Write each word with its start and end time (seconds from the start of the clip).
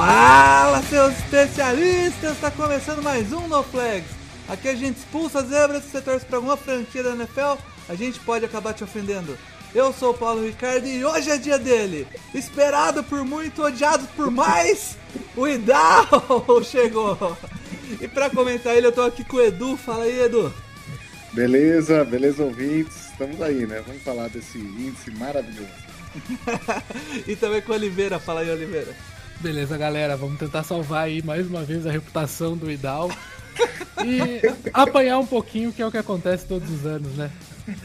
Fala, 0.00 0.82
seus 0.84 1.12
especialistas! 1.18 2.32
Está 2.32 2.50
começando 2.50 3.02
mais 3.02 3.34
um 3.34 3.46
No 3.46 3.62
Flags. 3.62 4.08
Aqui 4.48 4.68
a 4.68 4.74
gente 4.74 4.96
expulsa 4.96 5.42
zebras 5.42 5.82
se 5.82 5.90
você 5.90 6.00
torce 6.00 6.24
para 6.24 6.38
alguma 6.38 6.56
franquia 6.56 7.02
da 7.02 7.10
NFL, 7.10 7.60
a 7.86 7.94
gente 7.94 8.18
pode 8.20 8.42
acabar 8.46 8.72
te 8.72 8.82
ofendendo. 8.82 9.36
Eu 9.74 9.92
sou 9.92 10.12
o 10.12 10.16
Paulo 10.16 10.42
Ricardo 10.42 10.86
e 10.86 11.04
hoje 11.04 11.28
é 11.28 11.36
dia 11.36 11.58
dele. 11.58 12.08
Esperado 12.34 13.04
por 13.04 13.26
muito, 13.26 13.62
odiado 13.62 14.08
por 14.16 14.30
mais, 14.30 14.96
o 15.36 15.46
Idal 15.46 16.06
chegou. 16.64 17.36
E 18.00 18.08
para 18.08 18.30
comentar 18.30 18.74
ele, 18.74 18.86
eu 18.86 18.92
tô 18.92 19.02
aqui 19.02 19.22
com 19.22 19.36
o 19.36 19.42
Edu. 19.42 19.76
Fala 19.76 20.04
aí, 20.04 20.18
Edu. 20.18 20.50
Beleza, 21.34 22.06
beleza, 22.06 22.42
ouvintes. 22.42 23.10
Estamos 23.10 23.42
aí, 23.42 23.66
né? 23.66 23.84
Vamos 23.86 24.02
falar 24.02 24.30
desse 24.30 24.56
índice 24.56 25.10
maravilhoso. 25.10 25.68
e 27.28 27.36
também 27.36 27.60
com 27.60 27.72
o 27.72 27.74
Oliveira. 27.74 28.18
Fala 28.18 28.40
aí, 28.40 28.50
Oliveira. 28.50 28.96
Beleza, 29.40 29.76
galera, 29.78 30.18
vamos 30.18 30.38
tentar 30.38 30.62
salvar 30.62 31.04
aí 31.04 31.22
mais 31.22 31.46
uma 31.46 31.62
vez 31.62 31.86
a 31.86 31.90
reputação 31.90 32.54
do 32.54 32.70
Idal 32.70 33.10
e 34.04 34.42
apanhar 34.72 35.18
um 35.18 35.26
pouquinho, 35.26 35.72
que 35.72 35.80
é 35.80 35.86
o 35.86 35.90
que 35.90 35.96
acontece 35.96 36.44
todos 36.44 36.70
os 36.70 36.84
anos, 36.84 37.16
né? 37.16 37.30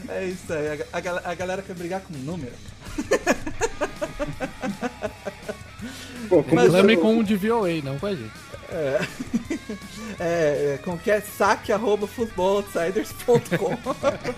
É 0.08 0.26
isso 0.26 0.52
aí, 0.52 0.68
a, 0.68 0.76
a, 0.92 0.98
a 1.30 1.34
galera 1.34 1.62
quer 1.62 1.74
brigar 1.74 2.02
com 2.02 2.12
número. 2.12 2.52
Pô, 6.28 6.42
Reclame 6.42 6.98
com 6.98 7.18
o 7.18 7.24
de 7.24 7.36
VOA, 7.36 7.80
não 7.82 7.98
com 7.98 8.06
a 8.06 8.14
gente. 8.14 8.32
É, 8.68 9.00
é, 10.20 10.74
é 10.74 10.78
com 10.84 10.98
que 10.98 11.10
é 11.10 11.22
saque 11.22 11.72
arroba 11.72 12.06
futeboloutsiders.com 12.06 13.78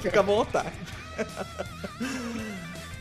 Fica 0.00 0.20
à 0.20 0.22
vontade. 0.22 0.70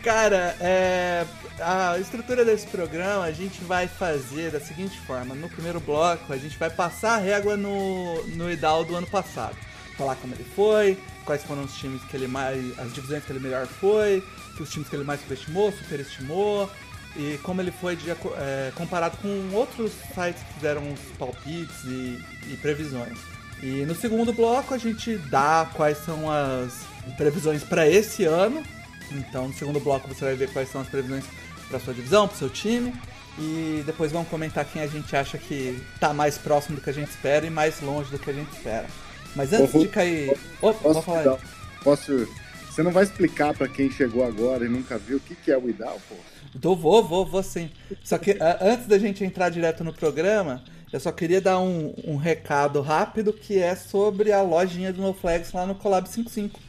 Cara, 0.08 0.56
é, 0.62 1.26
a 1.60 2.00
estrutura 2.00 2.46
desse 2.46 2.66
programa 2.68 3.26
a 3.26 3.32
gente 3.34 3.62
vai 3.66 3.90
fazer 3.90 4.52
da 4.52 4.60
seguinte 4.62 4.98
forma: 5.02 5.36
no 5.36 5.50
primeiro 5.50 5.82
bloco, 5.82 6.32
a 6.32 6.38
gente 6.38 6.58
vai 6.58 6.70
passar 6.70 7.16
a 7.16 7.18
régua 7.18 7.58
no, 7.58 8.24
no 8.28 8.50
IDAL 8.50 8.86
do 8.86 8.96
ano 8.96 9.06
passado. 9.06 9.58
Falar 9.98 10.16
como 10.16 10.34
ele 10.34 10.46
foi, 10.56 10.98
quais 11.26 11.44
foram 11.44 11.66
os 11.66 11.76
times 11.76 12.02
que 12.06 12.16
ele 12.16 12.26
mais. 12.26 12.80
as 12.80 12.94
divisões 12.94 13.22
que 13.26 13.34
ele 13.34 13.42
melhor 13.42 13.68
foi, 13.68 14.24
os 14.58 14.70
times 14.70 14.88
que 14.88 14.96
ele 14.96 15.04
mais 15.04 15.20
subestimou, 15.20 15.74
superestimou, 15.74 16.72
e 17.18 17.38
como 17.44 17.60
ele 17.60 17.74
foi 17.74 17.98
de, 17.98 18.10
é, 18.10 18.72
comparado 18.76 19.18
com 19.18 19.50
outros 19.52 19.92
sites 20.16 20.42
que 20.42 20.54
fizeram 20.54 20.90
os 20.90 21.02
palpites 21.20 21.84
e, 21.84 22.24
e 22.54 22.58
previsões. 22.62 23.18
E 23.62 23.86
no 23.86 23.94
segundo 23.94 24.32
bloco 24.32 24.74
a 24.74 24.78
gente 24.78 25.18
dá 25.18 25.70
quais 25.74 25.98
são 25.98 26.32
as 26.32 26.86
previsões 27.18 27.62
para 27.62 27.90
esse 27.90 28.24
ano. 28.24 28.64
Então 29.12 29.48
no 29.48 29.54
segundo 29.54 29.80
bloco 29.80 30.08
você 30.08 30.26
vai 30.26 30.36
ver 30.36 30.52
quais 30.52 30.70
são 30.70 30.82
as 30.82 30.88
previsões 30.88 31.26
para 31.70 31.80
sua 31.80 31.94
divisão, 31.94 32.28
para 32.28 32.38
seu 32.38 32.50
time. 32.50 32.94
E 33.40 33.84
depois 33.86 34.12
vamos 34.12 34.28
comentar 34.30 34.66
quem 34.66 34.82
a 34.82 34.88
gente 34.88 35.16
acha 35.16 35.38
que 35.38 35.80
tá 36.00 36.12
mais 36.14 36.38
próximo 36.38 36.76
do 36.76 36.82
que 36.82 36.90
a 36.90 36.94
gente 36.94 37.10
espera 37.10 37.46
e 37.46 37.50
mais 37.50 37.80
longe 37.82 38.10
do 38.10 38.18
que 38.18 38.30
a 38.30 38.34
gente 38.34 38.52
espera. 38.52 38.88
Mas 39.36 39.54
antes 39.54 39.76
Ô, 39.76 39.80
de 39.80 39.88
cair. 39.88 40.36
Posso, 40.60 40.80
posso 40.80 41.02
falar 41.04 41.34
aí. 41.34 41.38
Posso. 41.84 42.28
Você 42.68 42.82
não 42.82 42.92
vai 42.92 43.04
explicar 43.04 43.54
para 43.54 43.68
quem 43.68 43.92
chegou 43.92 44.26
agora 44.26 44.66
e 44.66 44.70
nunca 44.70 44.98
viu 44.98 45.18
o 45.18 45.20
que, 45.20 45.36
que 45.36 45.52
é 45.52 45.58
o 45.58 45.70
IDAL, 45.70 46.00
pô? 46.10 46.16
Então 46.56 46.76
vou, 46.76 47.04
vou, 47.04 47.26
vou 47.26 47.44
sim. 47.44 47.70
Só 48.04 48.18
que 48.18 48.38
antes 48.62 48.88
da 48.88 48.98
gente 48.98 49.24
entrar 49.24 49.50
direto 49.50 49.84
no 49.84 49.94
programa, 49.94 50.64
eu 50.92 51.00
só 51.00 51.12
queria 51.12 51.42
dar 51.42 51.60
um, 51.60 51.94
um 52.04 52.16
recado 52.16 52.82
rápido 52.82 53.34
que 53.34 53.60
é 53.60 53.76
sobre 53.76 54.32
a 54.32 54.42
lojinha 54.42 54.92
do 54.92 55.02
NoFlags 55.02 55.52
lá 55.52 55.66
no 55.66 55.76
Collab 55.76 56.08
55. 56.08 56.60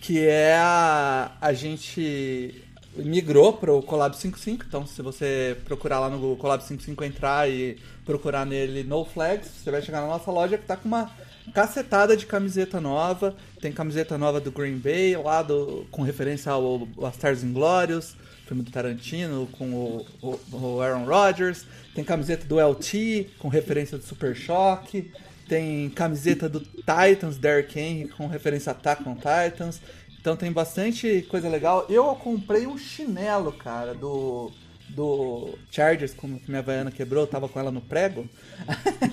Que 0.00 0.26
é 0.26 0.56
a. 0.56 1.32
A 1.40 1.52
gente 1.52 2.64
migrou 2.96 3.52
para 3.52 3.72
o 3.72 3.82
Collab 3.82 4.16
55, 4.16 4.64
então 4.66 4.86
se 4.86 5.00
você 5.02 5.56
procurar 5.64 6.00
lá 6.00 6.10
no 6.10 6.36
Collab 6.36 6.62
55 6.62 7.04
entrar 7.04 7.48
e 7.48 7.76
procurar 8.04 8.44
nele 8.44 8.82
No 8.82 9.04
Flags, 9.04 9.48
você 9.48 9.70
vai 9.70 9.82
chegar 9.82 10.00
na 10.00 10.08
nossa 10.08 10.30
loja 10.30 10.56
que 10.56 10.64
está 10.64 10.76
com 10.76 10.88
uma 10.88 11.10
cacetada 11.52 12.16
de 12.16 12.26
camiseta 12.26 12.80
nova. 12.80 13.34
Tem 13.60 13.72
camiseta 13.72 14.18
nova 14.18 14.40
do 14.40 14.50
Green 14.50 14.78
Bay, 14.78 15.16
lá 15.16 15.42
do, 15.42 15.86
com 15.90 16.02
referência 16.02 16.50
ao 16.50 16.88
A 17.02 17.08
Stars 17.10 17.42
Inglorious, 17.42 18.16
filme 18.46 18.62
do 18.62 18.70
Tarantino, 18.70 19.48
com 19.52 19.70
o, 19.72 20.06
o, 20.22 20.40
o 20.52 20.80
Aaron 20.80 21.04
Rodgers. 21.04 21.66
Tem 21.94 22.04
camiseta 22.04 22.46
do 22.46 22.58
LT, 22.58 23.30
com 23.38 23.48
referência 23.48 23.98
do 23.98 24.04
Super 24.04 24.34
Choque. 24.34 25.10
Tem 25.48 25.88
camiseta 25.90 26.48
do 26.48 26.60
Titans, 26.60 27.38
Derrick 27.38 27.78
Henry, 27.78 28.08
com 28.08 28.26
referência 28.26 28.70
a 28.70 28.74
Attack 28.74 29.08
on 29.08 29.14
Titans. 29.14 29.80
Então 30.20 30.36
tem 30.36 30.52
bastante 30.52 31.26
coisa 31.30 31.48
legal. 31.48 31.86
Eu 31.88 32.14
comprei 32.16 32.66
um 32.66 32.76
chinelo, 32.76 33.52
cara, 33.52 33.94
do 33.94 34.52
do 34.88 35.54
Chargers, 35.70 36.14
como 36.14 36.40
minha 36.48 36.60
Havaiana 36.60 36.90
quebrou, 36.90 37.22
eu 37.22 37.26
tava 37.26 37.48
com 37.48 37.60
ela 37.60 37.70
no 37.70 37.80
prego. 37.80 38.26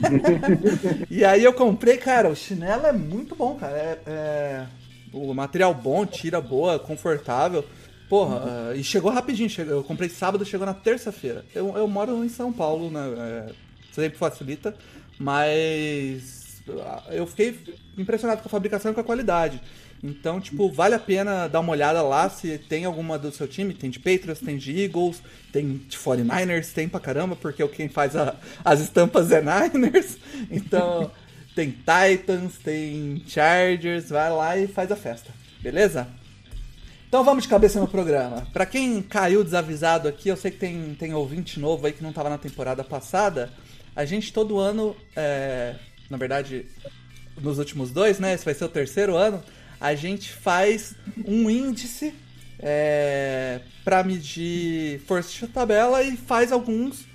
e 1.12 1.24
aí 1.24 1.44
eu 1.44 1.54
comprei, 1.54 1.98
cara, 1.98 2.30
o 2.30 2.36
chinelo 2.36 2.86
é 2.86 2.94
muito 2.94 3.36
bom, 3.36 3.56
cara. 3.56 3.78
É, 3.78 4.00
é... 4.06 4.66
o 5.12 5.34
material 5.34 5.74
bom, 5.74 6.06
tira 6.06 6.40
boa, 6.40 6.80
confortável. 6.80 7.64
Porra, 8.08 8.72
uh, 8.72 8.76
e 8.76 8.84
chegou 8.84 9.12
rapidinho. 9.12 9.50
Chegou, 9.50 9.74
eu 9.74 9.84
comprei 9.84 10.10
sábado, 10.10 10.46
chegou 10.46 10.66
na 10.66 10.74
terça-feira. 10.74 11.44
Eu, 11.54 11.76
eu 11.76 11.88
moro 11.88 12.24
em 12.24 12.30
São 12.30 12.54
Paulo, 12.54 12.90
né? 12.90 13.02
É, 13.18 13.54
sempre 13.92 14.18
facilita. 14.18 14.76
Mas 15.20 16.62
eu 17.12 17.26
fiquei 17.28 17.58
impressionado 17.98 18.42
com 18.42 18.48
a 18.48 18.52
fabricação 18.52 18.92
e 18.92 18.96
com 18.96 19.02
a 19.02 19.04
qualidade. 19.04 19.62
Então, 20.04 20.40
tipo, 20.40 20.72
vale 20.72 20.94
a 20.94 21.00
pena 21.00 21.48
dar 21.48 21.62
uma 21.62 21.72
olhada 21.72 22.02
lá 22.02 22.30
se 22.30 22.58
tem 22.58 22.86
alguma 22.86 23.18
do 23.18 23.32
seu 23.32 23.48
time. 23.48 23.74
Tem 23.74 23.90
de 23.90 24.00
Patriots, 24.00 24.40
tem 24.40 24.58
de 24.58 24.84
Eagles, 24.84 25.22
tem 25.52 25.78
de 25.88 25.98
49ers, 25.98 26.74
tem 26.74 26.88
pra 26.88 27.00
caramba, 27.00 27.36
porque 27.36 27.66
quem 27.70 27.90
faz 27.90 28.16
a, 28.16 28.36
as 28.64 28.82
estampas 28.82 29.32
é 29.32 29.42
Niners. 29.42 30.18
Então, 30.52 31.10
tem 31.56 31.72
Titans, 31.72 32.58
tem 32.58 33.24
Chargers, 33.28 34.10
vai 34.10 34.30
lá 34.30 34.58
e 34.58 34.68
faz 34.68 34.92
a 34.92 34.96
festa. 34.96 35.32
Beleza? 35.62 36.08
Então 37.08 37.24
vamos 37.24 37.44
de 37.44 37.50
cabeça 37.50 37.80
no 37.80 37.88
programa. 37.88 38.46
Para 38.52 38.66
quem 38.66 39.02
caiu 39.02 39.44
desavisado 39.44 40.08
aqui, 40.08 40.28
eu 40.28 40.36
sei 40.36 40.52
que 40.52 40.58
tem, 40.58 40.96
tem 41.00 41.14
ouvinte 41.14 41.60
novo 41.60 41.88
aí 41.88 41.94
que 41.94 42.04
não 42.04 42.12
tava 42.12 42.30
na 42.30 42.38
temporada 42.38 42.84
passada. 42.84 43.50
A 43.96 44.06
gente 44.06 44.34
todo 44.34 44.60
ano, 44.60 44.96
é, 45.16 45.76
na 46.10 46.18
verdade, 46.18 46.66
nos 47.42 47.60
últimos 47.60 47.92
dois, 47.92 48.20
né? 48.20 48.34
Esse 48.34 48.44
vai 48.44 48.54
ser 48.54 48.66
o 48.66 48.70
terceiro 48.70 49.16
ano 49.16 49.44
a 49.80 49.94
gente 49.96 50.32
faz 50.32 50.96
um 51.26 51.50
índice 51.50 52.14
é, 52.60 53.62
para 53.84 54.04
medir 54.04 55.00
força 55.02 55.30
de 55.32 55.48
tabela 55.52 56.02
e 56.02 56.16
faz 56.16 56.52
alguns 56.52 57.06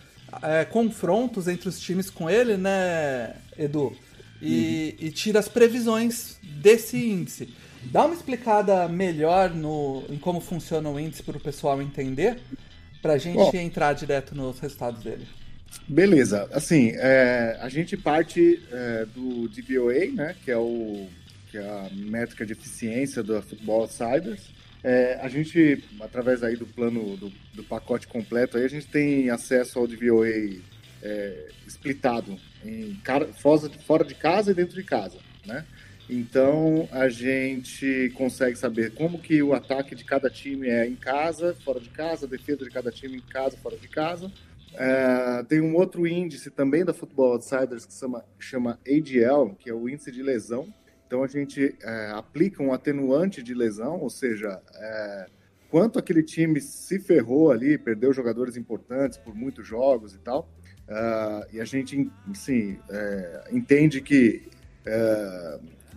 é, 0.42 0.64
confrontos 0.64 1.48
entre 1.48 1.68
os 1.68 1.80
times 1.80 2.10
com 2.10 2.28
ele, 2.28 2.56
né, 2.56 3.34
Edu? 3.58 3.96
E, 4.40 4.96
uhum. 4.98 5.06
e, 5.06 5.10
tira 5.10 5.38
as 5.38 5.48
previsões 5.48 6.38
desse 6.42 6.96
índice. 6.96 7.52
Dá 7.84 8.04
uma 8.04 8.14
explicada 8.14 8.88
melhor 8.88 9.50
no, 9.50 10.04
em 10.08 10.16
como 10.16 10.40
funciona 10.40 10.88
o 10.88 10.98
índice 10.98 11.22
para 11.22 11.36
o 11.36 11.40
pessoal 11.40 11.80
entender, 11.82 12.38
para 13.02 13.14
a 13.14 13.18
gente 13.18 13.36
Bom, 13.36 13.50
entrar 13.54 13.92
direto 13.94 14.34
nos 14.34 14.58
resultados 14.58 15.02
dele. 15.02 15.26
Beleza. 15.88 16.48
Assim, 16.52 16.92
é, 16.96 17.58
a 17.60 17.68
gente 17.68 17.96
parte 17.96 18.62
é, 18.70 19.06
do 19.06 19.48
DVOA, 19.48 20.06
né, 20.12 20.36
que 20.44 20.50
é 20.50 20.56
o 20.56 21.08
que 21.50 21.58
é 21.58 21.68
a 21.68 21.88
métrica 21.92 22.46
de 22.46 22.52
eficiência 22.52 23.22
do 23.22 23.42
Football 23.42 23.82
Outsiders. 23.82 24.50
É, 24.82 25.18
a 25.20 25.28
gente, 25.28 25.82
através 26.00 26.42
aí 26.42 26.56
do 26.56 26.64
plano, 26.64 27.16
do, 27.16 27.32
do, 27.52 27.64
pacote 27.64 28.06
completo, 28.06 28.56
aí 28.56 28.64
a 28.64 28.68
gente 28.68 28.86
tem 28.86 29.28
acesso 29.30 29.78
ao 29.78 29.86
DVOA 29.86 30.28
é, 31.02 31.48
splitado 31.66 32.38
em 32.64 32.96
fora 33.84 34.04
de 34.04 34.14
casa 34.14 34.52
e 34.52 34.54
dentro 34.54 34.76
de 34.76 34.84
casa, 34.84 35.18
né? 35.44 35.66
Então 36.08 36.88
a 36.90 37.08
gente 37.08 38.10
consegue 38.14 38.56
saber 38.56 38.92
como 38.92 39.18
que 39.18 39.42
o 39.42 39.52
ataque 39.52 39.94
de 39.94 40.04
cada 40.04 40.28
time 40.28 40.68
é 40.68 40.86
em 40.86 40.96
casa, 40.96 41.54
fora 41.64 41.78
de 41.78 41.88
casa, 41.88 42.26
a 42.26 42.28
defesa 42.28 42.64
de 42.64 42.70
cada 42.70 42.90
time 42.90 43.18
em 43.18 43.20
casa, 43.20 43.56
fora 43.58 43.76
de 43.76 43.86
casa. 43.86 44.30
É, 44.74 45.42
tem 45.44 45.60
um 45.60 45.74
outro 45.74 46.06
índice 46.06 46.50
também 46.50 46.84
da 46.84 46.94
Football 46.94 47.32
Outsiders 47.32 47.84
que 47.84 47.92
chama, 47.92 48.24
chama 48.38 48.78
ADL, 48.86 49.54
que 49.58 49.68
é 49.68 49.74
o 49.74 49.88
índice 49.88 50.12
de 50.12 50.22
lesão, 50.22 50.72
então 51.06 51.24
a 51.24 51.26
gente 51.26 51.76
é, 51.82 52.12
aplica 52.14 52.62
um 52.62 52.72
atenuante 52.72 53.42
de 53.42 53.52
lesão, 53.52 53.98
ou 53.98 54.08
seja, 54.08 54.62
é, 54.76 55.26
quanto 55.68 55.98
aquele 55.98 56.22
time 56.22 56.60
se 56.60 57.00
ferrou 57.00 57.50
ali, 57.50 57.76
perdeu 57.76 58.12
jogadores 58.12 58.56
importantes 58.56 59.18
por 59.18 59.34
muitos 59.34 59.66
jogos 59.66 60.14
e 60.14 60.18
tal. 60.18 60.48
E 61.52 61.60
a 61.60 61.64
gente, 61.64 62.10
assim, 62.28 62.76
entende 63.52 64.00
que, 64.00 64.48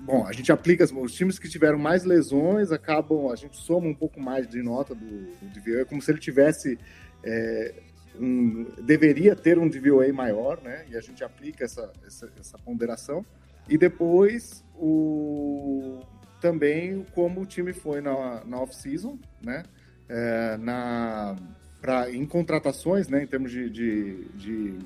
bom, 0.02 0.24
a 0.28 0.32
gente 0.32 0.52
aplica, 0.52 0.84
os 0.84 1.14
times 1.16 1.40
que 1.40 1.50
tiveram 1.50 1.80
mais 1.80 2.04
lesões 2.04 2.72
acabam, 2.72 3.32
a 3.32 3.36
gente 3.36 3.58
soma 3.58 3.88
um 3.88 3.96
pouco 3.96 4.20
mais 4.20 4.48
de 4.48 4.62
nota 4.62 4.94
do, 4.94 5.06
do 5.06 5.48
DVOA, 5.52 5.82
é 5.82 5.86
como 5.86 6.00
se 6.00 6.12
ele 6.12 6.20
tivesse, 6.20 6.78
é, 7.24 7.74
um, 8.20 8.66
deveria 8.82 9.36
ter 9.36 9.58
um 9.58 9.68
DVOA 9.68 10.12
maior, 10.14 10.62
né? 10.62 10.86
E 10.90 10.96
a 10.96 11.02
gente 11.02 11.24
aplica 11.24 11.64
essa, 11.64 11.92
essa, 12.06 12.32
essa 12.40 12.58
ponderação. 12.58 13.26
E 13.68 13.78
depois, 13.78 14.64
o, 14.76 16.02
também 16.42 17.06
como 17.14 17.42
o 17.42 17.46
time 17.46 17.74
foi 17.74 18.02
na, 18.02 18.44
na 18.46 18.60
off-season, 18.60 19.18
né? 19.42 19.64
É, 20.10 20.58
na, 20.58 21.36
pra, 21.82 22.12
em 22.12 22.26
contratações, 22.26 23.08
né? 23.08 23.24
Em 23.24 23.28
termos 23.28 23.52
de, 23.52 23.70
de, 23.70 24.26
de 24.36 24.80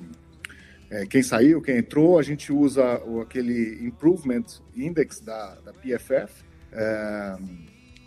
é, 0.90 1.06
quem 1.06 1.22
saiu, 1.22 1.60
quem 1.60 1.78
entrou, 1.78 2.18
a 2.18 2.22
gente 2.22 2.52
usa 2.52 3.02
o, 3.04 3.20
aquele 3.20 3.84
Improvement 3.84 4.44
Index 4.74 5.20
da, 5.20 5.56
da 5.56 5.72
PFF, 5.72 6.44
é, 6.72 7.36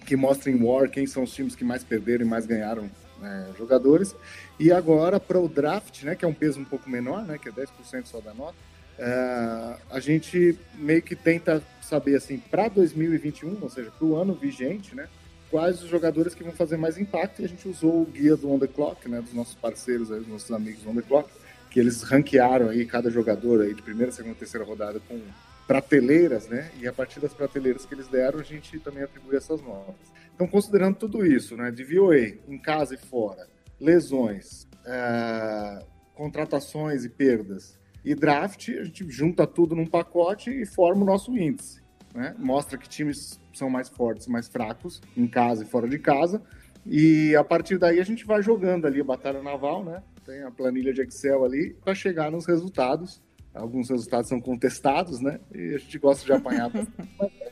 que 0.05 0.15
mostra 0.15 0.49
em 0.49 0.63
War 0.63 0.89
quem 0.89 1.05
são 1.05 1.23
os 1.23 1.33
times 1.33 1.55
que 1.55 1.63
mais 1.63 1.83
perderam 1.83 2.25
e 2.25 2.27
mais 2.27 2.45
ganharam 2.45 2.89
é, 3.23 3.47
jogadores. 3.57 4.15
E 4.59 4.71
agora, 4.71 5.19
para 5.19 5.39
o 5.39 5.47
draft, 5.47 6.03
né, 6.03 6.15
que 6.15 6.25
é 6.25 6.27
um 6.27 6.33
peso 6.33 6.59
um 6.59 6.65
pouco 6.65 6.89
menor, 6.89 7.23
né, 7.23 7.37
que 7.37 7.49
é 7.49 7.51
10% 7.51 8.05
só 8.05 8.19
da 8.19 8.33
nota, 8.33 8.55
é, 8.97 9.75
a 9.89 9.99
gente 9.99 10.57
meio 10.75 11.01
que 11.01 11.15
tenta 11.15 11.61
saber, 11.81 12.15
assim, 12.15 12.37
para 12.37 12.67
2021, 12.67 13.57
ou 13.61 13.69
seja, 13.69 13.91
para 13.91 14.05
o 14.05 14.15
ano 14.15 14.33
vigente, 14.33 14.95
né, 14.95 15.07
quais 15.49 15.83
os 15.83 15.89
jogadores 15.89 16.33
que 16.33 16.43
vão 16.43 16.53
fazer 16.53 16.77
mais 16.77 16.97
impacto. 16.97 17.41
E 17.41 17.45
a 17.45 17.47
gente 17.47 17.67
usou 17.67 18.01
o 18.01 18.05
guia 18.05 18.35
do 18.35 18.51
On 18.51 18.59
The 18.59 18.67
Clock, 18.67 19.09
né, 19.09 19.21
dos 19.21 19.33
nossos 19.33 19.55
parceiros, 19.55 20.11
aí, 20.11 20.19
dos 20.19 20.27
nossos 20.27 20.51
amigos 20.51 20.85
On 20.85 20.95
The 20.95 21.01
Clock, 21.01 21.29
que 21.69 21.79
eles 21.79 22.01
ranquearam 22.03 22.69
aí 22.69 22.85
cada 22.85 23.09
jogador 23.09 23.61
aí 23.61 23.73
de 23.73 23.81
primeira, 23.81 24.11
segunda, 24.11 24.35
terceira 24.35 24.65
rodada 24.65 24.99
com 25.07 25.19
prateleiras, 25.67 26.47
né? 26.49 26.69
E 26.81 26.87
a 26.87 26.91
partir 26.91 27.21
das 27.21 27.33
prateleiras 27.33 27.85
que 27.85 27.93
eles 27.93 28.07
deram, 28.07 28.39
a 28.39 28.43
gente 28.43 28.77
também 28.79 29.03
atribui 29.03 29.37
essas 29.37 29.61
notas. 29.61 29.95
Então, 30.41 30.49
considerando 30.49 30.95
tudo 30.95 31.23
isso, 31.23 31.55
né, 31.55 31.69
de 31.69 31.83
VOA, 31.83 32.17
em 32.47 32.57
casa 32.57 32.95
e 32.95 32.97
fora, 32.97 33.47
lesões, 33.79 34.67
é, 34.83 35.85
contratações 36.15 37.05
e 37.05 37.09
perdas, 37.09 37.79
e 38.03 38.15
draft, 38.15 38.69
a 38.69 38.83
gente 38.83 39.07
junta 39.07 39.45
tudo 39.45 39.75
num 39.75 39.85
pacote 39.85 40.49
e 40.49 40.65
forma 40.65 41.03
o 41.03 41.05
nosso 41.05 41.37
índice. 41.37 41.83
Né? 42.15 42.33
Mostra 42.39 42.75
que 42.75 42.89
times 42.89 43.39
são 43.53 43.69
mais 43.69 43.87
fortes, 43.87 44.25
mais 44.25 44.47
fracos, 44.47 44.99
em 45.15 45.27
casa 45.27 45.63
e 45.63 45.67
fora 45.67 45.87
de 45.87 45.99
casa. 45.99 46.41
E 46.87 47.35
a 47.35 47.43
partir 47.43 47.77
daí 47.77 47.99
a 47.99 48.03
gente 48.03 48.25
vai 48.25 48.41
jogando 48.41 48.87
ali 48.87 48.99
a 48.99 49.03
batalha 49.03 49.43
naval, 49.43 49.85
né? 49.85 50.01
Tem 50.25 50.41
a 50.41 50.49
planilha 50.49 50.91
de 50.91 51.03
Excel 51.03 51.45
ali 51.45 51.75
para 51.85 51.93
chegar 51.93 52.31
nos 52.31 52.47
resultados. 52.47 53.21
Alguns 53.53 53.91
resultados 53.91 54.27
são 54.27 54.41
contestados, 54.41 55.21
né? 55.21 55.39
E 55.53 55.75
a 55.75 55.77
gente 55.77 55.99
gosta 55.99 56.25
de 56.25 56.33
apanhar. 56.33 56.71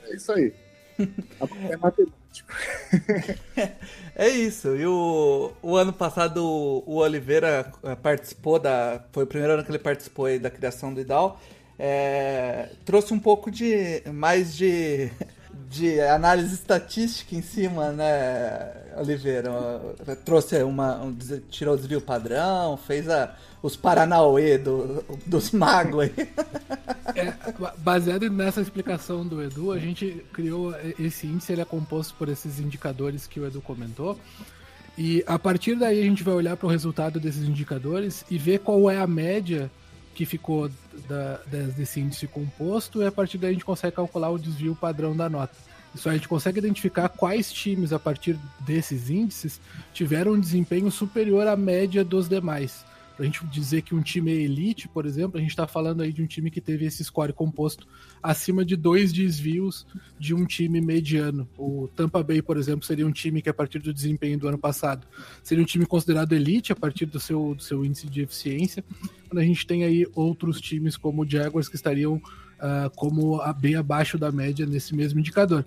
é 0.09 0.15
isso 0.15 0.31
aí. 0.31 0.51
É 1.69 1.77
matemático. 2.29 2.53
é 4.15 4.29
isso. 4.29 4.75
E 4.75 4.85
o, 4.85 5.51
o 5.61 5.75
ano 5.75 5.93
passado 5.93 6.43
o 6.45 6.95
Oliveira 6.95 7.71
eh, 7.83 7.95
participou 7.95 8.59
da. 8.59 9.01
Foi 9.11 9.23
o 9.23 9.27
primeiro 9.27 9.53
ano 9.53 9.63
que 9.63 9.71
ele 9.71 9.79
participou 9.79 10.27
da 10.39 10.49
criação 10.49 10.93
do 10.93 11.01
IDAL. 11.01 11.39
É, 11.77 12.71
trouxe 12.83 13.13
um 13.13 13.19
pouco 13.19 13.49
de 13.49 14.03
mais 14.11 14.55
de, 14.55 15.09
de 15.69 15.99
análise 16.01 16.53
estatística 16.53 17.35
em 17.35 17.41
cima, 17.41 17.91
né, 17.91 18.71
Oliveira? 18.97 19.51
Trouxe 20.25 20.61
uma. 20.63 21.01
Um, 21.01 21.15
tirou 21.49 21.75
o 21.75 21.77
desvio 21.77 22.01
padrão, 22.01 22.77
fez 22.77 23.09
a, 23.09 23.35
os 23.61 23.75
Paranauê 23.75 24.57
do, 24.57 25.03
dos 25.25 25.51
magos 25.51 26.01
aí. 26.01 26.13
É, 27.15 27.33
baseado 27.79 28.29
nessa 28.29 28.61
explicação 28.61 29.25
do 29.25 29.41
Edu, 29.41 29.71
a 29.71 29.79
gente 29.79 30.23
criou 30.31 30.73
esse 30.97 31.27
índice, 31.27 31.51
ele 31.51 31.61
é 31.61 31.65
composto 31.65 32.13
por 32.15 32.29
esses 32.29 32.59
indicadores 32.59 33.27
que 33.27 33.39
o 33.39 33.45
Edu 33.45 33.61
comentou. 33.61 34.17
E 34.97 35.23
a 35.25 35.39
partir 35.39 35.75
daí 35.75 35.99
a 35.99 36.03
gente 36.03 36.23
vai 36.23 36.33
olhar 36.33 36.57
para 36.57 36.67
o 36.67 36.69
resultado 36.69 37.19
desses 37.19 37.47
indicadores 37.47 38.25
e 38.29 38.37
ver 38.37 38.59
qual 38.59 38.89
é 38.89 38.99
a 38.99 39.07
média 39.07 39.71
que 40.13 40.25
ficou 40.25 40.69
da, 41.07 41.39
desse 41.77 42.01
índice 42.01 42.27
composto, 42.27 43.01
e 43.01 43.05
a 43.05 43.11
partir 43.11 43.37
daí 43.37 43.51
a 43.51 43.53
gente 43.53 43.63
consegue 43.63 43.95
calcular 43.95 44.29
o 44.29 44.37
desvio 44.37 44.75
padrão 44.75 45.15
da 45.15 45.29
nota. 45.29 45.55
Isso 45.95 46.09
a 46.09 46.13
gente 46.13 46.27
consegue 46.27 46.59
identificar 46.59 47.09
quais 47.09 47.51
times, 47.51 47.93
a 47.93 47.99
partir 47.99 48.37
desses 48.59 49.09
índices, 49.09 49.59
tiveram 49.93 50.33
um 50.33 50.39
desempenho 50.39 50.91
superior 50.91 51.47
à 51.47 51.55
média 51.55 52.03
dos 52.03 52.27
demais. 52.27 52.83
Pra 53.19 53.25
gente 53.25 53.45
dizer 53.47 53.81
que 53.81 53.93
um 53.93 54.01
time 54.01 54.31
é 54.31 54.35
elite, 54.35 54.87
por 54.87 55.05
exemplo, 55.05 55.37
a 55.37 55.41
gente 55.41 55.49
está 55.49 55.67
falando 55.67 55.99
aí 55.99 56.13
de 56.13 56.23
um 56.23 56.25
time 56.25 56.49
que 56.49 56.61
teve 56.61 56.85
esse 56.85 57.03
score 57.03 57.33
composto 57.33 57.85
acima 58.23 58.63
de 58.63 58.77
dois 58.77 59.11
desvios 59.11 59.85
de 60.17 60.33
um 60.33 60.45
time 60.45 60.79
mediano. 60.79 61.45
O 61.57 61.89
Tampa 61.93 62.23
Bay, 62.23 62.41
por 62.41 62.55
exemplo, 62.55 62.85
seria 62.85 63.05
um 63.05 63.11
time 63.11 63.41
que, 63.41 63.49
a 63.49 63.53
partir 63.53 63.79
do 63.79 63.93
desempenho 63.93 64.39
do 64.39 64.47
ano 64.47 64.57
passado, 64.57 65.05
seria 65.43 65.61
um 65.61 65.67
time 65.67 65.85
considerado 65.85 66.31
elite 66.31 66.71
a 66.71 66.77
partir 66.77 67.07
do 67.07 67.19
seu, 67.19 67.53
do 67.55 67.61
seu 67.61 67.83
índice 67.83 68.07
de 68.07 68.21
eficiência. 68.21 68.85
Quando 69.27 69.39
a 69.39 69.43
gente 69.43 69.67
tem 69.67 69.83
aí 69.83 70.07
outros 70.15 70.61
times 70.61 70.95
como 70.95 71.23
o 71.23 71.29
Jaguars 71.29 71.67
que 71.67 71.75
estariam 71.75 72.13
uh, 72.15 72.89
como 72.95 73.41
a, 73.41 73.51
bem 73.51 73.75
abaixo 73.75 74.17
da 74.17 74.31
média 74.31 74.65
nesse 74.65 74.95
mesmo 74.95 75.19
indicador. 75.19 75.65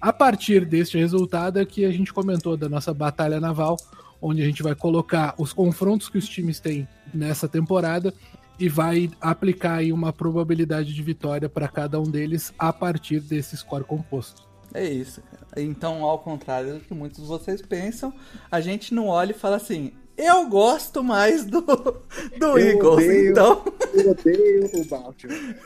A 0.00 0.10
partir 0.10 0.64
deste 0.64 0.96
resultado 0.96 1.58
é 1.58 1.66
que 1.66 1.84
a 1.84 1.92
gente 1.92 2.14
comentou 2.14 2.56
da 2.56 2.66
nossa 2.66 2.94
batalha 2.94 3.38
naval, 3.38 3.76
onde 4.24 4.40
a 4.40 4.44
gente 4.46 4.62
vai 4.62 4.74
colocar 4.74 5.34
os 5.36 5.52
confrontos 5.52 6.08
que 6.08 6.16
os 6.16 6.26
times 6.26 6.58
têm 6.58 6.88
nessa 7.12 7.46
temporada 7.46 8.12
e 8.58 8.70
vai 8.70 9.10
aplicar 9.20 9.74
aí 9.74 9.92
uma 9.92 10.14
probabilidade 10.14 10.94
de 10.94 11.02
vitória 11.02 11.46
para 11.46 11.68
cada 11.68 12.00
um 12.00 12.04
deles 12.04 12.52
a 12.58 12.72
partir 12.72 13.20
desse 13.20 13.54
score 13.54 13.84
composto. 13.84 14.48
É 14.72 14.88
isso. 14.88 15.22
Então, 15.56 16.02
ao 16.02 16.18
contrário 16.18 16.74
do 16.74 16.80
que 16.80 16.94
muitos 16.94 17.20
de 17.20 17.26
vocês 17.26 17.60
pensam, 17.60 18.14
a 18.50 18.60
gente 18.62 18.94
não 18.94 19.08
olha 19.08 19.32
e 19.32 19.34
fala 19.34 19.56
assim: 19.56 19.92
eu 20.16 20.48
gosto 20.48 21.04
mais 21.04 21.44
do, 21.44 21.60
do 21.60 22.58
Eagles, 22.58 22.82
odeio, 22.82 23.30
então. 23.30 23.62
Eu 23.92 24.10
odeio 24.12 24.70
o 24.72 24.84
Baltimore. 24.86 25.56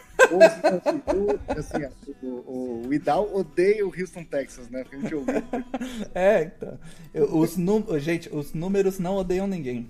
Assim, 1.56 1.78
o, 2.22 2.26
o, 2.26 2.88
o 2.88 2.94
Idal 2.94 3.28
odeia 3.34 3.86
o 3.86 3.92
Houston, 3.96 4.24
Texas, 4.24 4.68
né? 4.68 4.84
a 4.90 4.96
gente 4.96 5.14
ouviu. 5.14 5.42
É, 6.14 6.44
então. 6.44 6.78
Os 7.30 7.56
num... 7.56 7.84
Gente, 7.98 8.28
os 8.34 8.52
números 8.52 8.98
não 8.98 9.16
odeiam 9.16 9.46
ninguém. 9.46 9.88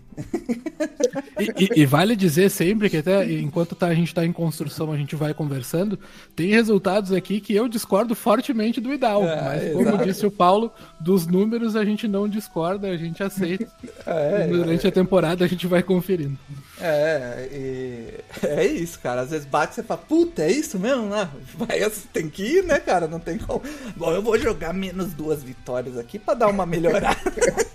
E, 1.38 1.64
e, 1.64 1.82
e, 1.82 1.86
vale 1.86 2.16
dizer 2.16 2.50
sempre 2.50 2.90
que 2.90 2.96
até 2.96 3.24
enquanto 3.30 3.74
tá, 3.74 3.86
a 3.86 3.94
gente 3.94 4.08
está 4.08 4.24
em 4.24 4.32
construção, 4.32 4.92
a 4.92 4.96
gente 4.96 5.14
vai 5.14 5.32
conversando, 5.32 5.98
tem 6.34 6.48
resultados 6.48 7.12
aqui 7.12 7.40
que 7.40 7.54
eu 7.54 7.68
discordo 7.68 8.14
fortemente 8.14 8.80
do 8.80 8.92
Idal. 8.92 9.24
É, 9.24 9.42
mas 9.42 9.72
como 9.72 9.88
exato. 9.88 10.04
disse 10.04 10.26
o 10.26 10.30
Paulo, 10.30 10.72
dos 11.00 11.26
números 11.26 11.76
a 11.76 11.84
gente 11.84 12.08
não 12.08 12.28
discorda, 12.28 12.88
a 12.88 12.96
gente 12.96 13.22
aceita. 13.22 13.68
É, 14.06 14.46
Durante 14.46 14.86
a 14.86 14.92
temporada 14.92 15.44
a 15.44 15.48
gente 15.48 15.66
vai 15.66 15.82
conferindo. 15.82 16.38
É, 16.80 17.48
e... 17.52 18.46
é 18.46 18.66
isso, 18.66 18.98
cara. 19.00 19.22
Às 19.22 19.30
vezes 19.30 19.46
bate 19.46 19.72
e 19.72 19.74
você 19.76 19.82
fala, 19.82 20.00
puta, 20.18 20.42
é 20.42 20.50
isso 20.50 20.80
mesmo? 20.80 21.06
Né? 21.06 21.28
Vai, 21.54 21.88
tem 22.12 22.28
que 22.28 22.42
ir, 22.42 22.64
né, 22.64 22.80
cara? 22.80 23.06
Não 23.06 23.20
tem 23.20 23.38
como. 23.38 23.62
Bom, 23.96 24.10
eu 24.10 24.20
vou 24.20 24.36
jogar 24.36 24.74
menos 24.74 25.14
duas 25.14 25.44
vitórias 25.44 25.96
aqui 25.96 26.18
pra 26.18 26.34
dar 26.34 26.48
uma 26.48 26.66
melhorada. 26.66 27.16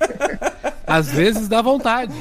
Às 0.85 1.09
vezes 1.09 1.47
dá 1.47 1.62
vontade. 1.62 2.13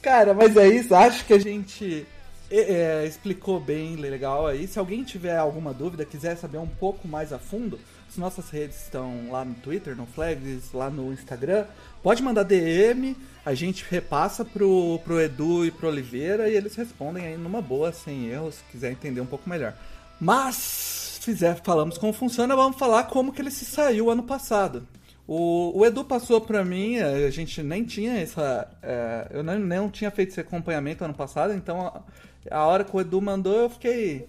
cara, 0.00 0.32
mas 0.32 0.56
é 0.56 0.68
isso. 0.68 0.94
Acho 0.94 1.24
que 1.24 1.32
a 1.32 1.40
gente 1.40 2.06
é, 2.48 3.04
explicou 3.04 3.58
bem 3.58 3.96
legal 3.96 4.46
aí. 4.46 4.68
Se 4.68 4.78
alguém 4.78 5.02
tiver 5.02 5.36
alguma 5.36 5.74
dúvida, 5.74 6.04
quiser 6.04 6.36
saber 6.36 6.58
um 6.58 6.68
pouco 6.68 7.08
mais 7.08 7.32
a 7.32 7.38
fundo, 7.40 7.80
as 8.10 8.16
nossas 8.16 8.50
redes 8.50 8.82
estão 8.82 9.30
lá 9.30 9.44
no 9.44 9.54
Twitter, 9.54 9.96
no 9.96 10.04
Flags, 10.04 10.72
lá 10.72 10.90
no 10.90 11.12
Instagram. 11.12 11.64
Pode 12.02 12.20
mandar 12.22 12.42
DM, 12.42 13.16
a 13.46 13.54
gente 13.54 13.84
repassa 13.88 14.44
pro, 14.44 14.98
pro 15.04 15.20
Edu 15.20 15.64
e 15.64 15.70
pro 15.70 15.86
Oliveira 15.86 16.50
e 16.50 16.56
eles 16.56 16.74
respondem 16.74 17.24
aí 17.24 17.36
numa 17.36 17.62
boa, 17.62 17.92
sem 17.92 18.26
erros, 18.26 18.56
se 18.56 18.64
quiser 18.64 18.90
entender 18.90 19.20
um 19.20 19.26
pouco 19.26 19.48
melhor. 19.48 19.76
Mas, 20.20 21.20
fizer, 21.22 21.54
falamos 21.62 21.96
como 21.98 22.12
funciona, 22.12 22.56
vamos 22.56 22.76
falar 22.76 23.04
como 23.04 23.32
que 23.32 23.40
ele 23.40 23.50
se 23.50 23.64
saiu 23.64 24.10
ano 24.10 24.24
passado. 24.24 24.88
O, 25.24 25.78
o 25.78 25.86
Edu 25.86 26.04
passou 26.04 26.40
para 26.40 26.64
mim, 26.64 26.98
a 26.98 27.30
gente 27.30 27.62
nem 27.62 27.84
tinha 27.84 28.18
essa. 28.18 28.68
É, 28.82 29.28
eu 29.30 29.44
não, 29.44 29.56
não 29.56 29.88
tinha 29.88 30.10
feito 30.10 30.30
esse 30.30 30.40
acompanhamento 30.40 31.04
ano 31.04 31.14
passado, 31.14 31.52
então 31.52 31.80
a, 31.80 32.02
a 32.50 32.66
hora 32.66 32.82
que 32.82 32.96
o 32.96 33.00
Edu 33.00 33.22
mandou 33.22 33.56
eu 33.56 33.70
fiquei 33.70 34.26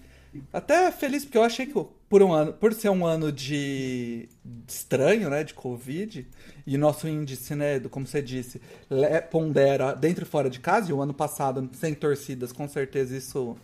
até 0.52 0.90
feliz, 0.90 1.24
porque 1.24 1.36
eu 1.36 1.42
achei 1.42 1.66
que 1.66 1.76
por 2.12 2.22
um 2.22 2.30
ano, 2.30 2.52
por 2.52 2.74
ser 2.74 2.90
um 2.90 3.06
ano 3.06 3.32
de 3.32 4.28
estranho, 4.68 5.30
né, 5.30 5.42
de 5.42 5.54
Covid, 5.54 6.28
e 6.66 6.76
nosso 6.76 7.08
índice, 7.08 7.54
né, 7.54 7.80
do, 7.80 7.88
como 7.88 8.06
você 8.06 8.20
disse, 8.20 8.60
pondera 9.30 9.94
dentro 9.94 10.22
e 10.22 10.28
fora 10.28 10.50
de 10.50 10.60
casa, 10.60 10.90
e 10.90 10.92
o 10.92 11.00
ano 11.00 11.14
passado, 11.14 11.70
sem 11.72 11.94
torcidas, 11.94 12.52
com 12.52 12.68
certeza 12.68 13.16
isso 13.16 13.56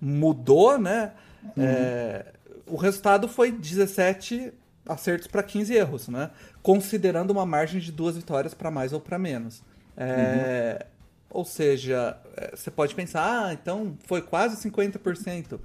mudou, 0.00 0.78
né? 0.78 1.10
Uhum. 1.56 1.64
É, 1.64 2.26
o 2.64 2.76
resultado 2.76 3.26
foi 3.26 3.50
17 3.50 4.52
acertos 4.86 5.26
para 5.26 5.42
15 5.42 5.74
erros, 5.74 6.06
né? 6.06 6.30
Considerando 6.62 7.32
uma 7.32 7.44
margem 7.44 7.80
de 7.80 7.90
duas 7.90 8.14
vitórias 8.14 8.54
para 8.54 8.70
mais 8.70 8.92
ou 8.92 9.00
para 9.00 9.18
menos. 9.18 9.64
É, 9.96 10.78
uhum. 10.80 11.40
Ou 11.40 11.44
seja, 11.44 12.16
é, 12.36 12.54
você 12.54 12.70
pode 12.70 12.94
pensar, 12.94 13.48
ah, 13.48 13.52
então 13.52 13.98
foi 14.06 14.22
quase 14.22 14.56
50%. 14.56 15.58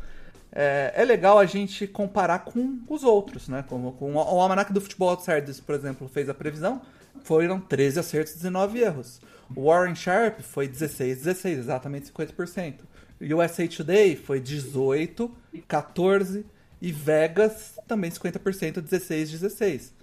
É, 0.57 0.93
é 0.95 1.03
legal 1.03 1.37
a 1.37 1.45
gente 1.45 1.85
comparar 1.85 2.39
com 2.39 2.79
os 2.87 3.03
outros, 3.03 3.49
né? 3.49 3.65
Como 3.67 3.91
com 3.91 4.15
o 4.15 4.19
Almanac 4.19 4.71
do 4.71 4.79
Futebol 4.79 5.09
Outsiders, 5.09 5.59
por 5.59 5.75
exemplo, 5.75 6.07
fez 6.07 6.29
a 6.29 6.33
previsão, 6.33 6.81
foram 7.23 7.59
13 7.59 7.99
acertos 7.99 8.33
e 8.33 8.37
19 8.37 8.79
erros. 8.79 9.19
O 9.53 9.65
Warren 9.65 9.93
Sharp 9.93 10.39
foi 10.39 10.67
16, 10.67 11.17
16, 11.23 11.59
exatamente 11.59 12.09
50%. 12.09 12.75
O 13.19 13.35
USA 13.35 13.67
Today 13.67 14.15
foi 14.15 14.39
18, 14.39 15.29
14 15.67 16.45
e 16.81 16.91
Vegas 16.91 17.77
também 17.85 18.09
50%, 18.09 18.81
16, 18.81 19.31
16. 19.31 19.93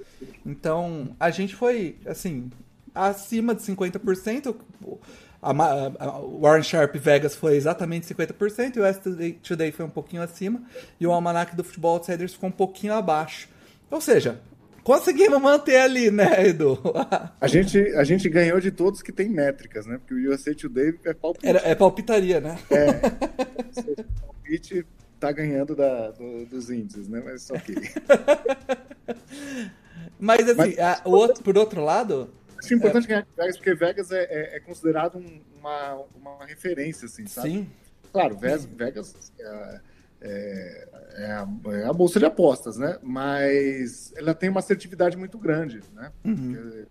Então, 0.45 1.17
a 1.19 1.31
gente 1.31 1.55
foi, 1.55 1.97
assim, 2.07 2.51
acima 2.95 3.55
de 3.55 3.63
50%. 3.63 4.55
A, 5.43 5.51
a, 5.51 6.21
Warren 6.41 6.63
Sharp 6.63 6.95
Vegas 6.95 7.35
foi 7.35 7.57
exatamente 7.57 8.07
50%, 8.15 8.77
e 8.77 8.81
o 8.81 8.85
USA 8.85 9.11
Today 9.43 9.73
foi 9.73 9.85
um 9.85 9.91
pouquinho 9.91 10.23
acima, 10.23 10.63
e 11.01 11.07
o 11.07 11.11
Almanac 11.11 11.57
do 11.57 11.65
Futebol 11.65 11.95
Outsiders 11.95 12.35
ficou 12.35 12.49
um 12.49 12.53
pouquinho 12.53 12.95
abaixo. 12.95 13.49
Ou 13.91 14.01
seja, 14.01 14.41
conseguimos 14.85 15.43
manter 15.43 15.79
ali, 15.79 16.13
né, 16.13 16.47
Edu? 16.47 16.79
a, 17.41 17.47
gente, 17.49 17.77
a 17.97 18.05
gente 18.05 18.29
ganhou 18.29 18.61
de 18.61 18.71
todos 18.71 19.03
que 19.03 19.11
tem 19.11 19.29
métricas, 19.29 19.85
né? 19.85 19.99
Porque 19.99 20.15
o 20.15 20.33
USA 20.33 20.55
Today 20.55 20.95
é 21.05 21.13
palpite. 21.13 21.47
Era, 21.49 21.59
é 21.69 21.75
palpitaria, 21.75 22.41
né? 22.41 22.57
É. 22.71 23.01
o 23.81 24.05
palpite 24.23 24.87
tá 25.19 25.33
ganhando 25.33 25.75
da, 25.75 26.13
do, 26.13 26.47
dos 26.47 26.71
índices, 26.71 27.09
né? 27.09 27.21
Mas 27.25 27.43
só 27.43 27.55
que. 27.55 27.75
Mas 30.19 30.49
assim, 30.49 30.57
Mas, 30.57 30.79
a, 30.79 31.03
o 31.05 31.11
outro, 31.11 31.43
por 31.43 31.59
outro 31.59 31.85
lado. 31.85 32.31
Acho 32.65 32.75
importante 32.75 33.05
é... 33.05 33.09
ganhar 33.09 33.27
Vegas, 33.37 33.57
porque 33.57 33.75
Vegas 33.75 34.13
é, 34.13 34.23
é, 34.25 34.57
é 34.57 34.61
considerado 34.61 35.19
um, 35.19 35.41
uma, 35.59 36.05
uma 36.15 36.47
referência, 36.47 37.07
assim, 37.07 37.27
sabe? 37.27 37.51
Sim. 37.51 37.71
Claro, 38.13 38.37
Vegas, 38.37 38.65
Vegas 38.67 39.33
é, 39.39 39.81
é, 40.21 40.89
é, 41.17 41.27
a, 41.33 41.49
é, 41.67 41.85
a, 41.85 41.93
bolsa 41.93 42.19
de 42.19 42.27
apostas, 42.27 42.77
né? 42.77 42.99
Mas 43.03 44.13
ela 44.17 44.35
tem 44.35 44.49
uma 44.49 44.61
assertividade 44.61 45.17
muito 45.17 45.39
grande, 45.39 45.81
né? 45.95 46.13
Uhum. 46.25 46.87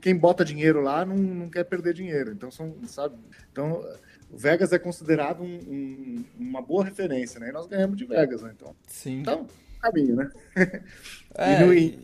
quem 0.00 0.16
bota 0.16 0.44
dinheiro 0.44 0.80
lá 0.80 1.04
não, 1.04 1.16
não 1.16 1.50
quer 1.50 1.64
perder 1.64 1.92
dinheiro. 1.92 2.32
Então, 2.32 2.50
são, 2.50 2.74
sabe? 2.86 3.16
Então, 3.50 3.84
Vegas 4.32 4.72
é 4.72 4.78
considerado 4.78 5.42
um, 5.42 5.58
um, 5.68 6.24
uma 6.38 6.62
boa 6.62 6.84
referência, 6.84 7.40
né? 7.40 7.48
E 7.48 7.52
nós 7.52 7.66
ganhamos 7.66 7.96
de 7.96 8.04
Vegas, 8.04 8.42
né? 8.42 8.52
Então, 8.54 8.74
Sim. 8.86 9.20
Então, 9.20 9.46
caminho, 9.80 10.16
né? 10.16 10.30
É, 11.36 11.62
e 11.62 11.64
no, 11.64 11.72
e... 11.72 11.98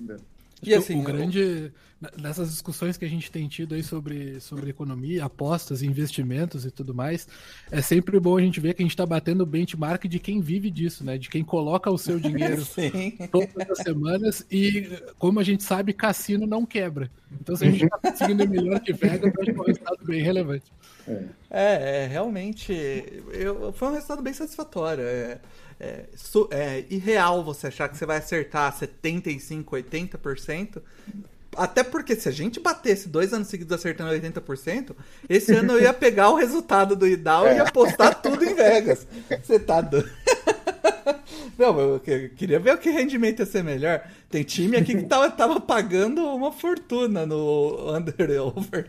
né? 0.00 0.16
E 0.62 0.74
assim, 0.74 1.00
o 1.00 1.04
grande 1.04 1.72
nessas 2.16 2.50
discussões 2.50 2.96
que 2.96 3.04
a 3.04 3.08
gente 3.08 3.30
tem 3.30 3.48
tido 3.48 3.74
aí 3.74 3.82
sobre, 3.82 4.40
sobre 4.40 4.70
economia, 4.70 5.24
apostas, 5.24 5.82
investimentos 5.82 6.64
e 6.64 6.70
tudo 6.70 6.94
mais, 6.94 7.26
é 7.70 7.82
sempre 7.82 8.20
bom 8.20 8.36
a 8.36 8.40
gente 8.40 8.60
ver 8.60 8.74
que 8.74 8.82
a 8.82 8.84
gente 8.84 8.92
está 8.92 9.04
batendo 9.04 9.42
o 9.42 9.46
benchmark 9.46 10.04
de 10.04 10.20
quem 10.20 10.40
vive 10.40 10.70
disso, 10.70 11.04
né? 11.04 11.18
De 11.18 11.28
quem 11.28 11.42
coloca 11.42 11.90
o 11.90 11.98
seu 11.98 12.18
dinheiro 12.20 12.62
todas 13.30 13.70
as 13.70 13.78
semanas 13.78 14.46
e, 14.50 14.88
como 15.18 15.40
a 15.40 15.42
gente 15.42 15.64
sabe, 15.64 15.92
cassino 15.92 16.46
não 16.46 16.64
quebra. 16.64 17.10
Então, 17.40 17.56
se 17.56 17.64
a 17.64 17.70
gente 17.70 17.84
está 17.84 17.98
conseguindo 17.98 18.48
melhor 18.48 18.80
que 18.80 18.92
Vegas, 18.92 19.32
acho 19.36 19.44
que 19.44 19.50
é 19.50 19.60
um 19.60 19.64
resultado 19.64 20.04
bem 20.04 20.22
relevante. 20.22 20.72
É, 21.08 21.24
é, 21.50 22.04
é 22.04 22.06
realmente 22.06 22.72
eu, 23.32 23.72
foi 23.72 23.88
um 23.88 23.92
resultado 23.92 24.22
bem 24.22 24.32
satisfatório. 24.32 25.02
É, 25.02 25.40
é, 25.80 26.04
é 26.50 26.84
irreal 26.90 27.44
você 27.44 27.68
achar 27.68 27.88
que 27.88 27.96
você 27.96 28.06
vai 28.06 28.18
acertar 28.18 28.76
75%, 28.76 29.64
80%. 29.64 30.82
Até 31.56 31.82
porque 31.82 32.14
se 32.14 32.28
a 32.28 32.32
gente 32.32 32.60
batesse 32.60 33.08
dois 33.08 33.32
anos 33.32 33.48
seguidos 33.48 33.72
acertando 33.72 34.12
80%, 34.12 34.94
esse 35.28 35.52
ano 35.52 35.72
eu 35.72 35.82
ia 35.82 35.92
pegar 35.92 36.30
o 36.30 36.36
resultado 36.36 36.94
do 36.94 37.06
Idal 37.06 37.48
e 37.48 37.54
ia 37.54 37.62
apostar 37.62 38.20
tudo 38.20 38.44
em 38.44 38.54
Vegas. 38.54 39.06
Você 39.42 39.58
tá 39.58 39.80
doido. 39.80 40.10
Não, 41.58 41.80
eu 41.80 42.00
queria 42.36 42.60
ver 42.60 42.74
o 42.74 42.78
que 42.78 42.90
rendimento 42.90 43.40
ia 43.40 43.46
ser 43.46 43.64
melhor. 43.64 44.06
Tem 44.30 44.44
time 44.44 44.76
aqui 44.76 44.94
que 44.94 45.02
tava, 45.04 45.30
tava 45.30 45.60
pagando 45.60 46.22
uma 46.22 46.52
fortuna 46.52 47.26
no 47.26 47.92
under 47.92 48.40
over. 48.40 48.86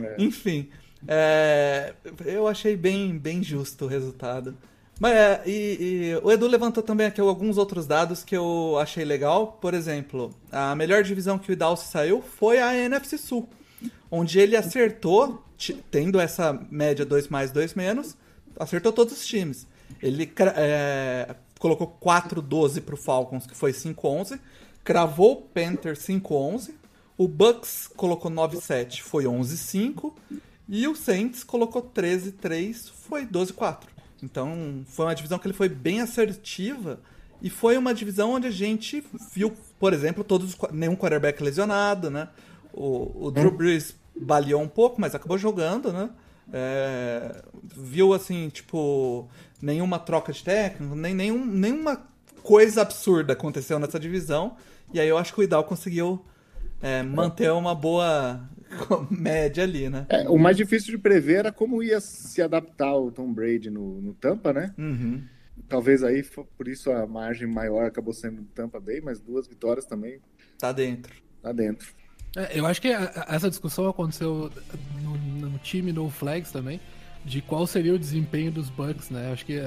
É. 0.00 0.14
Enfim, 0.18 0.70
é, 1.06 1.92
eu 2.24 2.48
achei 2.48 2.76
bem, 2.76 3.18
bem 3.18 3.42
justo 3.42 3.84
o 3.84 3.88
resultado. 3.88 4.56
Mas 5.02 5.16
é, 5.16 5.42
e, 5.44 5.50
e, 5.50 6.20
o 6.22 6.30
Edu 6.30 6.46
levantou 6.46 6.80
também 6.80 7.08
aqui 7.08 7.20
alguns 7.20 7.58
outros 7.58 7.88
dados 7.88 8.22
que 8.22 8.36
eu 8.36 8.78
achei 8.80 9.04
legal. 9.04 9.58
Por 9.60 9.74
exemplo, 9.74 10.32
a 10.48 10.76
melhor 10.76 11.02
divisão 11.02 11.40
que 11.40 11.50
o 11.50 11.52
Idalce 11.52 11.90
saiu 11.90 12.22
foi 12.22 12.60
a 12.60 12.72
NFC 12.72 13.18
Sul, 13.18 13.48
onde 14.08 14.38
ele 14.38 14.56
acertou, 14.56 15.42
tendo 15.90 16.20
essa 16.20 16.52
média 16.70 17.04
2 17.04 17.26
mais 17.26 17.50
2 17.50 17.74
menos, 17.74 18.16
acertou 18.56 18.92
todos 18.92 19.14
os 19.14 19.26
times. 19.26 19.66
Ele 20.00 20.32
é, 20.54 21.34
colocou 21.58 21.98
4-12 22.00 22.80
para 22.80 22.94
o 22.94 22.96
Falcons, 22.96 23.44
que 23.44 23.56
foi 23.56 23.72
5-11, 23.72 24.38
cravou 24.84 25.32
o 25.32 25.36
Panthers 25.42 25.98
5-11, 25.98 26.74
o 27.18 27.26
Bucks 27.26 27.88
colocou 27.96 28.30
9-7, 28.30 29.00
foi 29.00 29.24
11-5, 29.24 30.12
e 30.68 30.86
o 30.86 30.94
Saints 30.94 31.42
colocou 31.42 31.82
13-3, 31.82 32.88
foi 32.88 33.26
12-4. 33.26 33.91
Então, 34.22 34.82
foi 34.86 35.06
uma 35.06 35.14
divisão 35.14 35.38
que 35.38 35.46
ele 35.46 35.54
foi 35.54 35.68
bem 35.68 36.00
assertiva 36.00 37.00
e 37.40 37.50
foi 37.50 37.76
uma 37.76 37.92
divisão 37.92 38.32
onde 38.32 38.46
a 38.46 38.50
gente 38.50 39.04
viu, 39.34 39.52
por 39.78 39.92
exemplo, 39.92 40.22
todos 40.22 40.56
nenhum 40.70 40.94
quarterback 40.94 41.42
lesionado, 41.42 42.08
né? 42.10 42.28
O, 42.72 43.26
o 43.26 43.30
Drew 43.30 43.50
hum. 43.50 43.56
Brees 43.56 43.96
baleou 44.14 44.62
um 44.62 44.68
pouco, 44.68 45.00
mas 45.00 45.14
acabou 45.14 45.36
jogando, 45.36 45.92
né? 45.92 46.10
É, 46.52 47.42
viu 47.62 48.12
assim, 48.12 48.48
tipo, 48.48 49.28
nenhuma 49.60 49.98
troca 49.98 50.32
de 50.32 50.42
técnico, 50.42 50.94
nem, 50.94 51.14
nenhum, 51.14 51.44
nenhuma 51.44 52.00
coisa 52.42 52.82
absurda 52.82 53.32
aconteceu 53.32 53.78
nessa 53.78 53.98
divisão. 53.98 54.56
E 54.92 55.00
aí 55.00 55.08
eu 55.08 55.18
acho 55.18 55.34
que 55.34 55.40
o 55.40 55.42
Idal 55.42 55.64
conseguiu 55.64 56.24
é, 56.82 57.02
manter 57.02 57.50
uma 57.52 57.74
boa 57.74 58.48
média 59.08 59.62
ali, 59.62 59.88
né? 59.88 60.04
É, 60.08 60.28
o 60.28 60.36
mais 60.36 60.56
difícil 60.56 60.90
de 60.90 60.98
prever 60.98 61.38
era 61.38 61.52
como 61.52 61.82
ia 61.82 62.00
se 62.00 62.42
adaptar 62.42 62.94
o 62.96 63.10
Tom 63.10 63.32
Brady 63.32 63.70
no, 63.70 64.00
no 64.00 64.12
Tampa, 64.12 64.52
né? 64.52 64.74
Uhum. 64.76 65.22
Talvez 65.68 66.02
aí, 66.02 66.22
por 66.56 66.66
isso 66.66 66.90
a 66.90 67.06
margem 67.06 67.46
maior 67.46 67.86
acabou 67.86 68.12
sendo 68.12 68.42
Tampa 68.54 68.80
Bay, 68.80 69.00
mas 69.00 69.20
duas 69.20 69.46
vitórias 69.46 69.86
também. 69.86 70.18
Tá 70.58 70.72
dentro. 70.72 71.14
Tá 71.40 71.52
dentro. 71.52 71.88
É, 72.36 72.58
eu 72.58 72.66
acho 72.66 72.80
que 72.80 72.88
essa 72.88 73.48
discussão 73.48 73.88
aconteceu 73.88 74.50
no, 75.02 75.48
no, 75.48 75.58
time 75.58 75.92
No 75.92 76.10
Flags 76.10 76.50
também, 76.50 76.80
de 77.24 77.42
qual 77.42 77.66
seria 77.66 77.94
o 77.94 77.98
desempenho 77.98 78.50
dos 78.50 78.70
Bucks, 78.70 79.10
né? 79.10 79.30
Acho 79.32 79.44
que, 79.44 79.62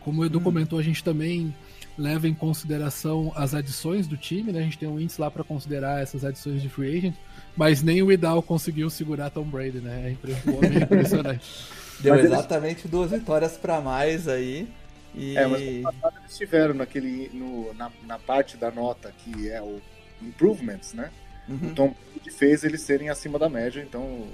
como 0.00 0.22
o 0.22 0.24
Edu 0.26 0.38
hum. 0.38 0.42
comentou, 0.42 0.78
a 0.78 0.82
gente 0.82 1.02
também 1.02 1.54
leva 1.98 2.28
em 2.28 2.34
consideração 2.34 3.32
as 3.34 3.52
adições 3.54 4.06
do 4.06 4.16
time, 4.16 4.52
né? 4.52 4.60
A 4.60 4.62
gente 4.62 4.78
tem 4.78 4.88
um 4.88 5.00
índice 5.00 5.20
lá 5.20 5.30
para 5.30 5.42
considerar 5.42 6.00
essas 6.00 6.24
adições 6.24 6.62
de 6.62 6.68
free 6.68 6.96
agent. 6.96 7.14
Mas 7.56 7.82
nem 7.82 8.00
o 8.02 8.12
Idal 8.12 8.40
conseguiu 8.40 8.88
segurar 8.88 9.30
Tom 9.30 9.42
Brady, 9.42 9.80
né? 9.80 10.16
É 10.22 10.50
o 10.50 10.56
homem 10.56 10.78
é 10.78 10.84
impressionante. 10.84 11.44
Deu 11.98 12.14
mas 12.14 12.24
exatamente 12.24 12.82
eles... 12.82 12.90
duas 12.90 13.10
vitórias 13.10 13.56
para 13.56 13.80
mais 13.80 14.28
aí. 14.28 14.68
E... 15.12 15.36
É, 15.36 15.44
mas 15.46 15.60
eles 15.60 16.36
tiveram 16.36 16.74
naquele, 16.74 17.28
no, 17.34 17.74
na, 17.74 17.90
na 18.06 18.18
parte 18.18 18.56
da 18.56 18.70
nota 18.70 19.12
que 19.18 19.50
é 19.50 19.60
o 19.60 19.80
improvements, 20.22 20.94
né? 20.94 21.10
Uhum. 21.48 21.70
O 21.70 21.74
Tom 21.74 21.94
Brady 22.14 22.30
fez 22.30 22.62
eles 22.62 22.82
serem 22.82 23.08
acima 23.08 23.38
da 23.38 23.48
média, 23.48 23.80
então 23.80 24.28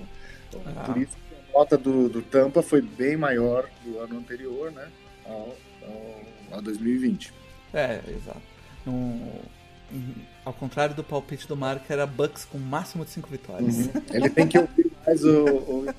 ah. 0.66 0.84
por 0.84 0.98
isso 0.98 1.16
a 1.54 1.58
nota 1.58 1.78
do, 1.78 2.08
do 2.10 2.20
Tampa 2.20 2.62
foi 2.62 2.82
bem 2.82 3.16
maior 3.16 3.70
do 3.82 3.98
ano 4.00 4.18
anterior, 4.18 4.70
né? 4.70 4.86
Ao, 5.24 5.56
ao, 5.82 6.58
a 6.58 6.60
2020. 6.60 7.32
É, 7.74 8.00
exato. 8.08 8.40
Um, 8.86 9.40
ao 10.44 10.52
contrário 10.52 10.94
do 10.94 11.02
palpite 11.02 11.48
do 11.48 11.56
Marco, 11.56 11.92
era 11.92 12.06
Bucks 12.06 12.44
com 12.44 12.58
máximo 12.58 13.04
de 13.04 13.10
5 13.10 13.28
vitórias. 13.28 13.76
Uhum. 13.76 13.90
Ele 14.12 14.30
tem 14.30 14.46
que 14.46 14.56
ouvir 14.58 14.92
mais 15.04 15.24
o. 15.24 15.44
o... 15.44 15.94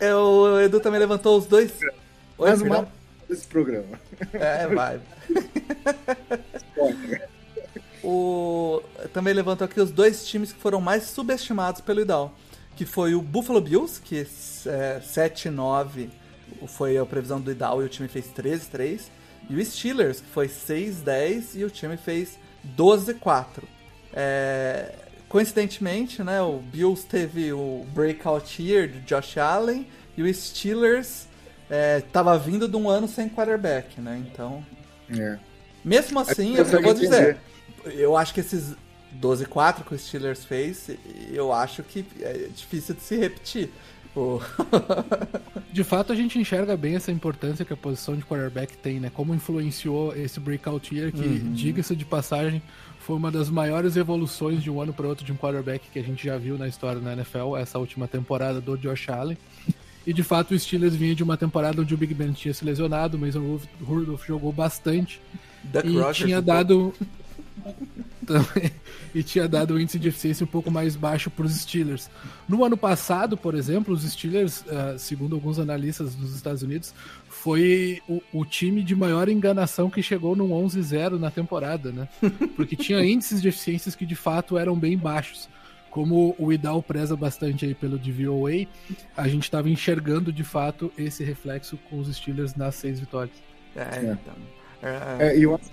é, 0.00 0.14
o 0.14 0.60
Edu 0.60 0.80
também 0.80 0.98
levantou 0.98 1.38
os 1.38 1.46
dois. 1.46 1.72
Oi, 2.36 2.48
mais 2.48 2.60
uma 2.60 2.88
desse 3.28 3.46
programa. 3.46 4.00
É, 4.32 4.66
vai. 4.66 5.00
o... 8.02 8.82
Também 9.12 9.32
levantou 9.32 9.64
aqui 9.64 9.80
os 9.80 9.92
dois 9.92 10.26
times 10.26 10.52
que 10.52 10.58
foram 10.58 10.80
mais 10.80 11.04
subestimados 11.04 11.80
pelo 11.80 12.00
Idal. 12.00 12.36
Que 12.74 12.84
foi 12.84 13.14
o 13.14 13.22
Buffalo 13.22 13.60
Bills, 13.60 14.00
que 14.00 14.26
é 14.66 15.00
7-9 15.00 16.10
foi 16.66 16.96
a 16.96 17.04
previsão 17.04 17.40
do 17.40 17.50
Idal 17.50 17.82
e 17.82 17.86
o 17.86 17.88
time 17.88 18.08
fez 18.08 18.26
13-3. 18.26 19.02
E 19.48 19.56
o 19.56 19.64
Steelers, 19.64 20.20
que 20.20 20.28
foi 20.28 20.48
6-10 20.48 21.56
e 21.56 21.64
o 21.64 21.70
time 21.70 21.96
fez 21.96 22.38
12-4. 22.76 23.62
É, 24.12 24.94
coincidentemente, 25.28 26.22
né, 26.22 26.40
o 26.40 26.58
Bills 26.58 27.06
teve 27.06 27.52
o 27.52 27.84
breakout 27.92 28.62
year 28.62 28.88
de 28.88 29.00
Josh 29.00 29.36
Allen 29.36 29.86
e 30.16 30.22
o 30.22 30.32
Steelers 30.32 31.26
é, 31.68 32.00
tava 32.12 32.38
vindo 32.38 32.68
de 32.68 32.76
um 32.76 32.88
ano 32.88 33.08
sem 33.08 33.28
quarterback, 33.28 34.00
né? 34.00 34.22
Então. 34.26 34.64
É. 35.10 35.38
Mesmo 35.84 36.20
assim, 36.20 36.56
eu, 36.56 36.64
eu 36.64 36.82
vou 36.82 36.94
dizer, 36.94 37.36
eu 37.84 38.16
acho 38.16 38.32
que 38.32 38.40
esses 38.40 38.74
12-4 39.20 39.84
que 39.84 39.94
o 39.94 39.98
Steelers 39.98 40.44
fez, 40.44 40.90
eu 41.30 41.52
acho 41.52 41.82
que 41.82 42.04
é 42.20 42.48
difícil 42.54 42.94
de 42.94 43.02
se 43.02 43.16
repetir. 43.16 43.70
de 45.72 45.84
fato, 45.84 46.12
a 46.12 46.16
gente 46.16 46.38
enxerga 46.38 46.76
bem 46.76 46.94
essa 46.94 47.10
importância 47.10 47.64
que 47.64 47.72
a 47.72 47.76
posição 47.76 48.14
de 48.16 48.24
quarterback 48.24 48.76
tem, 48.76 49.00
né? 49.00 49.10
Como 49.12 49.34
influenciou 49.34 50.14
esse 50.14 50.38
breakout 50.38 50.94
year, 50.94 51.12
que, 51.12 51.20
uhum. 51.20 51.52
diga-se 51.52 51.96
de 51.96 52.04
passagem, 52.04 52.62
foi 53.00 53.16
uma 53.16 53.30
das 53.30 53.50
maiores 53.50 53.96
evoluções 53.96 54.62
de 54.62 54.70
um 54.70 54.80
ano 54.80 54.92
para 54.92 55.06
outro 55.06 55.24
de 55.24 55.32
um 55.32 55.36
quarterback 55.36 55.88
que 55.92 55.98
a 55.98 56.02
gente 56.02 56.24
já 56.24 56.38
viu 56.38 56.56
na 56.56 56.66
história 56.66 57.00
da 57.00 57.12
NFL, 57.12 57.56
essa 57.56 57.78
última 57.78 58.08
temporada 58.08 58.60
do 58.60 58.78
Josh 58.78 59.08
Allen. 59.10 59.36
E 60.06 60.12
de 60.12 60.22
fato 60.22 60.54
o 60.54 60.58
Steelers 60.58 60.94
vinha 60.94 61.14
de 61.14 61.22
uma 61.22 61.36
temporada 61.36 61.80
onde 61.80 61.94
o 61.94 61.96
Big 61.96 62.14
Ben 62.14 62.32
tinha 62.32 62.52
se 62.52 62.64
lesionado, 62.64 63.16
o 63.16 63.20
Mason 63.20 63.58
Rudolph 63.82 64.24
jogou 64.26 64.52
bastante 64.52 65.20
Duck 65.64 65.86
e 65.86 65.96
Rogers 65.96 66.16
tinha 66.18 66.42
dado 66.42 66.94
e 69.14 69.22
tinha 69.22 69.48
dado 69.48 69.74
um 69.74 69.78
índice 69.78 69.98
de 69.98 70.08
eficiência 70.08 70.44
um 70.44 70.48
pouco 70.48 70.70
mais 70.70 70.96
baixo 70.96 71.30
para 71.30 71.44
os 71.44 71.54
Steelers. 71.54 72.10
No 72.48 72.64
ano 72.64 72.76
passado, 72.76 73.36
por 73.36 73.54
exemplo, 73.54 73.94
os 73.94 74.02
Steelers, 74.02 74.62
uh, 74.62 74.98
segundo 74.98 75.34
alguns 75.34 75.58
analistas 75.58 76.14
dos 76.14 76.34
Estados 76.34 76.62
Unidos, 76.62 76.94
foi 77.28 78.00
o, 78.08 78.22
o, 78.32 78.44
time 78.44 78.82
de 78.82 78.94
maior 78.94 79.28
enganação 79.28 79.90
que 79.90 80.02
chegou 80.02 80.34
no 80.34 80.48
11-0 80.48 81.18
na 81.18 81.30
temporada, 81.30 81.92
né? 81.92 82.08
Porque 82.56 82.76
tinha 82.76 83.04
índices 83.04 83.42
de 83.42 83.48
eficiências 83.48 83.94
que 83.94 84.06
de 84.06 84.14
fato 84.14 84.56
eram 84.56 84.78
bem 84.78 84.96
baixos. 84.96 85.48
Como 85.90 86.34
o 86.38 86.52
Idal 86.52 86.82
preza 86.82 87.14
bastante 87.14 87.64
aí 87.64 87.74
pelo 87.74 87.96
DVOA, 87.96 88.66
a 89.16 89.28
gente 89.28 89.44
estava 89.44 89.70
enxergando 89.70 90.32
de 90.32 90.42
fato 90.42 90.92
esse 90.98 91.22
reflexo 91.22 91.78
com 91.88 92.00
os 92.00 92.14
Steelers 92.14 92.56
nas 92.56 92.74
seis 92.74 92.98
vitórias. 92.98 93.36
É, 93.76 93.80
é. 93.80 94.12
então. 94.12 94.34
É, 94.82 95.28
é, 95.28 95.38
e 95.38 95.44
eu 95.44 95.54
acho 95.54 95.70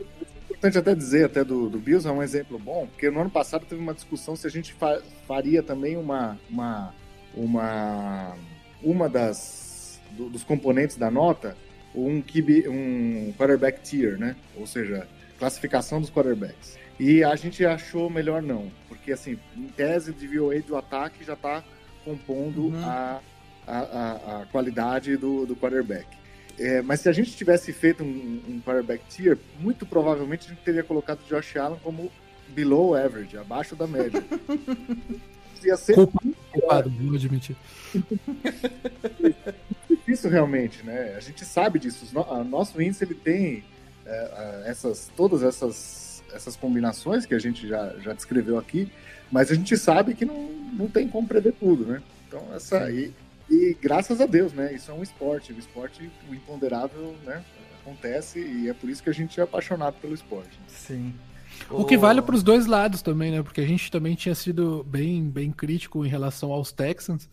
importante 0.62 0.78
até 0.78 0.94
dizer, 0.94 1.26
até 1.26 1.44
do, 1.44 1.68
do 1.68 1.80
Bills, 1.80 2.08
é 2.08 2.12
um 2.12 2.22
exemplo 2.22 2.60
bom, 2.60 2.86
porque 2.86 3.10
no 3.10 3.20
ano 3.20 3.32
passado 3.32 3.66
teve 3.66 3.82
uma 3.82 3.96
discussão 3.96 4.36
se 4.36 4.46
a 4.46 4.50
gente 4.50 4.74
fa 4.74 5.02
faria 5.28 5.64
também 5.64 5.98
uma, 5.98 6.38
uma, 6.48 6.94
uma, 7.34 8.36
uma 8.84 9.10
das, 9.10 10.00
do, 10.12 10.30
dos 10.30 10.44
componentes 10.44 10.98
da 10.98 11.10
nota, 11.10 11.58
um, 11.96 12.22
QB, 12.22 12.70
um 12.70 13.34
quarterback 13.38 13.82
tier, 13.82 14.20
né? 14.20 14.36
Ou 14.56 14.68
seja, 14.68 15.08
classificação 15.40 16.00
dos 16.00 16.12
quarterbacks. 16.12 16.78
E 17.00 17.24
a 17.24 17.36
gente 17.36 17.66
achou 17.66 18.08
melhor 18.08 18.44
não, 18.44 18.72
porque 18.88 19.12
assim, 19.12 19.40
em 19.58 19.68
tese 19.70 20.14
de 20.14 20.28
VOA 20.28 20.62
do 20.62 20.78
ataque 20.78 21.24
já 21.24 21.34
está 21.34 21.64
compondo 22.06 22.68
uhum. 22.68 22.86
a, 22.86 23.20
a, 23.66 23.80
a, 23.80 24.42
a, 24.42 24.46
qualidade 24.52 25.18
do, 25.18 25.48
do 25.48 25.56
quarterback. 25.56 26.06
É, 26.62 26.82
mas 26.82 27.00
se 27.00 27.10
a 27.10 27.12
gente 27.12 27.36
tivesse 27.36 27.74
feito 27.74 28.04
um, 28.04 28.42
um 28.48 28.62
quarterback 28.62 29.04
tier, 29.10 29.36
muito 29.60 29.84
provavelmente 29.84 30.46
a 30.46 30.50
gente 30.50 30.62
teria 30.62 30.84
colocado 30.84 31.20
Josh 31.28 31.58
Allen 31.58 31.80
como 31.84 32.12
below 32.50 32.96
average, 32.96 33.36
abaixo 33.36 33.76
da 33.76 33.88
média. 33.88 34.24
Ia 35.64 35.78
ser 35.78 35.96
culpado, 35.96 36.90
vou 36.90 37.16
admitir. 37.16 37.56
difícil 39.90 40.30
realmente, 40.30 40.84
né? 40.84 41.16
A 41.16 41.20
gente 41.20 41.46
sabe 41.46 41.80
disso. 41.80 42.06
O 42.16 42.44
nosso 42.44 42.82
índice 42.82 43.04
ele 43.04 43.16
tem 43.16 43.64
é, 44.06 44.64
essas, 44.66 45.12
todas 45.16 45.42
essas, 45.44 46.24
essas 46.34 46.56
combinações 46.56 47.26
que 47.26 47.34
a 47.34 47.40
gente 47.40 47.68
já, 47.68 47.94
já 48.00 48.14
descreveu 48.14 48.58
aqui, 48.58 48.92
mas 49.32 49.52
a 49.52 49.56
gente 49.56 49.78
sabe 49.78 50.14
que 50.14 50.26
não, 50.26 50.50
não 50.74 50.88
tem 50.88 51.08
como 51.08 51.28
prever 51.28 51.54
tudo, 51.54 51.86
né? 51.86 52.02
Então, 52.28 52.44
essa 52.56 52.84
aí. 52.84 53.14
E 53.52 53.76
graças 53.82 54.22
a 54.22 54.26
Deus, 54.26 54.54
né? 54.54 54.74
Isso 54.74 54.90
é 54.90 54.94
um 54.94 55.04
esporte. 55.04 55.52
O 55.52 55.60
esporte, 55.60 56.10
o 56.30 56.34
imponderável, 56.34 57.14
né? 57.26 57.44
Acontece 57.82 58.40
e 58.40 58.70
é 58.70 58.74
por 58.74 58.90
isso 58.90 59.04
que 59.04 59.10
a 59.10 59.14
gente 59.14 59.40
é 59.40 59.44
apaixonado 59.44 59.96
pelo 60.02 60.14
esporte. 60.14 60.58
Sim. 60.68 61.14
O 61.70 61.84
que 61.84 61.98
vale 61.98 62.22
para 62.22 62.36
os 62.36 62.44
dois 62.44 62.66
lados 62.66 63.02
também, 63.02 63.30
né? 63.30 63.44
Porque 63.44 63.60
a 63.60 63.68
gente 63.68 63.92
também 63.92 64.16
tinha 64.16 64.34
sido 64.34 64.86
bem, 64.90 65.30
bem 65.30 65.52
crítico 65.52 66.06
em 66.06 66.10
relação 66.10 66.52
aos 66.52 66.72
Texans 66.72 67.30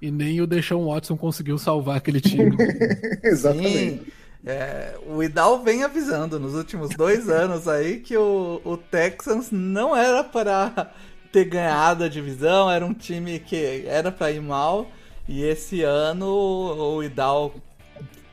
e 0.00 0.10
nem 0.10 0.40
o 0.40 0.46
Deshaun 0.46 0.86
Watson 0.86 1.16
conseguiu 1.16 1.58
salvar 1.58 1.98
aquele 1.98 2.20
time. 2.20 2.56
Exatamente. 3.22 4.12
É, 4.46 4.96
o 5.06 5.22
Idal 5.22 5.62
vem 5.62 5.82
avisando 5.82 6.38
nos 6.38 6.54
últimos 6.54 6.90
dois 6.90 7.28
anos 7.28 7.68
aí 7.68 8.00
que 8.00 8.16
o, 8.16 8.62
o 8.64 8.76
Texans 8.76 9.50
não 9.50 9.94
era 9.94 10.24
para 10.24 10.92
ter 11.30 11.44
ganhado 11.44 12.04
a 12.04 12.08
divisão, 12.08 12.70
era 12.70 12.86
um 12.86 12.94
time 12.94 13.38
que 13.38 13.84
era 13.86 14.10
para 14.10 14.30
ir 14.30 14.40
mal 14.40 14.90
e 15.28 15.44
esse 15.44 15.82
ano 15.82 16.26
o 16.26 17.02
Idal 17.02 17.54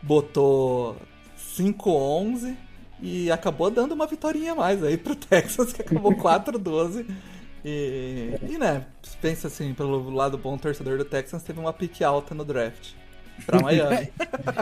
botou 0.02 0.96
5-11 1.38 2.56
e 3.02 3.30
acabou 3.30 3.70
dando 3.70 3.92
uma 3.92 4.08
vitória 4.08 4.52
a 4.52 4.56
mais 4.56 4.84
aí 4.84 4.98
pro 4.98 5.14
Texas, 5.16 5.74
que 5.74 5.82
acabou 5.82 6.14
4-12. 6.14 7.06
E, 7.64 8.40
e, 8.48 8.58
né, 8.58 8.86
pensa 9.22 9.48
assim, 9.48 9.74
pelo 9.74 10.10
lado 10.12 10.38
bom, 10.38 10.56
o 10.56 10.60
torcedor 10.60 10.98
do 10.98 11.06
Texans 11.06 11.44
teve 11.44 11.60
uma 11.60 11.74
pique 11.74 12.04
alta 12.04 12.36
no 12.36 12.46
draft. 12.46 12.94
Pra 13.46 13.62
Miami. 13.62 14.10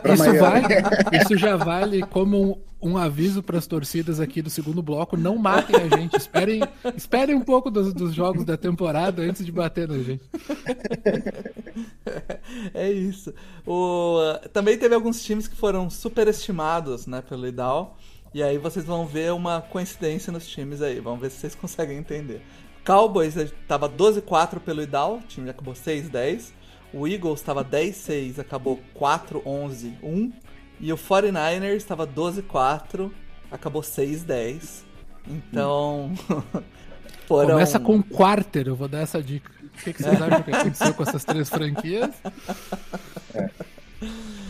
pra 0.01 0.13
isso, 0.13 0.23
Miami. 0.23 0.39
Vale, 0.39 1.17
isso 1.21 1.37
já 1.37 1.55
vale 1.55 2.01
como 2.07 2.61
um, 2.81 2.91
um 2.91 2.97
aviso 2.97 3.41
para 3.41 3.57
as 3.57 3.67
torcidas 3.67 4.19
aqui 4.19 4.41
do 4.41 4.49
segundo 4.49 4.81
bloco. 4.81 5.15
Não 5.17 5.37
matem 5.37 5.75
a 5.75 5.97
gente. 5.97 6.15
Esperem, 6.15 6.61
esperem 6.95 7.35
um 7.35 7.41
pouco 7.41 7.69
dos, 7.69 7.93
dos 7.93 8.13
jogos 8.13 8.43
da 8.43 8.57
temporada 8.57 9.21
antes 9.21 9.45
de 9.45 9.51
bater 9.51 9.87
na 9.87 9.97
gente. 9.99 10.23
É 12.73 12.91
isso. 12.91 13.33
O, 13.65 14.19
também 14.51 14.77
teve 14.77 14.93
alguns 14.93 15.23
times 15.23 15.47
que 15.47 15.55
foram 15.55 15.89
superestimados 15.89 17.07
né, 17.07 17.21
pelo 17.27 17.47
Idal. 17.47 17.97
E 18.33 18.41
aí 18.41 18.57
vocês 18.57 18.85
vão 18.85 19.05
ver 19.05 19.31
uma 19.33 19.61
coincidência 19.61 20.31
nos 20.31 20.47
times 20.47 20.81
aí. 20.81 20.99
Vamos 20.99 21.21
ver 21.21 21.31
se 21.31 21.37
vocês 21.37 21.55
conseguem 21.55 21.97
entender. 21.97 22.41
Cowboys 22.85 23.35
estava 23.35 23.89
12-4 23.89 24.59
pelo 24.59 24.81
Idal, 24.81 25.17
o 25.17 25.21
time 25.21 25.49
acabou 25.49 25.73
6-10. 25.73 26.51
O 26.93 27.07
Eagles 27.07 27.39
estava 27.39 27.65
10-6, 27.65 28.39
acabou 28.39 28.79
4-11-1. 28.95 30.31
E 30.79 30.93
o 30.93 30.97
49ers 30.97 31.75
estava 31.75 32.05
12-4, 32.05 33.11
acabou 33.51 33.81
6-10. 33.81 34.83
Então. 35.27 36.11
foram... 37.25 37.51
Começa 37.51 37.79
com 37.79 37.97
o 37.97 38.03
quarter, 38.03 38.67
eu 38.67 38.75
vou 38.75 38.87
dar 38.87 38.99
essa 38.99 39.21
dica. 39.21 39.51
O 39.63 39.83
que, 39.83 39.93
que 39.93 40.03
vocês 40.03 40.21
acham 40.21 40.43
que 40.43 40.51
aconteceu 40.51 40.93
com 40.93 41.03
essas 41.03 41.25
três 41.25 41.49
franquias? 41.49 42.11
É. 43.33 43.49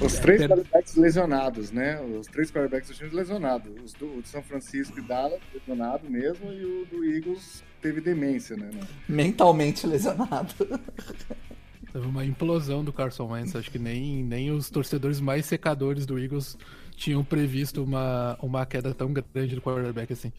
Os 0.01 0.15
três 0.15 0.41
quarterbacks 0.41 0.95
lesionados, 0.95 1.71
né? 1.71 2.01
Os 2.01 2.27
três 2.27 2.51
quarterbacks 2.51 2.89
do 2.89 2.95
time 2.95 3.09
lesionados. 3.11 3.71
Os 3.83 3.93
do, 3.93 4.21
de 4.21 4.27
São 4.27 4.41
Francisco 4.43 4.99
e 4.99 5.01
Dallas 5.01 5.39
lesionado 5.53 6.09
mesmo, 6.09 6.51
e 6.51 6.65
o 6.65 6.85
do 6.85 7.05
Eagles 7.05 7.63
teve 7.81 8.01
demência, 8.01 8.57
né? 8.57 8.69
Mentalmente 9.07 9.87
lesionado. 9.87 10.53
Teve 11.93 12.07
uma 12.07 12.25
implosão 12.25 12.83
do 12.83 12.91
Carson 12.91 13.27
Wentz. 13.27 13.55
Acho 13.55 13.69
que 13.69 13.77
nem, 13.77 14.23
nem 14.23 14.49
os 14.49 14.67
torcedores 14.67 15.21
mais 15.21 15.45
secadores 15.45 16.07
do 16.07 16.17
Eagles 16.17 16.57
tinham 16.95 17.23
previsto 17.23 17.83
uma, 17.83 18.35
uma 18.41 18.65
queda 18.65 18.95
tão 18.95 19.13
grande 19.13 19.53
do 19.53 19.61
quarterback 19.61 20.11
assim. 20.11 20.33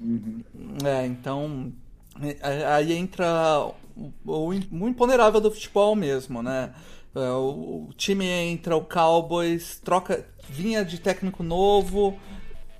Uhum. 0.00 0.42
É, 0.84 1.06
então. 1.06 1.72
Aí 2.74 2.92
entra 2.92 3.64
o, 3.96 4.12
o 4.26 4.88
imponerável 4.88 5.40
do 5.40 5.52
futebol 5.52 5.94
mesmo, 5.94 6.42
né? 6.42 6.74
É, 7.14 7.30
o, 7.30 7.86
o 7.88 7.92
time 7.96 8.26
entra, 8.26 8.76
o 8.76 8.84
Cowboys 8.84 9.78
troca, 9.78 10.26
vinha 10.48 10.84
de 10.84 10.98
técnico 10.98 11.44
novo, 11.44 12.18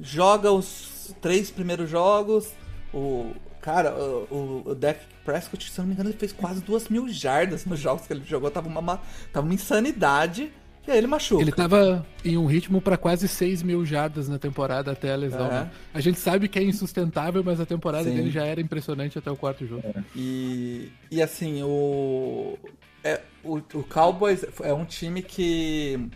joga 0.00 0.50
os 0.50 1.14
três 1.20 1.52
primeiros 1.52 1.88
jogos. 1.88 2.52
O, 2.92 3.32
Cara, 3.62 3.94
o, 3.94 4.64
o 4.66 4.74
Dak 4.74 5.00
Prescott, 5.24 5.70
se 5.70 5.78
não 5.78 5.86
me 5.86 5.94
engano, 5.94 6.10
ele 6.10 6.18
fez 6.18 6.32
quase 6.32 6.60
duas 6.60 6.88
mil 6.88 7.08
jardas 7.08 7.64
nos 7.64 7.78
jogos 7.78 8.06
que 8.06 8.12
ele 8.12 8.24
jogou. 8.26 8.50
Tava 8.50 8.68
uma, 8.68 9.00
tava 9.32 9.46
uma 9.46 9.54
insanidade. 9.54 10.52
E 10.86 10.90
aí 10.90 10.98
ele 10.98 11.06
machuca. 11.06 11.40
Ele 11.40 11.52
tava 11.52 12.04
em 12.24 12.36
um 12.36 12.44
ritmo 12.44 12.80
para 12.80 12.96
quase 12.96 13.28
6 13.28 13.62
mil 13.62 13.86
jardas 13.86 14.28
na 14.28 14.36
temporada 14.36 14.90
até 14.90 15.12
a 15.12 15.16
lesão. 15.16 15.46
É. 15.46 15.50
Né? 15.50 15.70
A 15.94 16.00
gente 16.00 16.18
sabe 16.18 16.48
que 16.48 16.58
é 16.58 16.62
insustentável, 16.64 17.40
mas 17.44 17.60
a 17.60 17.64
temporada 17.64 18.02
Sim. 18.10 18.16
dele 18.16 18.32
já 18.32 18.44
era 18.44 18.60
impressionante 18.60 19.16
até 19.16 19.30
o 19.30 19.36
quarto 19.36 19.64
jogo. 19.64 19.84
É. 19.86 20.02
E, 20.16 20.90
e 21.08 21.22
assim, 21.22 21.62
o, 21.62 22.58
é, 23.04 23.20
o, 23.44 23.58
o 23.58 23.84
Cowboys 23.84 24.44
é 24.60 24.72
um 24.72 24.84
time 24.84 25.22
que 25.22 26.10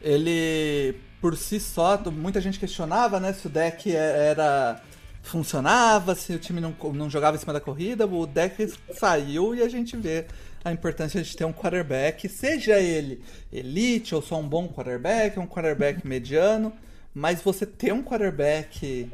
ele 0.00 0.94
por 1.20 1.36
si 1.36 1.60
só, 1.60 1.96
muita 2.10 2.40
gente 2.40 2.58
questionava, 2.58 3.20
né, 3.20 3.32
se 3.32 3.46
o 3.46 3.50
deck 3.50 3.94
era 3.94 4.82
funcionava, 5.22 6.14
se 6.14 6.34
o 6.34 6.38
time 6.38 6.60
não, 6.60 6.74
não 6.92 7.08
jogava 7.08 7.36
em 7.36 7.40
cima 7.40 7.52
da 7.52 7.60
corrida, 7.60 8.06
o 8.06 8.26
deck 8.26 8.72
saiu 8.92 9.54
e 9.54 9.62
a 9.62 9.68
gente 9.68 9.96
vê 9.96 10.26
a 10.64 10.72
importância 10.72 11.22
de 11.22 11.36
ter 11.36 11.44
um 11.44 11.52
quarterback, 11.52 12.28
seja 12.28 12.78
ele 12.78 13.22
elite 13.52 14.14
ou 14.14 14.20
só 14.20 14.38
um 14.38 14.46
bom 14.46 14.68
quarterback, 14.68 15.38
um 15.38 15.46
quarterback 15.46 16.06
mediano, 16.06 16.72
mas 17.14 17.40
você 17.40 17.64
ter 17.64 17.92
um 17.92 18.02
quarterback 18.02 19.10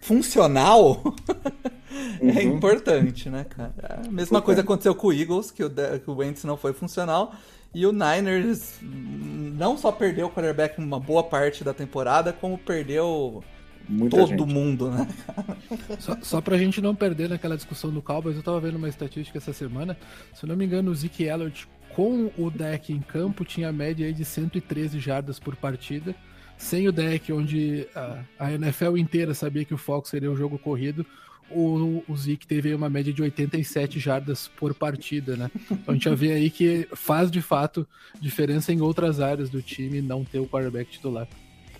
funcional 0.00 1.02
é 2.20 2.24
uhum. 2.24 2.30
é 2.30 2.42
importante, 2.42 3.28
né, 3.28 3.44
cara? 3.44 4.02
A 4.06 4.10
mesma 4.10 4.40
coisa 4.40 4.62
aconteceu 4.62 4.94
com 4.94 5.08
o 5.08 5.12
Eagles, 5.12 5.50
que 5.50 5.62
o, 5.62 5.70
que 5.70 6.10
o 6.10 6.16
Wentz 6.16 6.44
não 6.44 6.56
foi 6.56 6.72
funcional, 6.72 7.34
E 7.74 7.86
o 7.86 7.92
Niners 7.92 8.74
não 8.82 9.76
só 9.76 9.92
perdeu 9.92 10.26
o 10.26 10.30
quarterback 10.30 10.78
uma 10.78 10.98
boa 10.98 11.22
parte 11.22 11.62
da 11.62 11.72
temporada, 11.72 12.32
como 12.32 12.58
perdeu 12.58 13.44
Muita 13.88 14.16
todo 14.16 14.28
gente. 14.28 14.52
mundo, 14.52 14.90
né? 14.90 15.08
só, 15.98 16.16
só 16.22 16.40
pra 16.40 16.56
gente 16.56 16.80
não 16.80 16.94
perder 16.94 17.28
naquela 17.28 17.56
discussão 17.56 17.90
do 17.90 18.00
Cowboys, 18.00 18.36
eu 18.36 18.42
tava 18.42 18.60
vendo 18.60 18.76
uma 18.76 18.88
estatística 18.88 19.38
essa 19.38 19.52
semana. 19.52 19.96
Se 20.34 20.44
eu 20.44 20.48
não 20.48 20.56
me 20.56 20.64
engano, 20.64 20.90
o 20.90 20.94
Zeke 20.94 21.24
Elliott 21.24 21.68
com 21.94 22.30
o 22.38 22.50
deck 22.50 22.92
em 22.92 23.00
campo 23.00 23.44
tinha 23.44 23.72
média 23.72 24.06
aí 24.06 24.12
de 24.12 24.24
113 24.24 24.98
jardas 25.00 25.38
por 25.38 25.56
partida. 25.56 26.14
Sem 26.56 26.86
o 26.86 26.92
deck, 26.92 27.32
onde 27.32 27.88
a, 27.94 28.22
a 28.38 28.52
NFL 28.52 28.96
inteira 28.96 29.32
sabia 29.32 29.64
que 29.64 29.74
o 29.74 29.78
foco 29.78 30.06
seria 30.06 30.30
o 30.30 30.36
jogo 30.36 30.58
corrido, 30.58 31.06
o, 31.50 32.04
o 32.06 32.16
Zeke 32.16 32.46
teve 32.46 32.72
uma 32.74 32.88
média 32.88 33.12
de 33.12 33.22
87 33.22 33.98
jardas 33.98 34.48
por 34.48 34.74
partida, 34.74 35.36
né? 35.36 35.50
Então 35.70 35.84
a 35.88 35.92
gente 35.94 36.04
já 36.04 36.14
vê 36.14 36.32
aí 36.32 36.50
que 36.50 36.86
faz 36.94 37.30
de 37.30 37.42
fato 37.42 37.86
diferença 38.20 38.72
em 38.72 38.80
outras 38.80 39.20
áreas 39.20 39.50
do 39.50 39.60
time 39.60 40.00
não 40.00 40.24
ter 40.24 40.38
o 40.38 40.46
quarterback 40.46 40.90
titular. 40.90 41.26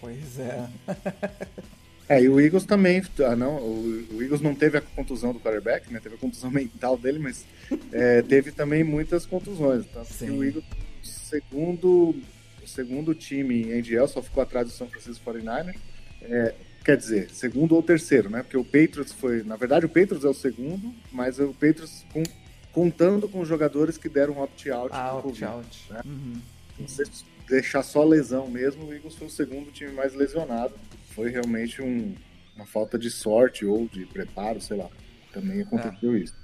Pois 0.01 0.39
é. 0.39 0.69
É, 2.11 2.21
e 2.21 2.29
o 2.29 2.41
Eagles 2.41 2.65
também, 2.65 3.01
ah, 3.25 3.37
não, 3.37 3.59
o, 3.59 4.05
o, 4.15 4.21
Eagles 4.21 4.41
não 4.41 4.53
teve 4.53 4.77
a 4.77 4.81
contusão 4.81 5.33
do 5.33 5.39
quarterback, 5.39 5.93
né? 5.93 6.01
Teve 6.03 6.17
a 6.17 6.19
contusão 6.19 6.51
mental 6.51 6.99
dele, 6.99 7.21
mas 7.21 7.47
é, 7.93 8.21
teve 8.21 8.51
também 8.51 8.83
muitas 8.83 9.25
contusões. 9.25 9.87
Tá? 9.87 10.03
o 10.23 10.43
Eagles, 10.45 10.65
segundo, 11.05 12.17
o 12.61 12.67
segundo 12.67 13.15
time 13.15 13.63
em 13.63 13.79
NGL, 13.79 14.09
só 14.09 14.21
ficou 14.21 14.43
atrás 14.43 14.67
do 14.67 14.73
São 14.73 14.89
Francisco 14.89 15.25
49ers. 15.25 15.77
É, 16.23 16.53
quer 16.85 16.97
dizer, 16.97 17.31
segundo 17.31 17.77
ou 17.77 17.83
terceiro, 17.83 18.29
né? 18.29 18.43
Porque 18.43 18.57
o 18.57 18.65
Patriots 18.65 19.13
foi. 19.13 19.45
Na 19.45 19.55
verdade, 19.55 19.87
o 19.87 19.89
Patriots 19.89 20.25
é 20.25 20.29
o 20.29 20.35
segundo, 20.35 20.93
mas 21.13 21.39
o 21.39 21.53
Patriots 21.53 22.05
com, 22.13 22.25
contando 22.73 23.29
com 23.29 23.45
jogadores 23.45 23.97
que 23.97 24.09
deram 24.09 24.43
opt-out. 24.43 24.91
Ah, 24.91 25.15
opt-out. 25.15 25.87
Né? 25.89 26.01
Uhum. 26.05 26.89
Se 26.89 27.05
deixar 27.49 27.85
só 27.85 28.03
lesão 28.03 28.51
mesmo, 28.51 28.87
o 28.87 28.93
Eagles 28.93 29.15
foi 29.15 29.29
o 29.29 29.31
segundo 29.31 29.71
time 29.71 29.93
mais 29.93 30.13
lesionado 30.13 30.75
foi 31.11 31.31
realmente 31.31 31.83
um, 31.83 32.15
uma 32.57 32.67
falta 32.67 32.99
de 32.99 33.11
sorte 33.11 33.65
ou 33.65 33.87
de 33.87 34.07
preparo, 34.07 34.61
sei 34.61 34.77
lá. 34.77 34.89
Também 35.33 35.63
aconteceu 35.63 36.15
é. 36.15 36.19
isso. 36.19 36.35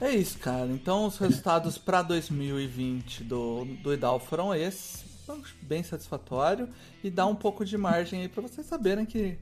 É 0.00 0.10
isso, 0.10 0.38
cara. 0.38 0.66
Então 0.66 1.06
os 1.06 1.16
resultados 1.16 1.78
para 1.78 2.02
2020 2.02 3.22
do, 3.22 3.64
do 3.82 3.94
IDAL 3.94 4.18
foram 4.18 4.54
esses. 4.54 5.04
Bem 5.62 5.82
satisfatório. 5.82 6.68
E 7.02 7.08
dá 7.08 7.24
um 7.24 7.36
pouco 7.36 7.64
de 7.64 7.78
margem 7.78 8.22
aí 8.22 8.28
para 8.28 8.42
vocês 8.42 8.66
saberem 8.66 9.06
que 9.06 9.38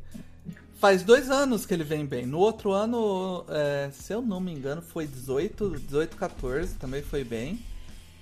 faz 0.78 1.02
dois 1.02 1.30
anos 1.30 1.66
que 1.66 1.74
ele 1.74 1.82
vem 1.82 2.04
bem. 2.04 2.26
No 2.26 2.38
outro 2.38 2.72
ano, 2.72 3.44
é, 3.48 3.90
se 3.90 4.12
eu 4.12 4.22
não 4.22 4.38
me 4.38 4.52
engano, 4.52 4.82
foi 4.82 5.06
18, 5.06 5.78
18, 5.80 6.16
14, 6.16 6.74
também 6.74 7.02
foi 7.02 7.24
bem. 7.24 7.58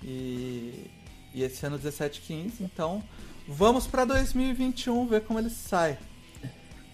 E, 0.02 0.88
e 1.35 1.42
esse 1.42 1.66
ano 1.66 1.76
17, 1.76 2.20
15. 2.20 2.62
Então 2.62 3.02
vamos 3.46 3.87
para 3.87 4.04
2021 4.04 5.07
ver 5.07 5.22
como 5.22 5.38
ele 5.38 5.50
sai. 5.50 5.98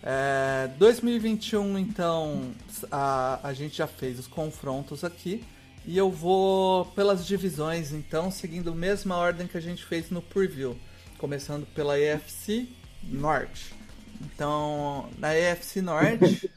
É, 0.06 0.68
2021, 0.76 1.78
então, 1.78 2.52
a, 2.92 3.40
a 3.42 3.54
gente 3.54 3.78
já 3.78 3.86
fez 3.86 4.18
os 4.18 4.26
confrontos 4.26 5.02
aqui. 5.02 5.42
E 5.86 5.96
eu 5.96 6.10
vou 6.10 6.86
pelas 6.86 7.26
divisões, 7.26 7.92
então, 7.92 8.30
seguindo 8.30 8.70
a 8.70 8.74
mesma 8.74 9.16
ordem 9.16 9.46
que 9.46 9.56
a 9.56 9.60
gente 9.60 9.84
fez 9.84 10.10
no 10.10 10.20
preview. 10.20 10.76
Começando 11.18 11.66
pela 11.74 11.98
EFC 11.98 12.68
Norte. 13.02 13.74
Então, 14.20 15.08
na 15.18 15.34
EFC 15.34 15.80
Norte. 15.80 16.50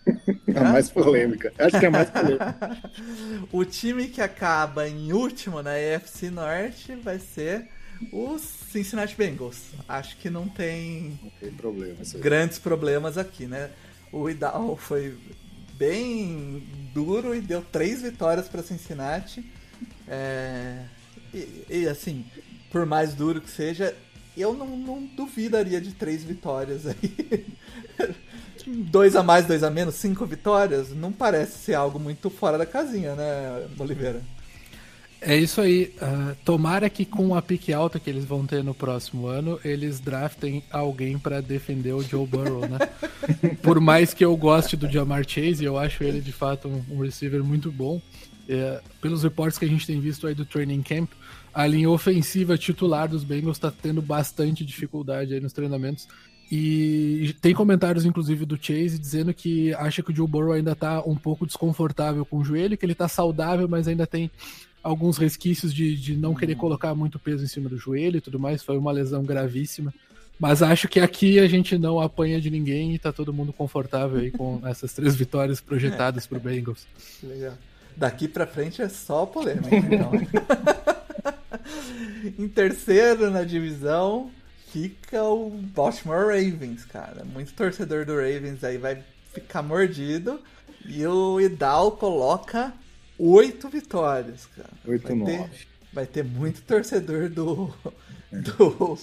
É 0.48 0.60
a 0.60 0.64
mais 0.72 0.90
polêmica. 0.90 1.54
Acho 1.58 1.80
que 1.80 1.86
é 1.86 1.90
mais 1.90 2.10
polêmica. 2.10 2.78
o 3.52 3.64
time 3.66 4.08
que 4.08 4.22
acaba 4.22 4.88
em 4.88 5.14
último 5.14 5.62
na 5.62 5.78
EFC 5.78 6.30
Norte 6.30 6.96
vai 6.96 7.20
ser 7.20 7.68
os 8.12 8.42
Cincinnati 8.72 9.16
Bengals. 9.16 9.72
Acho 9.88 10.18
que 10.18 10.30
não 10.30 10.48
tem, 10.48 11.20
não 11.22 11.30
tem 11.40 11.52
problema, 11.52 11.96
grandes 12.16 12.60
problemas 12.60 13.18
aqui, 13.18 13.46
né? 13.46 13.72
O 14.12 14.30
Idal 14.30 14.78
foi 14.78 15.18
bem 15.74 16.64
duro 16.94 17.36
e 17.36 17.42
deu 17.42 17.62
três 17.62 18.02
vitórias 18.02 18.48
para 18.48 18.64
Cincinnati. 18.64 19.46
É... 20.08 20.84
E, 21.34 21.66
e, 21.70 21.88
assim, 21.88 22.26
por 22.72 22.86
mais 22.86 23.14
duro 23.14 23.42
que 23.42 23.50
seja, 23.50 23.96
eu 24.36 24.54
não, 24.54 24.78
não 24.78 25.06
duvidaria 25.06 25.80
de 25.82 25.94
três 25.94 26.24
vitórias 26.24 26.84
aí. 26.88 27.46
dois 28.68 29.16
a 29.16 29.24
mais, 29.24 29.46
dois 29.46 29.64
a 29.64 29.70
menos, 29.70 29.96
cinco 29.96 30.26
vitórias, 30.26 30.90
não 30.90 31.12
parece 31.12 31.58
ser 31.58 31.74
algo 31.74 32.00
muito 32.00 32.30
fora 32.30 32.58
da 32.58 32.66
casinha, 32.66 33.16
né, 33.16 33.68
Oliveira? 33.78 34.22
É 35.22 35.36
isso 35.36 35.60
aí. 35.62 35.94
Uh, 36.02 36.36
tomara 36.46 36.90
que 36.90 37.04
com 37.04 37.36
a 37.36 37.42
pique 37.42 37.74
alta 37.74 38.00
que 38.00 38.10
eles 38.10 38.26
vão 38.26 38.46
ter 38.46 38.64
no 38.64 38.74
próximo 38.74 39.28
ano, 39.28 39.60
eles 39.64 40.00
draftem 40.00 40.64
alguém 40.72 41.18
para 41.18 41.42
defender 41.42 41.94
o 41.94 42.04
Joe 42.04 42.26
Burrow, 42.26 42.68
né? 42.68 42.78
Por 43.62 43.80
mais 43.80 44.14
que 44.14 44.24
eu 44.24 44.36
goste 44.38 44.78
do 44.78 44.90
Jamar 44.90 45.28
Chase, 45.28 45.64
eu 45.64 45.78
acho 45.78 46.04
ele 46.04 46.22
de 46.22 46.32
fato 46.32 46.68
um, 46.68 46.84
um 46.96 47.02
receiver 47.02 47.44
muito 47.44 47.72
bom. 47.72 48.02
É, 48.48 48.80
pelos 49.02 49.24
reportes 49.24 49.60
que 49.60 49.66
a 49.66 49.68
gente 49.68 49.86
tem 49.86 50.00
visto 50.00 50.26
aí 50.26 50.34
do 50.34 50.46
training 50.46 50.82
camp, 50.82 51.12
a 51.54 51.66
linha 51.68 51.90
ofensiva 51.90 52.58
titular 52.58 53.10
dos 53.10 53.24
Bengals 53.24 53.58
está 53.58 53.72
tendo 53.72 54.02
bastante 54.02 54.64
dificuldade 54.64 55.34
aí 55.34 55.40
nos 55.40 55.52
treinamentos. 55.52 56.08
E 56.50 57.36
tem 57.42 57.54
comentários, 57.54 58.06
inclusive, 58.06 58.46
do 58.46 58.56
Chase 58.56 58.98
dizendo 58.98 59.34
que 59.34 59.74
acha 59.74 60.02
que 60.02 60.12
o 60.12 60.16
Joe 60.16 60.28
Burrow 60.28 60.54
ainda 60.54 60.72
está 60.72 61.02
um 61.02 61.16
pouco 61.16 61.46
desconfortável 61.46 62.24
com 62.26 62.38
o 62.38 62.44
joelho, 62.44 62.78
que 62.78 62.86
ele 62.86 62.94
está 62.94 63.10
saudável, 63.10 63.68
mas 63.68 63.86
ainda 63.88 64.08
tem 64.08 64.32
alguns 64.84 65.18
resquícios 65.18 65.74
de, 65.74 65.96
de 65.96 66.16
não 66.16 66.34
querer 66.34 66.54
uhum. 66.54 66.60
colocar 66.60 66.96
muito 66.96 67.20
peso 67.20 67.44
em 67.44 67.48
cima 67.48 67.70
do 67.70 67.78
joelho 67.78 68.18
e 68.18 68.22
tudo 68.22 68.40
mais. 68.40 68.64
Foi 68.64 68.78
uma 68.78 68.92
lesão 68.92 69.24
gravíssima. 69.24 69.94
Mas 70.40 70.62
acho 70.62 70.88
que 70.88 71.00
aqui 71.00 71.40
a 71.40 71.48
gente 71.48 71.78
não 71.78 72.00
apanha 72.00 72.40
de 72.40 72.52
ninguém 72.52 72.94
e 72.94 73.00
tá 73.00 73.12
todo 73.12 73.34
mundo 73.34 73.52
confortável 73.52 74.20
aí 74.20 74.32
com 74.32 74.62
essas 74.66 74.94
três 74.94 75.16
vitórias 75.16 75.60
projetadas 75.60 76.28
pro 76.28 76.40
Bengals. 76.40 76.86
Legal. 77.24 77.58
Daqui 77.96 78.28
pra 78.28 78.46
frente 78.46 78.82
é 78.82 78.90
só 78.90 79.26
polêmica, 79.26 79.76
então. 79.76 80.12
em 82.38 82.48
terceiro 82.48 83.32
na 83.32 83.44
divisão 83.44 84.30
fica 84.72 85.24
o 85.24 85.50
Baltimore 85.50 86.28
Ravens, 86.28 86.86
cara. 86.86 87.26
Muito 87.26 87.54
torcedor 87.54 88.06
do 88.06 88.16
Ravens 88.16 88.64
aí 88.64 88.78
vai 88.78 89.04
ficar 89.34 89.64
mordido. 89.64 90.40
E 90.86 91.06
o 91.08 91.42
Idal 91.42 91.94
coloca 91.94 92.72
oito 93.20 93.70
vitórias, 93.70 94.46
cara. 94.48 94.70
Oito, 94.86 95.16
nove. 95.16 95.68
Vai 95.92 96.06
ter 96.06 96.24
muito 96.24 96.62
torcedor 96.62 97.30
do, 97.30 97.74
do 98.32 98.98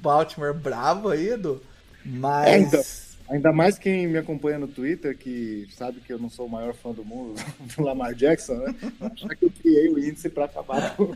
Baltimore 0.00 0.54
bravo 0.54 1.08
aí, 1.08 1.30
Edu. 1.30 1.62
Mas. 2.04 2.48
É, 2.48 2.58
então, 2.58 2.82
ainda 3.28 3.52
mais 3.52 3.78
quem 3.78 4.06
me 4.06 4.18
acompanha 4.18 4.58
no 4.58 4.66
Twitter, 4.66 5.16
que 5.16 5.68
sabe 5.70 6.00
que 6.00 6.12
eu 6.12 6.18
não 6.18 6.30
sou 6.30 6.46
o 6.46 6.50
maior 6.50 6.74
fã 6.74 6.92
do 6.92 7.04
mundo 7.04 7.34
do 7.76 7.82
Lamar 7.82 8.14
Jackson, 8.14 8.54
né? 8.54 8.74
Achar 9.00 9.36
que 9.36 9.44
eu 9.44 9.50
criei 9.50 9.88
o 9.88 9.98
índice 9.98 10.28
para 10.28 10.46
acabar 10.46 10.96
com 10.96 11.14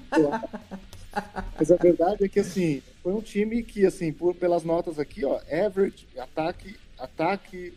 Mas 1.59 1.71
a 1.71 1.77
verdade 1.77 2.25
é 2.25 2.29
que, 2.29 2.41
assim, 2.41 2.83
foi 3.03 3.13
um 3.13 3.23
time 3.23 3.63
que, 3.63 3.87
assim, 3.87 4.13
por, 4.13 4.35
pelas 4.35 4.63
notas 4.63 4.99
aqui, 4.99 5.25
ó, 5.25 5.41
average, 5.51 6.07
ataque, 6.19 6.77
ataque 6.99 7.73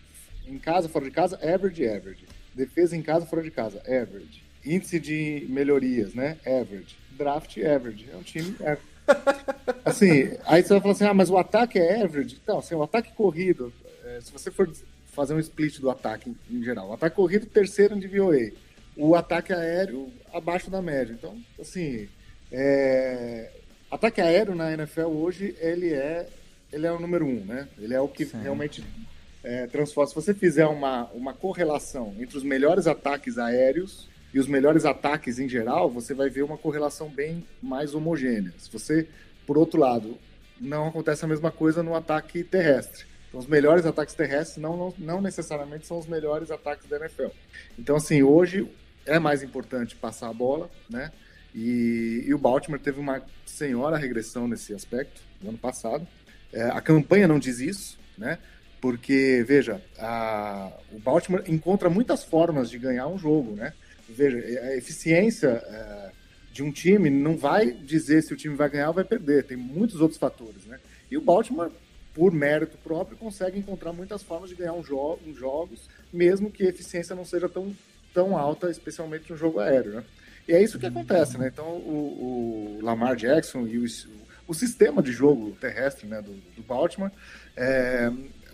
em 0.45 0.59
casa, 0.59 0.89
fora 0.89 1.05
de 1.05 1.11
casa, 1.11 1.37
average, 1.37 1.87
average. 1.87 2.25
Defesa 2.53 2.95
em 2.95 3.01
casa, 3.01 3.25
fora 3.25 3.43
de 3.43 3.51
casa, 3.51 3.79
average 3.81 4.46
índice 4.73 4.99
de 4.99 5.45
melhorias, 5.49 6.13
né? 6.13 6.38
Average. 6.45 6.97
Draft 7.12 7.58
average. 7.58 8.08
É 8.12 8.15
um 8.15 8.23
time 8.23 8.56
average. 8.60 8.97
Assim, 9.86 10.38
aí 10.45 10.62
você 10.62 10.69
vai 10.73 10.82
falar 10.82 10.93
assim, 10.93 11.06
ah, 11.06 11.13
mas 11.13 11.30
o 11.30 11.38
ataque 11.38 11.80
é 11.80 12.03
average? 12.03 12.38
Então, 12.43 12.60
assim, 12.60 12.75
o 12.75 12.84
ataque 12.84 13.13
corrido, 13.13 13.71
é, 14.03 14.19
se 14.19 14.34
você 14.34 14.51
for 14.51 14.69
fazer 15.13 15.34
um 15.34 15.39
split 15.39 15.80
do 15.80 15.89
ataque 15.89 16.30
em, 16.30 16.58
em 16.58 16.63
geral, 16.63 16.89
o 16.89 16.93
ataque 16.93 17.15
corrido, 17.15 17.45
terceiro 17.45 17.97
de 17.97 18.08
VOA. 18.08 18.51
O 18.97 19.15
ataque 19.15 19.53
aéreo, 19.53 20.12
abaixo 20.34 20.69
da 20.69 20.82
média. 20.82 21.13
Então, 21.13 21.38
assim, 21.60 22.10
é... 22.51 23.49
ataque 23.89 24.19
aéreo 24.19 24.56
na 24.56 24.73
NFL 24.73 25.08
hoje, 25.08 25.56
ele 25.60 25.93
é, 25.93 26.27
ele 26.73 26.86
é 26.86 26.91
o 26.91 26.99
número 26.99 27.25
um, 27.25 27.45
né? 27.45 27.67
Ele 27.80 27.93
é 27.93 28.01
o 28.01 28.08
que 28.08 28.25
Sim. 28.25 28.41
realmente 28.41 28.84
é, 29.43 29.67
transforma. 29.67 30.10
Se 30.10 30.15
você 30.15 30.34
fizer 30.34 30.65
uma, 30.65 31.06
uma 31.13 31.34
correlação 31.34 32.13
entre 32.19 32.38
os 32.38 32.43
melhores 32.43 32.88
ataques 32.88 33.38
aéreos 33.38 34.08
e 34.33 34.39
os 34.39 34.47
melhores 34.47 34.85
ataques 34.85 35.39
em 35.39 35.47
geral, 35.47 35.89
você 35.89 36.13
vai 36.13 36.29
ver 36.29 36.43
uma 36.43 36.57
correlação 36.57 37.09
bem 37.09 37.45
mais 37.61 37.93
homogênea. 37.95 38.53
Se 38.57 38.71
você, 38.71 39.07
por 39.45 39.57
outro 39.57 39.79
lado, 39.79 40.17
não 40.59 40.87
acontece 40.87 41.23
a 41.23 41.27
mesma 41.27 41.51
coisa 41.51 41.81
no 41.81 41.95
ataque 41.95 42.43
terrestre. 42.43 43.05
Então, 43.27 43.39
os 43.39 43.47
melhores 43.47 43.85
ataques 43.85 44.15
terrestres 44.15 44.57
não, 44.57 44.77
não, 44.77 44.93
não 44.97 45.21
necessariamente 45.21 45.85
são 45.85 45.97
os 45.99 46.07
melhores 46.07 46.51
ataques 46.51 46.87
da 46.87 46.97
NFL. 46.97 47.27
Então, 47.77 47.95
assim, 47.95 48.23
hoje 48.23 48.69
é 49.05 49.19
mais 49.19 49.43
importante 49.43 49.95
passar 49.95 50.29
a 50.29 50.33
bola, 50.33 50.69
né? 50.89 51.11
E, 51.53 52.23
e 52.25 52.33
o 52.33 52.37
Baltimore 52.37 52.79
teve 52.79 52.99
uma 52.99 53.21
senhora 53.45 53.97
regressão 53.97 54.47
nesse 54.47 54.73
aspecto 54.73 55.21
no 55.41 55.49
ano 55.49 55.57
passado. 55.57 56.07
É, 56.53 56.63
a 56.63 56.81
campanha 56.81 57.27
não 57.27 57.39
diz 57.39 57.59
isso, 57.59 57.97
né? 58.17 58.37
Porque, 58.79 59.43
veja, 59.47 59.81
a, 59.97 60.71
o 60.91 60.99
Baltimore 60.99 61.43
encontra 61.47 61.89
muitas 61.89 62.23
formas 62.23 62.69
de 62.69 62.77
ganhar 62.77 63.07
um 63.07 63.17
jogo, 63.17 63.55
né? 63.55 63.73
Veja, 64.09 64.37
a 64.61 64.75
eficiência 64.75 65.49
é, 65.49 66.11
de 66.51 66.63
um 66.63 66.71
time 66.71 67.09
não 67.09 67.37
vai 67.37 67.71
dizer 67.71 68.23
se 68.23 68.33
o 68.33 68.37
time 68.37 68.55
vai 68.55 68.69
ganhar 68.69 68.89
ou 68.89 68.93
vai 68.93 69.03
perder. 69.03 69.43
Tem 69.43 69.57
muitos 69.57 70.01
outros 70.01 70.19
fatores, 70.19 70.65
né? 70.65 70.79
E 71.09 71.17
o 71.17 71.21
Baltimore, 71.21 71.71
por 72.13 72.31
mérito 72.31 72.77
próprio, 72.77 73.17
consegue 73.17 73.59
encontrar 73.59 73.93
muitas 73.93 74.23
formas 74.23 74.49
de 74.49 74.55
ganhar 74.55 74.73
um 74.73 74.83
jo 74.83 75.19
uns 75.25 75.37
jogos, 75.37 75.89
mesmo 76.11 76.51
que 76.51 76.63
a 76.63 76.69
eficiência 76.69 77.15
não 77.15 77.23
seja 77.23 77.47
tão, 77.47 77.75
tão 78.13 78.37
alta, 78.37 78.69
especialmente 78.69 79.31
no 79.31 79.37
jogo 79.37 79.59
aéreo, 79.59 79.93
né? 79.93 80.03
E 80.47 80.53
é 80.53 80.63
isso 80.63 80.79
que 80.79 80.85
acontece, 80.85 81.37
né? 81.37 81.49
Então, 81.51 81.65
o, 81.65 82.77
o 82.79 82.79
Lamar 82.81 83.15
Jackson 83.17 83.67
e 83.67 83.77
o, 83.77 83.85
o, 84.47 84.53
sistema 84.53 85.03
de 85.03 85.11
jogo 85.11 85.51
terrestre 85.59 86.07
né, 86.07 86.21
do, 86.21 86.31
do 86.55 86.63
Baltimore 86.63 87.11
é, 87.55 88.09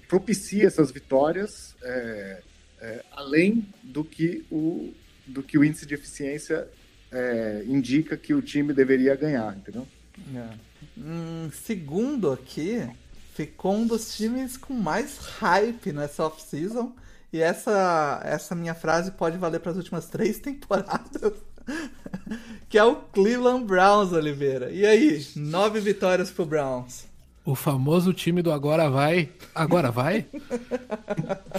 propicia 0.08 0.66
essas 0.66 0.90
vitórias 0.90 1.76
é, 1.84 2.42
é, 2.82 3.04
além 3.12 3.66
do 3.84 4.04
que, 4.04 4.44
o, 4.52 4.94
do 5.26 5.42
que 5.42 5.58
o 5.58 5.64
índice 5.64 5.86
de 5.86 5.94
eficiência 5.94 6.68
é, 7.12 7.64
indica 7.68 8.18
que 8.18 8.34
o 8.34 8.42
time 8.42 8.74
deveria 8.74 9.16
ganhar, 9.16 9.56
entendeu? 9.56 9.88
É. 10.36 10.50
Hum, 10.98 11.50
segundo 11.52 12.32
aqui, 12.32 12.88
ficou 13.34 13.76
um 13.76 13.88
dos 13.88 14.16
times 14.16 14.58
com 14.58 14.74
mais 14.74 15.18
hype 15.18 15.92
nessa 15.92 16.26
off-season. 16.26 16.94
E 17.32 17.42
essa, 17.42 18.22
essa 18.24 18.54
minha 18.54 18.76
frase 18.76 19.12
pode 19.12 19.38
valer 19.38 19.60
para 19.60 19.72
as 19.72 19.78
últimas 19.78 20.08
três 20.08 20.38
temporadas. 20.40 21.34
que 22.70 22.78
é 22.78 22.84
o 22.84 22.96
Cleveland 22.96 23.66
Browns, 23.66 24.12
Oliveira. 24.12 24.72
E 24.72 24.86
aí, 24.86 25.26
nove 25.36 25.80
vitórias 25.80 26.30
pro 26.30 26.46
Browns. 26.46 27.06
O 27.46 27.56
famoso 27.56 28.14
time 28.14 28.42
do 28.42 28.54
agora 28.54 28.90
vai. 28.90 29.30
Agora 29.54 29.92
vai? 29.92 30.26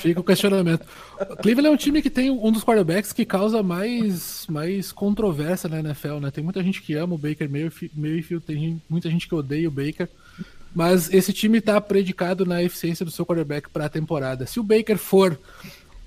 Fica 0.01 0.21
o 0.21 0.25
questionamento. 0.25 0.87
Cleveland 1.43 1.69
é 1.69 1.71
um 1.71 1.77
time 1.77 2.01
que 2.01 2.09
tem 2.09 2.31
um 2.31 2.51
dos 2.51 2.65
quarterbacks 2.65 3.13
que 3.13 3.25
causa 3.27 3.63
mais, 3.63 4.47
mais 4.49 4.91
controvérsia 4.91 5.69
na 5.69 5.81
NFL, 5.81 6.21
né? 6.21 6.31
Tem 6.31 6.43
muita 6.43 6.63
gente 6.63 6.81
que 6.81 6.95
ama 6.95 7.15
o 7.15 7.19
Baker 7.19 7.51
Mayfield, 7.51 8.45
tem 8.47 8.81
muita 8.89 9.11
gente 9.11 9.29
que 9.29 9.35
odeia 9.35 9.69
o 9.69 9.71
Baker. 9.71 10.09
Mas 10.75 11.13
esse 11.13 11.33
time 11.35 11.59
está 11.59 11.79
predicado 11.81 12.47
na 12.47 12.63
eficiência 12.63 13.05
do 13.05 13.11
seu 13.11 13.27
quarterback 13.27 13.69
para 13.69 13.85
a 13.85 13.91
temporada. 13.91 14.47
Se 14.47 14.59
o 14.59 14.65
Baker 14.65 14.97
for 14.97 15.39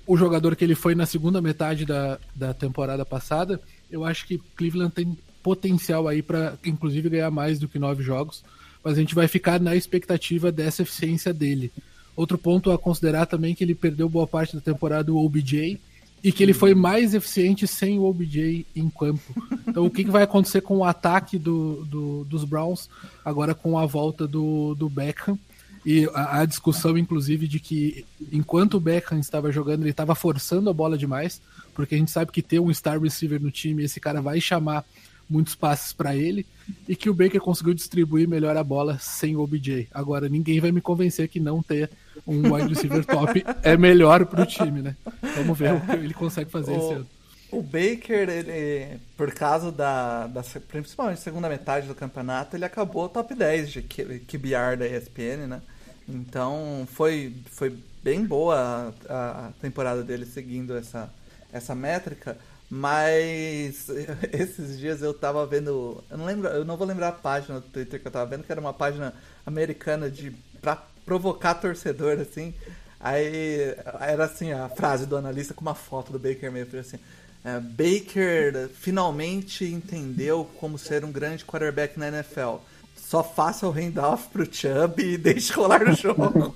o 0.04 0.16
jogador 0.16 0.56
que 0.56 0.64
ele 0.64 0.74
foi 0.74 0.96
na 0.96 1.06
segunda 1.06 1.40
metade 1.40 1.86
da, 1.86 2.18
da 2.34 2.52
temporada 2.52 3.04
passada, 3.04 3.60
eu 3.90 4.04
acho 4.04 4.26
que 4.26 4.38
Cleveland 4.56 4.92
tem 4.92 5.16
potencial 5.42 6.08
aí 6.08 6.20
para, 6.20 6.58
inclusive, 6.64 7.08
ganhar 7.08 7.30
mais 7.30 7.58
do 7.58 7.68
que 7.68 7.78
nove 7.78 8.02
jogos. 8.02 8.42
Mas 8.82 8.96
a 8.96 9.00
gente 9.00 9.14
vai 9.14 9.28
ficar 9.28 9.60
na 9.60 9.74
expectativa 9.74 10.50
dessa 10.52 10.82
eficiência 10.82 11.32
dele. 11.32 11.72
Outro 12.16 12.36
ponto 12.36 12.70
a 12.72 12.78
considerar 12.78 13.26
também 13.26 13.52
é 13.52 13.54
que 13.54 13.62
ele 13.62 13.74
perdeu 13.74 14.08
boa 14.08 14.26
parte 14.26 14.54
da 14.54 14.60
temporada 14.60 15.04
do 15.04 15.16
OBJ 15.16 15.78
e 16.22 16.32
que 16.32 16.42
ele 16.42 16.52
foi 16.52 16.74
mais 16.74 17.14
eficiente 17.14 17.66
sem 17.66 17.98
o 17.98 18.04
OBJ 18.04 18.66
em 18.74 18.90
campo. 18.90 19.22
Então, 19.66 19.86
o 19.86 19.90
que, 19.90 20.02
que 20.02 20.10
vai 20.10 20.22
acontecer 20.24 20.62
com 20.62 20.78
o 20.78 20.84
ataque 20.84 21.38
do, 21.38 21.84
do, 21.84 22.24
dos 22.24 22.42
Browns 22.42 22.88
agora 23.24 23.54
com 23.54 23.78
a 23.78 23.86
volta 23.86 24.26
do, 24.26 24.74
do 24.74 24.88
Beckham? 24.88 25.38
E 25.86 26.06
a, 26.12 26.40
a, 26.40 26.44
discussão, 26.44 26.98
inclusive, 26.98 27.46
de 27.46 27.60
que 27.60 28.04
enquanto 28.32 28.74
o 28.74 28.80
Beckham 28.80 29.18
estava 29.20 29.52
jogando, 29.52 29.82
ele 29.82 29.90
estava 29.90 30.14
forçando 30.14 30.68
a 30.68 30.72
bola 30.72 30.98
demais, 30.98 31.40
porque 31.74 31.94
a 31.94 31.98
gente 31.98 32.10
sabe 32.10 32.32
que 32.32 32.42
ter 32.42 32.58
um 32.58 32.72
star 32.72 33.00
receiver 33.00 33.40
no 33.40 33.50
time, 33.50 33.84
esse 33.84 34.00
cara 34.00 34.20
vai 34.20 34.40
chamar 34.40 34.84
muitos 35.28 35.54
passes 35.54 35.92
para 35.92 36.16
ele, 36.16 36.46
e 36.88 36.96
que 36.96 37.10
o 37.10 37.14
Baker 37.14 37.40
conseguiu 37.40 37.74
distribuir 37.74 38.28
melhor 38.28 38.56
a 38.56 38.64
bola 38.64 38.98
sem 38.98 39.36
o 39.36 39.40
OBJ. 39.40 39.88
Agora, 39.92 40.28
ninguém 40.28 40.60
vai 40.60 40.72
me 40.72 40.80
convencer 40.80 41.28
que 41.28 41.40
não 41.40 41.62
ter 41.62 41.90
um 42.26 42.52
wide 42.52 42.68
receiver 42.68 43.04
top 43.06 43.44
é 43.62 43.76
melhor 43.76 44.26
para 44.26 44.42
o 44.42 44.46
time, 44.46 44.82
né? 44.82 44.96
Vamos 45.36 45.58
ver 45.58 45.74
o 45.74 45.80
que 45.80 45.92
ele 45.92 46.14
consegue 46.14 46.50
fazer 46.50 46.72
o, 46.72 46.76
esse 46.76 46.92
ano. 46.94 47.06
O 47.50 47.62
Baker, 47.62 48.28
ele, 48.28 49.00
por 49.16 49.32
causa 49.32 49.72
da, 49.72 50.26
da, 50.26 50.42
principalmente 50.68 51.20
segunda 51.20 51.48
metade 51.48 51.86
do 51.86 51.94
campeonato, 51.94 52.56
ele 52.56 52.64
acabou 52.64 53.08
top 53.08 53.34
10 53.34 53.70
de 53.70 53.82
QBR 53.82 54.76
da 54.78 54.86
ESPN, 54.86 55.46
né? 55.48 55.62
Então 56.06 56.86
foi, 56.92 57.34
foi 57.50 57.74
bem 58.02 58.24
boa 58.24 58.94
a, 59.08 59.46
a 59.46 59.52
temporada 59.60 60.02
dele 60.02 60.26
seguindo 60.26 60.76
essa, 60.76 61.10
essa 61.52 61.74
métrica. 61.74 62.36
Mas 62.70 63.88
esses 64.32 64.78
dias 64.78 65.02
eu 65.02 65.14
tava 65.14 65.46
vendo. 65.46 66.02
Eu 66.10 66.18
não 66.18 66.24
lembro, 66.24 66.48
eu 66.48 66.64
não 66.64 66.76
vou 66.76 66.86
lembrar 66.86 67.08
a 67.08 67.12
página 67.12 67.60
do 67.60 67.66
Twitter 67.66 68.00
que 68.00 68.06
eu 68.06 68.12
tava 68.12 68.30
vendo, 68.30 68.44
que 68.44 68.52
era 68.52 68.60
uma 68.60 68.74
página 68.74 69.14
americana 69.46 70.10
de 70.10 70.30
pra 70.60 70.76
provocar 71.04 71.54
torcedor, 71.54 72.18
assim. 72.20 72.52
Aí 73.00 73.74
era 74.00 74.24
assim, 74.24 74.52
a 74.52 74.68
frase 74.68 75.06
do 75.06 75.16
analista 75.16 75.54
com 75.54 75.62
uma 75.62 75.74
foto 75.74 76.12
do 76.12 76.18
Baker 76.18 76.50
Mayfield 76.50 76.78
assim. 76.78 76.98
É, 77.44 77.60
Baker 77.60 78.68
finalmente 78.74 79.64
entendeu 79.64 80.48
como 80.58 80.76
ser 80.76 81.04
um 81.04 81.12
grande 81.12 81.44
quarterback 81.44 81.98
na 81.98 82.08
NFL. 82.08 82.56
Só 82.96 83.22
faça 83.22 83.66
o 83.66 83.70
handoff 83.70 84.28
pro 84.28 84.44
Chubb 84.44 85.02
e 85.02 85.16
deixe 85.16 85.52
rolar 85.52 85.84
no 85.84 85.94
jogo. 85.94 86.54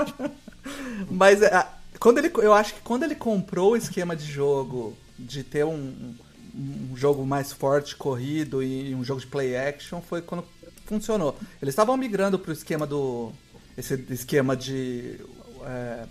Mas 1.08 1.40
é, 1.40 1.66
quando 1.98 2.18
ele, 2.18 2.30
eu 2.34 2.52
acho 2.52 2.74
que 2.74 2.80
quando 2.80 3.04
ele 3.04 3.14
comprou 3.14 3.72
o 3.72 3.76
esquema 3.76 4.14
de 4.14 4.30
jogo 4.30 4.94
de 5.18 5.42
ter 5.42 5.64
um, 5.64 6.14
um 6.54 6.96
jogo 6.96 7.24
mais 7.24 7.52
forte, 7.52 7.96
corrido 7.96 8.62
e 8.62 8.94
um 8.94 9.04
jogo 9.04 9.20
de 9.20 9.26
play 9.26 9.56
action 9.56 10.00
foi 10.00 10.22
quando 10.22 10.44
funcionou. 10.84 11.36
Eles 11.60 11.72
estavam 11.72 11.96
migrando 11.96 12.38
para 12.38 12.50
o 12.50 12.52
esquema 12.52 12.86
do 12.86 13.32
esse 13.76 13.94
esquema 14.10 14.54
de 14.54 15.18
é, 15.64 16.04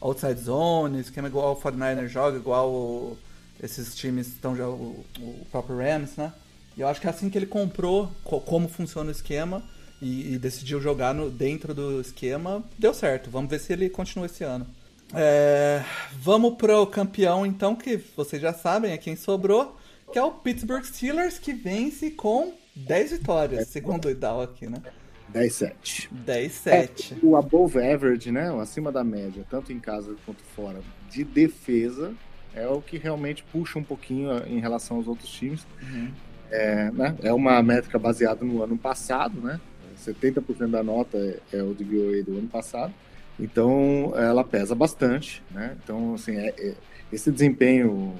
outside 0.00 0.40
zone, 0.40 1.00
esquema 1.00 1.28
igual 1.28 1.52
o 1.52 1.56
49 1.56 2.08
joga, 2.08 2.38
igual 2.38 2.70
o, 2.70 3.18
esses 3.62 3.94
times 3.94 4.28
estão 4.28 4.54
o, 4.54 5.04
o 5.18 5.46
próprio 5.50 5.76
Rams, 5.76 6.16
né? 6.16 6.32
E 6.76 6.80
eu 6.80 6.88
acho 6.88 7.00
que 7.00 7.06
é 7.06 7.10
assim 7.10 7.30
que 7.30 7.38
ele 7.38 7.46
comprou 7.46 8.10
co 8.24 8.40
como 8.40 8.68
funciona 8.68 9.08
o 9.08 9.12
esquema 9.12 9.62
e, 10.00 10.34
e 10.34 10.38
decidiu 10.38 10.80
jogar 10.80 11.14
no, 11.14 11.30
dentro 11.30 11.72
do 11.72 12.00
esquema, 12.00 12.64
deu 12.78 12.92
certo. 12.92 13.30
Vamos 13.30 13.50
ver 13.50 13.60
se 13.60 13.72
ele 13.72 13.88
continua 13.88 14.26
esse 14.26 14.42
ano. 14.42 14.66
É, 15.12 15.82
vamos 16.20 16.54
pro 16.54 16.86
campeão, 16.86 17.44
então, 17.44 17.76
que 17.76 17.96
vocês 18.16 18.40
já 18.40 18.52
sabem, 18.52 18.92
é 18.92 18.98
quem 18.98 19.16
sobrou, 19.16 19.76
que 20.12 20.18
é 20.18 20.22
o 20.22 20.30
Pittsburgh 20.30 20.84
Steelers, 20.84 21.38
que 21.38 21.52
vence 21.52 22.10
com 22.10 22.54
10 22.74 23.12
vitórias, 23.12 23.68
segundo 23.68 24.06
o 24.06 24.10
Idal 24.10 24.42
aqui, 24.42 24.66
né? 24.66 24.78
10-7. 25.32 26.08
10-7. 26.24 27.12
É, 27.12 27.16
o 27.22 27.36
above 27.36 27.78
average, 27.78 28.30
né? 28.30 28.52
O 28.52 28.60
acima 28.60 28.92
da 28.92 29.02
média, 29.02 29.44
tanto 29.50 29.72
em 29.72 29.80
casa 29.80 30.14
quanto 30.24 30.42
fora, 30.54 30.80
de 31.10 31.24
defesa, 31.24 32.14
é 32.54 32.66
o 32.68 32.80
que 32.80 32.98
realmente 32.98 33.42
puxa 33.52 33.78
um 33.78 33.82
pouquinho 33.82 34.30
em 34.46 34.60
relação 34.60 34.98
aos 34.98 35.08
outros 35.08 35.28
times. 35.28 35.66
Uhum. 35.82 36.10
É, 36.50 36.90
né? 36.92 37.16
é 37.22 37.32
uma 37.32 37.60
métrica 37.62 37.98
baseada 37.98 38.44
no 38.44 38.62
ano 38.62 38.78
passado, 38.78 39.40
né? 39.40 39.60
70% 40.04 40.70
da 40.70 40.82
nota 40.82 41.18
é, 41.18 41.58
é 41.58 41.62
o 41.62 41.74
DVOA 41.74 42.22
do 42.22 42.38
ano 42.38 42.48
passado. 42.48 42.92
Então, 43.38 44.12
ela 44.16 44.44
pesa 44.44 44.74
bastante, 44.74 45.42
né? 45.50 45.76
Então, 45.82 46.14
assim, 46.14 46.36
é, 46.36 46.54
é, 46.56 46.74
esse 47.12 47.30
desempenho 47.30 48.14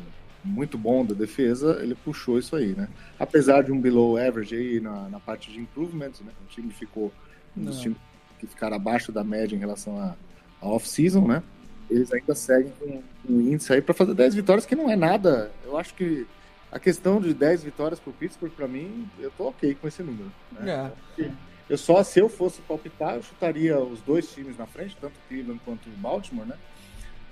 muito 0.45 0.77
bom 0.77 1.05
da 1.05 1.15
defesa, 1.15 1.79
ele 1.83 1.95
puxou 1.95 2.39
isso 2.39 2.55
aí, 2.55 2.75
né? 2.75 2.89
Apesar 3.19 3.63
de 3.63 3.73
um 3.73 3.81
below 3.81 4.17
average 4.17 4.55
aí 4.55 4.81
na, 4.81 5.09
na 5.09 5.21
parte 5.21 5.51
de 5.51 5.59
improvements, 5.59 6.21
né? 6.21 6.33
O 6.45 6.49
time 6.49 6.71
ficou 6.71 7.13
um 7.57 7.65
dos 7.65 7.81
times 7.81 7.97
que 8.39 8.47
ficaram 8.47 8.77
abaixo 8.77 9.11
da 9.11 9.25
média 9.25 9.57
em 9.57 9.59
relação 9.59 9.99
à 9.99 10.15
off-season, 10.61 11.27
né? 11.27 11.43
Eles 11.89 12.13
ainda 12.13 12.35
seguem 12.35 12.73
com 12.79 13.03
um 13.29 13.41
índice 13.41 13.73
aí 13.73 13.81
para 13.81 13.95
fazer 13.95 14.15
10 14.15 14.35
vitórias, 14.35 14.67
que 14.67 14.75
não 14.75 14.91
é 14.91 14.97
nada. 14.97 15.51
Eu 15.65 15.77
acho 15.77 15.95
que 15.95 16.27
a 16.71 16.79
questão 16.79 17.21
de 17.21 17.33
10 17.33 17.63
vitórias 17.65 18.01
pro 18.01 18.13
Pittsburgh, 18.13 18.53
para 18.53 18.67
mim, 18.67 19.09
eu 19.19 19.31
tô 19.31 19.49
ok 19.49 19.77
com 19.81 19.87
esse 19.87 20.03
número. 20.03 20.31
Né? 20.53 20.91
É. 21.19 21.31
Eu 21.69 21.79
só, 21.79 22.03
se 22.03 22.21
eu 22.21 22.29
fosse 22.29 22.61
palpitar, 22.63 23.15
eu 23.15 23.23
chutaria 23.23 23.79
os 23.79 24.01
dois 24.03 24.31
times 24.33 24.59
na 24.59 24.67
frente, 24.67 24.97
tanto 25.01 25.15
Cleveland 25.29 25.61
quanto 25.65 25.89
Baltimore, 25.91 26.47
né? 26.47 26.57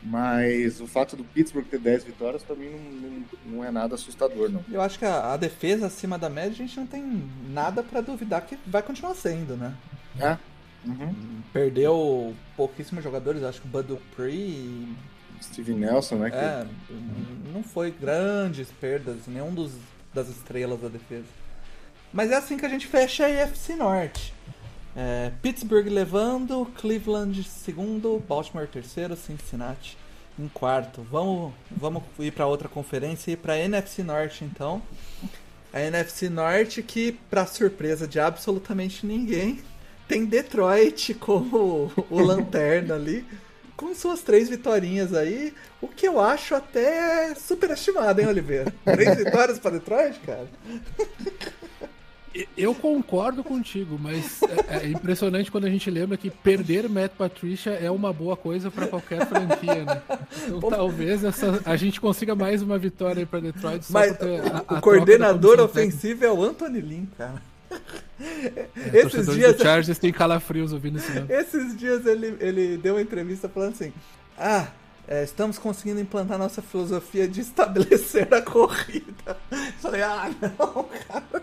Mas 0.03 0.81
o 0.81 0.87
fato 0.87 1.15
do 1.15 1.23
Pittsburgh 1.23 1.67
ter 1.67 1.79
10 1.79 2.05
vitórias, 2.05 2.43
para 2.43 2.57
mim, 2.57 2.71
não, 2.71 3.11
não, 3.11 3.25
não, 3.47 3.65
é 3.65 3.71
nada 3.71 3.95
assustador, 3.95 4.51
não. 4.51 4.65
Eu 4.71 4.81
acho 4.81 4.99
que 4.99 5.05
a, 5.05 5.33
a, 5.33 5.37
defesa 5.37 5.87
acima 5.87 6.19
da 6.19 6.29
média, 6.29 6.51
a 6.51 6.67
gente 6.67 6.77
não 6.77 6.87
tem 6.87 7.31
nada 7.51 7.85
para 7.85 8.01
duvidar 8.01 8.45
que 8.45 8.59
vai 8.67 8.83
continuar 8.83 9.15
sendo, 9.15 9.57
né? 9.57 9.75
É. 10.19 10.37
Uhum. 10.85 11.15
Perdeu 11.53 12.35
pouquíssimos 12.57 13.05
jogadores, 13.05 13.45
acho 13.45 13.61
que 13.61 13.69
o 13.69 13.71
Bud 13.71 13.87
Dupree 13.87 14.89
Steve 15.41 15.73
Nelson, 15.73 16.17
né? 16.17 16.31
É, 16.33 16.67
não 17.53 17.63
foi 17.63 17.91
grandes 17.91 18.69
perdas, 18.73 19.27
nenhum 19.27 19.55
dos, 19.55 19.73
das 20.13 20.29
estrelas 20.29 20.81
da 20.81 20.89
defesa. 20.89 21.27
Mas 22.13 22.31
é 22.31 22.37
assim 22.37 22.57
que 22.57 22.67
a 22.67 22.69
gente 22.69 22.87
fecha 22.87 23.27
a 23.27 23.45
AFC 23.45 23.75
Norte. 23.75 24.35
É, 24.95 25.33
Pittsburgh 25.41 25.89
levando, 25.89 26.67
Cleveland 26.77 27.43
segundo, 27.45 28.23
Baltimore 28.29 28.69
terceiro, 28.69 29.17
Cincinnati 29.17 29.97
em 30.39 30.49
quarto. 30.49 31.07
Vamos, 31.11 31.53
vamos 31.71 32.03
ir 32.19 32.33
para 32.33 32.47
outra 32.47 32.69
conferência 32.69 33.31
e 33.31 33.37
para 33.37 33.55
a 33.55 33.59
NFC 33.59 34.03
Norte 34.03 34.45
então. 34.45 34.83
A 35.73 35.81
NFC 35.81 36.29
Norte 36.29 36.83
que, 36.83 37.13
para 37.31 37.47
surpresa 37.47 38.07
de 38.07 38.21
absolutamente 38.21 39.07
ninguém, 39.07 39.61
tem 40.07 40.27
Detroit 40.27 41.15
como 41.15 41.91
o 42.11 42.21
lanterna 42.21 42.95
ali. 42.95 43.25
com 43.77 43.95
suas 43.95 44.21
três 44.21 44.49
vitórias 44.49 45.13
aí, 45.13 45.53
o 45.81 45.89
que 45.89 46.07
eu 46.07 46.21
acho 46.21 46.55
até 46.55 47.35
superestimado, 47.35 48.21
hein, 48.21 48.29
Oliveira? 48.29 48.73
Três 48.85 49.17
vitórias 49.17 49.59
para 49.59 49.73
Detroit, 49.73 50.21
cara? 50.21 50.47
Eu 52.57 52.75
concordo 52.75 53.45
contigo, 53.45 53.99
mas 54.01 54.43
é, 54.43 54.87
é, 54.87 54.89
impressionante 54.89 55.51
quando 55.51 55.67
a 55.67 55.71
gente 55.71 55.91
lembra 55.91 56.17
que 56.17 56.31
perder 56.31 56.89
Matt 56.89 57.13
Patricia 57.13 57.73
é 57.73 57.91
uma 57.91 58.13
boa 58.13 58.37
coisa 58.37 58.71
para 58.71 58.87
qualquer 58.87 59.27
franquia, 59.27 59.85
né? 59.85 60.03
Então 60.47 60.71
talvez 60.71 61.25
essa, 61.25 61.61
a 61.65 61.77
gente 61.77 62.01
consiga 62.01 62.35
mais 62.35 62.63
uma 62.63 62.79
vitória 62.79 63.27
para 63.27 63.41
Detroit. 63.41 63.85
mas 63.91 64.13
a, 64.13 64.75
a 64.75 64.79
o 64.79 64.81
coordenador 64.81 65.61
ofensivo 65.61 66.25
é 66.25 66.33
o 66.33 66.43
Anthony 66.43 66.81
Lynn, 66.81 67.07
cara. 67.19 67.43
É, 68.21 68.69
esses 68.93 69.27
dias 69.27 69.57
do 69.57 69.63
Chargers 69.63 69.99
tem 69.99 70.13
calafrios 70.13 70.73
ouvindo 70.73 70.99
isso. 70.99 71.13
Não. 71.13 71.27
Esses 71.29 71.77
dias 71.77 72.07
ele, 72.07 72.37
ele 72.41 72.77
deu 72.77 72.95
uma 72.95 73.03
entrevista 73.03 73.49
falando 73.49 73.73
assim: 73.73 73.93
Ah, 74.39 74.69
é, 75.07 75.25
estamos 75.25 75.59
conseguindo 75.59 76.01
implantar 76.01 76.39
nossa 76.39 76.63
filosofia 76.63 77.27
de 77.27 77.41
estabelecer 77.41 78.33
a 78.33 78.41
corrida. 78.41 79.37
Falei, 79.81 80.03
ah, 80.03 80.31
não, 80.41 80.85
cara. 80.85 81.43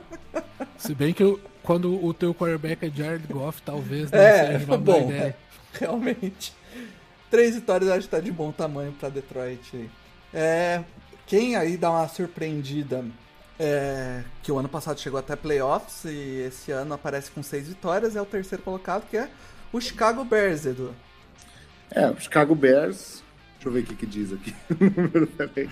Se 0.79 0.95
bem 0.95 1.13
que 1.13 1.21
eu, 1.21 1.39
quando 1.61 2.03
o 2.03 2.13
teu 2.13 2.33
quarterback 2.33 2.85
é 2.85 2.89
Jared 2.89 3.27
Goff, 3.27 3.61
talvez 3.61 4.09
não 4.09 4.19
é, 4.19 4.53
seja 4.53 4.65
uma 4.65 4.77
bom, 4.77 4.93
boa 4.93 4.99
ideia. 4.99 5.23
É, 5.23 5.35
realmente. 5.77 6.53
Três 7.29 7.53
vitórias 7.53 7.91
acho 7.91 8.07
que 8.07 8.15
tá 8.15 8.19
de 8.19 8.31
bom 8.31 8.51
tamanho 8.51 8.91
para 8.93 9.09
Detroit. 9.09 9.89
É, 10.33 10.81
quem 11.27 11.55
aí 11.55 11.77
dá 11.77 11.91
uma 11.91 12.07
surpreendida 12.07 13.05
é, 13.59 14.23
que 14.41 14.51
o 14.51 14.57
ano 14.57 14.69
passado 14.69 14.99
chegou 14.99 15.19
até 15.19 15.35
playoffs 15.35 16.05
e 16.05 16.45
esse 16.47 16.71
ano 16.71 16.93
aparece 16.93 17.29
com 17.29 17.43
seis 17.43 17.67
vitórias, 17.67 18.15
é 18.15 18.21
o 18.21 18.25
terceiro 18.25 18.63
colocado, 18.63 19.07
que 19.09 19.17
é 19.17 19.29
o 19.71 19.81
Chicago 19.81 20.23
Bears, 20.23 20.65
Edu. 20.65 20.95
É, 21.91 22.09
o 22.09 22.19
Chicago 22.19 22.55
Bears. 22.55 23.21
Deixa 23.55 23.67
eu 23.67 23.73
ver 23.73 23.81
o 23.81 23.83
que, 23.83 23.95
que 23.95 24.05
diz 24.05 24.31
aqui. 24.31 24.55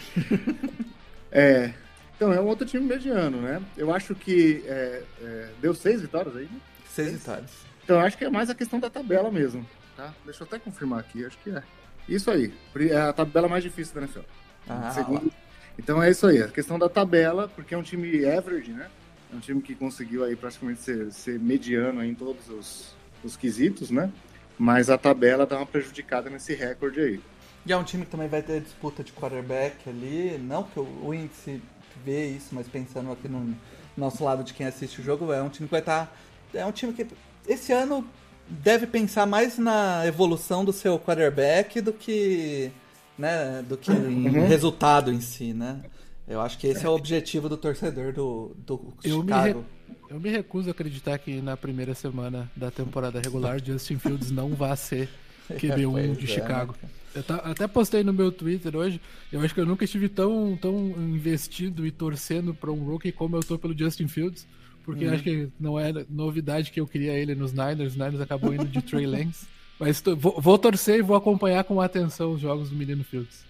é, 1.32 1.72
então, 2.18 2.34
é 2.34 2.42
um 2.42 2.48
outro 2.48 2.66
time 2.66 2.84
mediano, 2.84 3.40
né? 3.40 3.62
Eu 3.78 3.94
acho 3.94 4.16
que 4.16 4.64
é, 4.66 5.04
é, 5.22 5.50
deu 5.62 5.76
seis 5.76 6.02
vitórias 6.02 6.36
aí, 6.36 6.46
né? 6.46 6.60
Seis, 6.90 7.10
seis 7.10 7.20
vitórias. 7.20 7.52
Então, 7.84 8.00
acho 8.00 8.18
que 8.18 8.26
é 8.26 8.30
mais 8.30 8.50
a 8.50 8.56
questão 8.56 8.80
da 8.80 8.90
tabela 8.90 9.30
mesmo, 9.30 9.64
tá? 9.96 10.12
Deixa 10.26 10.42
eu 10.42 10.48
até 10.48 10.58
confirmar 10.58 11.00
aqui, 11.00 11.24
acho 11.24 11.38
que 11.38 11.52
é. 11.52 11.62
Isso 12.10 12.32
aí, 12.32 12.52
é 12.90 12.98
a 12.98 13.14
tabela 13.14 13.48
mais 13.48 13.64
difícil 13.64 13.94
da 13.94 14.02
NFL. 14.02 14.22
Ah, 14.68 14.90
Segundo, 14.96 15.32
então 15.78 16.02
é 16.02 16.10
isso 16.10 16.26
aí, 16.26 16.42
a 16.42 16.48
questão 16.48 16.80
da 16.80 16.90
tabela, 16.90 17.48
porque 17.50 17.76
é 17.76 17.78
um 17.78 17.84
time 17.84 18.26
average, 18.26 18.72
né? 18.72 18.90
É 19.32 19.36
um 19.36 19.40
time 19.40 19.62
que 19.62 19.76
conseguiu 19.76 20.24
aí 20.24 20.36
praticamente 20.36 20.82
ser, 20.82 21.12
ser 21.12 21.40
mediano 21.40 22.04
em 22.04 22.16
todos 22.16 22.50
os, 22.50 22.96
os 23.24 23.38
quesitos, 23.38 23.92
né? 23.92 24.12
Mas 24.58 24.90
a 24.90 24.98
tabela 24.98 25.46
dá 25.46 25.58
uma 25.58 25.68
prejudicada 25.68 26.32
nesse 26.32 26.56
recorde 26.56 27.00
aí. 27.00 27.22
E 27.64 27.72
é 27.72 27.78
um 27.78 27.84
time 27.84 28.06
que 28.06 28.12
também 28.12 28.28
vai 28.28 28.42
ter 28.42 28.60
disputa 28.60 29.04
de 29.04 29.12
quarterback 29.12 29.88
ali, 29.88 30.40
não 30.40 30.64
que 30.64 30.80
o 30.80 31.14
índice 31.14 31.62
vê 32.08 32.30
isso, 32.30 32.48
mas 32.54 32.68
pensando 32.68 33.12
aqui 33.12 33.28
no 33.28 33.54
nosso 33.98 34.24
lado 34.24 34.44
de 34.44 34.54
quem 34.54 34.66
assiste 34.66 35.02
o 35.02 35.04
jogo, 35.04 35.34
é 35.34 35.44
um 35.44 35.50
time 35.50 35.68
que 35.68 35.72
vai 35.72 35.82
estar. 35.82 36.06
Tá, 36.54 36.60
é 36.60 36.66
um 36.66 36.72
time 36.72 36.94
que 36.94 37.06
esse 37.46 37.74
ano 37.74 38.08
deve 38.48 38.88
pensar 38.88 39.26
mais 39.26 39.58
na 39.58 40.06
evolução 40.08 40.64
do 40.64 40.72
seu 40.72 40.98
quarterback 40.98 41.82
do 41.82 41.92
que 41.92 42.72
né, 43.18 43.62
do 43.68 43.76
que 43.78 43.92
em 43.92 44.28
uhum. 44.28 44.48
resultado 44.48 45.12
em 45.12 45.20
si, 45.20 45.54
né? 45.54 45.82
Eu 46.26 46.40
acho 46.40 46.58
que 46.58 46.68
esse 46.68 46.86
é 46.86 46.90
o 46.90 46.94
objetivo 46.94 47.50
do 47.50 47.58
torcedor 47.58 48.14
do, 48.14 48.56
do 48.58 48.94
eu 49.04 49.22
Chicago. 49.22 49.60
Me 49.60 49.78
eu 50.10 50.20
me 50.20 50.30
recuso 50.30 50.70
a 50.70 50.72
acreditar 50.72 51.18
que 51.18 51.42
na 51.42 51.58
primeira 51.58 51.94
semana 51.94 52.50
da 52.56 52.72
temporada 52.72 53.20
regular 53.20 53.60
Justin 53.64 53.98
Fields 53.98 54.32
não 54.32 54.54
vá 54.54 54.76
ser 54.76 55.10
QB1 55.50 56.16
de 56.16 56.26
é, 56.26 56.28
Chicago. 56.28 56.76
Né? 56.82 56.90
Eu 57.16 57.24
até 57.44 57.68
postei 57.68 58.04
no 58.04 58.14
meu 58.14 58.32
Twitter 58.32 58.76
hoje. 58.76 59.02
Eu 59.32 59.42
acho 59.42 59.54
que 59.54 59.60
eu 59.60 59.66
nunca 59.66 59.86
estive 59.86 60.08
tão, 60.08 60.58
tão 60.62 60.78
investido 60.98 61.86
e 61.86 61.92
torcendo 61.92 62.54
para 62.54 62.72
um 62.72 62.84
rookie 62.84 63.12
como 63.12 63.36
eu 63.36 63.44
tô 63.44 63.58
pelo 63.58 63.78
Justin 63.78 64.08
Fields. 64.08 64.48
Porque 64.84 65.06
uhum. 65.06 65.14
acho 65.14 65.24
que 65.24 65.50
não 65.60 65.80
é 65.80 65.92
novidade 66.10 66.72
que 66.72 66.80
eu 66.80 66.88
queria 66.88 67.14
ele 67.14 67.36
nos 67.36 67.52
Niners. 67.52 67.92
Os 67.92 67.96
Niners 67.96 68.22
acabou 68.22 68.54
indo 68.54 68.66
de 68.66 68.82
Trey 68.82 69.06
Lance. 69.06 69.46
Mas 69.80 70.02
tô, 70.02 70.16
vou, 70.16 70.40
vou, 70.40 70.58
torcer 70.58 71.00
e 71.00 71.02
vou 71.02 71.16
acompanhar 71.16 71.64
com 71.64 71.80
atenção 71.80 72.32
os 72.32 72.42
jogos 72.42 72.70
do 72.70 72.76
Menino 72.76 73.04
Fields. 73.04 73.46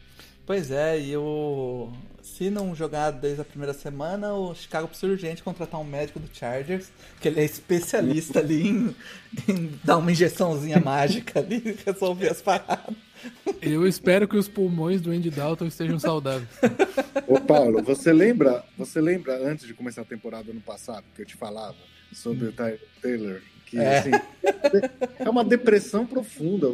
Pois 0.48 0.72
é, 0.72 1.00
e 1.00 1.16
o. 1.16 1.90
Se 2.22 2.50
não 2.50 2.74
jogar 2.74 3.12
desde 3.12 3.42
a 3.42 3.46
primeira 3.46 3.74
semana, 3.74 4.34
o 4.34 4.56
Chicago 4.56 4.88
precisa 4.88 5.12
urgente 5.12 5.44
contratar 5.44 5.80
um 5.80 5.84
médico 5.84 6.20
do 6.20 6.30
Chargers, 6.34 6.90
que 7.22 7.28
ele 7.28 7.40
é 7.40 7.44
especialista 7.44 8.40
ali 8.40 8.68
em, 8.68 8.96
em 9.48 9.80
dar 9.84 9.98
uma 9.98 10.12
injeçãozinha 10.12 10.80
mágica 10.84 11.40
ali 11.40 11.62
e 11.66 11.78
resolver 11.86 12.30
as 12.30 12.42
paradas. 12.42 12.96
Eu 13.62 13.88
espero 13.88 14.28
que 14.28 14.38
os 14.38 14.48
pulmões 14.48 15.02
do 15.02 15.12
Andy 15.12 15.30
Dalton 15.30 15.66
estejam 15.66 16.00
saudáveis. 16.00 16.50
Ô 17.28 17.40
Paulo, 17.40 17.82
você 17.82 18.14
lembra, 18.14 18.64
você 18.78 19.02
lembra 19.02 19.38
antes 19.38 19.66
de 19.66 19.74
começar 19.74 20.02
a 20.02 20.06
temporada 20.06 20.52
ano 20.52 20.62
passado 20.62 21.04
que 21.16 21.22
eu 21.22 21.26
te 21.26 21.36
falava 21.36 21.76
sobre 22.14 22.48
o 22.48 22.52
Tyler 22.52 22.80
Taylor 23.02 23.42
que 23.68 23.78
é. 23.78 24.00
Assim, 24.00 24.12
é 25.20 25.30
uma 25.30 25.44
depressão 25.44 26.06
profunda. 26.06 26.68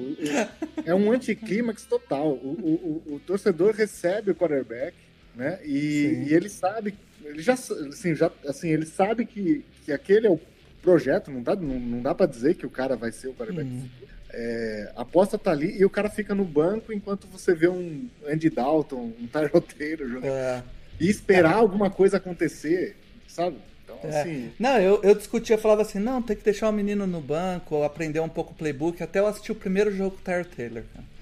É 0.85 0.93
um 0.93 1.11
anticlímax 1.11 1.85
total. 1.85 2.33
O, 2.33 3.03
o, 3.07 3.15
o, 3.15 3.19
torcedor 3.19 3.73
recebe 3.73 4.31
o 4.31 4.35
quarterback, 4.35 4.95
né? 5.35 5.59
E, 5.65 6.27
e, 6.27 6.33
ele 6.33 6.49
sabe, 6.49 6.93
ele 7.23 7.41
já, 7.41 7.53
assim, 7.53 8.15
já, 8.15 8.31
assim, 8.47 8.69
ele 8.69 8.85
sabe 8.85 9.25
que, 9.25 9.65
que 9.83 9.91
aquele 9.91 10.27
é 10.27 10.29
o 10.29 10.39
projeto. 10.81 11.31
Não 11.31 11.41
dá, 11.41 11.55
não, 11.55 11.79
não 11.79 12.01
dá 12.01 12.13
para 12.13 12.27
dizer 12.27 12.55
que 12.55 12.65
o 12.65 12.69
cara 12.69 12.95
vai 12.95 13.11
ser 13.11 13.29
o 13.29 13.33
quarterback. 13.33 13.67
Uhum. 13.67 13.89
É, 14.35 14.91
a 14.95 15.03
aposta 15.03 15.37
tá 15.37 15.51
ali 15.51 15.77
e 15.77 15.85
o 15.85 15.89
cara 15.89 16.09
fica 16.09 16.33
no 16.33 16.43
banco 16.43 16.91
enquanto 16.91 17.27
você 17.27 17.53
vê 17.53 17.67
um 17.67 18.09
Andy 18.27 18.49
Dalton, 18.49 19.13
um 19.19 19.27
Taylor 19.27 20.07
jogando. 20.07 20.25
É. 20.25 20.63
E 20.99 21.09
esperar 21.09 21.53
alguma 21.53 21.91
coisa 21.91 22.17
acontecer, 22.17 22.95
sabe? 23.27 23.57
É. 24.03 24.21
Assim... 24.21 24.51
Não, 24.59 24.79
eu, 24.79 24.99
eu 25.03 25.13
discutia, 25.13 25.57
falava 25.57 25.83
assim, 25.83 25.99
não, 25.99 26.21
tem 26.21 26.35
que 26.35 26.43
deixar 26.43 26.69
o 26.69 26.73
menino 26.73 27.05
no 27.05 27.21
banco, 27.21 27.83
aprender 27.83 28.19
um 28.19 28.29
pouco 28.29 28.51
o 28.51 28.55
playbook, 28.55 29.03
até 29.03 29.19
eu 29.19 29.27
assisti 29.27 29.51
o 29.51 29.55
primeiro 29.55 29.95
jogo 29.95 30.11
com 30.11 30.17
o 30.17 30.23
Tyler 30.23 30.45
Taylor, 30.45 30.83
cara. 30.93 31.13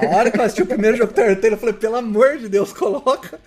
A 0.00 0.16
hora 0.16 0.30
que 0.30 0.38
eu 0.38 0.42
assisti 0.42 0.62
o 0.62 0.66
primeiro 0.66 0.96
jogo 0.96 1.12
com 1.12 1.20
o 1.20 1.22
Tyler 1.22 1.40
Taylor, 1.40 1.56
eu 1.56 1.60
falei, 1.60 1.74
pelo 1.74 1.96
amor 1.96 2.38
de 2.38 2.48
Deus, 2.48 2.72
coloca. 2.72 3.40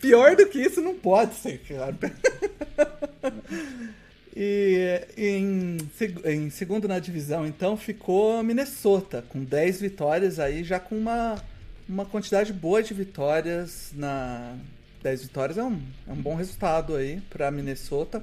Pior 0.00 0.34
do 0.34 0.46
que 0.46 0.58
isso 0.58 0.80
não 0.80 0.94
pode 0.94 1.34
ser, 1.34 1.58
cara. 1.60 1.94
E 4.34 5.00
em, 5.16 5.76
em, 6.24 6.50
segundo 6.50 6.88
na 6.88 6.98
divisão, 6.98 7.46
então, 7.46 7.76
ficou 7.76 8.42
Minnesota, 8.42 9.22
com 9.28 9.44
10 9.44 9.80
vitórias 9.80 10.38
aí, 10.38 10.64
já 10.64 10.80
com 10.80 10.96
uma, 10.96 11.42
uma 11.88 12.06
quantidade 12.06 12.52
boa 12.52 12.82
de 12.82 12.94
vitórias 12.94 13.92
na, 13.94 14.56
10 15.02 15.22
vitórias 15.22 15.58
é 15.58 15.64
um, 15.64 15.80
é 16.08 16.12
um 16.12 16.16
bom 16.16 16.34
resultado 16.34 16.94
aí 16.94 17.20
para 17.28 17.50
Minnesota. 17.50 18.22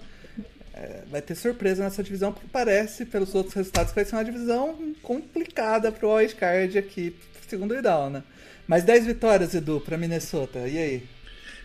É, 0.73 1.03
vai 1.09 1.21
ter 1.21 1.35
surpresa 1.35 1.83
nessa 1.83 2.01
divisão, 2.01 2.31
porque 2.31 2.47
parece, 2.49 3.05
pelos 3.05 3.35
outros 3.35 3.53
resultados, 3.53 3.91
que 3.91 3.95
vai 3.95 4.05
ser 4.05 4.15
uma 4.15 4.23
divisão 4.23 4.95
complicada 5.03 5.91
pro 5.91 6.13
Wildcard 6.13 6.77
aqui, 6.77 7.15
segundo 7.47 7.71
o 7.71 7.77
Idal, 7.77 8.09
né? 8.09 8.23
Mas 8.65 8.83
10 8.83 9.07
vitórias, 9.07 9.53
Edu, 9.53 9.81
para 9.81 9.97
Minnesota, 9.97 10.59
e 10.59 10.77
aí? 10.77 11.09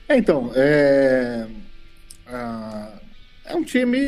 É, 0.09 0.17
então, 0.17 0.51
é... 0.55 1.47
é 3.45 3.55
um 3.55 3.63
time 3.63 3.99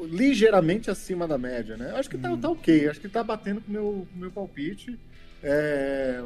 ligeiramente 0.00 0.90
acima 0.90 1.26
da 1.26 1.36
média, 1.36 1.76
né? 1.76 1.92
Acho 1.96 2.08
que 2.08 2.18
tá, 2.18 2.32
hum. 2.32 2.40
tá 2.40 2.48
ok, 2.48 2.88
acho 2.88 3.00
que 3.00 3.08
tá 3.08 3.22
batendo 3.22 3.60
com 3.60 3.70
o 3.70 3.72
meu, 3.72 4.08
meu 4.14 4.30
palpite. 4.30 4.98
É... 5.42 6.22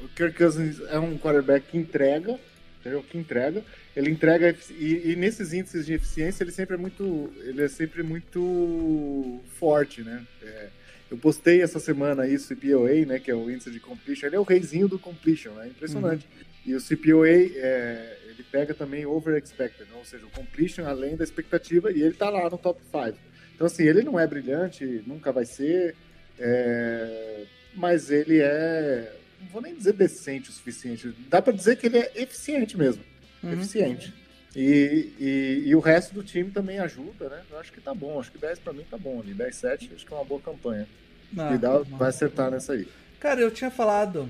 O 0.00 0.08
Kirk 0.08 0.36
Cousins 0.36 0.80
é 0.90 0.98
um 0.98 1.18
quarterback 1.18 1.66
que 1.66 1.76
entrega, 1.76 2.38
entendeu? 2.78 3.02
Que 3.02 3.18
entrega. 3.18 3.64
Ele 3.96 4.10
entrega 4.10 4.54
e, 4.78 5.10
e, 5.10 5.16
nesses 5.16 5.52
índices 5.52 5.86
de 5.86 5.94
eficiência 5.94 6.44
ele 6.44 6.52
sempre 6.52 6.76
é 6.76 6.78
muito, 6.78 7.32
ele 7.40 7.62
é 7.62 7.68
sempre 7.68 8.02
muito 8.04 9.40
forte, 9.58 10.02
né? 10.02 10.24
É, 10.40 10.68
eu 11.10 11.18
postei 11.18 11.62
essa 11.62 11.80
semana 11.80 12.28
isso, 12.28 12.52
o 12.52 12.56
CPOA, 12.56 13.06
né, 13.06 13.18
que 13.18 13.30
é 13.30 13.34
o 13.34 13.50
índice 13.50 13.70
de 13.70 13.80
completion. 13.80 14.26
Ele 14.26 14.36
é 14.36 14.40
o 14.40 14.44
reizinho 14.44 14.86
do 14.86 14.98
completion, 14.98 15.52
né? 15.54 15.68
Impressionante. 15.68 16.26
Uhum. 16.26 16.48
E 16.66 16.74
o 16.76 16.80
CPOA 16.80 17.28
é, 17.28 18.17
pega 18.50 18.74
também 18.74 19.06
over 19.06 19.36
expected, 19.36 19.88
né? 19.90 19.96
ou 19.96 20.04
seja, 20.04 20.26
o 20.26 20.30
completion 20.30 20.86
além 20.86 21.16
da 21.16 21.24
expectativa 21.24 21.92
e 21.92 22.02
ele 22.02 22.14
tá 22.14 22.30
lá 22.30 22.48
no 22.48 22.58
top 22.58 22.80
5. 22.82 23.18
Então 23.54 23.66
assim, 23.66 23.84
ele 23.84 24.02
não 24.02 24.18
é 24.18 24.26
brilhante, 24.26 25.02
nunca 25.06 25.32
vai 25.32 25.44
ser, 25.44 25.94
é, 26.38 27.44
mas 27.74 28.10
ele 28.10 28.40
é 28.40 29.14
não 29.40 29.48
vou 29.48 29.62
nem 29.62 29.74
dizer 29.74 29.92
decente 29.92 30.50
o 30.50 30.52
suficiente, 30.52 31.14
dá 31.28 31.40
para 31.40 31.52
dizer 31.52 31.76
que 31.76 31.86
ele 31.86 31.98
é 31.98 32.12
eficiente 32.16 32.76
mesmo. 32.76 33.02
Uhum. 33.42 33.52
Eficiente. 33.52 34.12
E, 34.56 35.12
e, 35.20 35.62
e, 35.66 35.76
o 35.76 35.78
resto 35.78 36.14
do 36.14 36.22
time 36.22 36.50
também 36.50 36.78
ajuda, 36.78 37.28
né? 37.28 37.42
Eu 37.50 37.58
acho 37.60 37.72
que 37.72 37.80
tá 37.80 37.94
bom. 37.94 38.18
Acho 38.18 38.32
que 38.32 38.38
10 38.38 38.58
para 38.58 38.72
mim 38.72 38.84
tá 38.90 38.96
bom 38.98 39.20
ali. 39.20 39.32
10, 39.32 39.54
7, 39.54 39.92
acho 39.94 40.06
que 40.06 40.12
é 40.12 40.16
uma 40.16 40.24
boa 40.24 40.40
campanha. 40.40 40.88
Ah, 41.36 41.54
e 41.54 41.58
dá, 41.58 41.78
vai 41.78 42.08
acertar 42.08 42.50
nessa 42.50 42.72
aí. 42.72 42.88
Cara, 43.20 43.40
eu 43.40 43.50
tinha 43.50 43.70
falado, 43.70 44.28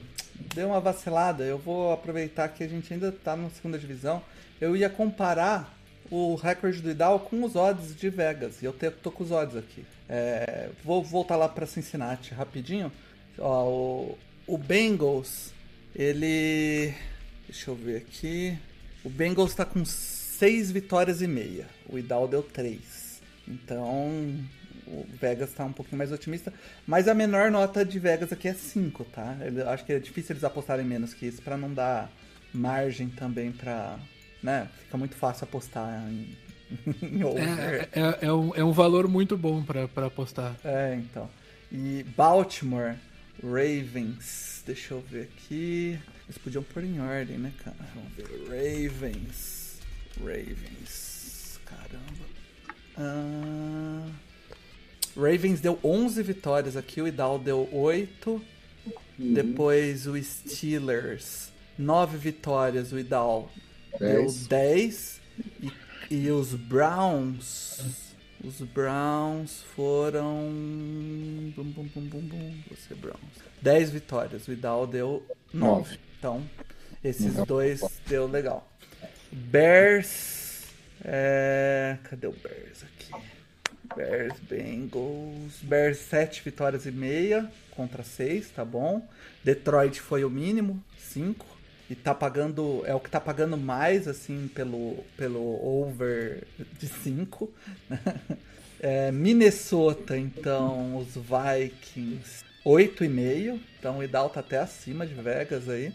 deu 0.54 0.68
uma 0.68 0.80
vacilada. 0.80 1.44
Eu 1.44 1.58
vou 1.58 1.92
aproveitar 1.92 2.48
que 2.48 2.64
a 2.64 2.68
gente 2.68 2.92
ainda 2.92 3.12
tá 3.12 3.36
na 3.36 3.50
segunda 3.50 3.78
divisão. 3.78 4.22
Eu 4.60 4.76
ia 4.76 4.88
comparar 4.88 5.76
o 6.10 6.34
recorde 6.34 6.80
do 6.80 6.90
Idal 6.90 7.20
com 7.20 7.44
os 7.44 7.54
odds 7.54 7.94
de 7.94 8.08
Vegas. 8.08 8.62
E 8.62 8.64
eu 8.64 8.72
tô 8.72 9.10
com 9.10 9.24
os 9.24 9.30
odds 9.30 9.56
aqui. 9.56 9.84
É, 10.08 10.70
vou 10.84 11.02
voltar 11.02 11.36
lá 11.36 11.48
para 11.48 11.66
Cincinnati 11.66 12.32
rapidinho 12.32 12.90
Ó, 13.38 13.68
o, 13.68 14.18
o 14.46 14.58
Bengals, 14.58 15.52
ele. 15.94 16.92
Deixa 17.46 17.70
eu 17.70 17.74
ver 17.74 17.98
aqui. 17.98 18.58
O 19.04 19.08
Bengals 19.08 19.54
tá 19.54 19.64
com 19.64 19.84
6 19.84 20.70
vitórias 20.72 21.22
e 21.22 21.26
meia. 21.26 21.66
O 21.88 21.98
Idal 21.98 22.26
deu 22.26 22.42
3. 22.42 23.20
Então, 23.46 24.36
o 24.88 25.06
Vegas 25.20 25.52
tá 25.52 25.64
um 25.64 25.72
pouquinho 25.72 25.98
mais 25.98 26.12
otimista. 26.12 26.52
Mas 26.86 27.08
a 27.08 27.14
menor 27.14 27.50
nota 27.50 27.84
de 27.84 27.98
Vegas 27.98 28.32
aqui 28.32 28.48
é 28.48 28.54
5, 28.54 29.04
tá? 29.04 29.36
Eu 29.40 29.68
acho 29.68 29.84
que 29.84 29.92
é 29.92 29.98
difícil 29.98 30.32
eles 30.32 30.44
apostarem 30.44 30.84
menos 30.84 31.14
que 31.14 31.26
isso 31.26 31.42
para 31.42 31.56
não 31.56 31.72
dar 31.72 32.10
margem 32.52 33.08
também 33.08 33.52
para, 33.52 33.98
né? 34.42 34.68
Fica 34.84 34.96
muito 34.96 35.14
fácil 35.14 35.44
apostar 35.44 36.08
em, 36.08 36.36
em 37.02 37.24
over. 37.24 37.88
É, 37.92 38.00
é, 38.00 38.18
é, 38.22 38.32
um, 38.32 38.54
é 38.54 38.64
um 38.64 38.72
valor 38.72 39.08
muito 39.08 39.36
bom 39.36 39.62
para 39.62 40.06
apostar. 40.06 40.56
É, 40.64 40.94
então. 40.94 41.28
E 41.70 42.04
Baltimore 42.16 42.96
Ravens, 43.42 44.62
deixa 44.66 44.94
eu 44.94 45.00
ver 45.00 45.22
aqui. 45.24 45.98
Eles 46.24 46.38
podiam 46.38 46.62
pôr 46.62 46.84
em 46.84 47.00
ordem, 47.00 47.38
né, 47.38 47.52
cara? 47.62 47.76
Vamos 47.94 48.12
ver. 48.14 48.26
Ravens. 48.48 49.80
Ravens. 50.20 51.60
Caramba. 51.64 52.26
Ah, 52.96 54.06
Ravens 55.18 55.60
deu 55.60 55.78
11 55.82 56.22
vitórias 56.22 56.76
aqui, 56.76 57.02
o 57.02 57.08
Idal 57.08 57.38
deu 57.40 57.68
8. 57.72 58.30
Uhum. 59.18 59.34
Depois 59.34 60.06
o 60.06 60.16
Steelers, 60.22 61.50
9 61.76 62.16
vitórias, 62.16 62.92
o 62.92 62.98
Idal 62.98 63.50
deu 63.98 64.30
10. 64.48 65.20
E, 65.60 65.72
e 66.08 66.30
os 66.30 66.54
Browns. 66.54 68.06
Os 68.44 68.60
Browns 68.60 69.62
foram. 69.74 70.48
Bum, 71.56 71.64
bum, 71.64 71.88
bum, 71.92 72.06
bum, 72.06 72.20
bum. 72.20 72.54
Você, 72.70 72.94
Browns. 72.94 73.18
10 73.60 73.90
vitórias, 73.90 74.46
o 74.46 74.52
Idal 74.52 74.86
deu 74.86 75.26
9. 75.52 75.98
Então, 76.16 76.48
esses 77.02 77.34
Não. 77.34 77.44
dois 77.44 77.80
deu 78.06 78.28
legal. 78.28 78.70
Bears. 79.32 80.64
É... 81.04 81.96
Cadê 82.04 82.26
o 82.26 82.32
Bears 82.32 82.82
aqui? 82.82 82.97
Bears, 83.98 84.34
Bengals. 84.48 85.60
Bears 85.62 85.98
7 85.98 86.42
vitórias 86.44 86.86
e 86.86 86.92
meia 86.92 87.50
contra 87.72 88.04
6, 88.04 88.50
tá 88.50 88.64
bom. 88.64 89.04
Detroit 89.42 90.00
foi 90.00 90.24
o 90.24 90.30
mínimo, 90.30 90.80
5. 90.96 91.44
E 91.90 91.96
tá 91.96 92.14
pagando. 92.14 92.82
É 92.86 92.94
o 92.94 93.00
que 93.00 93.10
tá 93.10 93.20
pagando 93.20 93.56
mais, 93.56 94.06
assim, 94.06 94.48
pelo, 94.54 95.04
pelo 95.16 95.40
over 95.40 96.44
de 96.78 96.86
5. 96.86 97.50
é, 98.78 99.10
Minnesota, 99.10 100.16
então, 100.16 100.96
os 100.98 101.14
Vikings, 101.14 102.44
8,5. 102.64 103.58
Então 103.80 103.98
o 103.98 104.04
Idal 104.04 104.30
tá 104.30 104.40
até 104.40 104.58
acima 104.58 105.04
de 105.06 105.14
Vegas 105.14 105.68
aí. 105.68 105.86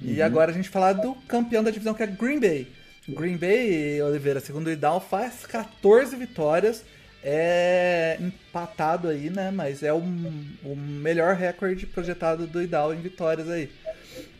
Uhum. 0.00 0.12
E 0.12 0.22
agora 0.22 0.50
a 0.50 0.54
gente 0.54 0.68
falar 0.70 0.94
do 0.94 1.14
campeão 1.26 1.62
da 1.62 1.70
divisão, 1.70 1.92
que 1.92 2.02
é 2.02 2.06
Green 2.06 2.40
Bay. 2.40 2.68
Green 3.08 3.36
Bay, 3.36 4.00
Oliveira, 4.02 4.40
segundo 4.40 4.68
o 4.68 4.70
Idal, 4.70 5.00
faz 5.00 5.44
14 5.44 6.16
vitórias 6.16 6.84
é 7.22 8.16
empatado 8.20 9.08
aí, 9.08 9.30
né? 9.30 9.50
Mas 9.50 9.82
é 9.82 9.92
o, 9.92 9.98
o 9.98 10.76
melhor 10.76 11.34
recorde 11.34 11.86
projetado 11.86 12.46
do 12.46 12.62
Idal 12.62 12.94
em 12.94 13.00
vitórias 13.00 13.48
aí. 13.48 13.70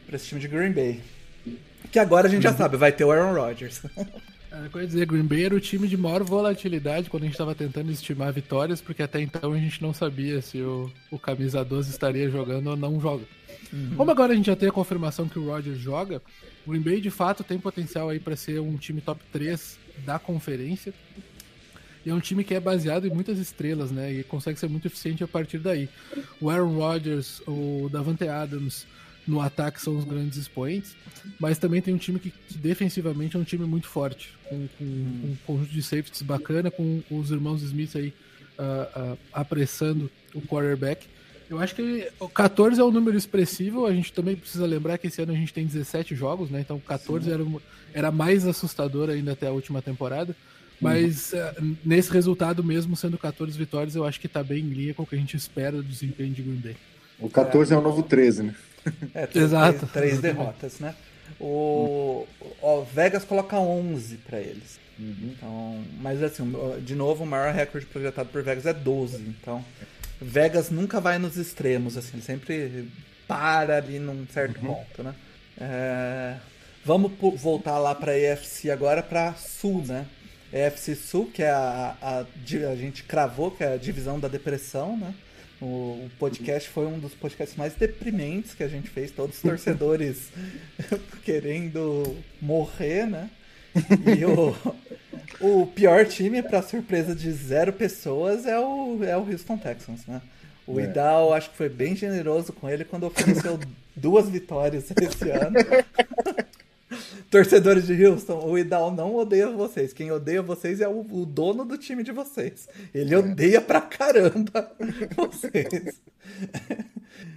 Pra 0.06 0.16
esse 0.16 0.26
time 0.26 0.40
de 0.40 0.48
Green 0.48 0.72
Bay. 0.72 1.00
Que 1.90 1.98
agora 1.98 2.26
a 2.26 2.30
gente 2.30 2.42
já 2.42 2.52
sabe, 2.52 2.76
vai 2.76 2.92
ter 2.92 3.04
o 3.04 3.10
Aaron 3.10 3.34
Rodgers. 3.34 3.82
É, 4.52 4.68
eu 4.74 4.80
ia 4.80 4.86
dizer, 4.86 5.06
Green 5.06 5.22
Bay 5.22 5.44
era 5.44 5.54
o 5.54 5.60
time 5.60 5.86
de 5.86 5.96
maior 5.96 6.24
volatilidade 6.24 7.08
quando 7.08 7.22
a 7.22 7.26
gente 7.26 7.34
estava 7.34 7.54
tentando 7.54 7.90
estimar 7.92 8.32
vitórias, 8.32 8.80
porque 8.80 9.02
até 9.02 9.20
então 9.20 9.52
a 9.52 9.58
gente 9.58 9.80
não 9.80 9.94
sabia 9.94 10.42
se 10.42 10.60
o, 10.60 10.90
o 11.10 11.18
camisa 11.18 11.64
12 11.64 11.90
estaria 11.90 12.28
jogando 12.28 12.70
ou 12.70 12.76
não 12.76 13.00
joga. 13.00 13.24
Uhum. 13.72 13.94
Como 13.96 14.10
agora 14.10 14.32
a 14.32 14.36
gente 14.36 14.46
já 14.46 14.56
tem 14.56 14.68
a 14.68 14.72
confirmação 14.72 15.28
que 15.28 15.38
o 15.38 15.46
Rodgers 15.46 15.78
joga, 15.78 16.20
o 16.66 16.70
Green 16.70 16.82
Bay 16.82 17.00
de 17.00 17.10
fato 17.10 17.44
tem 17.44 17.58
potencial 17.58 18.08
aí 18.08 18.18
para 18.18 18.34
ser 18.34 18.60
um 18.60 18.76
time 18.76 19.00
top 19.00 19.20
3 19.32 19.78
da 20.04 20.18
conferência. 20.18 20.92
E 22.04 22.10
é 22.10 22.14
um 22.14 22.20
time 22.20 22.42
que 22.42 22.54
é 22.54 22.60
baseado 22.60 23.06
em 23.06 23.10
muitas 23.10 23.38
estrelas, 23.38 23.90
né? 23.90 24.12
E 24.12 24.24
consegue 24.24 24.58
ser 24.58 24.68
muito 24.68 24.86
eficiente 24.86 25.22
a 25.22 25.28
partir 25.28 25.58
daí. 25.58 25.88
O 26.40 26.48
Aaron 26.48 26.76
Rodgers, 26.76 27.42
o 27.46 27.88
Davante 27.92 28.26
Adams 28.26 28.86
no 29.26 29.40
ataque 29.40 29.80
são 29.80 29.96
os 29.96 30.04
grandes 30.04 30.38
expoentes, 30.38 30.96
mas 31.38 31.58
também 31.58 31.80
tem 31.82 31.94
um 31.94 31.98
time 31.98 32.18
que, 32.18 32.30
que 32.30 32.58
defensivamente 32.58 33.36
é 33.36 33.38
um 33.38 33.44
time 33.44 33.64
muito 33.64 33.86
forte, 33.86 34.30
com, 34.48 34.66
com, 34.78 34.84
um 34.84 35.36
conjunto 35.46 35.70
de 35.70 35.82
safeties 35.82 36.22
bacana, 36.22 36.70
com 36.70 37.02
os 37.10 37.30
irmãos 37.30 37.62
Smith 37.62 37.94
aí 37.96 38.14
uh, 38.58 39.12
uh, 39.12 39.18
apressando 39.32 40.10
o 40.34 40.40
quarterback. 40.40 41.06
Eu 41.48 41.58
acho 41.58 41.74
que 41.74 42.08
o 42.20 42.28
14 42.28 42.80
é 42.80 42.84
um 42.84 42.92
número 42.92 43.18
expressivo. 43.18 43.84
A 43.84 43.92
gente 43.92 44.12
também 44.12 44.36
precisa 44.36 44.64
lembrar 44.64 44.98
que 44.98 45.08
esse 45.08 45.20
ano 45.20 45.32
a 45.32 45.34
gente 45.34 45.52
tem 45.52 45.66
17 45.66 46.14
jogos, 46.14 46.48
né? 46.48 46.60
Então 46.60 46.78
14 46.78 47.28
era, 47.28 47.44
era 47.92 48.10
mais 48.12 48.46
assustador 48.46 49.10
ainda 49.10 49.32
até 49.32 49.48
a 49.48 49.52
última 49.52 49.82
temporada. 49.82 50.36
Mas 50.80 51.32
uh, 51.32 51.76
nesse 51.84 52.10
resultado 52.10 52.64
mesmo, 52.64 52.96
sendo 52.96 53.18
14 53.18 53.56
vitórias, 53.56 53.94
eu 53.94 54.04
acho 54.04 54.18
que 54.18 54.28
tá 54.28 54.42
bem 54.42 54.64
em 54.64 54.70
linha 54.70 54.94
com 54.94 55.02
o 55.02 55.06
que 55.06 55.14
a 55.14 55.18
gente 55.18 55.36
espera 55.36 55.76
do 55.76 55.82
desempenho 55.82 56.32
de 56.32 56.42
Green 56.42 56.56
Bay. 56.56 56.76
O 57.18 57.28
14 57.28 57.72
é, 57.72 57.76
é 57.76 57.78
o 57.78 57.82
novo 57.82 58.02
13, 58.02 58.44
né? 58.44 58.54
É, 59.14 59.26
três, 59.26 59.44
Exato. 59.44 59.86
Três, 59.88 60.20
derrotas, 60.20 60.80
né? 60.80 60.94
O, 61.38 62.26
o 62.62 62.84
Vegas 62.84 63.24
coloca 63.24 63.58
11 63.58 64.16
para 64.18 64.40
eles. 64.40 64.80
Uhum. 64.98 65.34
Então, 65.36 65.84
mas 66.00 66.22
assim, 66.22 66.50
de 66.82 66.94
novo, 66.94 67.24
o 67.24 67.26
maior 67.26 67.52
recorde 67.52 67.86
projetado 67.86 68.30
por 68.30 68.42
Vegas 68.42 68.66
é 68.66 68.72
12. 68.72 69.22
Então, 69.22 69.64
Vegas 70.20 70.70
nunca 70.70 71.00
vai 71.00 71.18
nos 71.18 71.36
extremos, 71.36 71.96
assim, 71.96 72.20
sempre 72.20 72.88
para 73.28 73.76
ali 73.76 73.98
num 73.98 74.26
certo 74.26 74.60
uhum. 74.60 74.74
ponto, 74.74 75.02
né? 75.02 75.14
É, 75.58 76.36
vamos 76.84 77.12
voltar 77.36 77.78
lá 77.78 77.94
para 77.94 78.18
EFC 78.18 78.70
agora, 78.70 79.02
para 79.02 79.34
Sul, 79.34 79.84
né? 79.86 80.06
EFC 80.52 80.94
Sul, 80.94 81.30
que 81.32 81.42
é 81.42 81.50
a, 81.50 81.96
a, 82.00 82.18
a, 82.20 82.76
gente 82.76 83.04
cravou, 83.04 83.50
que 83.50 83.62
é 83.62 83.74
a 83.74 83.76
divisão 83.76 84.18
da 84.18 84.28
depressão, 84.28 84.96
né? 84.96 85.14
O, 85.60 85.64
o 86.06 86.10
podcast 86.18 86.68
foi 86.68 86.86
um 86.86 86.98
dos 86.98 87.14
podcasts 87.14 87.56
mais 87.56 87.74
deprimentes 87.74 88.54
que 88.54 88.62
a 88.62 88.68
gente 88.68 88.88
fez, 88.88 89.10
todos 89.10 89.36
os 89.36 89.42
torcedores 89.42 90.30
querendo 91.22 92.16
morrer, 92.40 93.06
né? 93.06 93.30
E 94.16 94.24
o, 94.24 94.56
o 95.62 95.66
pior 95.66 96.06
time, 96.06 96.42
para 96.42 96.62
surpresa 96.62 97.14
de 97.14 97.30
zero 97.30 97.72
pessoas, 97.72 98.46
é 98.46 98.58
o, 98.58 99.04
é 99.04 99.16
o 99.16 99.30
Houston 99.30 99.58
Texans, 99.58 100.06
né? 100.06 100.20
O 100.66 100.78
é. 100.80 100.84
Idal, 100.84 101.32
acho 101.32 101.50
que 101.50 101.56
foi 101.56 101.68
bem 101.68 101.94
generoso 101.94 102.52
com 102.52 102.68
ele 102.68 102.84
quando 102.84 103.04
ofereceu 103.04 103.58
duas 103.94 104.28
vitórias 104.28 104.90
esse 104.90 105.30
ano. 105.30 105.56
Torcedores 107.30 107.86
de 107.86 108.04
Houston, 108.04 108.44
o 108.44 108.58
Idal 108.58 108.90
não 108.92 109.14
odeia 109.14 109.48
vocês. 109.50 109.92
Quem 109.92 110.10
odeia 110.10 110.42
vocês 110.42 110.80
é 110.80 110.88
o, 110.88 111.06
o 111.08 111.24
dono 111.24 111.64
do 111.64 111.78
time 111.78 112.02
de 112.02 112.10
vocês. 112.10 112.68
Ele 112.92 113.14
é. 113.14 113.18
odeia 113.18 113.60
pra 113.60 113.80
caramba 113.80 114.72
vocês. 115.16 116.00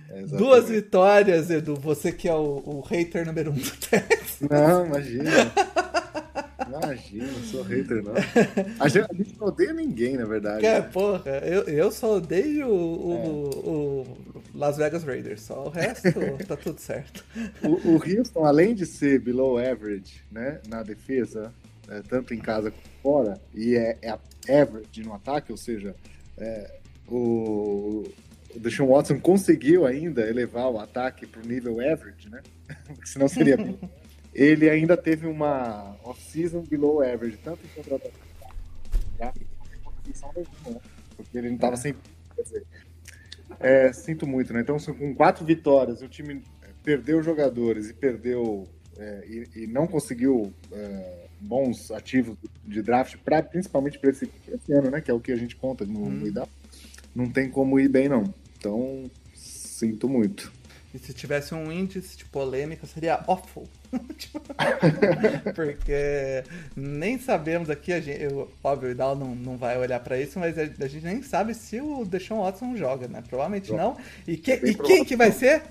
É 0.10 0.22
Duas 0.24 0.68
vitórias, 0.68 1.52
Edu. 1.52 1.76
Você 1.76 2.12
que 2.12 2.28
é 2.28 2.34
o, 2.34 2.64
o 2.66 2.82
hater 2.82 3.24
número 3.26 3.52
um 3.52 3.56
do 3.56 3.72
Texas. 3.78 4.50
Não, 4.50 4.86
imagina. 4.88 5.32
Imagina, 6.82 7.28
não 7.28 7.44
sou 7.44 7.62
hater, 7.64 8.04
não. 8.04 8.14
A 8.80 8.88
gente, 8.88 9.08
a 9.12 9.14
gente, 9.14 9.38
não 9.40 9.48
odeia 9.48 9.74
ninguém, 9.74 10.18
na 10.18 10.26
verdade. 10.26 10.66
É, 10.66 10.82
porra, 10.82 11.30
eu, 11.40 11.64
eu 11.64 11.92
só 11.92 12.18
odeio 12.18 12.68
o, 12.68 13.14
é. 13.14 13.28
o, 13.68 14.18
Las 14.56 14.78
Vegas 14.78 15.04
Raiders, 15.04 15.42
só 15.42 15.66
o 15.66 15.70
resto 15.70 16.10
tá 16.48 16.56
tudo 16.56 16.80
certo. 16.80 17.24
O, 17.64 17.96
o 17.96 17.96
Houston, 17.96 18.46
além 18.46 18.74
de 18.74 18.86
ser 18.86 19.20
below 19.20 19.58
average, 19.58 20.24
né, 20.32 20.60
na 20.68 20.84
defesa, 20.84 21.54
é, 21.90 22.02
tanto 22.02 22.34
em 22.34 22.40
casa 22.40 22.72
quanto 22.72 22.90
fora, 23.02 23.42
e 23.54 23.76
é, 23.76 23.98
é 24.02 24.62
average 24.62 25.04
no 25.04 25.14
ataque, 25.14 25.52
ou 25.52 25.58
seja, 25.58 25.96
é, 26.38 26.80
o, 27.08 28.04
o 28.56 28.60
Deshaun 28.60 28.88
Watson 28.88 29.20
conseguiu 29.20 29.86
ainda 29.86 30.28
elevar 30.28 30.70
o 30.70 30.80
ataque 30.80 31.26
para 31.26 31.42
o 31.42 31.46
nível 31.46 31.80
average, 31.80 32.30
né? 32.30 32.42
Porque 32.86 33.08
senão 33.08 33.28
seria 33.28 33.58
ele 34.34 34.70
ainda 34.70 34.98
teve 34.98 35.28
uma 35.28 35.96
off-season 36.04 36.62
below 36.62 37.02
average, 37.02 37.38
tanto 37.38 37.60
em 37.66 37.70
contratação 37.70 38.12
né? 39.20 39.32
porque 41.16 41.38
ele 41.38 41.48
não 41.50 41.56
estava 41.56 41.78
sem. 41.78 41.96
Dizer, 42.38 42.66
é, 43.60 43.94
sinto 43.94 44.26
muito, 44.26 44.52
né? 44.54 44.62
Então, 44.62 44.78
com 44.78 45.14
quatro 45.14 45.46
vitórias, 45.46 46.02
o 46.02 46.08
time 46.08 46.42
é, 46.62 46.68
perdeu 46.84 47.22
jogadores 47.22 47.90
e 47.90 47.94
perdeu 47.94 48.68
é, 48.98 49.24
e, 49.28 49.64
e, 49.64 49.68
não 49.68 49.88
conseguiu 49.88 50.54
é, 50.72 51.28
bons 51.40 51.92
ativos 51.92 52.38
de 52.66 52.82
draft, 52.82 53.18
pra, 53.24 53.42
principalmente 53.44 54.00
para 54.00 54.10
esse, 54.10 54.30
esse, 54.48 54.74
ano, 54.74 54.90
né? 54.90 55.02
Que 55.02 55.12
é 55.12 55.14
o 55.14 55.20
que 55.20 55.32
a 55.32 55.36
gente 55.36 55.56
conta 55.56 55.86
no, 55.86 56.06
hum. 56.06 56.10
no 56.10 56.28
IDA. 56.28 56.48
Não 57.16 57.30
tem 57.30 57.50
como 57.50 57.80
ir 57.80 57.90
bem, 57.90 58.10
não. 58.10 58.34
Então, 58.58 59.10
sinto 59.36 60.10
muito. 60.10 60.52
E 60.94 61.00
se 61.00 61.12
tivesse 61.12 61.56
um 61.56 61.72
índice 61.72 62.16
de 62.16 62.26
polêmica, 62.26 62.86
seria 62.86 63.24
awful. 63.28 63.68
Porque 65.56 66.44
nem 66.76 67.18
sabemos 67.18 67.70
aqui, 67.70 67.92
a 67.92 68.00
gente, 68.00 68.22
eu, 68.22 68.52
óbvio, 68.64 68.90
o 68.90 68.92
Idal 68.92 69.16
não, 69.16 69.34
não 69.34 69.58
vai 69.58 69.78
olhar 69.78 70.00
para 70.00 70.20
isso, 70.20 70.40
mas 70.40 70.58
a, 70.58 70.62
a, 70.62 70.88
gente 70.88 71.04
nem 71.04 71.24
sabe 71.24 71.54
se 71.56 71.82
o 71.82 72.06
Deshaun 72.06 72.42
Watson 72.42 72.78
joga, 72.78 73.08
né? 73.08 73.24
Provavelmente 73.28 73.72
não. 73.72 73.98
E, 74.28 74.38
que, 74.38 74.54
e 74.54 74.76
quem 74.76 75.04
que 75.04 75.16
vai 75.16 75.32
ser? 75.32 75.64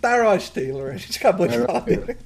Tyrod 0.00 0.52
Taylor, 0.52 0.92
a 0.92 0.96
gente 0.96 1.18
acabou 1.18 1.48
de 1.48 1.58
falar 1.58 1.80
dele. 1.80 2.16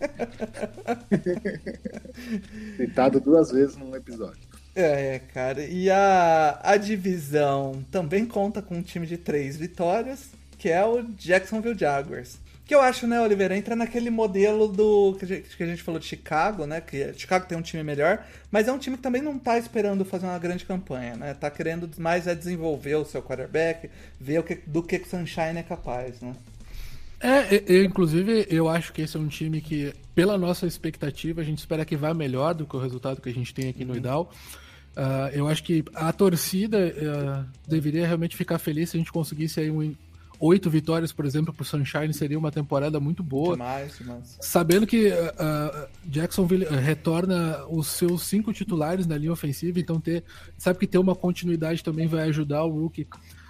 Citado 2.77 3.19
duas 3.19 3.51
vezes 3.51 3.77
num 3.77 3.95
episódio. 3.97 4.53
É, 4.75 5.21
cara. 5.33 5.65
E 5.65 5.91
a, 5.91 6.61
a 6.63 6.77
divisão 6.77 7.85
também 7.91 8.27
conta 8.27 8.61
com 8.61 8.77
um 8.77 8.83
time 8.83 9.07
de 9.07 9.17
três 9.17 9.57
vitórias, 9.57 10.31
que 10.63 10.69
é 10.69 10.85
o 10.85 11.03
Jacksonville 11.19 11.77
Jaguars. 11.77 12.39
Que 12.65 12.73
eu 12.73 12.81
acho, 12.81 13.05
né, 13.05 13.21
Oliveira, 13.21 13.57
entra 13.57 13.75
naquele 13.75 14.11
modelo 14.11 14.69
do 14.69 15.17
que 15.19 15.25
a, 15.25 15.29
gente, 15.29 15.57
que 15.57 15.63
a 15.65 15.67
gente 15.67 15.83
falou 15.83 15.99
de 15.99 16.07
Chicago, 16.07 16.65
né? 16.67 16.81
Que 16.81 17.13
Chicago 17.15 17.47
tem 17.47 17.59
um 17.59 17.63
time 17.63 17.83
melhor, 17.83 18.25
mas 18.49 18.69
é 18.69 18.73
um 18.73 18.79
time 18.79 18.97
que 18.97 19.03
também 19.03 19.21
não 19.21 19.37
tá 19.41 19.59
esperando 19.59 20.05
fazer 20.05 20.27
uma 20.27 20.39
grande 20.39 20.65
campanha, 20.65 21.17
né? 21.17 21.35
Tá 21.35 21.51
querendo 21.51 21.91
mais 21.99 22.29
é 22.29 22.35
desenvolver 22.37 22.95
o 22.95 23.05
seu 23.05 23.21
quarterback, 23.21 23.91
ver 24.21 24.39
o 24.39 24.45
que, 24.45 24.55
do 24.65 24.85
que 24.85 24.99
o 24.99 25.05
Sunshine 25.05 25.59
é 25.59 25.65
capaz, 25.65 26.21
né? 26.21 26.33
É, 27.19 27.65
eu, 27.67 27.83
inclusive, 27.83 28.47
eu 28.49 28.69
acho 28.69 28.93
que 28.93 29.03
esse 29.03 29.17
é 29.17 29.21
um 29.21 29.27
time 29.27 29.61
que, 29.61 29.93
pela 30.15 30.39
nossa 30.39 30.65
expectativa, 30.65 31.41
a 31.41 31.45
gente 31.45 31.59
espera 31.59 31.85
que 31.85 31.97
vá 31.97 32.15
melhor 32.15 32.55
do 32.55 32.67
que 32.67 32.77
o 32.77 32.79
resultado 32.79 33.21
que 33.21 33.29
a 33.29 33.35
gente 33.35 33.53
tem 33.53 33.69
aqui 33.69 33.85
no 33.85 33.95
uhum. 33.95 33.99
Idal. 33.99 34.33
Uh, 34.97 35.35
eu 35.35 35.49
acho 35.49 35.65
que 35.65 35.85
a 35.93 36.13
torcida 36.13 36.79
uh, 36.79 37.45
deveria 37.67 38.07
realmente 38.07 38.37
ficar 38.37 38.61
feliz 38.61 38.91
se 38.91 38.97
a 38.97 39.01
gente 39.01 39.11
conseguisse 39.11 39.59
aí 39.59 39.71
um, 39.71 39.97
oito 40.43 40.69
vitórias, 40.69 41.13
por 41.13 41.25
exemplo, 41.25 41.55
para 41.55 41.63
o 41.63 41.65
Sunshine 41.65 42.13
seria 42.13 42.37
uma 42.37 42.51
temporada 42.51 42.99
muito 42.99 43.23
boa. 43.23 43.53
Demais, 43.53 43.97
demais. 43.97 44.39
Sabendo 44.41 44.87
que 44.87 45.09
uh, 45.09 45.89
Jacksonville 46.05 46.65
retorna 46.65 47.65
os 47.69 47.87
seus 47.87 48.25
cinco 48.25 48.53
titulares 48.53 49.07
na 49.07 49.17
linha 49.17 49.33
ofensiva, 49.33 49.79
então 49.79 50.01
ter, 50.01 50.25
sabe 50.59 50.81
que 50.81 50.87
ter 50.89 50.99
uma 50.99 51.15
continuidade 51.15 51.85
também 51.85 52.09
vai 52.09 52.29
ajudar 52.29 52.65
o 52.65 52.71
Rookie 52.71 53.07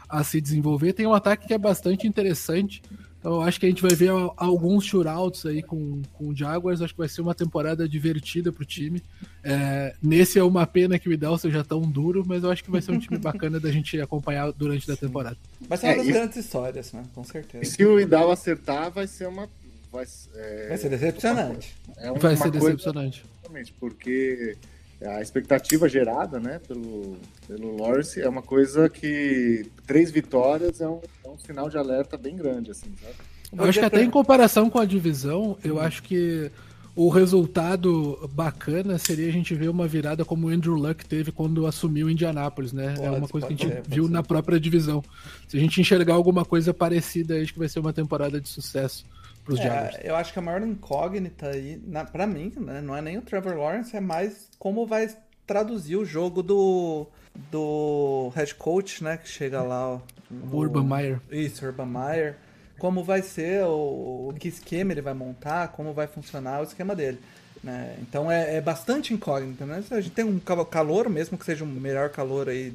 a 0.06 0.22
se 0.22 0.38
desenvolver. 0.38 0.92
Tem 0.92 1.06
um 1.06 1.14
ataque 1.14 1.46
que 1.46 1.54
é 1.54 1.58
bastante 1.58 2.06
interessante. 2.06 2.82
Então, 3.18 3.40
acho 3.40 3.58
que 3.58 3.64
a 3.64 3.68
gente 3.70 3.80
vai 3.80 3.94
ver 3.94 4.10
alguns 4.36 4.84
shootouts 4.84 5.46
aí 5.46 5.62
com, 5.62 6.02
com 6.12 6.28
o 6.28 6.36
Jaguars. 6.36 6.82
Acho 6.82 6.92
que 6.92 6.98
vai 6.98 7.08
ser 7.08 7.22
uma 7.22 7.34
temporada 7.34 7.88
divertida 7.88 8.52
pro 8.52 8.66
time. 8.66 9.02
É, 9.44 9.94
nesse 10.00 10.38
é 10.38 10.42
uma 10.42 10.66
pena 10.66 10.98
que 10.98 11.08
o 11.08 11.12
Idal 11.12 11.36
seja 11.36 11.64
tão 11.64 11.80
duro, 11.82 12.22
mas 12.26 12.44
eu 12.44 12.50
acho 12.50 12.62
que 12.62 12.70
vai 12.70 12.80
ser 12.80 12.92
um 12.92 12.98
time 12.98 13.18
bacana 13.20 13.58
da 13.58 13.70
gente 13.70 14.00
acompanhar 14.00 14.52
durante 14.52 14.90
a 14.90 14.96
temporada. 14.96 15.36
Vai 15.60 15.78
ser 15.78 15.86
uma 15.86 15.92
é, 15.92 15.96
das 15.96 16.06
grandes 16.06 16.36
histórias, 16.36 16.92
né? 16.92 17.02
Com 17.14 17.24
certeza. 17.24 17.64
E 17.64 17.66
se 17.66 17.84
o 17.84 17.98
Idal 17.98 18.30
acertar, 18.30 18.90
vai 18.90 19.06
ser 19.06 19.26
uma. 19.26 19.48
Vai, 19.90 20.06
é, 20.34 20.68
vai 20.68 20.78
ser 20.78 20.88
decepcionante. 20.88 21.76
É 21.98 22.10
uma, 22.10 22.18
vai 22.18 22.36
ser 22.36 22.50
decepcionante. 22.50 23.24
Exatamente, 23.40 23.72
porque 23.78 24.56
a 25.04 25.20
expectativa 25.20 25.88
gerada 25.88 26.38
né, 26.38 26.60
pelo, 26.66 27.16
pelo 27.46 27.76
Lawrence 27.76 28.20
é 28.20 28.28
uma 28.28 28.42
coisa 28.42 28.88
que 28.88 29.66
três 29.86 30.10
vitórias 30.10 30.80
é 30.80 30.88
um, 30.88 31.00
é 31.24 31.28
um 31.28 31.38
sinal 31.38 31.68
de 31.68 31.76
alerta 31.76 32.16
bem 32.16 32.36
grande, 32.36 32.70
assim, 32.70 32.92
sabe? 33.02 33.14
Eu 33.54 33.64
acho 33.64 33.78
que 33.78 33.84
até 33.84 34.02
em 34.02 34.10
comparação 34.10 34.70
com 34.70 34.78
a 34.78 34.84
divisão, 34.86 35.58
eu 35.62 35.78
acho 35.78 36.02
que 36.02 36.50
o 36.94 37.08
resultado 37.08 38.30
bacana 38.34 38.98
seria 38.98 39.28
a 39.28 39.32
gente 39.32 39.54
ver 39.54 39.68
uma 39.68 39.88
virada 39.88 40.24
como 40.24 40.46
o 40.46 40.50
Andrew 40.50 40.74
Luck 40.74 41.06
teve 41.06 41.32
quando 41.32 41.66
assumiu 41.66 42.10
Indianápolis, 42.10 42.72
né? 42.72 42.94
Pode, 42.94 43.06
é 43.06 43.10
uma 43.10 43.28
coisa 43.28 43.46
que 43.46 43.54
a 43.54 43.56
gente 43.56 43.68
ser, 43.68 43.82
viu 43.86 44.08
na 44.08 44.22
própria 44.22 44.60
divisão. 44.60 45.02
Se 45.48 45.56
a 45.56 45.60
gente 45.60 45.80
enxergar 45.80 46.14
alguma 46.14 46.44
coisa 46.44 46.74
parecida, 46.74 47.40
acho 47.40 47.52
que 47.52 47.58
vai 47.58 47.68
ser 47.68 47.80
uma 47.80 47.92
temporada 47.92 48.40
de 48.40 48.48
sucesso 48.48 49.06
pros 49.42 49.58
é, 49.58 49.62
Jaguars. 49.62 49.98
Eu 50.02 50.16
acho 50.16 50.32
que 50.32 50.38
a 50.38 50.42
maior 50.42 50.62
incógnita 50.62 51.48
aí, 51.48 51.80
na, 51.86 52.04
pra 52.04 52.26
mim, 52.26 52.52
né, 52.56 52.82
não 52.82 52.94
é 52.94 53.00
nem 53.00 53.16
o 53.16 53.22
Trevor 53.22 53.56
Lawrence, 53.56 53.96
é 53.96 54.00
mais 54.00 54.50
como 54.58 54.86
vai 54.86 55.08
traduzir 55.46 55.96
o 55.96 56.04
jogo 56.04 56.42
do, 56.42 57.06
do 57.50 58.30
head 58.34 58.54
coach, 58.54 59.02
né, 59.02 59.16
que 59.16 59.28
chega 59.28 59.62
lá. 59.62 60.00
O 60.30 60.56
Urban 60.56 60.84
Meyer. 60.84 61.20
Isso, 61.30 61.64
Urban 61.64 61.86
Meyer. 61.86 62.36
Como 62.82 63.04
vai 63.04 63.22
ser, 63.22 63.62
o, 63.62 64.30
o 64.30 64.34
que 64.36 64.48
esquema 64.48 64.90
ele 64.90 65.00
vai 65.00 65.14
montar, 65.14 65.68
como 65.68 65.92
vai 65.92 66.08
funcionar 66.08 66.62
o 66.62 66.64
esquema 66.64 66.96
dele. 66.96 67.20
Né? 67.62 67.94
Então 68.02 68.28
é, 68.28 68.56
é 68.56 68.60
bastante 68.60 69.14
incógnita, 69.14 69.64
né? 69.64 69.84
A 69.88 70.00
gente 70.00 70.12
tem 70.12 70.24
um 70.24 70.40
calor, 70.40 71.08
mesmo 71.08 71.38
que 71.38 71.44
seja 71.44 71.62
o 71.62 71.66
melhor 71.68 72.10
calor 72.10 72.48
aí 72.48 72.74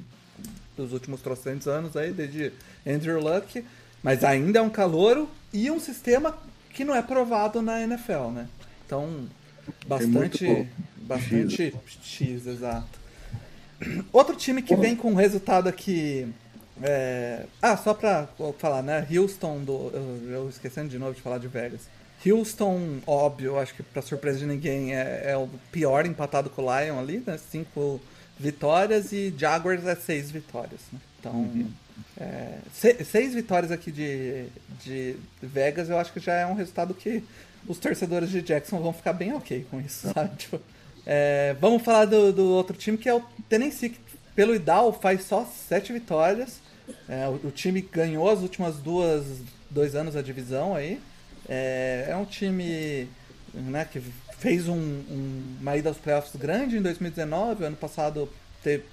dos 0.78 0.93
últimos 0.93 1.20
trocentos 1.20 1.68
anos 1.68 1.97
aí, 1.97 2.14
desde 2.14 2.53
Andrew 2.88 3.20
Luck, 3.20 3.66
mas 4.01 4.24
ainda 4.24 4.60
é 4.60 4.62
um 4.62 4.70
calouro 4.70 5.30
e 5.51 5.70
um 5.70 5.78
sistema 5.78 6.38
que 6.74 6.86
não 6.86 6.95
é 6.95 7.01
provado 7.01 7.62
na 7.62 7.82
NFL, 7.82 8.30
né? 8.34 8.47
Então, 8.86 9.28
bastante, 9.86 10.70
bastante 11.01 11.64
X. 11.64 11.99
X, 12.01 12.47
exato. 12.47 12.97
Outro 14.14 14.38
time 14.38 14.62
que 14.62 14.74
vem 14.74 14.95
com 14.95 15.14
resultado 15.16 15.68
aqui. 15.68 16.34
É... 16.82 17.45
Ah, 17.61 17.75
só 17.78 17.93
pra 17.93 18.28
falar, 18.57 18.82
né? 18.82 19.07
Houston, 19.11 19.63
do... 19.63 19.91
eu, 19.93 20.32
eu 20.32 20.49
esquecendo 20.49 20.89
de 20.89 20.99
novo 20.99 21.13
de 21.13 21.21
falar 21.21 21.38
de 21.38 21.47
Vegas. 21.47 21.82
Houston, 22.25 22.99
óbvio, 23.05 23.59
acho 23.59 23.73
que 23.75 23.84
pra 23.84 24.01
surpresa 24.01 24.39
de 24.39 24.45
ninguém, 24.45 24.95
é, 24.95 25.32
é 25.32 25.38
o 25.38 25.47
pior 25.71 26.05
empatado 26.05 26.49
com 26.49 26.63
o 26.63 26.65
Lion 26.65 26.99
ali, 26.99 27.23
né? 27.25 27.38
Cinco 27.38 28.01
vitórias 28.39 29.11
e 29.11 29.34
Jaguars 29.38 29.86
é 29.86 29.95
seis 29.95 30.32
vitórias. 30.32 30.82
Né? 30.91 30.99
Então, 31.19 31.34
uhum. 31.34 31.71
É, 32.19 32.57
seis 33.03 33.34
vitórias 33.34 33.71
aqui 33.71 33.91
de, 33.91 34.45
de 34.84 35.15
Vegas, 35.41 35.89
eu 35.89 35.97
acho 35.97 36.11
que 36.11 36.19
já 36.19 36.34
é 36.34 36.45
um 36.45 36.53
resultado 36.53 36.93
que 36.93 37.23
os 37.67 37.78
torcedores 37.78 38.30
de 38.30 38.41
Jackson 38.41 38.80
vão 38.80 38.93
ficar 38.93 39.13
bem 39.13 39.34
ok 39.34 39.65
com 39.69 39.80
isso, 39.80 40.11
sabe? 40.13 40.36
Tipo, 40.38 40.59
é, 41.05 41.55
vamos 41.59 41.84
falar 41.84 42.05
do, 42.05 42.32
do, 42.34 42.49
outro 42.49 42.75
time 42.75 42.97
que 42.97 43.09
é 43.09 43.13
o 43.13 43.21
Tennessee, 43.49 43.89
que 43.89 43.99
pelo 44.36 44.55
Idal 44.55 44.93
faz 44.93 45.25
só 45.25 45.45
sete 45.45 45.93
vitórias. 45.93 46.59
É, 47.07 47.27
o, 47.27 47.47
o, 47.47 47.51
time 47.51 47.81
ganhou 47.81 48.29
as 48.29 48.39
últimas 48.41 48.77
duas 48.77 49.23
dois 49.69 49.95
anos 49.95 50.15
a 50.15 50.21
divisão 50.21 50.75
aí. 50.75 50.99
É, 51.47 52.07
é 52.09 52.15
um 52.15 52.25
time 52.25 53.07
né, 53.53 53.85
que 53.85 54.01
fez 54.38 54.67
um, 54.67 54.75
um, 54.75 55.57
uma 55.61 55.75
ida 55.75 55.89
aos 55.89 55.97
playoffs 55.97 56.35
grande 56.35 56.77
em 56.77 56.81
2019. 56.81 57.63
Ano 57.63 57.75
passado 57.75 58.29
teve, 58.63 58.83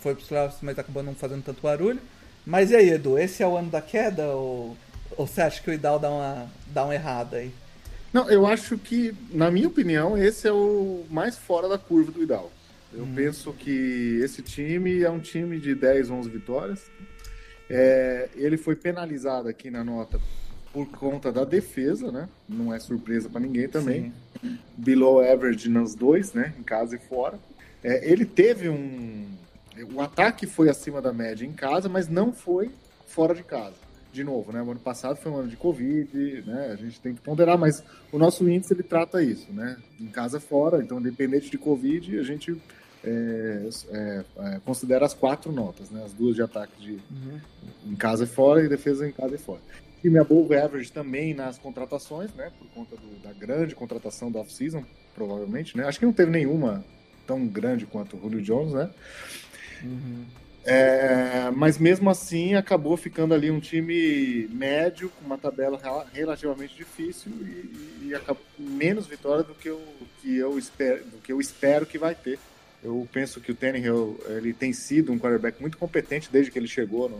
foi 0.00 0.14
para 0.14 0.22
os 0.22 0.28
playoffs, 0.28 0.58
mas 0.62 0.78
acabou 0.78 1.02
não 1.02 1.14
fazendo 1.14 1.42
tanto 1.42 1.62
barulho. 1.62 2.00
Mas 2.46 2.70
e 2.70 2.76
aí, 2.76 2.90
Edu, 2.90 3.18
esse 3.18 3.42
é 3.42 3.46
o 3.46 3.56
ano 3.56 3.70
da 3.70 3.80
queda 3.80 4.26
ou, 4.28 4.76
ou 5.16 5.26
você 5.26 5.40
acha 5.40 5.62
que 5.62 5.70
o 5.70 5.72
Idal 5.72 5.98
dá 5.98 6.10
uma, 6.10 6.50
dá 6.66 6.84
uma 6.84 6.94
errada 6.94 7.38
aí? 7.38 7.50
Não, 8.12 8.30
eu 8.30 8.46
acho 8.46 8.78
que, 8.78 9.14
na 9.32 9.50
minha 9.50 9.66
opinião, 9.66 10.16
esse 10.16 10.46
é 10.46 10.52
o 10.52 11.04
mais 11.10 11.36
fora 11.36 11.68
da 11.68 11.78
curva 11.78 12.12
do 12.12 12.22
Idal. 12.22 12.52
Eu 12.92 13.04
hum. 13.04 13.12
penso 13.14 13.52
que 13.52 14.20
esse 14.22 14.40
time 14.40 15.02
é 15.02 15.10
um 15.10 15.18
time 15.18 15.58
de 15.58 15.74
10, 15.74 16.10
11 16.10 16.28
vitórias. 16.28 16.82
É, 17.68 18.28
ele 18.34 18.56
foi 18.56 18.76
penalizado 18.76 19.48
aqui 19.48 19.70
na 19.70 19.82
nota 19.82 20.20
por 20.72 20.86
conta 20.88 21.32
da 21.32 21.44
defesa, 21.44 22.10
né? 22.10 22.28
Não 22.48 22.74
é 22.74 22.78
surpresa 22.78 23.28
para 23.28 23.40
ninguém 23.40 23.68
também. 23.68 24.12
Sim. 24.40 24.58
Below 24.76 25.20
average 25.20 25.68
nos 25.68 25.94
dois, 25.94 26.32
né? 26.32 26.52
Em 26.58 26.62
casa 26.62 26.96
e 26.96 26.98
fora. 26.98 27.38
É, 27.82 28.10
ele 28.10 28.24
teve 28.24 28.68
um, 28.68 29.26
o 29.92 30.00
ataque 30.00 30.46
foi 30.46 30.68
acima 30.68 31.02
da 31.02 31.12
média 31.12 31.44
em 31.44 31.52
casa, 31.52 31.88
mas 31.88 32.08
não 32.08 32.32
foi 32.32 32.70
fora 33.06 33.34
de 33.34 33.42
casa. 33.42 33.74
De 34.12 34.22
novo, 34.22 34.52
né? 34.52 34.62
O 34.62 34.70
ano 34.70 34.78
passado 34.78 35.16
foi 35.16 35.32
um 35.32 35.36
ano 35.36 35.48
de 35.48 35.56
Covid, 35.56 36.44
né? 36.46 36.70
A 36.72 36.76
gente 36.76 37.00
tem 37.00 37.14
que 37.14 37.20
ponderar, 37.20 37.58
mas 37.58 37.82
o 38.12 38.18
nosso 38.18 38.48
índice 38.48 38.72
ele 38.72 38.84
trata 38.84 39.20
isso, 39.20 39.52
né? 39.52 39.76
Em 40.00 40.06
casa 40.06 40.38
fora, 40.38 40.80
então 40.80 41.00
independente 41.00 41.50
de 41.50 41.58
Covid, 41.58 42.20
a 42.20 42.22
gente 42.22 42.56
é, 43.04 43.68
é, 43.90 44.24
é, 44.38 44.60
considera 44.64 45.04
as 45.04 45.12
quatro 45.12 45.52
notas, 45.52 45.90
né? 45.90 46.02
As 46.04 46.12
duas 46.12 46.34
de 46.34 46.42
ataque 46.42 46.72
de 46.80 46.92
uhum. 46.92 47.40
em 47.86 47.94
casa 47.94 48.24
e 48.24 48.26
fora 48.26 48.64
e 48.64 48.68
defesa 48.68 49.06
em 49.06 49.12
casa 49.12 49.34
e 49.34 49.38
fora. 49.38 49.60
Time 50.00 50.18
above 50.18 50.56
average 50.56 50.90
também 50.90 51.34
nas 51.34 51.58
contratações, 51.58 52.32
né? 52.34 52.50
Por 52.58 52.68
conta 52.68 52.96
do, 52.96 53.22
da 53.22 53.32
grande 53.32 53.74
contratação 53.74 54.30
da 54.32 54.40
off-season, 54.40 54.84
provavelmente, 55.14 55.76
né? 55.76 55.84
Acho 55.84 55.98
que 55.98 56.06
não 56.06 56.12
teve 56.12 56.30
nenhuma 56.30 56.84
tão 57.26 57.46
grande 57.46 57.86
quanto 57.86 58.16
o 58.16 58.20
Julio 58.20 58.42
Jones, 58.42 58.72
né? 58.72 58.90
Uhum. 59.82 60.24
É, 60.66 61.50
mas 61.54 61.76
mesmo 61.76 62.08
assim 62.08 62.54
acabou 62.54 62.96
ficando 62.96 63.34
ali 63.34 63.50
um 63.50 63.60
time 63.60 64.48
médio, 64.48 65.10
com 65.10 65.26
uma 65.26 65.36
tabela 65.36 65.78
relativamente 66.10 66.74
difícil 66.74 67.30
e, 67.42 68.06
e 68.06 68.14
acabou, 68.14 68.42
menos 68.58 69.06
vitória 69.06 69.44
do 69.44 69.54
que, 69.54 69.68
eu, 69.68 69.82
que 70.22 70.34
eu 70.38 70.58
espero, 70.58 71.04
do 71.04 71.18
que 71.18 71.30
eu 71.30 71.38
espero 71.38 71.84
que 71.84 71.98
vai 71.98 72.14
ter. 72.14 72.38
Eu 72.84 73.08
penso 73.10 73.40
que 73.40 73.50
o 73.50 73.54
Tannehill 73.54 74.20
ele 74.28 74.52
tem 74.52 74.72
sido 74.72 75.10
um 75.10 75.18
quarterback 75.18 75.60
muito 75.60 75.78
competente 75.78 76.28
desde 76.30 76.50
que 76.50 76.58
ele 76.58 76.68
chegou 76.68 77.08
no, 77.08 77.18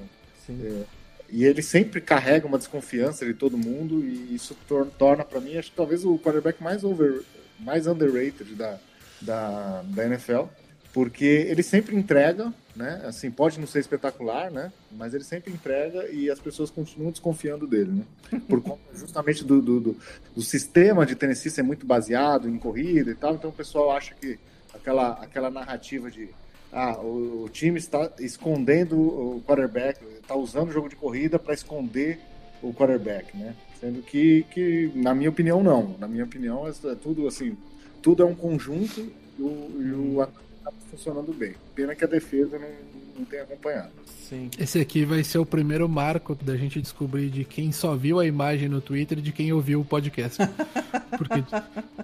é, 0.50 0.84
e 1.30 1.44
ele 1.44 1.62
sempre 1.62 2.00
carrega 2.00 2.46
uma 2.46 2.58
desconfiança 2.58 3.24
de 3.24 3.32
todo 3.32 3.56
mundo 3.56 4.04
e 4.04 4.34
isso 4.34 4.54
tor 4.68 4.86
torna 4.98 5.24
para 5.24 5.40
mim 5.40 5.56
acho 5.56 5.70
que 5.70 5.76
talvez 5.76 6.04
o 6.04 6.18
quarterback 6.18 6.62
mais 6.62 6.84
over 6.84 7.22
mais 7.58 7.86
underrated 7.86 8.54
da, 8.54 8.78
da, 9.22 9.82
da 9.86 10.04
NFL 10.04 10.44
porque 10.92 11.24
ele 11.24 11.62
sempre 11.62 11.96
entrega 11.96 12.52
né? 12.76 13.02
Assim, 13.04 13.30
pode 13.30 13.60
não 13.60 13.66
ser 13.66 13.80
espetacular, 13.80 14.50
né? 14.50 14.72
Mas 14.90 15.14
ele 15.14 15.24
sempre 15.24 15.52
entrega 15.52 16.08
e 16.10 16.30
as 16.30 16.40
pessoas 16.40 16.70
continuam 16.70 17.10
desconfiando 17.10 17.66
dele, 17.66 17.92
né? 17.92 18.40
Por 18.48 18.60
conta 18.60 18.82
justamente 18.94 19.44
do, 19.44 19.62
do, 19.62 19.80
do, 19.80 19.96
do 20.34 20.42
sistema 20.42 21.06
de 21.06 21.14
Tennessee 21.14 21.50
ser 21.50 21.62
muito 21.62 21.86
baseado 21.86 22.48
em 22.48 22.58
corrida 22.58 23.10
e 23.10 23.14
tal, 23.14 23.34
então 23.34 23.50
o 23.50 23.52
pessoal 23.52 23.92
acha 23.92 24.14
que 24.14 24.38
aquela, 24.74 25.12
aquela 25.12 25.50
narrativa 25.50 26.10
de 26.10 26.28
ah, 26.72 26.98
o, 26.98 27.44
o 27.44 27.48
time 27.48 27.78
está 27.78 28.10
escondendo 28.18 28.98
o 28.98 29.42
quarterback, 29.46 30.04
está 30.20 30.34
usando 30.34 30.70
o 30.70 30.72
jogo 30.72 30.88
de 30.88 30.96
corrida 30.96 31.38
para 31.38 31.54
esconder 31.54 32.18
o 32.60 32.72
quarterback, 32.74 33.36
né? 33.36 33.54
Sendo 33.80 34.02
que, 34.02 34.44
que, 34.50 34.90
na 34.94 35.14
minha 35.14 35.30
opinião, 35.30 35.62
não. 35.62 35.96
Na 35.98 36.08
minha 36.08 36.24
opinião, 36.24 36.66
é, 36.66 36.70
é 36.70 36.94
tudo 36.94 37.28
assim, 37.28 37.56
tudo 38.02 38.22
é 38.22 38.26
um 38.26 38.34
conjunto 38.34 39.00
e 39.38 39.42
o, 39.42 39.82
e 39.82 39.92
o 39.92 40.20
ataque 40.20 40.38
está 40.58 40.72
funcionando 40.90 41.32
bem. 41.32 41.54
Pena 41.74 41.94
que 41.94 42.04
a 42.04 42.08
defesa 42.08 42.58
não, 42.58 42.68
não 43.16 43.24
tenha 43.24 43.42
acompanhado. 43.42 43.90
Sim. 44.28 44.50
Esse 44.58 44.80
aqui 44.80 45.04
vai 45.04 45.22
ser 45.22 45.38
o 45.38 45.46
primeiro 45.46 45.88
marco 45.88 46.34
da 46.34 46.56
gente 46.56 46.80
descobrir 46.80 47.28
de 47.28 47.44
quem 47.44 47.70
só 47.72 47.94
viu 47.94 48.18
a 48.18 48.26
imagem 48.26 48.68
no 48.68 48.80
Twitter 48.80 49.18
e 49.18 49.22
de 49.22 49.32
quem 49.32 49.52
ouviu 49.52 49.80
o 49.80 49.84
podcast. 49.84 50.38
Porque 51.16 51.44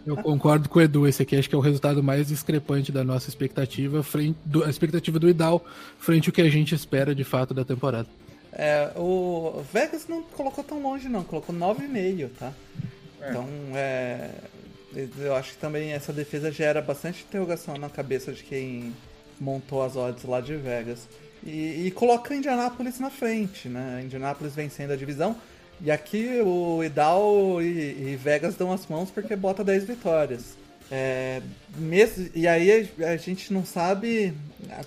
eu 0.06 0.16
concordo 0.16 0.68
com 0.68 0.78
o 0.78 0.82
Edu, 0.82 1.08
esse 1.08 1.22
aqui 1.22 1.36
acho 1.36 1.48
que 1.48 1.54
é 1.54 1.58
o 1.58 1.62
resultado 1.62 2.02
mais 2.02 2.28
discrepante 2.28 2.92
da 2.92 3.02
nossa 3.02 3.28
expectativa, 3.28 4.02
frente 4.02 4.38
do, 4.44 4.64
a 4.64 4.70
expectativa 4.70 5.18
do 5.18 5.28
Idal, 5.28 5.64
frente 5.98 6.28
ao 6.28 6.32
que 6.32 6.42
a 6.42 6.50
gente 6.50 6.74
espera 6.74 7.14
de 7.14 7.24
fato 7.24 7.54
da 7.54 7.64
temporada. 7.64 8.08
É, 8.52 8.90
o 8.96 9.64
Vegas 9.72 10.06
não 10.08 10.22
colocou 10.22 10.62
tão 10.62 10.82
longe 10.82 11.08
não, 11.08 11.22
colocou 11.22 11.54
9,5, 11.54 12.28
tá? 12.38 12.52
É. 13.20 13.30
Então, 13.30 13.48
é, 13.74 14.30
eu 15.18 15.34
acho 15.34 15.52
que 15.52 15.58
também 15.58 15.92
essa 15.92 16.12
defesa 16.12 16.50
gera 16.50 16.82
bastante 16.82 17.24
interrogação 17.26 17.76
na 17.76 17.88
cabeça 17.88 18.32
de 18.32 18.42
quem 18.42 18.92
montou 19.40 19.82
as 19.82 19.96
odds 19.96 20.24
lá 20.24 20.40
de 20.40 20.54
Vegas. 20.56 21.08
E, 21.42 21.86
e 21.86 21.90
coloca 21.90 22.34
Indianápolis 22.34 23.00
na 23.00 23.08
frente, 23.08 23.68
né? 23.68 24.02
Indianápolis 24.04 24.54
vencendo 24.54 24.92
a 24.92 24.96
divisão. 24.96 25.36
E 25.80 25.90
aqui 25.90 26.40
o 26.44 26.84
Idal 26.84 27.62
e, 27.62 28.12
e 28.12 28.16
Vegas 28.16 28.54
dão 28.54 28.70
as 28.70 28.86
mãos 28.86 29.10
porque 29.10 29.34
bota 29.34 29.64
10 29.64 29.84
vitórias. 29.84 30.60
É, 30.92 31.40
mesmo, 31.76 32.28
e 32.34 32.48
aí 32.48 32.90
a, 32.98 33.16
gente 33.16 33.52
não 33.52 33.64
sabe 33.64 34.34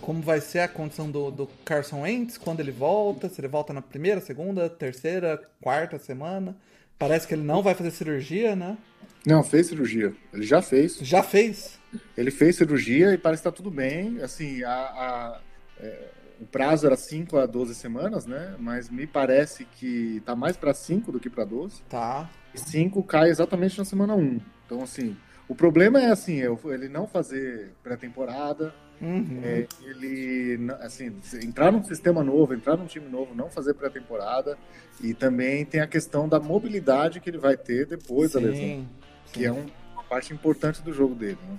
como 0.02 0.22
vai 0.22 0.42
ser 0.42 0.60
a 0.60 0.68
condição 0.68 1.10
do, 1.10 1.32
do 1.32 1.48
Carson 1.64 2.02
Wentz 2.02 2.38
quando 2.38 2.60
ele 2.60 2.72
volta, 2.72 3.30
se 3.30 3.40
ele 3.40 3.48
volta 3.48 3.72
na 3.72 3.82
primeira, 3.82 4.20
segunda, 4.20 4.70
terceira, 4.70 5.42
quarta 5.62 5.98
semana. 5.98 6.56
Parece 7.00 7.26
que 7.26 7.34
ele 7.34 7.44
não 7.44 7.64
vai 7.64 7.74
fazer 7.74 7.92
cirurgia, 7.92 8.56
né? 8.56 8.78
Não, 9.26 9.44
fez 9.44 9.68
cirurgia. 9.68 10.14
Ele 10.34 10.44
já 10.44 10.62
fez. 10.62 10.98
Já 11.02 11.24
fez? 11.24 11.80
Ele 12.18 12.32
fez 12.32 12.56
cirurgia 12.56 13.14
e 13.14 13.18
parece 13.18 13.42
que 13.42 13.50
tá 13.50 13.56
tudo 13.56 13.72
bem. 13.72 14.22
Assim, 14.22 14.64
a, 14.64 14.72
a 14.72 15.42
é, 15.80 16.10
o 16.40 16.46
prazo 16.46 16.86
era 16.86 16.96
5 16.96 17.38
a 17.38 17.46
12 17.46 17.74
semanas, 17.76 18.26
né? 18.26 18.56
Mas 18.60 18.90
me 18.90 19.08
parece 19.08 19.66
que 19.66 20.22
tá 20.26 20.36
mais 20.36 20.58
para 20.58 20.74
5 20.74 21.12
do 21.12 21.20
que 21.20 21.30
para 21.30 21.46
12. 21.46 21.82
Tá. 21.84 22.30
E 22.54 22.60
5 22.60 23.02
cai 23.04 23.30
exatamente 23.30 23.78
na 23.78 23.86
semana 23.86 24.16
1. 24.16 24.20
Um. 24.20 24.42
Então, 24.66 24.84
assim, 24.84 25.16
o 25.48 25.56
problema 25.56 26.02
é 26.02 26.12
assim, 26.12 26.42
ele 26.66 26.90
não 26.90 27.08
fazer 27.08 27.72
pré-temporada, 27.82 28.74
uhum. 29.02 29.40
é, 29.44 29.68
ele 29.82 30.60
assim, 30.82 31.16
entrar 31.42 31.72
num 31.72 31.84
sistema 31.84 32.24
novo, 32.24 32.54
entrar 32.54 32.76
num 32.76 32.86
time 32.86 33.08
novo, 33.08 33.34
não 33.34 33.50
fazer 33.50 33.74
pré-temporada. 33.74 34.58
E 35.02 35.14
também 35.14 35.66
tem 35.66 35.82
a 35.82 35.88
questão 35.88 36.28
da 36.28 36.40
mobilidade 36.40 37.20
que 37.20 37.30
ele 37.30 37.38
vai 37.38 37.56
ter 37.56 37.86
depois 37.86 38.32
sim, 38.32 38.40
da 38.40 38.50
lesão. 38.50 38.88
Que 39.32 39.46
é 39.46 39.52
um, 39.52 39.66
uma 39.94 40.04
parte 40.04 40.34
importante 40.34 40.82
do 40.82 40.94
jogo 40.94 41.16
dele, 41.16 41.40
né? 41.48 41.58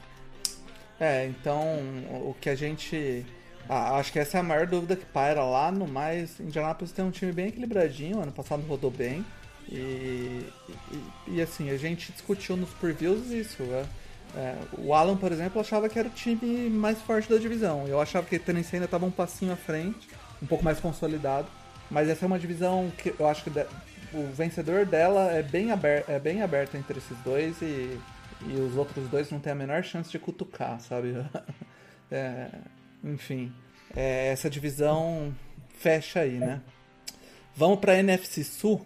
É, 1.00 1.26
então 1.26 1.62
o 2.22 2.34
que 2.40 2.48
a 2.48 2.54
gente. 2.54 3.24
Ah, 3.68 3.96
acho 3.96 4.12
que 4.12 4.18
essa 4.18 4.36
é 4.36 4.40
a 4.40 4.42
maior 4.42 4.66
dúvida 4.66 4.94
que 4.96 5.04
paira 5.06 5.42
lá. 5.42 5.72
No 5.72 5.86
mais, 5.86 6.38
Indianapolis 6.38 6.92
tem 6.92 7.04
um 7.04 7.10
time 7.10 7.32
bem 7.32 7.48
equilibradinho. 7.48 8.20
Ano 8.20 8.32
passado 8.32 8.62
rodou 8.66 8.90
bem. 8.90 9.24
E, 9.68 10.46
e, 11.26 11.34
e 11.36 11.42
assim, 11.42 11.70
a 11.70 11.76
gente 11.76 12.12
discutiu 12.12 12.56
nos 12.56 12.70
previews 12.70 13.30
isso. 13.30 13.62
Né? 13.62 13.86
É, 14.36 14.56
o 14.78 14.92
Alan, 14.92 15.16
por 15.16 15.32
exemplo, 15.32 15.60
achava 15.60 15.88
que 15.88 15.98
era 15.98 16.08
o 16.08 16.10
time 16.10 16.68
mais 16.68 17.00
forte 17.00 17.28
da 17.28 17.38
divisão. 17.38 17.86
Eu 17.86 18.00
achava 18.00 18.26
que 18.26 18.36
o 18.36 18.40
Tennessee 18.40 18.76
ainda 18.76 18.84
estava 18.84 19.06
um 19.06 19.10
passinho 19.10 19.52
à 19.52 19.56
frente, 19.56 20.08
um 20.42 20.46
pouco 20.46 20.62
mais 20.62 20.78
consolidado. 20.78 21.48
Mas 21.90 22.08
essa 22.08 22.24
é 22.24 22.26
uma 22.26 22.38
divisão 22.38 22.92
que 22.98 23.14
eu 23.18 23.26
acho 23.26 23.44
que 23.44 23.50
o 24.12 24.26
vencedor 24.32 24.84
dela 24.84 25.32
é 25.32 25.42
bem, 25.42 25.70
aberto, 25.70 26.08
é 26.10 26.18
bem 26.18 26.42
aberto 26.42 26.76
entre 26.76 26.98
esses 26.98 27.16
dois 27.18 27.60
e, 27.62 27.98
e 28.42 28.60
os 28.60 28.76
outros 28.76 29.08
dois 29.08 29.30
não 29.30 29.40
têm 29.40 29.52
a 29.52 29.56
menor 29.56 29.82
chance 29.82 30.10
de 30.10 30.18
cutucar, 30.18 30.80
sabe? 30.80 31.14
é, 32.10 32.48
enfim, 33.02 33.52
é, 33.94 34.28
essa 34.28 34.50
divisão 34.50 35.34
fecha 35.78 36.20
aí, 36.20 36.38
né? 36.38 36.60
Vamos 37.56 37.78
para 37.78 37.98
NFC 37.98 38.42
Sul, 38.42 38.84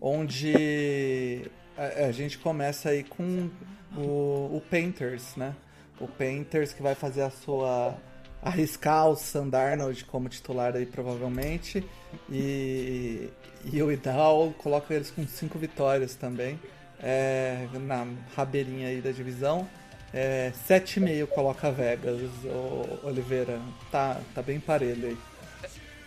onde 0.00 1.42
a, 1.76 2.06
a, 2.06 2.12
gente 2.12 2.38
começa 2.38 2.90
aí 2.90 3.04
com 3.04 3.50
o, 3.96 4.56
o 4.56 4.62
Painters, 4.70 5.36
né? 5.36 5.54
O 6.00 6.06
Painters 6.06 6.72
que 6.72 6.82
vai 6.82 6.94
fazer 6.94 7.22
a 7.22 7.30
sua 7.30 7.96
arriscar 8.40 9.08
o 9.08 9.16
Sandarnold 9.16 10.04
como 10.04 10.28
titular 10.28 10.76
aí 10.76 10.86
provavelmente 10.86 11.84
e, 12.30 13.28
e 13.64 13.82
o 13.82 13.90
Idal 13.90 14.54
coloca 14.58 14.94
eles 14.94 15.10
com 15.10 15.26
cinco 15.26 15.58
vitórias 15.58 16.14
também 16.14 16.56
é, 17.02 17.66
na 17.80 18.06
rabeirinha 18.36 18.88
aí 18.88 19.00
da 19.00 19.10
divisão. 19.10 19.68
É, 20.12 20.52
7,5 20.68 21.26
coloca 21.26 21.70
Vegas, 21.70 22.20
o 22.44 23.06
Oliveira. 23.06 23.60
Tá, 23.90 24.20
tá 24.34 24.42
bem 24.42 24.58
parelho 24.58 25.08
aí. 25.08 25.16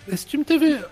Esse 0.08 0.26
time 0.26 0.44
teve 0.44 0.84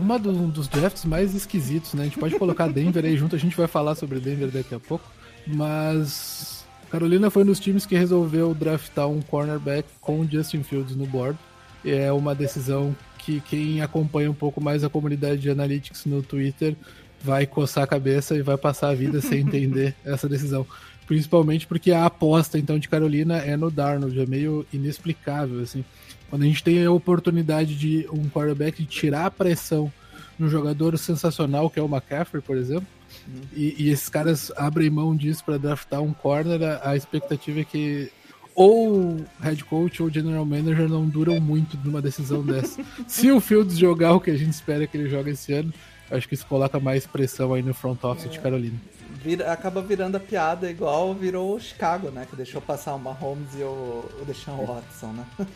uma 0.00 0.16
um 0.16 0.48
dos 0.48 0.66
drafts 0.66 1.04
mais 1.04 1.34
esquisitos, 1.34 1.92
né? 1.92 2.02
A 2.02 2.04
gente 2.06 2.18
pode 2.18 2.38
colocar 2.38 2.68
Denver 2.68 3.04
aí 3.04 3.16
junto, 3.16 3.36
a 3.36 3.38
gente 3.38 3.56
vai 3.56 3.66
falar 3.66 3.94
sobre 3.94 4.18
Denver 4.18 4.48
daqui 4.48 4.74
a 4.74 4.80
pouco. 4.80 5.04
Mas 5.46 6.64
Carolina 6.90 7.30
foi 7.30 7.42
um 7.42 7.46
dos 7.46 7.60
times 7.60 7.84
que 7.84 7.94
resolveu 7.94 8.54
draftar 8.54 9.08
um 9.08 9.20
cornerback 9.20 9.88
com 10.00 10.26
Justin 10.26 10.62
Fields 10.62 10.96
no 10.96 11.06
board. 11.06 11.38
É 11.84 12.10
uma 12.10 12.34
decisão 12.34 12.96
que 13.18 13.40
quem 13.40 13.82
acompanha 13.82 14.30
um 14.30 14.34
pouco 14.34 14.60
mais 14.60 14.82
a 14.82 14.88
comunidade 14.88 15.40
de 15.42 15.50
analytics 15.50 16.06
no 16.06 16.22
Twitter 16.22 16.74
vai 17.22 17.46
coçar 17.46 17.84
a 17.84 17.86
cabeça 17.86 18.34
e 18.34 18.42
vai 18.42 18.56
passar 18.56 18.90
a 18.90 18.94
vida 18.94 19.20
sem 19.20 19.40
entender 19.40 19.94
essa 20.04 20.28
decisão. 20.28 20.66
Principalmente 21.06 21.66
porque 21.66 21.90
a 21.90 22.06
aposta 22.06 22.58
então 22.58 22.78
de 22.78 22.88
Carolina 22.88 23.38
é 23.38 23.56
no 23.56 23.70
Darnold, 23.70 24.18
é 24.20 24.26
meio 24.26 24.66
inexplicável 24.72 25.60
assim. 25.60 25.84
Quando 26.28 26.42
a 26.42 26.46
gente 26.46 26.62
tem 26.62 26.84
a 26.84 26.92
oportunidade 26.92 27.74
de 27.74 28.06
um 28.12 28.28
quarterback 28.28 28.84
tirar 28.86 29.26
a 29.26 29.30
pressão 29.30 29.92
no 30.38 30.48
jogador 30.48 30.96
sensacional 30.96 31.68
que 31.68 31.78
é 31.78 31.82
o 31.82 31.86
McCaffrey, 31.86 32.40
por 32.40 32.56
exemplo, 32.56 32.86
uhum. 33.26 33.40
e, 33.52 33.74
e, 33.78 33.90
esses 33.90 34.08
caras 34.08 34.52
abrem 34.56 34.88
mão 34.88 35.14
disso 35.14 35.44
para 35.44 35.58
draftar 35.58 36.00
um 36.00 36.12
corner, 36.12 36.62
a, 36.62 36.90
a 36.90 36.96
expectativa 36.96 37.60
é 37.60 37.64
que 37.64 38.10
ou 38.54 39.24
head 39.40 39.64
coach 39.64 40.02
ou 40.02 40.10
general 40.10 40.44
manager 40.44 40.88
não 40.88 41.06
duram 41.06 41.40
muito 41.40 41.78
numa 41.84 42.02
decisão 42.02 42.44
dessa. 42.44 42.82
Se 43.06 43.30
o 43.30 43.40
Fields 43.40 43.76
jogar 43.76 44.12
o 44.12 44.20
que 44.20 44.30
a 44.30 44.36
gente 44.36 44.52
espera 44.52 44.86
que 44.86 44.96
ele 44.96 45.08
jogue 45.08 45.30
esse 45.30 45.52
ano, 45.52 45.72
acho 46.10 46.28
que 46.28 46.34
isso 46.34 46.46
coloca 46.46 46.78
mais 46.80 47.06
pressão 47.06 47.54
aí 47.54 47.62
no 47.62 47.74
front 47.74 48.02
office 48.04 48.26
é. 48.26 48.28
de 48.28 48.40
Carolina. 48.40 48.78
Vira, 49.22 49.52
acaba 49.52 49.82
virando 49.82 50.16
a 50.16 50.20
piada 50.20 50.70
igual 50.70 51.14
virou 51.14 51.54
o 51.54 51.60
Chicago, 51.60 52.10
né? 52.10 52.26
Que 52.28 52.36
deixou 52.36 52.60
passar 52.60 52.94
o 52.94 52.98
Mahomes 52.98 53.54
e 53.54 53.62
o, 53.62 54.04
o 54.20 54.24
Deshaun 54.26 54.64
Watson, 54.64 55.12
né? 55.12 55.26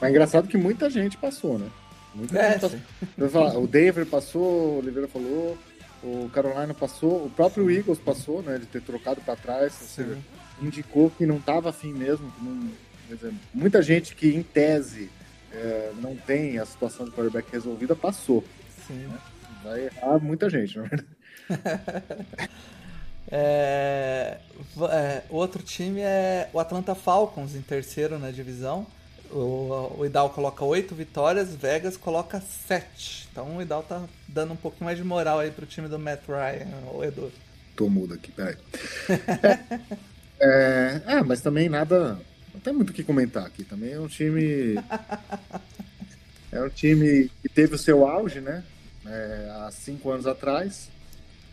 Mas 0.00 0.02
é 0.02 0.10
engraçado 0.10 0.48
que 0.48 0.56
muita 0.56 0.88
gente 0.88 1.16
passou, 1.16 1.58
né? 1.58 1.68
Muita 2.14 2.38
é, 2.38 2.52
gente 2.52 2.62
passou. 3.18 3.62
O 3.62 3.66
Denver 3.66 4.06
passou, 4.06 4.42
o 4.42 4.78
Oliveira 4.78 5.08
falou, 5.08 5.58
o 6.02 6.30
Carolina 6.32 6.72
passou, 6.72 7.26
o 7.26 7.30
próprio 7.30 7.70
Eagles 7.70 7.98
passou, 7.98 8.42
né? 8.42 8.58
De 8.58 8.66
ter 8.66 8.80
trocado 8.80 9.20
para 9.20 9.36
trás. 9.36 9.76
Ou 9.80 9.88
seja, 9.88 10.18
indicou 10.62 11.10
que 11.10 11.26
não 11.26 11.36
estava 11.36 11.70
afim 11.70 11.92
mesmo. 11.92 12.32
Não, 12.40 12.70
dizer, 13.08 13.32
muita 13.52 13.82
gente 13.82 14.14
que, 14.14 14.28
em 14.28 14.42
tese, 14.42 15.10
é, 15.52 15.92
não 16.00 16.16
tem 16.16 16.58
a 16.58 16.66
situação 16.66 17.04
de 17.04 17.12
quarterback 17.12 17.50
resolvida, 17.50 17.94
passou. 17.94 18.44
Sim. 18.86 18.94
Né? 18.94 19.18
Vai 19.64 19.86
errar 19.86 20.18
muita 20.20 20.50
gente, 20.50 20.76
na 20.76 20.84
verdade. 20.84 21.08
é, 23.32 24.38
é, 24.92 25.22
outro 25.30 25.62
time 25.62 26.00
é 26.00 26.50
o 26.52 26.60
Atlanta 26.60 26.94
Falcons, 26.94 27.54
em 27.54 27.62
terceiro 27.62 28.18
na 28.18 28.30
divisão. 28.30 28.86
O, 29.30 29.96
o 29.98 30.06
Idal 30.06 30.28
coloca 30.30 30.62
oito 30.64 30.94
vitórias, 30.94 31.54
Vegas 31.54 31.96
coloca 31.96 32.40
sete. 32.40 33.26
Então 33.32 33.56
o 33.56 33.62
Idal 33.62 33.82
tá 33.82 34.04
dando 34.28 34.52
um 34.52 34.56
pouquinho 34.56 34.84
mais 34.84 34.98
de 34.98 35.02
moral 35.04 35.38
aí 35.38 35.50
pro 35.50 35.64
time 35.64 35.88
do 35.88 35.98
Matt 35.98 36.20
Ryan, 36.28 36.92
o 36.92 37.02
Edu. 37.02 37.32
Tô 37.74 37.88
mudo 37.88 38.14
aqui, 38.14 38.30
peraí. 38.30 38.56
É, 40.40 41.00
é, 41.06 41.22
mas 41.22 41.40
também 41.40 41.68
nada. 41.68 42.18
Não 42.52 42.60
tem 42.60 42.72
muito 42.72 42.90
o 42.90 42.92
que 42.92 43.02
comentar 43.02 43.46
aqui. 43.46 43.64
Também 43.64 43.92
é 43.92 44.00
um 44.00 44.08
time. 44.08 44.74
É 46.52 46.62
um 46.62 46.68
time 46.68 47.28
que 47.42 47.48
teve 47.48 47.74
o 47.74 47.78
seu 47.78 48.06
auge, 48.06 48.40
né? 48.40 48.62
É, 49.06 49.48
há 49.50 49.70
cinco 49.70 50.10
anos 50.10 50.26
atrás. 50.26 50.88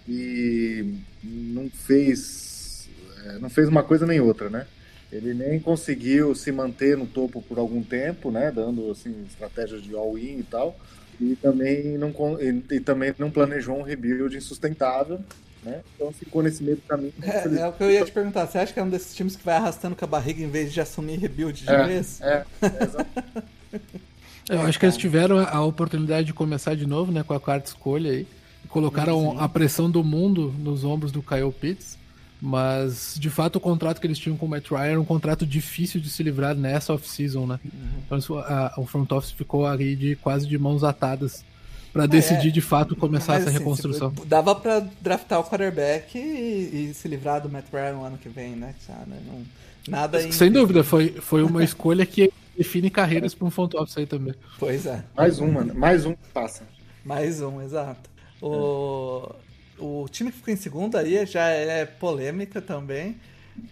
E 0.07 0.95
não 1.23 1.69
fez. 1.69 2.89
É, 3.25 3.39
não 3.39 3.49
fez 3.49 3.67
uma 3.67 3.83
coisa 3.83 4.05
nem 4.05 4.19
outra, 4.19 4.49
né? 4.49 4.65
Ele 5.11 5.33
nem 5.33 5.59
conseguiu 5.59 6.33
se 6.33 6.51
manter 6.51 6.97
no 6.97 7.05
topo 7.05 7.41
por 7.41 7.59
algum 7.59 7.83
tempo, 7.83 8.31
né? 8.31 8.51
Dando 8.51 8.89
assim 8.91 9.25
estratégias 9.27 9.83
de 9.83 9.93
all-in 9.95 10.39
e 10.39 10.43
tal. 10.43 10.75
E 11.19 11.35
também 11.35 11.97
não 11.97 12.11
e, 12.39 12.75
e, 12.75 12.79
também 12.79 13.13
não 13.19 13.29
planejou 13.29 13.77
um 13.77 13.83
rebuild 13.83 14.35
insustentável, 14.35 15.19
né? 15.63 15.81
Então 15.93 16.11
ficou 16.11 16.41
nesse 16.41 16.63
meio 16.63 16.77
do 16.77 16.83
caminho. 16.83 17.13
É, 17.21 17.61
é, 17.61 17.67
o 17.67 17.73
que 17.73 17.83
eu 17.83 17.91
ia 17.91 18.05
te 18.05 18.11
perguntar. 18.11 18.47
Você 18.47 18.57
acha 18.57 18.73
que 18.73 18.79
é 18.79 18.83
um 18.83 18.89
desses 18.89 19.13
times 19.13 19.35
que 19.35 19.43
vai 19.43 19.55
arrastando 19.55 19.95
com 19.95 20.05
a 20.05 20.07
barriga 20.07 20.41
em 20.41 20.49
vez 20.49 20.71
de 20.73 20.79
assumir 20.81 21.19
rebuild 21.19 21.61
de 21.61 21.69
é, 21.69 21.85
vez? 21.85 22.21
É, 22.21 22.45
é 22.63 24.01
Eu 24.51 24.61
acho 24.63 24.77
que 24.77 24.85
eles 24.85 24.97
tiveram 24.97 25.39
a 25.39 25.61
oportunidade 25.63 26.27
de 26.27 26.33
começar 26.33 26.75
de 26.75 26.85
novo, 26.85 27.11
né? 27.11 27.23
Com 27.23 27.33
a 27.33 27.39
quarta 27.39 27.69
escolha 27.69 28.11
aí. 28.11 28.27
Colocaram 28.67 29.39
a 29.39 29.47
pressão 29.47 29.89
do 29.89 30.03
mundo 30.03 30.53
nos 30.59 30.83
ombros 30.83 31.11
do 31.11 31.21
Kyle 31.21 31.51
Pitts. 31.51 31.97
Mas, 32.41 33.15
de 33.19 33.29
fato, 33.29 33.57
o 33.57 33.59
contrato 33.59 34.01
que 34.01 34.07
eles 34.07 34.17
tinham 34.17 34.35
com 34.35 34.47
o 34.47 34.49
Matt 34.49 34.71
Ryan 34.71 34.81
era 34.81 35.01
um 35.01 35.05
contrato 35.05 35.45
difícil 35.45 36.01
de 36.01 36.09
se 36.09 36.23
livrar 36.23 36.55
nessa 36.55 36.91
off-season, 36.91 37.45
né? 37.45 37.59
Uhum. 37.63 38.17
Então, 38.19 38.39
a, 38.39 38.73
o 38.77 38.85
front 38.87 39.11
office 39.11 39.31
ficou 39.31 39.67
ali 39.67 39.95
de, 39.95 40.15
quase 40.15 40.47
de 40.47 40.57
mãos 40.57 40.83
atadas 40.83 41.45
para 41.93 42.07
decidir 42.07 42.47
é, 42.47 42.51
de 42.51 42.61
fato 42.61 42.95
começar 42.95 43.35
essa 43.35 43.49
assim, 43.49 43.59
reconstrução. 43.59 44.11
Dava 44.25 44.55
para 44.55 44.87
draftar 44.99 45.39
o 45.39 45.43
quarterback 45.43 46.17
e, 46.17 46.89
e, 46.89 46.93
se 46.95 47.07
livrar 47.07 47.41
do 47.41 47.49
Matt 47.49 47.65
Ryan 47.71 47.93
no 47.93 48.03
ano 48.03 48.17
que 48.17 48.29
vem, 48.29 48.55
né? 48.55 48.73
Não, 49.07 49.43
nada 49.87 50.31
Sem 50.31 50.51
dúvida, 50.51 50.83
foi, 50.83 51.09
foi 51.09 51.43
uma 51.43 51.61
escolha 51.63 52.05
que 52.05 52.31
define 52.57 52.89
carreiras 52.89 53.33
para 53.33 53.47
um 53.47 53.51
front 53.51 53.73
office 53.73 53.97
aí 53.97 54.05
também. 54.05 54.33
Pois 54.59 54.85
é. 54.85 55.03
Mais 55.15 55.39
um, 55.39 55.51
mano. 55.51 55.73
Mais 55.73 56.05
um 56.05 56.15
passa. 56.33 56.63
Mais 57.03 57.41
um, 57.41 57.61
exato. 57.61 58.09
O, 58.41 59.33
o 59.77 60.07
time 60.09 60.31
que 60.31 60.37
ficou 60.37 60.53
em 60.53 60.57
segundo 60.57 60.97
aí 60.97 61.25
já 61.25 61.47
é 61.47 61.85
polêmica 61.85 62.61
também, 62.61 63.17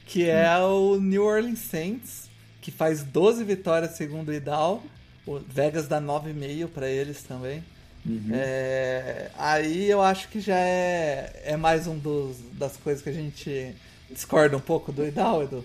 que 0.05 0.29
é 0.29 0.57
o 0.59 0.99
New 0.99 1.23
Orleans 1.23 1.59
Saints, 1.59 2.29
que 2.61 2.71
faz 2.71 3.03
12 3.03 3.43
vitórias 3.43 3.91
segundo 3.91 4.29
o 4.29 4.33
Idal. 4.33 4.83
O 5.25 5.39
Vegas 5.39 5.87
dá 5.87 6.01
9,5 6.01 6.67
para 6.67 6.89
eles 6.89 7.23
também. 7.23 7.63
Uhum. 8.05 8.29
É, 8.31 9.29
aí 9.37 9.89
eu 9.89 10.01
acho 10.01 10.29
que 10.29 10.39
já 10.39 10.57
é, 10.57 11.41
é 11.43 11.57
mais 11.57 11.85
um 11.85 11.97
dos, 11.97 12.37
das 12.53 12.77
coisas 12.77 13.03
que 13.03 13.09
a 13.09 13.13
gente 13.13 13.75
discorda 14.09 14.55
um 14.55 14.61
pouco 14.61 14.91
do 14.91 15.05
Idal, 15.05 15.43
Edu. 15.43 15.63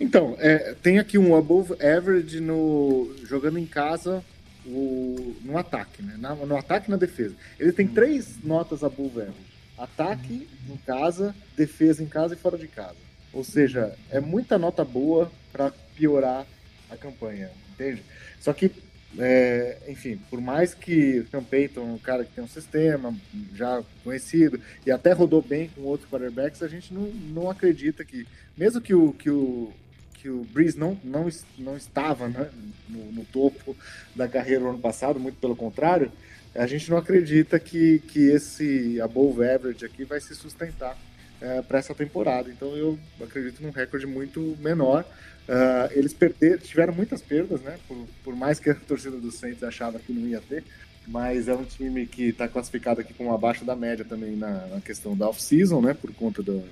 Então, 0.00 0.34
é, 0.38 0.74
tem 0.82 0.98
aqui 0.98 1.18
um 1.18 1.36
above 1.36 1.74
average 1.74 2.40
no 2.40 3.14
jogando 3.22 3.58
em 3.58 3.66
casa 3.66 4.24
o, 4.64 5.36
no 5.42 5.58
ataque, 5.58 6.02
né? 6.02 6.16
Na, 6.18 6.34
no 6.34 6.56
ataque 6.56 6.88
e 6.88 6.90
na 6.90 6.96
defesa. 6.96 7.34
Ele 7.58 7.70
tem 7.70 7.86
hum. 7.86 7.94
três 7.94 8.42
notas 8.42 8.82
above 8.82 9.20
average. 9.20 9.50
Ataque 9.76 10.48
hum. 10.66 10.72
em 10.72 10.76
casa, 10.78 11.34
defesa 11.54 12.02
em 12.02 12.06
casa 12.06 12.32
e 12.34 12.38
fora 12.38 12.56
de 12.56 12.66
casa. 12.66 12.96
Ou 13.32 13.44
seja, 13.44 13.94
é 14.10 14.20
muita 14.20 14.58
nota 14.58 14.84
boa 14.84 15.30
para 15.52 15.70
piorar 15.94 16.46
a 16.90 16.96
campanha, 16.96 17.50
entende? 17.72 18.02
Só 18.40 18.52
que, 18.52 18.72
é, 19.18 19.78
enfim, 19.86 20.18
por 20.30 20.40
mais 20.40 20.74
que 20.74 21.20
o 21.20 21.28
Sean 21.28 21.44
Payton 21.44 21.80
é 21.80 21.92
um 21.92 21.98
cara 21.98 22.24
que 22.24 22.32
tem 22.32 22.42
um 22.42 22.48
sistema 22.48 23.14
já 23.54 23.82
conhecido 24.02 24.60
e 24.84 24.90
até 24.90 25.12
rodou 25.12 25.42
bem 25.42 25.68
com 25.68 25.82
outros 25.82 26.10
quarterbacks, 26.10 26.62
a 26.62 26.68
gente 26.68 26.92
não, 26.92 27.02
não 27.02 27.50
acredita 27.50 28.04
que, 28.04 28.26
mesmo 28.56 28.80
que 28.80 28.94
o, 28.94 29.12
que 29.12 29.30
o, 29.30 29.72
que 30.20 30.28
o 30.28 30.44
Breeze 30.44 30.78
não, 30.78 30.98
não, 31.02 31.28
não 31.58 31.76
estava 31.76 32.28
né, 32.28 32.50
no, 32.88 33.12
no, 33.12 33.24
topo 33.24 33.76
da 34.14 34.28
carreira 34.28 34.62
no 34.62 34.70
ano 34.70 34.78
passado, 34.78 35.18
muito 35.18 35.38
pelo 35.40 35.56
contrário, 35.56 36.12
a 36.54 36.66
gente 36.66 36.90
não 36.90 36.98
acredita 36.98 37.58
que, 37.58 38.00
que 38.00 38.30
esse 38.30 39.00
above 39.00 39.42
average 39.48 39.84
aqui 39.84 40.04
vai 40.04 40.20
se 40.20 40.34
sustentar 40.34 40.96
é, 41.40 41.62
para 41.62 41.78
essa 41.78 41.94
temporada. 41.94 42.50
Então 42.50 42.76
eu 42.76 42.98
acredito 43.20 43.62
num 43.62 43.70
recorde 43.70 44.06
muito 44.06 44.56
menor. 44.60 45.04
Uh, 45.48 45.90
eles 45.92 46.12
perderam, 46.12 46.58
tiveram 46.58 46.94
muitas 46.94 47.22
perdas, 47.22 47.60
né? 47.62 47.76
Por, 47.88 48.06
por 48.22 48.36
mais 48.36 48.60
que 48.60 48.70
a 48.70 48.74
torcida 48.74 49.16
do 49.16 49.32
Saints 49.32 49.62
achava 49.64 49.98
que 49.98 50.12
não 50.12 50.28
ia 50.28 50.40
ter 50.40 50.62
mas 51.10 51.48
é 51.48 51.54
um 51.54 51.64
time 51.64 52.06
que 52.06 52.28
está 52.28 52.46
classificado 52.46 53.00
aqui 53.00 53.12
como 53.12 53.34
abaixo 53.34 53.64
da 53.64 53.74
média 53.74 54.04
também 54.04 54.36
na, 54.36 54.68
na 54.68 54.80
questão 54.80 55.16
da 55.16 55.28
off-season, 55.28 55.80
né, 55.80 55.92
por 55.92 56.12
conta 56.14 56.40
do, 56.40 56.62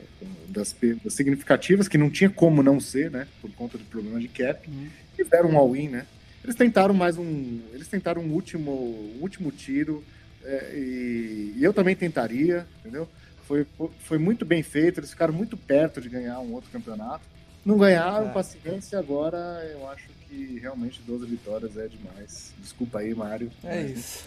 das 0.46 0.72
perdas 0.72 1.12
significativas, 1.12 1.88
que 1.88 1.98
não 1.98 2.08
tinha 2.08 2.30
como 2.30 2.62
não 2.62 2.78
ser, 2.78 3.10
né, 3.10 3.26
por 3.42 3.50
conta 3.50 3.76
de 3.76 3.82
problemas 3.84 4.22
de 4.22 4.28
cap, 4.28 4.70
uhum. 4.70 4.86
tiveram 5.16 5.50
um 5.50 5.58
all-in, 5.58 5.88
né, 5.88 6.06
eles 6.44 6.54
tentaram 6.54 6.94
mais 6.94 7.18
um, 7.18 7.60
eles 7.72 7.88
tentaram 7.88 8.22
um 8.22 8.32
último, 8.32 8.70
um 8.70 9.22
último 9.22 9.50
tiro, 9.50 10.04
é, 10.44 10.72
e, 10.72 11.54
e, 11.56 11.64
eu 11.64 11.74
também 11.74 11.96
tentaria, 11.96 12.64
entendeu, 12.78 13.08
foi, 13.44 13.66
foi 14.04 14.18
muito 14.18 14.44
bem 14.44 14.62
feito, 14.62 15.00
eles 15.00 15.10
ficaram 15.10 15.34
muito 15.34 15.56
perto 15.56 16.00
de 16.00 16.08
ganhar 16.08 16.38
um 16.38 16.52
outro 16.52 16.70
campeonato, 16.70 17.24
não 17.68 17.76
ganharam, 17.76 18.28
é. 18.28 18.32
paciência, 18.32 18.98
agora 18.98 19.36
eu 19.70 19.86
acho 19.90 20.08
que 20.26 20.58
realmente 20.58 21.02
12 21.06 21.26
vitórias 21.26 21.76
é 21.76 21.86
demais. 21.86 22.54
Desculpa 22.58 23.00
aí, 23.00 23.14
Mário. 23.14 23.50
É 23.62 23.82
mas... 23.82 23.98
isso. 23.98 24.24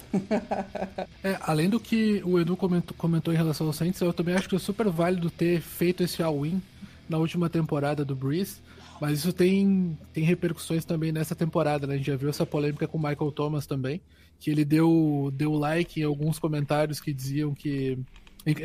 é, 1.23 1.37
além 1.41 1.67
do 1.67 1.79
que 1.79 2.21
o 2.23 2.39
Edu 2.39 2.55
comentou, 2.55 2.95
comentou 2.95 3.33
em 3.33 3.37
relação 3.37 3.65
ao 3.65 3.73
Saints, 3.73 3.99
eu 3.99 4.13
também 4.13 4.35
acho 4.35 4.47
que 4.47 4.55
é 4.55 4.59
super 4.59 4.87
válido 4.89 5.31
ter 5.31 5.59
feito 5.59 6.03
esse 6.03 6.21
all-in 6.21 6.61
na 7.09 7.17
última 7.17 7.49
temporada 7.49 8.05
do 8.05 8.15
Breeze. 8.15 8.59
Mas 8.99 9.19
isso 9.19 9.33
tem, 9.33 9.97
tem 10.13 10.23
repercussões 10.23 10.85
também 10.85 11.11
nessa 11.11 11.35
temporada, 11.35 11.87
né? 11.87 11.95
A 11.95 11.97
gente 11.97 12.05
já 12.05 12.15
viu 12.15 12.29
essa 12.29 12.45
polêmica 12.45 12.87
com 12.87 12.99
o 12.99 13.01
Michael 13.01 13.31
Thomas 13.31 13.65
também, 13.65 13.99
que 14.39 14.51
ele 14.51 14.63
deu, 14.63 15.31
deu 15.33 15.53
like 15.53 15.99
em 15.99 16.03
alguns 16.03 16.37
comentários 16.37 16.99
que 16.99 17.11
diziam 17.11 17.55
que 17.55 17.97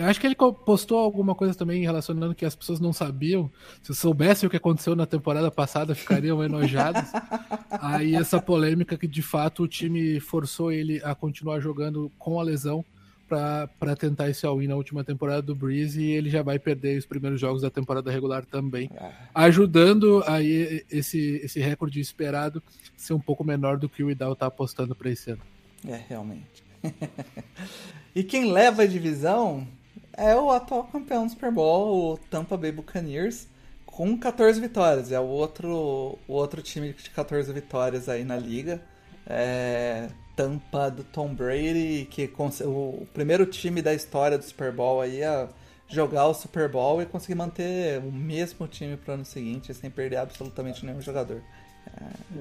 Acho 0.09 0.21
que 0.21 0.27
ele 0.27 0.35
postou 0.35 0.99
alguma 0.99 1.35
coisa 1.35 1.55
também 1.55 1.83
relacionando 1.83 2.35
que 2.35 2.47
as 2.47 2.57
pessoas 2.57 2.81
não 2.81 2.93
sabiam. 2.93 3.51
Se 3.83 3.95
soubessem 3.95 4.47
o 4.47 4.51
que 4.51 4.57
aconteceu 4.57 4.97
na 4.97 5.05
temporada 5.05 5.51
passada, 5.51 5.95
ficariam 5.95 6.43
enojados. 6.43 7.03
Aí 7.71 8.15
essa 8.15 8.41
polêmica 8.41 8.97
que 8.97 9.07
de 9.07 9.23
fato 9.23 9.65
o 9.65 9.69
time 9.69 10.19
forçou 10.19 10.73
ele 10.73 11.01
a 11.05 11.15
continuar 11.15 11.61
jogando 11.61 12.11
com 12.19 12.41
a 12.41 12.43
lesão 12.43 12.85
para 13.29 13.97
tentar 13.97 14.31
esse 14.31 14.47
all-in 14.47 14.69
na 14.69 14.77
última 14.77 15.03
temporada 15.03 15.43
do 15.43 15.55
Breeze 15.55 16.01
e 16.01 16.13
ele 16.13 16.31
já 16.31 16.43
vai 16.43 16.59
perder 16.59 16.97
os 16.97 17.07
primeiros 17.07 17.41
jogos 17.41 17.63
da 17.63 17.69
temporada 17.69 18.11
regular 18.11 18.45
também, 18.45 18.89
é. 18.95 19.11
ajudando 19.35 20.23
aí 20.27 20.85
esse, 20.91 21.41
esse 21.43 21.59
recorde 21.59 21.99
esperado 21.99 22.63
ser 22.97 23.15
um 23.15 23.21
pouco 23.21 23.43
menor 23.43 23.79
do 23.79 23.89
que 23.89 24.05
o 24.05 24.11
Idal 24.11 24.37
tá 24.37 24.47
apostando 24.47 24.95
para 24.95 25.11
esse 25.11 25.33
ano. 25.33 25.43
É, 25.85 26.01
realmente. 26.09 26.66
E 28.17 28.25
quem 28.25 28.51
leva 28.51 28.85
a 28.85 28.87
divisão 28.87 29.69
é 30.17 30.35
o 30.35 30.51
atual 30.51 30.85
campeão 30.85 31.27
do 31.27 31.33
Super 31.33 31.53
Bowl, 31.53 32.15
o 32.15 32.17
Tampa 32.17 32.57
Bay 32.57 32.73
Buccaneers, 32.73 33.47
com 33.85 34.19
14 34.19 34.59
vitórias. 34.59 35.13
É 35.13 35.21
o 35.21 35.27
outro, 35.27 36.19
o 36.27 36.33
outro 36.33 36.63
time 36.63 36.95
de 36.95 37.11
14 37.11 37.53
vitórias 37.53 38.09
aí 38.09 38.25
na 38.25 38.39
liga. 38.39 38.81
É, 39.27 40.09
Tampa 40.35 40.91
do 40.91 41.05
Tom 41.05 41.35
Brady, 41.35 42.09
que 42.11 42.33
o 42.65 43.07
primeiro 43.13 43.45
time 43.45 43.83
da 43.83 43.93
história 43.93 44.39
do 44.39 44.45
Super 44.45 44.73
Bowl 44.73 45.03
aí 45.03 45.23
a 45.23 45.51
jogar 45.87 46.27
o 46.27 46.33
Super 46.33 46.71
Bowl 46.71 47.03
e 47.03 47.07
conseguir 47.07 47.35
manter 47.35 47.99
o 47.99 48.11
mesmo 48.11 48.67
time 48.67 48.97
para 48.97 49.13
o 49.13 49.15
ano 49.15 49.25
seguinte 49.27 49.75
sem 49.75 49.91
perder 49.91 50.17
absolutamente 50.17 50.87
nenhum 50.87 51.03
jogador. 51.03 51.43
É, 51.87 52.41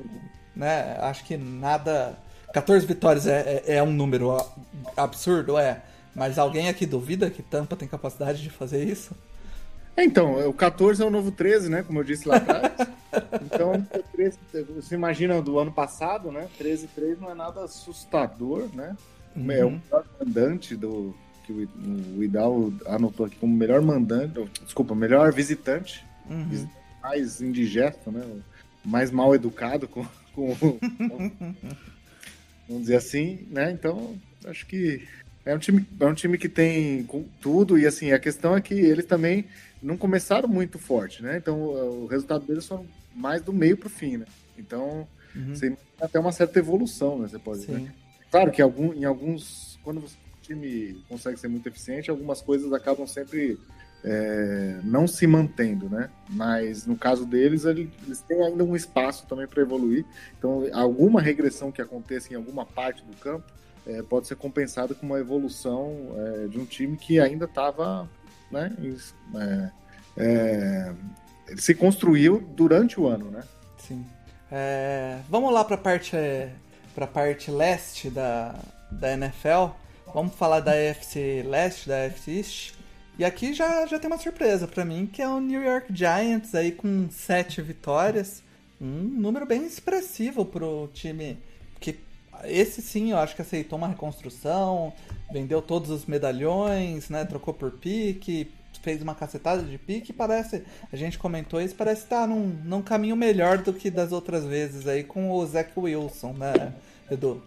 né? 0.56 0.98
Acho 1.02 1.26
que 1.26 1.36
nada 1.36 2.18
14 2.56 2.86
vitórias 2.86 3.28
é, 3.28 3.64
é, 3.68 3.76
é 3.76 3.84
um 3.84 3.92
número 3.92 4.38
absurdo, 4.96 5.58
é. 5.58 5.82
Mas 6.16 6.40
alguém 6.40 6.70
aqui 6.70 6.86
duvida 6.86 7.30
que 7.30 7.44
Tampa 7.44 7.76
tem 7.76 7.86
capacidade 7.86 8.42
de 8.42 8.50
fazer 8.50 8.82
isso? 8.86 9.14
É, 9.98 10.06
então, 10.06 10.48
o 10.48 10.54
14 10.54 11.04
é 11.04 11.06
o 11.06 11.10
novo 11.10 11.32
13, 11.32 11.70
né? 11.70 11.84
Como 11.84 12.00
eu 12.00 12.04
disse 12.06 12.26
lá 12.26 12.38
atrás. 12.38 12.72
então, 13.44 13.86
13, 14.14 14.40
você 14.74 14.96
imagina 14.96 15.42
do 15.42 15.60
ano 15.60 15.70
passado, 15.70 16.32
né? 16.32 16.48
13 16.58 16.88
3 16.96 17.20
não 17.20 17.30
é 17.30 17.34
nada 17.34 17.66
assustador, 17.66 18.70
né? 18.74 18.96
Uhum. 19.36 19.52
É 19.52 19.66
o 19.66 19.72
melhor 19.72 20.06
mandante 20.18 20.78
do. 20.78 21.14
Que 21.44 21.52
o, 21.52 22.24
Idal 22.24 22.72
anotou 22.88 23.26
aqui 23.26 23.36
como 23.36 23.54
melhor 23.54 23.82
mandante. 23.82 24.50
Desculpa, 24.64 24.96
melhor 24.96 25.34
visitante. 25.34 26.06
Uhum. 26.30 26.46
visitante 26.46 26.86
mais 27.04 27.42
indigesto, 27.42 28.10
né? 28.10 28.26
Mais 28.84 29.12
mal 29.12 29.36
educado 29.36 29.90
com, 29.90 30.06
com, 30.34 30.56
com 30.56 30.80
vamos 32.68 32.84
dizer 32.84 32.98
assim, 32.98 33.48
né? 33.50 33.72
Então, 33.72 34.16
acho 34.46 34.66
que 34.66 35.08
é 35.46 35.54
um 35.54 35.60
time, 35.60 35.86
é 36.00 36.06
um 36.06 36.14
time 36.14 36.38
que 36.38 36.50
tem 36.50 37.08
tudo 37.40 37.78
e 37.78 37.86
assim, 37.86 38.12
a 38.12 38.20
questão 38.20 38.56
é 38.56 38.62
que 38.62 38.74
eles 38.74 39.06
também 39.06 39.46
não 39.82 39.96
começaram 39.96 40.50
muito 40.50 40.80
forte, 40.80 41.22
né? 41.22 41.38
Então, 41.38 41.60
o 41.60 42.08
resultado 42.08 42.46
deles 42.46 42.66
foram 42.66 42.88
mais 43.16 43.42
do 43.42 43.54
meio 43.54 43.78
para 43.78 43.88
o 43.88 43.92
fim, 43.92 44.18
né? 44.18 44.26
Então, 44.58 45.08
uhum. 45.36 45.54
você 45.54 45.78
até 46.02 46.20
uma 46.20 46.32
certa 46.32 46.60
evolução, 46.60 47.20
né? 47.20 47.28
Você 47.28 47.40
pode 47.40 47.62
Sim. 47.62 47.78
dizer. 47.78 47.94
Claro 48.32 48.52
que 48.52 48.62
algum, 48.62 48.94
em 48.94 49.06
alguns, 49.06 49.80
quando 49.84 50.00
o 50.00 50.10
time 50.42 51.02
consegue 51.08 51.40
ser 51.40 51.48
muito 51.48 51.68
eficiente, 51.68 52.10
algumas 52.10 52.42
coisas 52.42 52.74
acabam 52.74 53.08
sempre 53.08 53.58
é, 54.08 54.80
não 54.84 55.08
se 55.08 55.26
mantendo, 55.26 55.90
né? 55.90 56.10
Mas 56.30 56.86
no 56.86 56.96
caso 56.96 57.26
deles, 57.26 57.66
eles 57.66 58.22
têm 58.28 58.40
ainda 58.44 58.64
um 58.64 58.76
espaço 58.76 59.26
também 59.26 59.48
para 59.48 59.64
evoluir. 59.64 60.06
Então, 60.38 60.64
alguma 60.74 61.20
regressão 61.20 61.72
que 61.72 61.82
aconteça 61.82 62.32
em 62.32 62.36
alguma 62.36 62.66
parte 62.66 63.04
do 63.04 63.18
campo 63.18 63.52
é, 63.88 64.04
pode 64.04 64.28
ser 64.28 64.36
compensada 64.36 64.94
com 64.94 65.08
uma 65.08 65.20
evolução 65.20 66.16
é, 66.18 66.48
de 66.48 66.60
um 66.60 66.66
time 66.66 66.96
que 66.96 67.20
ainda 67.20 67.46
estava, 67.46 68.08
né? 68.52 68.72
É, 69.36 69.72
é, 70.18 70.94
se 71.58 71.74
construiu 71.74 72.40
durante 72.56 73.00
o 73.00 73.08
ano, 73.08 73.32
né? 73.32 73.44
Sim. 73.80 74.06
É, 74.52 75.20
vamos 75.28 75.52
lá 75.52 75.64
para 75.64 75.76
a 75.76 75.80
parte, 75.80 76.16
pra 76.94 77.08
parte 77.08 77.50
leste 77.50 78.12
da, 78.12 78.56
da 78.92 79.14
NFL. 79.14 79.74
Vamos 80.14 80.36
falar 80.36 80.60
da 80.60 80.72
AFC 80.72 81.44
Leste, 81.44 81.90
da 81.90 82.06
AFC 82.06 82.32
East. 82.32 82.75
E 83.18 83.24
aqui 83.24 83.54
já, 83.54 83.86
já 83.86 83.98
tem 83.98 84.10
uma 84.10 84.18
surpresa 84.18 84.68
para 84.68 84.84
mim, 84.84 85.06
que 85.06 85.22
é 85.22 85.28
o 85.28 85.40
New 85.40 85.64
York 85.64 85.88
Giants 85.94 86.54
aí 86.54 86.72
com 86.74 87.08
sete 87.10 87.62
vitórias. 87.62 88.44
Um 88.80 89.04
número 89.04 89.46
bem 89.46 89.66
expressivo 89.66 90.44
pro 90.44 90.90
time 90.94 91.38
que 91.80 91.98
esse 92.44 92.82
sim 92.82 93.12
eu 93.12 93.18
acho 93.18 93.34
que 93.34 93.42
aceitou 93.42 93.78
uma 93.78 93.88
reconstrução, 93.88 94.92
vendeu 95.32 95.62
todos 95.62 95.90
os 95.90 96.06
medalhões, 96.06 97.10
né? 97.10 97.24
Trocou 97.24 97.54
por 97.54 97.72
pique, 97.72 98.52
fez 98.84 99.02
uma 99.02 99.16
cacetada 99.16 99.64
de 99.64 99.78
pique 99.78 100.12
parece, 100.12 100.64
a 100.92 100.96
gente 100.98 101.18
comentou 101.18 101.62
isso, 101.62 101.74
parece 101.74 102.04
estar 102.04 102.28
num, 102.28 102.48
num 102.66 102.82
caminho 102.82 103.16
melhor 103.16 103.60
do 103.60 103.74
que 103.74 103.90
das 103.90 104.12
outras 104.12 104.44
vezes 104.46 104.88
aí 104.88 105.04
com 105.04 105.32
o 105.32 105.46
Zach 105.46 105.72
Wilson, 105.76 106.34
né, 106.34 106.74
Edu? 107.10 107.42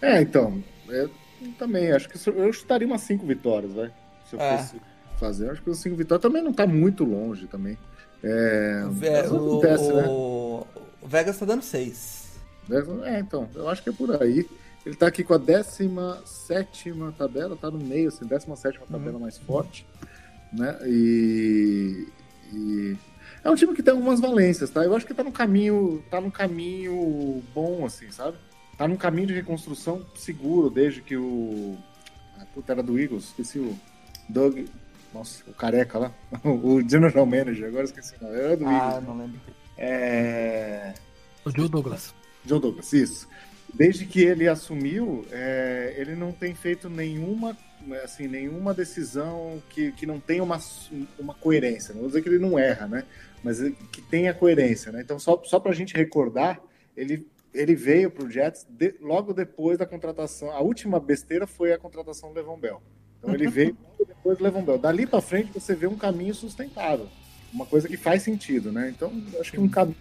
É, 0.00 0.22
então, 0.22 0.64
eu 0.88 1.10
também 1.58 1.92
acho 1.92 2.08
que 2.08 2.18
eu 2.28 2.52
chutaria 2.52 2.86
umas 2.86 3.02
cinco 3.02 3.26
vitórias, 3.26 3.72
vai. 3.72 3.92
Se 4.30 4.36
eu 4.36 4.40
é. 4.40 4.58
fosse 4.58 4.80
fazer, 5.18 5.46
eu 5.46 5.50
acho 5.52 5.62
que 5.62 5.68
os 5.68 5.78
cinco 5.78 5.96
vitórias 5.96 6.22
também 6.22 6.42
não 6.42 6.52
tá 6.52 6.66
muito 6.66 7.04
longe 7.04 7.46
também. 7.48 7.76
É, 8.22 8.84
o, 8.86 9.36
acontece, 9.36 9.90
o, 9.90 9.96
né? 9.96 10.08
o 10.08 10.66
Vegas 11.06 11.38
tá 11.38 11.44
dando 11.44 11.62
seis. 11.62 12.38
É, 13.04 13.18
então, 13.18 13.48
eu 13.54 13.68
acho 13.68 13.82
que 13.82 13.90
é 13.90 13.92
por 13.92 14.22
aí. 14.22 14.48
Ele 14.86 14.94
tá 14.94 15.08
aqui 15.08 15.24
com 15.24 15.34
a 15.34 15.38
17 15.38 16.94
tabela, 17.18 17.56
tá 17.56 17.70
no 17.70 17.78
meio, 17.78 18.08
assim, 18.08 18.24
17 18.24 18.78
uhum. 18.78 18.86
tabela 18.86 19.18
mais 19.18 19.36
forte, 19.36 19.86
né? 20.52 20.78
E, 20.86 22.08
e, 22.52 22.96
é 23.44 23.50
um 23.50 23.54
time 23.54 23.74
que 23.74 23.82
tem 23.82 23.92
algumas 23.92 24.20
valências, 24.20 24.70
tá? 24.70 24.84
Eu 24.84 24.94
acho 24.94 25.06
que 25.06 25.12
tá 25.12 25.24
no 25.24 25.32
caminho, 25.32 26.02
tá 26.10 26.20
no 26.20 26.30
caminho 26.30 27.42
bom, 27.54 27.84
assim, 27.84 28.10
sabe? 28.10 28.38
Tá 28.78 28.88
num 28.88 28.96
caminho 28.96 29.26
de 29.26 29.34
reconstrução 29.34 30.06
seguro, 30.14 30.70
desde 30.70 31.02
que 31.02 31.16
o. 31.16 31.76
A 32.40 32.46
puta 32.46 32.72
era 32.72 32.82
do 32.82 32.98
Eagles, 32.98 33.24
esqueci 33.24 33.58
o. 33.58 33.76
Doug. 34.30 34.66
Nossa, 35.12 35.42
o 35.48 35.52
careca 35.52 35.98
lá. 35.98 36.14
o 36.44 36.80
General 36.88 37.26
Manager, 37.26 37.68
agora 37.68 37.84
esqueci 37.84 38.14
o 38.20 38.24
nome. 38.24 38.38
Era 38.38 38.56
do 38.56 38.66
ah, 38.66 38.72
Eagles. 38.72 38.94
Ah, 38.94 39.00
não 39.00 39.18
lembro. 39.18 39.40
É. 39.76 40.94
O 41.44 41.50
Joe 41.50 41.68
Douglas. 41.68 42.14
Joe 42.46 42.60
Douglas, 42.60 42.92
isso 42.92 43.28
desde 43.74 44.04
que 44.06 44.20
ele 44.20 44.48
assumiu, 44.48 45.24
é, 45.30 45.94
ele 45.96 46.14
não 46.14 46.32
tem 46.32 46.54
feito 46.54 46.88
nenhuma 46.88 47.56
assim, 48.04 48.28
nenhuma 48.28 48.74
decisão 48.74 49.62
que, 49.70 49.90
que 49.92 50.04
não 50.04 50.20
tenha 50.20 50.42
uma, 50.42 50.58
uma 51.18 51.32
coerência. 51.32 51.94
Não 51.94 52.02
vou 52.02 52.10
dizer 52.10 52.22
que 52.22 52.28
ele 52.28 52.38
não 52.38 52.58
erra, 52.58 52.86
né? 52.86 53.04
Mas 53.42 53.58
que 53.90 54.02
tenha 54.02 54.34
coerência, 54.34 54.92
né? 54.92 55.00
Então, 55.00 55.18
só, 55.18 55.40
só 55.44 55.58
para 55.58 55.72
a 55.72 55.74
gente 55.74 55.94
recordar, 55.94 56.60
ele, 56.94 57.26
ele 57.54 57.74
veio 57.74 58.10
para 58.10 58.26
o 58.26 58.30
Jets 58.30 58.66
de, 58.68 58.94
logo 59.00 59.32
depois 59.32 59.78
da 59.78 59.86
contratação. 59.86 60.50
A 60.50 60.60
última 60.60 61.00
besteira 61.00 61.46
foi 61.46 61.72
a 61.72 61.78
contratação 61.78 62.28
do 62.28 62.34
Levon 62.34 62.58
Bell. 62.58 62.82
Então, 63.18 63.32
ele 63.34 63.48
veio 63.48 63.74
depois 64.20 64.38
Levon 64.38 64.62
Bell. 64.62 64.78
Dali 64.78 65.06
para 65.06 65.20
frente, 65.20 65.50
você 65.52 65.74
vê 65.74 65.86
um 65.86 65.96
caminho 65.96 66.34
sustentável. 66.34 67.08
Uma 67.52 67.66
coisa 67.66 67.88
que 67.88 67.96
faz 67.96 68.22
sentido, 68.22 68.70
né? 68.70 68.92
Então, 68.94 69.12
acho 69.40 69.50
que 69.50 69.58
um 69.58 69.68
caminho 69.68 69.96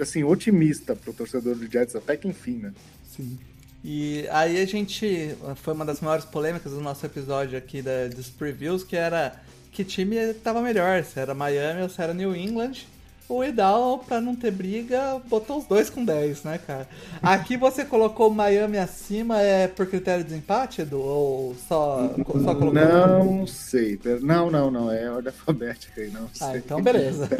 assim, 0.00 0.24
otimista 0.24 0.96
pro 0.96 1.12
torcedor 1.12 1.56
do 1.56 1.70
Jets, 1.70 1.94
até 1.94 2.16
que 2.16 2.26
enfim, 2.26 2.56
né? 2.56 2.72
Sim. 3.04 3.38
E 3.84 4.26
aí 4.30 4.60
a 4.60 4.66
gente. 4.66 5.34
Foi 5.56 5.74
uma 5.74 5.84
das 5.84 6.00
maiores 6.00 6.24
polêmicas 6.24 6.72
do 6.72 6.80
nosso 6.80 7.04
episódio 7.04 7.58
aqui 7.58 7.82
da, 7.82 8.08
dos 8.08 8.28
previews, 8.28 8.84
que 8.84 8.96
era 8.96 9.40
que 9.72 9.84
time 9.84 10.16
estava 10.16 10.60
melhor, 10.60 11.04
se 11.04 11.18
era 11.18 11.34
Miami 11.34 11.82
ou 11.82 11.88
se 11.88 12.00
era 12.00 12.12
New 12.12 12.34
England 12.34 12.86
o 13.30 13.44
Idal, 13.44 13.98
pra 14.00 14.20
não 14.20 14.34
ter 14.34 14.50
briga, 14.50 15.20
botou 15.28 15.58
os 15.58 15.64
dois 15.64 15.88
com 15.88 16.04
10, 16.04 16.42
né, 16.44 16.58
cara? 16.58 16.88
Aqui 17.22 17.56
você 17.56 17.84
colocou 17.84 18.28
Miami 18.30 18.76
acima 18.76 19.40
é 19.40 19.68
por 19.68 19.86
critério 19.86 20.24
de 20.24 20.30
desempate, 20.30 20.82
Edu? 20.82 20.98
Ou 20.98 21.54
só, 21.68 22.12
só 22.42 22.54
colocou... 22.54 22.72
Não 22.72 23.46
sei. 23.46 23.98
Não, 24.20 24.50
não, 24.50 24.70
não. 24.70 24.90
É 24.90 25.08
ordem 25.10 25.32
alfabética 25.32 26.00
aí, 26.00 26.10
não 26.10 26.24
ah, 26.24 26.28
sei. 26.32 26.46
Ah, 26.48 26.56
então 26.56 26.82
beleza. 26.82 27.28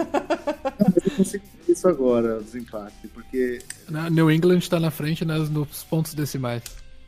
eu 1.05 1.16
consigo 1.16 1.45
ver 1.66 1.72
isso 1.72 1.88
agora, 1.88 2.41
desempate, 2.41 3.09
porque... 3.12 3.59
New 4.11 4.30
England 4.30 4.59
está 4.59 4.78
na 4.78 4.91
frente 4.91 5.24
nas, 5.24 5.51
nos 5.51 5.82
pontos 5.82 6.14
decimais 6.14 6.62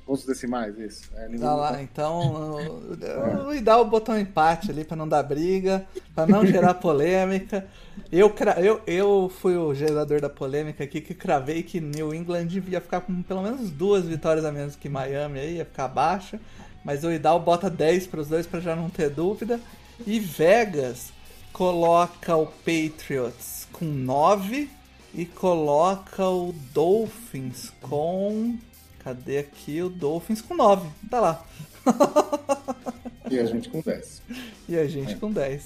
pontos 0.07 0.25
decimais, 0.25 0.79
isso. 0.79 1.11
É, 1.15 1.29
tá 1.39 1.55
lá, 1.55 1.83
então 1.83 2.59
é. 3.01 3.43
o 3.43 3.55
Idal 3.55 3.85
botou 3.85 4.15
um 4.15 4.19
empate 4.19 4.71
ali 4.71 4.85
para 4.85 4.97
não 4.97 5.09
dar 5.09 5.23
briga, 5.23 5.87
para 6.15 6.27
não 6.27 6.45
gerar 6.45 6.75
polêmica. 6.75 7.67
Eu, 8.11 8.35
eu, 8.63 8.81
eu 8.87 9.33
fui 9.41 9.57
o 9.57 9.75
gerador 9.75 10.21
da 10.21 10.29
polêmica 10.29 10.85
aqui 10.85 11.01
que 11.01 11.15
cravei 11.15 11.63
que 11.63 11.81
New 11.81 12.15
England 12.15 12.49
ia 12.69 12.81
ficar 12.81 13.01
com 13.01 13.23
pelo 13.23 13.43
menos 13.43 13.71
duas 13.71 14.05
vitórias 14.05 14.45
a 14.45 14.53
menos 14.53 14.77
que 14.77 14.89
Miami 14.89 15.39
aí, 15.39 15.57
ia 15.57 15.65
ficar 15.65 15.89
baixa. 15.89 16.41
Mas 16.85 17.05
o 17.05 17.13
Idal 17.13 17.39
bota 17.41 17.71
10 17.71 18.09
para 18.09 18.21
os 18.21 18.29
dois 18.29 18.47
para 18.47 18.61
já 18.61 18.75
não 18.75 18.91
ter 18.91 19.09
dúvida. 19.09 19.61
E 20.07 20.19
Vegas 20.19 21.13
coloca 21.53 22.37
o 22.37 22.47
Patriots 22.47 23.69
com 23.73 23.85
9 23.85 24.69
e 25.15 25.27
coloca 25.27 26.27
o 26.27 26.53
Dolphins 26.73 27.73
com 27.81 28.57
Cadê 29.05 29.39
aqui 29.39 29.83
o 29.83 29.89
Dolphins 29.89 30.41
com 30.41 30.55
9? 30.55 30.89
Tá 31.11 31.21
lá. 31.21 31.45
e 33.31 33.39
a 33.39 33.45
gente 33.45 33.69
com 33.69 33.81
10. 33.81 34.23
E 34.69 34.77
a 34.77 34.87
gente 34.87 35.15
é. 35.15 35.17
com 35.17 35.33
10. 35.33 35.63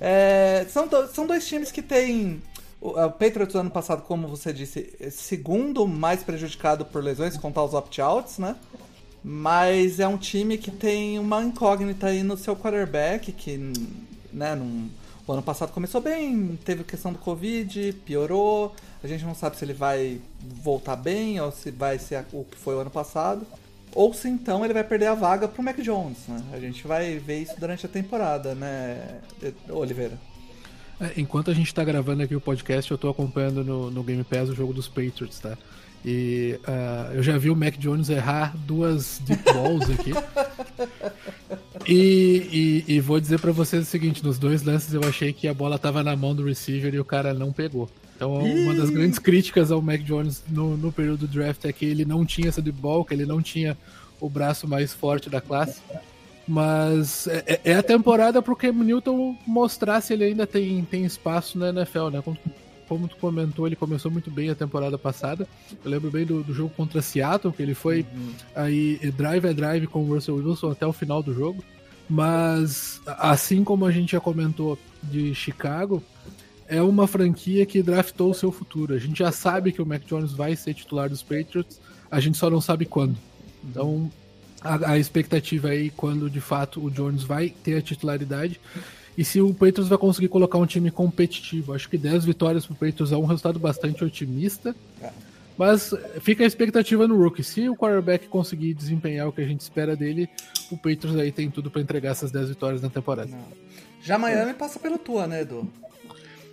É, 0.00 0.66
são, 0.68 0.86
do, 0.86 1.08
são 1.08 1.26
dois 1.26 1.46
times 1.46 1.72
que 1.72 1.82
têm. 1.82 2.42
O, 2.80 2.90
o 2.90 3.10
Patriots 3.10 3.54
ano 3.54 3.70
passado, 3.70 4.02
como 4.02 4.28
você 4.28 4.52
disse, 4.52 4.94
é 5.00 5.10
segundo 5.10 5.86
mais 5.86 6.22
prejudicado 6.22 6.84
por 6.84 7.02
lesões, 7.02 7.32
se 7.32 7.40
contar 7.40 7.64
os 7.64 7.74
opt-outs, 7.74 8.38
né? 8.38 8.54
Mas 9.24 9.98
é 9.98 10.06
um 10.06 10.16
time 10.16 10.56
que 10.56 10.70
tem 10.70 11.18
uma 11.18 11.42
incógnita 11.42 12.08
aí 12.08 12.22
no 12.22 12.36
seu 12.36 12.54
quarterback, 12.54 13.32
que 13.32 13.56
né, 14.32 14.54
num, 14.54 14.88
o 15.26 15.32
ano 15.32 15.42
passado 15.42 15.72
começou 15.72 16.00
bem, 16.00 16.56
teve 16.64 16.84
questão 16.84 17.12
do 17.12 17.18
Covid, 17.18 17.94
piorou. 18.04 18.72
A 19.02 19.06
gente 19.06 19.24
não 19.24 19.34
sabe 19.34 19.56
se 19.56 19.64
ele 19.64 19.72
vai 19.72 20.20
voltar 20.40 20.96
bem 20.96 21.40
ou 21.40 21.52
se 21.52 21.70
vai 21.70 21.98
ser 21.98 22.24
o 22.32 22.44
que 22.44 22.56
foi 22.56 22.74
o 22.74 22.80
ano 22.80 22.90
passado. 22.90 23.46
Ou 23.94 24.12
se 24.12 24.28
então 24.28 24.64
ele 24.64 24.74
vai 24.74 24.84
perder 24.84 25.06
a 25.06 25.14
vaga 25.14 25.48
pro 25.48 25.62
Mac 25.62 25.78
Jones, 25.80 26.18
né? 26.28 26.42
A 26.52 26.58
gente 26.58 26.86
vai 26.86 27.18
ver 27.18 27.40
isso 27.40 27.54
durante 27.58 27.86
a 27.86 27.88
temporada, 27.88 28.54
né, 28.54 29.20
Oliveira? 29.70 30.18
É, 31.00 31.12
enquanto 31.16 31.50
a 31.50 31.54
gente 31.54 31.74
tá 31.74 31.84
gravando 31.84 32.22
aqui 32.22 32.34
o 32.34 32.40
podcast, 32.40 32.90
eu 32.90 32.98
tô 32.98 33.08
acompanhando 33.08 33.64
no, 33.64 33.90
no 33.90 34.02
Game 34.02 34.24
Pass 34.24 34.48
o 34.48 34.54
jogo 34.54 34.72
dos 34.72 34.88
Patriots, 34.88 35.38
tá? 35.38 35.56
E 36.06 36.56
uh, 36.68 37.14
eu 37.14 37.22
já 37.22 37.36
vi 37.36 37.50
o 37.50 37.56
Mac 37.56 37.76
Jones 37.78 38.08
errar 38.08 38.56
duas 38.64 39.20
deep 39.26 39.42
balls 39.42 39.90
aqui. 39.90 40.12
E, 41.84 42.84
e, 42.88 42.94
e, 42.94 43.00
vou 43.00 43.20
dizer 43.20 43.40
para 43.40 43.50
vocês 43.50 43.82
o 43.82 43.86
seguinte: 43.86 44.24
nos 44.24 44.38
dois 44.38 44.62
lances 44.62 44.94
eu 44.94 45.00
achei 45.02 45.32
que 45.32 45.48
a 45.48 45.54
bola 45.54 45.78
tava 45.78 46.04
na 46.04 46.14
mão 46.14 46.32
do 46.32 46.44
receiver 46.44 46.94
e 46.94 47.00
o 47.00 47.04
cara 47.04 47.34
não 47.34 47.52
pegou. 47.52 47.88
Então, 48.14 48.34
uma 48.34 48.74
das 48.74 48.88
grandes 48.88 49.18
críticas 49.18 49.70
ao 49.72 49.82
Mac 49.82 50.00
Jones 50.00 50.42
no, 50.48 50.76
no 50.76 50.92
período 50.92 51.26
do 51.26 51.28
draft 51.28 51.64
é 51.64 51.72
que 51.72 51.84
ele 51.84 52.04
não 52.04 52.24
tinha 52.24 52.48
essa 52.48 52.62
de 52.62 52.72
ball, 52.72 53.04
que 53.04 53.12
ele 53.12 53.26
não 53.26 53.42
tinha 53.42 53.76
o 54.20 54.30
braço 54.30 54.66
mais 54.66 54.92
forte 54.94 55.28
da 55.28 55.40
classe. 55.40 55.80
Mas 56.48 57.26
é, 57.26 57.44
é, 57.46 57.60
é 57.72 57.74
a 57.74 57.82
temporada 57.82 58.40
pro 58.40 58.54
Cam 58.54 58.72
Newton 58.72 59.36
mostrar 59.46 60.00
se 60.00 60.12
ele 60.12 60.24
ainda 60.24 60.46
tem, 60.46 60.84
tem 60.84 61.04
espaço 61.04 61.58
na 61.58 61.70
NFL, 61.70 62.08
né? 62.10 62.22
Como, 62.88 63.08
tu 63.08 63.16
comentou, 63.16 63.66
ele 63.66 63.76
começou 63.76 64.10
muito 64.10 64.30
bem 64.30 64.50
a 64.50 64.54
temporada 64.54 64.96
passada. 64.96 65.46
Eu 65.84 65.90
lembro 65.90 66.10
bem 66.10 66.24
do, 66.24 66.42
do 66.42 66.54
jogo 66.54 66.72
contra 66.76 67.02
Seattle, 67.02 67.52
que 67.52 67.62
ele 67.62 67.74
foi 67.74 68.06
uhum. 68.14 68.32
aí 68.54 68.98
drive 69.16 69.46
a 69.46 69.52
drive 69.52 69.86
com 69.86 70.02
o 70.02 70.14
Russell 70.14 70.36
Wilson 70.36 70.70
até 70.70 70.86
o 70.86 70.92
final 70.92 71.22
do 71.22 71.34
jogo. 71.34 71.62
Mas, 72.08 73.00
assim 73.06 73.64
como 73.64 73.84
a 73.84 73.90
gente 73.90 74.12
já 74.12 74.20
comentou 74.20 74.78
de 75.02 75.34
Chicago, 75.34 76.02
é 76.68 76.80
uma 76.80 77.06
franquia 77.06 77.66
que 77.66 77.82
draftou 77.82 78.30
o 78.30 78.34
seu 78.34 78.52
futuro. 78.52 78.94
A 78.94 78.98
gente 78.98 79.18
já 79.18 79.32
sabe 79.32 79.72
que 79.72 79.82
o 79.82 79.86
Mac 79.86 80.02
Jones 80.04 80.32
vai 80.32 80.54
ser 80.54 80.74
titular 80.74 81.08
dos 81.08 81.22
Patriots, 81.22 81.80
a 82.10 82.20
gente 82.20 82.38
só 82.38 82.48
não 82.48 82.60
sabe 82.60 82.86
quando. 82.86 83.16
Então, 83.64 84.10
a, 84.60 84.92
a 84.92 84.98
expectativa 84.98 85.68
aí 85.68 85.90
quando 85.90 86.30
de 86.30 86.40
fato 86.40 86.84
o 86.84 86.90
Jones 86.90 87.22
vai 87.22 87.50
ter 87.50 87.76
a 87.76 87.82
titularidade 87.82 88.60
e 89.16 89.24
se 89.24 89.40
o 89.40 89.52
Patriots 89.52 89.88
vai 89.88 89.98
conseguir 89.98 90.28
colocar 90.28 90.58
um 90.58 90.66
time 90.66 90.90
competitivo. 90.90 91.72
Acho 91.72 91.88
que 91.88 91.96
10 91.96 92.24
vitórias 92.24 92.66
para 92.66 92.74
o 92.74 92.76
Patriots 92.76 93.12
é 93.12 93.16
um 93.16 93.24
resultado 93.24 93.58
bastante 93.58 94.04
otimista. 94.04 94.74
Mas 95.56 95.94
fica 96.20 96.44
a 96.44 96.46
expectativa 96.46 97.08
no 97.08 97.16
Rookie. 97.16 97.42
Se 97.42 97.66
o 97.68 97.74
quarterback 97.74 98.28
conseguir 98.28 98.74
desempenhar 98.74 99.26
o 99.26 99.32
que 99.32 99.40
a 99.40 99.46
gente 99.46 99.60
espera 99.60 99.96
dele, 99.96 100.28
o 100.70 100.76
Patriots 100.76 101.16
aí 101.16 101.32
tem 101.32 101.50
tudo 101.50 101.70
para 101.70 101.80
entregar 101.80 102.10
essas 102.10 102.30
10 102.30 102.50
vitórias 102.50 102.82
na 102.82 102.90
temporada. 102.90 103.30
Não. 103.30 103.38
Já 104.02 104.18
Miami 104.18 104.52
passa 104.52 104.78
pelo 104.78 104.98
tua, 104.98 105.26
né, 105.26 105.40
Edu? 105.40 105.66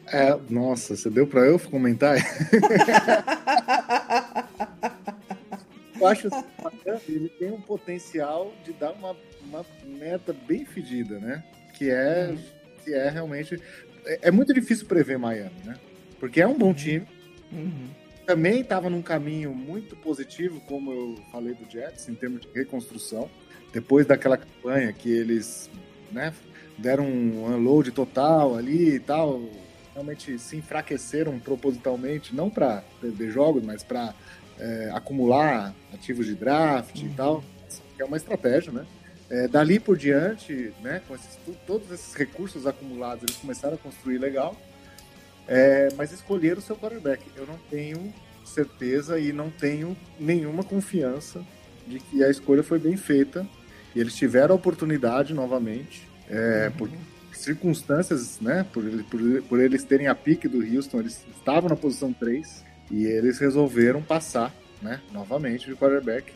É, 0.07 0.37
nossa, 0.49 0.95
você 0.95 1.09
deu 1.09 1.27
para 1.27 1.41
eu 1.41 1.59
comentar? 1.59 2.15
eu 5.99 6.07
acho 6.07 6.29
que 6.29 7.11
ele 7.11 7.29
tem 7.29 7.51
um 7.51 7.61
potencial 7.61 8.53
de 8.63 8.73
dar 8.73 8.91
uma, 8.93 9.15
uma 9.47 9.65
meta 9.85 10.33
bem 10.47 10.65
fedida, 10.65 11.19
né? 11.19 11.43
Que 11.73 11.89
é, 11.89 12.29
uhum. 12.29 12.37
Que 12.83 12.93
é 12.93 13.09
realmente. 13.09 13.61
é, 14.05 14.19
é 14.23 14.31
muito 14.31 14.53
difícil 14.53 14.85
prever 14.85 15.17
Miami, 15.17 15.55
né? 15.63 15.75
Porque 16.19 16.41
é 16.41 16.47
um 16.47 16.57
bom 16.57 16.73
time. 16.73 17.05
Uhum. 17.51 17.89
Também 18.25 18.61
estava 18.61 18.89
num 18.89 19.01
caminho 19.01 19.53
muito 19.53 19.95
positivo, 19.97 20.61
como 20.61 20.91
eu 20.91 21.15
falei 21.31 21.53
do 21.53 21.69
Jets, 21.69 22.07
em 22.07 22.15
termos 22.15 22.41
de 22.41 22.47
reconstrução. 22.53 23.29
Depois 23.73 24.05
daquela 24.05 24.37
campanha 24.37 24.93
que 24.93 25.11
eles 25.11 25.69
né, 26.11 26.33
deram 26.77 27.05
um 27.05 27.45
unload 27.45 27.91
total 27.91 28.55
ali 28.55 28.95
e 28.95 28.99
tal, 28.99 29.41
realmente 29.93 30.37
se 30.39 30.55
enfraqueceram 30.55 31.37
propositalmente, 31.39 32.35
não 32.35 32.49
para 32.49 32.83
perder 33.01 33.31
jogos, 33.31 33.63
mas 33.63 33.83
para 33.83 34.13
é, 34.59 34.91
acumular 34.93 35.73
ativos 35.93 36.25
de 36.25 36.35
draft 36.35 36.99
uhum. 36.99 37.05
e 37.07 37.09
tal, 37.09 37.43
é 37.99 38.05
uma 38.05 38.17
estratégia, 38.17 38.71
né? 38.71 38.85
É, 39.33 39.47
dali 39.47 39.79
por 39.79 39.97
diante, 39.97 40.71
né, 40.83 41.01
com 41.07 41.15
esses, 41.15 41.39
todos 41.65 41.89
esses 41.89 42.13
recursos 42.13 42.67
acumulados, 42.67 43.23
eles 43.23 43.35
começaram 43.37 43.73
a 43.73 43.77
construir 43.79 44.19
legal, 44.19 44.55
é, 45.47 45.89
mas 45.97 46.11
escolheram 46.11 46.59
o 46.59 46.61
seu 46.61 46.75
quarterback. 46.75 47.23
Eu 47.35 47.47
não 47.47 47.57
tenho 47.67 48.13
certeza 48.45 49.17
e 49.17 49.33
não 49.33 49.49
tenho 49.49 49.97
nenhuma 50.19 50.63
confiança 50.63 51.43
de 51.87 51.99
que 51.99 52.23
a 52.23 52.29
escolha 52.29 52.61
foi 52.61 52.77
bem 52.77 52.95
feita 52.95 53.43
e 53.95 53.99
eles 53.99 54.13
tiveram 54.13 54.53
a 54.53 54.55
oportunidade 54.55 55.33
novamente, 55.33 56.07
é, 56.29 56.67
uhum. 56.67 56.77
por 56.77 56.89
circunstâncias, 57.33 58.39
né, 58.39 58.63
por, 58.71 58.83
por, 59.05 59.41
por 59.49 59.59
eles 59.59 59.83
terem 59.83 60.05
a 60.05 60.13
pique 60.13 60.47
do 60.47 60.59
Houston, 60.59 60.99
eles 60.99 61.25
estavam 61.35 61.71
na 61.71 61.75
posição 61.75 62.13
3 62.13 62.63
e 62.91 63.05
eles 63.05 63.39
resolveram 63.39 64.03
passar 64.03 64.53
né, 64.79 65.01
novamente 65.11 65.65
de 65.65 65.75
quarterback. 65.75 66.31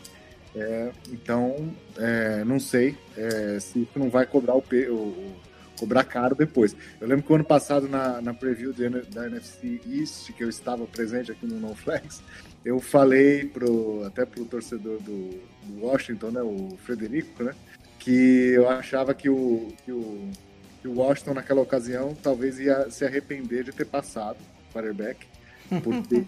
É, 0.54 0.90
então, 1.10 1.72
é, 1.96 2.44
não 2.44 2.58
sei 2.58 2.96
é, 3.16 3.58
se 3.60 3.80
isso 3.82 3.98
não 3.98 4.08
vai 4.08 4.26
cobrar 4.26 4.56
o, 4.56 4.60
o, 4.60 5.36
cobrar 5.78 6.04
caro 6.04 6.34
depois. 6.34 6.74
Eu 7.00 7.06
lembro 7.06 7.24
que 7.24 7.32
o 7.32 7.34
ano 7.34 7.44
passado, 7.44 7.88
na, 7.88 8.20
na 8.20 8.34
preview 8.34 8.72
de, 8.72 8.88
da 8.88 9.26
NFC 9.26 9.80
East, 9.88 10.32
que 10.32 10.42
eu 10.42 10.48
estava 10.48 10.86
presente 10.86 11.30
aqui 11.30 11.46
no 11.46 11.60
No 11.60 11.74
Flags, 11.74 12.22
eu 12.64 12.80
falei 12.80 13.44
pro, 13.44 14.04
até 14.04 14.24
pro 14.24 14.44
torcedor 14.44 14.98
do, 15.00 15.30
do 15.62 15.84
Washington, 15.84 16.30
né, 16.30 16.42
o 16.42 16.76
Frederico, 16.84 17.42
né, 17.42 17.54
que 17.98 18.52
eu 18.54 18.68
achava 18.68 19.14
que 19.14 19.28
o, 19.28 19.68
que 19.84 19.92
o, 19.92 20.28
que 20.82 20.88
o 20.88 20.94
Washington, 20.94 21.34
naquela 21.34 21.60
ocasião, 21.60 22.16
talvez 22.22 22.58
ia 22.58 22.90
se 22.90 23.04
arrepender 23.04 23.64
de 23.64 23.72
ter 23.72 23.86
passado 23.86 24.38
o 24.68 24.72
quarterback, 24.72 25.26
por 25.82 26.02
ter 26.06 26.26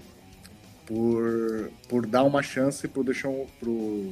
por, 0.91 1.71
por 1.89 2.05
dar 2.05 2.25
uma 2.25 2.43
chance 2.43 2.89
pro 2.89 3.05
Deshaun, 3.05 3.47
pro, 3.61 4.11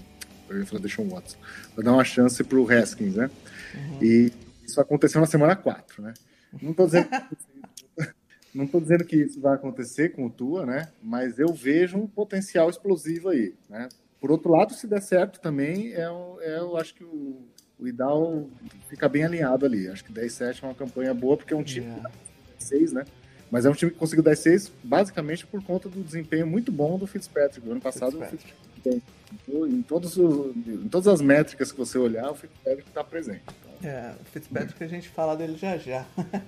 eu 0.48 0.60
ia 0.60 0.64
falar 0.64 0.80
Deshaun 0.80 1.08
Watson, 1.08 1.36
por 1.74 1.82
dar 1.82 1.92
uma 1.92 2.04
chance 2.04 2.44
pro 2.44 2.70
Haskins, 2.70 3.16
né? 3.16 3.28
Uhum. 3.74 3.98
E 4.00 4.32
isso 4.64 4.80
aconteceu 4.80 5.20
na 5.20 5.26
semana 5.26 5.56
4, 5.56 6.00
né? 6.00 6.14
Não 6.62 6.72
tô 6.72 6.86
dizendo 6.86 7.08
não 8.54 8.64
tô 8.64 8.78
dizendo 8.80 9.04
que 9.04 9.16
isso 9.16 9.40
vai 9.40 9.56
acontecer 9.56 10.10
com 10.10 10.26
o 10.26 10.30
Tua, 10.30 10.64
né? 10.64 10.88
Mas 11.02 11.40
eu 11.40 11.52
vejo 11.52 11.98
um 11.98 12.06
potencial 12.06 12.70
explosivo 12.70 13.30
aí, 13.30 13.56
né? 13.68 13.88
Por 14.20 14.30
outro 14.30 14.52
lado, 14.52 14.72
se 14.72 14.86
der 14.86 15.02
certo 15.02 15.40
também, 15.40 15.92
é, 15.94 16.06
é 16.42 16.58
eu 16.58 16.76
acho 16.76 16.94
que 16.94 17.02
o, 17.02 17.42
o 17.76 17.88
Idal 17.88 18.48
fica 18.88 19.08
bem 19.08 19.24
alinhado 19.24 19.66
ali. 19.66 19.88
Acho 19.88 20.04
que 20.04 20.12
10-7 20.12 20.62
é 20.62 20.66
uma 20.66 20.74
campanha 20.74 21.12
boa, 21.12 21.36
porque 21.36 21.52
é 21.52 21.56
um 21.56 21.64
time 21.64 21.86
yeah. 21.86 22.10
6, 22.56 22.92
né? 22.92 23.04
Mas 23.50 23.64
é 23.64 23.70
um 23.70 23.74
time 23.74 23.90
que 23.90 23.96
conseguiu 23.96 24.24
10-6 24.24 24.70
basicamente 24.82 25.46
por 25.46 25.62
conta 25.62 25.88
do 25.88 26.02
desempenho 26.02 26.46
muito 26.46 26.70
bom 26.70 26.98
do 26.98 27.06
Fitzpatrick. 27.06 27.66
No 27.66 27.72
ano 27.72 27.80
passado, 27.80 28.18
Fitzpatrick. 28.18 29.02
em, 29.48 29.82
todos 29.82 30.16
os, 30.16 30.56
em 30.66 30.88
todas 30.88 31.08
as 31.08 31.20
métricas 31.20 31.72
que 31.72 31.78
você 31.78 31.98
olhar, 31.98 32.30
o 32.30 32.34
Fitzpatrick 32.34 32.88
está 32.88 33.02
presente. 33.02 33.42
Então... 33.46 33.90
É, 33.90 34.12
o 34.20 34.24
Fitzpatrick 34.24 34.82
a 34.84 34.88
gente 34.88 35.08
fala 35.08 35.36
dele 35.36 35.56
já 35.56 35.78
já. 35.78 36.04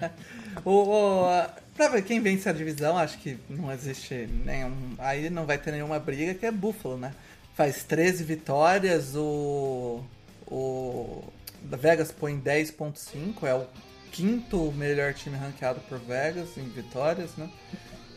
o, 0.65 0.71
o, 0.71 1.27
pra 1.75 1.89
ver 1.89 2.03
quem 2.03 2.21
vence 2.21 2.49
a 2.49 2.53
divisão, 2.53 2.99
acho 2.99 3.19
que 3.19 3.39
não 3.49 3.73
existe 3.73 4.29
nenhum. 4.45 4.95
Aí 4.99 5.31
não 5.31 5.47
vai 5.47 5.57
ter 5.57 5.73
nenhuma 5.73 5.99
briga, 5.99 6.35
que 6.35 6.45
é 6.45 6.51
Buffalo, 6.51 6.99
né? 6.99 7.15
Faz 7.55 7.83
13 7.85 8.25
vitórias, 8.25 9.15
o. 9.17 10.03
O. 10.47 11.25
Vegas 11.63 12.11
põe 12.11 12.41
10.5, 12.41 13.47
é 13.47 13.55
o 13.55 13.67
quinto 14.11 14.73
melhor 14.73 15.15
time 15.15 15.37
ranqueado 15.37 15.81
por 15.89 15.99
Vegas 15.99 16.57
em 16.57 16.69
vitórias, 16.69 17.37
né? 17.37 17.51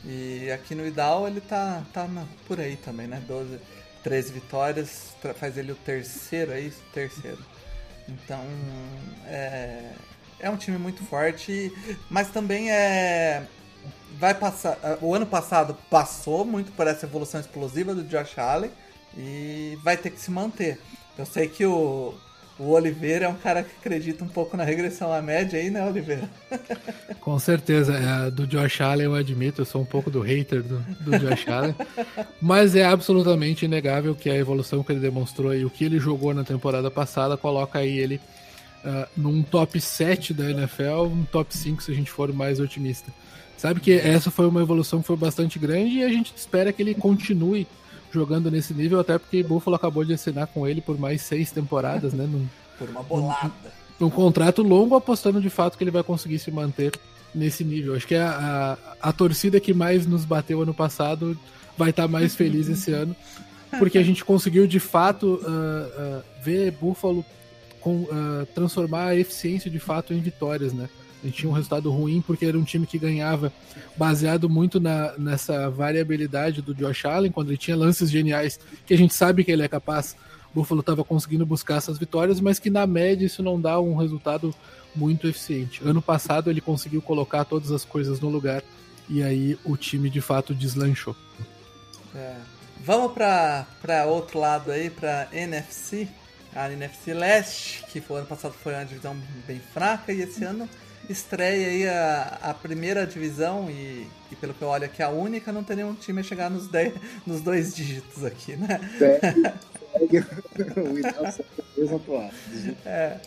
E 0.06 0.52
aqui 0.52 0.76
no 0.76 0.86
Idal 0.86 1.28
ele 1.28 1.40
tá, 1.40 1.84
tá 1.94 2.08
na, 2.08 2.26
por 2.48 2.60
aí 2.60 2.76
também, 2.76 3.08
né? 3.08 3.22
12, 3.26 3.60
13 4.04 4.34
vitórias, 4.34 5.16
faz 5.36 5.58
ele 5.58 5.72
o 5.72 5.76
terceiro, 5.76 6.52
é 6.52 6.60
isso? 6.60 6.82
Terceiro. 6.94 7.40
Então, 8.08 8.42
é, 9.26 9.94
é 10.40 10.50
um 10.50 10.58
time 10.58 10.78
muito 10.78 11.04
forte, 11.04 11.72
mas 12.10 12.30
também 12.30 12.70
é. 12.70 13.48
Vai 14.20 14.34
passar. 14.34 14.78
O 15.02 15.16
ano 15.16 15.26
passado 15.26 15.76
passou 15.90 16.46
muito 16.46 16.72
por 16.74 16.86
essa 16.86 17.06
evolução 17.06 17.40
explosiva 17.40 17.96
do 17.96 18.04
Josh 18.04 18.38
Allen 18.38 18.72
e 19.18 19.78
vai 19.84 19.98
ter 19.98 20.12
que 20.12 20.20
se 20.20 20.30
manter. 20.30 20.80
Eu 21.18 21.26
sei 21.26 21.48
que 21.48 21.66
o, 21.66 22.14
o 22.60 22.70
Oliveira 22.72 23.26
é 23.26 23.30
um 23.30 23.36
cara 23.36 23.64
que 23.64 23.72
acredita 23.80 24.24
um 24.24 24.28
pouco 24.28 24.56
na 24.56 24.64
regressão 24.64 25.12
à 25.12 25.22
média 25.22 25.60
aí, 25.60 25.70
né, 25.70 25.86
Oliveira? 25.86 26.30
Com 27.20 27.40
certeza. 27.40 27.96
É, 27.96 28.32
do 28.32 28.46
Josh 28.46 28.82
Allen 28.82 29.06
eu 29.06 29.16
admito, 29.16 29.62
eu 29.62 29.66
sou 29.66 29.82
um 29.82 29.86
pouco 29.86 30.12
do 30.12 30.22
hater 30.22 30.62
do, 30.62 30.80
do 31.00 31.18
Josh 31.18 31.48
Allen. 31.48 31.76
Mas 32.42 32.76
é 32.76 32.86
absolutamente 32.86 33.66
inegável 33.66 34.14
que 34.14 34.30
a 34.30 34.36
evolução 34.36 34.84
que 34.84 34.92
ele 34.92 35.00
demonstrou 35.00 35.54
e 35.54 35.66
o 35.66 35.70
que 35.70 35.84
ele 35.84 36.00
jogou 36.00 36.34
na 36.34 36.44
temporada 36.44 36.92
passada 36.92 37.36
coloca 37.36 37.80
aí 37.80 37.98
ele 37.98 38.22
uh, 38.84 39.08
num 39.18 39.42
top 39.42 39.80
7 39.82 40.34
da 40.34 40.52
NFL, 40.52 41.06
um 41.06 41.26
top 41.26 41.56
5 41.56 41.82
se 41.82 41.92
a 41.92 41.96
gente 41.96 42.12
for 42.12 42.32
mais 42.32 42.60
otimista. 42.60 43.12
Sabe 43.58 43.80
que 43.80 43.94
essa 43.94 44.30
foi 44.30 44.46
uma 44.48 44.62
evolução 44.62 45.02
que 45.02 45.08
foi 45.08 45.16
bastante 45.16 45.58
grande 45.58 45.98
e 45.98 46.04
a 46.04 46.10
gente 46.10 46.34
espera 46.36 46.74
que 46.74 46.82
ele 46.82 46.94
continue 46.94 47.66
jogando 48.14 48.52
nesse 48.52 48.74
nível, 48.74 49.00
até 49.00 49.18
porque 49.18 49.44
Buffalo 49.44 49.76
acabou 49.76 50.06
de 50.06 50.14
assinar 50.14 50.48
com 50.48 50.68
ele 50.68 50.82
por 50.82 50.98
mais 50.98 51.22
seis 51.22 51.52
temporadas, 51.52 52.14
né? 52.14 52.26
Num, 52.26 52.48
por 52.78 52.90
uma 52.90 53.04
bolada. 53.04 53.52
Um, 54.00 54.06
um, 54.06 54.10
contrato 54.10 54.62
longo, 54.62 54.96
apostando 54.96 55.42
de 55.42 55.50
fato 55.50 55.78
que 55.78 55.84
ele 55.84 55.92
vai 55.92 56.04
conseguir 56.04 56.40
se 56.40 56.52
manter 56.52 56.92
nesse 57.34 57.64
nível. 57.64 57.96
Acho 57.96 58.08
que 58.08 58.16
a, 58.16 58.78
a, 59.02 59.10
a 59.10 59.14
torcida 59.14 59.60
que 59.60 59.74
mais 59.74 60.06
nos 60.06 60.26
bateu 60.26 60.62
ano 60.62 60.74
passado 60.74 61.38
vai 61.78 61.90
estar 61.90 62.04
tá 62.04 62.08
mais 62.08 62.36
feliz 62.36 62.70
esse 62.70 62.92
ano, 62.94 63.16
porque 63.80 63.98
a 63.98 64.04
gente 64.04 64.24
conseguiu 64.24 64.68
de 64.68 64.80
fato 64.80 65.42
uh, 65.44 66.20
uh, 66.20 66.24
ver 66.42 66.72
Buffalo 66.72 67.26
com, 67.82 68.04
uh, 68.04 68.46
transformar 68.54 69.08
a 69.08 69.16
eficiência 69.16 69.70
de 69.70 69.80
fato 69.80 70.14
em 70.14 70.20
vitórias, 70.20 70.74
né? 70.74 70.88
Gente 71.24 71.38
tinha 71.38 71.50
um 71.50 71.54
resultado 71.54 71.90
ruim 71.90 72.22
porque 72.22 72.46
era 72.46 72.58
um 72.58 72.64
time 72.64 72.86
que 72.86 72.98
ganhava 72.98 73.52
baseado 73.96 74.50
muito 74.50 74.80
na, 74.80 75.18
nessa 75.18 75.70
variabilidade 75.70 76.62
do 76.62 76.74
Josh 76.74 77.06
Allen, 77.06 77.32
quando 77.32 77.50
ele 77.50 77.58
tinha 77.58 77.78
lances 77.78 78.12
geniais, 78.12 78.60
que 78.86 78.94
a 78.94 78.98
gente 78.98 79.14
sabe 79.14 79.44
que 79.44 79.52
ele 79.52 79.64
é 79.64 79.68
capaz. 79.68 80.16
O 80.52 80.60
Buffalo 80.60 80.82
estava 80.82 81.04
conseguindo 81.04 81.46
buscar 81.46 81.78
essas 81.78 81.98
vitórias, 81.98 82.40
mas 82.40 82.60
que 82.60 82.70
na 82.70 82.86
média 82.86 83.26
isso 83.26 83.42
não 83.42 83.60
dá 83.60 83.80
um 83.80 83.96
resultado 83.96 84.54
muito 84.96 85.28
eficiente. 85.28 85.82
Ano 85.84 86.02
passado 86.02 86.50
ele 86.50 86.62
conseguiu 86.62 87.02
colocar 87.02 87.46
todas 87.46 87.72
as 87.72 87.84
coisas 87.84 88.20
no 88.20 88.30
lugar 88.30 88.62
e 89.10 89.24
aí 89.24 89.58
o 89.64 89.76
time 89.76 90.10
de 90.10 90.22
fato 90.22 90.54
deslanchou. 90.54 91.16
É. 92.16 92.36
Vamos 92.84 93.14
para 93.14 94.06
outro 94.06 94.40
lado 94.40 94.70
aí, 94.70 94.90
para 94.90 95.28
NFC, 95.32 96.08
a 96.54 96.70
NFC 96.70 97.14
Leste, 97.14 97.84
que 97.92 98.02
foi 98.02 98.18
ano 98.18 98.28
passado 98.28 98.54
foi 98.62 98.74
uma 98.74 98.84
divisão 98.84 99.16
bem 99.48 99.60
fraca 99.74 100.12
e 100.12 100.22
esse 100.22 100.44
ano 100.44 100.68
estreia 101.10 101.68
aí 101.68 101.88
a, 101.88 102.40
a 102.42 102.54
primeira 102.54 103.06
divisão 103.06 103.70
e, 103.70 104.08
e, 104.32 104.36
pelo 104.36 104.54
que 104.54 104.62
eu 104.62 104.68
olho 104.68 104.86
aqui, 104.86 105.04
a 105.04 105.10
única, 105.10 105.52
não 105.52 105.64
tem 105.64 105.78
nenhum 105.78 105.94
time 105.94 106.22
a 106.22 106.24
chegar 106.24 106.50
nos, 106.50 106.68
dez, 106.68 106.94
nos 107.26 107.42
dois 107.42 107.76
dígitos 107.76 108.24
aqui, 108.24 108.56
né? 108.56 108.80
é, 112.86 113.18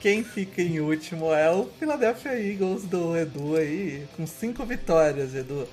quem 0.00 0.24
fica 0.24 0.62
em 0.62 0.80
último 0.80 1.32
é 1.32 1.50
o 1.50 1.66
Philadelphia 1.78 2.38
Eagles 2.38 2.84
do 2.84 3.16
Edu 3.16 3.56
aí, 3.56 4.06
com 4.16 4.26
cinco 4.26 4.64
vitórias, 4.64 5.34
Edu. 5.34 5.68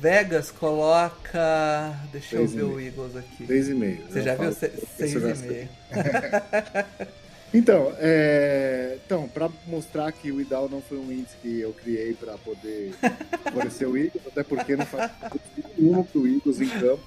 Vegas 0.00 0.50
coloca. 0.50 1.94
Deixa 2.10 2.36
eu 2.36 2.46
ver 2.46 2.62
o 2.62 2.80
Eagles 2.80 3.14
aqui. 3.14 3.46
Seis 3.46 3.68
e 3.68 3.74
meio. 3.74 3.98
Você 4.08 4.22
já 4.22 4.34
viu? 4.34 4.50
Seis, 4.50 4.72
seis 4.96 5.14
e 5.14 5.18
meio. 5.18 5.68
Então, 7.54 7.94
é... 7.98 8.98
então 9.04 9.28
para 9.28 9.48
mostrar 9.66 10.10
que 10.12 10.30
o 10.32 10.40
IDAL 10.40 10.68
não 10.68 10.82
foi 10.82 10.98
um 10.98 11.10
índice 11.12 11.36
que 11.40 11.60
eu 11.60 11.72
criei 11.72 12.14
para 12.14 12.36
poder 12.38 12.92
favorecer 13.44 13.88
o 13.88 13.96
Eagles, 13.96 14.26
até 14.26 14.42
porque 14.42 14.76
não 14.76 14.86
faz 14.86 15.10
nenhum 15.78 16.02
pro 16.02 16.26
Eagles 16.26 16.60
em 16.60 16.68
campo, 16.68 17.02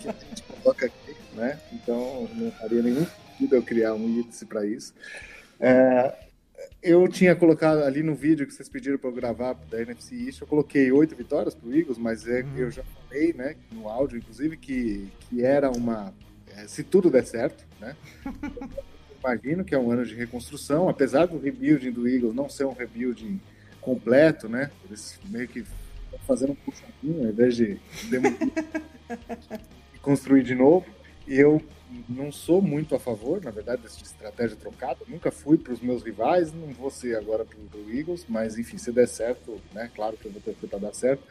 que 0.00 0.08
a 0.08 0.12
gente 0.12 0.42
coloca 0.42 0.86
aqui, 0.86 1.16
né? 1.34 1.58
Então 1.72 2.28
não 2.34 2.50
faria 2.52 2.82
nenhum 2.82 3.04
sentido 3.04 3.56
eu 3.56 3.62
criar 3.62 3.94
um 3.94 4.08
índice 4.08 4.46
para 4.46 4.64
isso. 4.64 4.94
É... 5.60 6.14
Eu 6.80 7.06
tinha 7.08 7.34
colocado 7.36 7.82
ali 7.82 8.02
no 8.02 8.14
vídeo 8.14 8.46
que 8.46 8.52
vocês 8.52 8.68
pediram 8.68 8.98
para 8.98 9.08
eu 9.08 9.14
gravar 9.14 9.54
da 9.70 9.80
NFC 9.80 10.16
East, 10.26 10.40
eu 10.40 10.46
coloquei 10.46 10.90
oito 10.90 11.14
vitórias 11.14 11.54
para 11.54 11.68
o 11.68 11.74
Eagles, 11.74 11.98
mas 11.98 12.26
é, 12.26 12.42
uhum. 12.42 12.56
eu 12.56 12.70
já 12.70 12.82
falei, 12.82 13.32
né, 13.32 13.56
no 13.70 13.88
áudio, 13.88 14.18
inclusive, 14.18 14.56
que, 14.56 15.08
que 15.20 15.44
era 15.44 15.70
uma. 15.70 16.12
É, 16.56 16.66
se 16.66 16.82
tudo 16.82 17.10
der 17.10 17.24
certo, 17.24 17.64
né? 17.80 17.96
imagino 19.22 19.64
que 19.64 19.74
é 19.74 19.78
um 19.78 19.90
ano 19.90 20.04
de 20.04 20.14
reconstrução, 20.14 20.88
apesar 20.88 21.26
do 21.26 21.38
rebuilding 21.38 21.92
do 21.92 22.08
Eagles 22.08 22.34
não 22.34 22.48
ser 22.48 22.64
um 22.64 22.72
rebuilding 22.72 23.40
completo, 23.80 24.48
né? 24.48 24.70
Eles 24.84 25.18
meio 25.28 25.48
que 25.48 25.64
fazendo 26.26 26.52
um 26.52 26.56
puxadinho 26.56 27.24
ao 27.24 27.30
invés 27.30 27.56
de 27.56 27.80
construir 30.02 30.42
de 30.42 30.54
novo. 30.54 30.86
E 31.26 31.38
eu 31.38 31.62
não 32.08 32.32
sou 32.32 32.60
muito 32.60 32.94
a 32.94 33.00
favor, 33.00 33.42
na 33.42 33.50
verdade, 33.50 33.82
dessa 33.82 34.02
estratégia 34.02 34.56
trocada. 34.56 35.00
Nunca 35.06 35.30
fui 35.30 35.56
para 35.56 35.72
os 35.72 35.80
meus 35.80 36.02
rivais, 36.02 36.52
não 36.52 36.68
vou 36.68 36.90
ser 36.90 37.16
agora 37.16 37.44
para 37.44 37.78
o 37.78 37.90
Eagles, 37.90 38.24
mas 38.28 38.58
enfim, 38.58 38.78
se 38.78 38.90
der 38.90 39.06
certo, 39.06 39.60
né? 39.72 39.90
Claro 39.94 40.16
que 40.16 40.26
eu 40.26 40.32
vou 40.32 40.40
ter 40.40 40.54
para 40.54 40.78
dar 40.78 40.94
certo. 40.94 41.22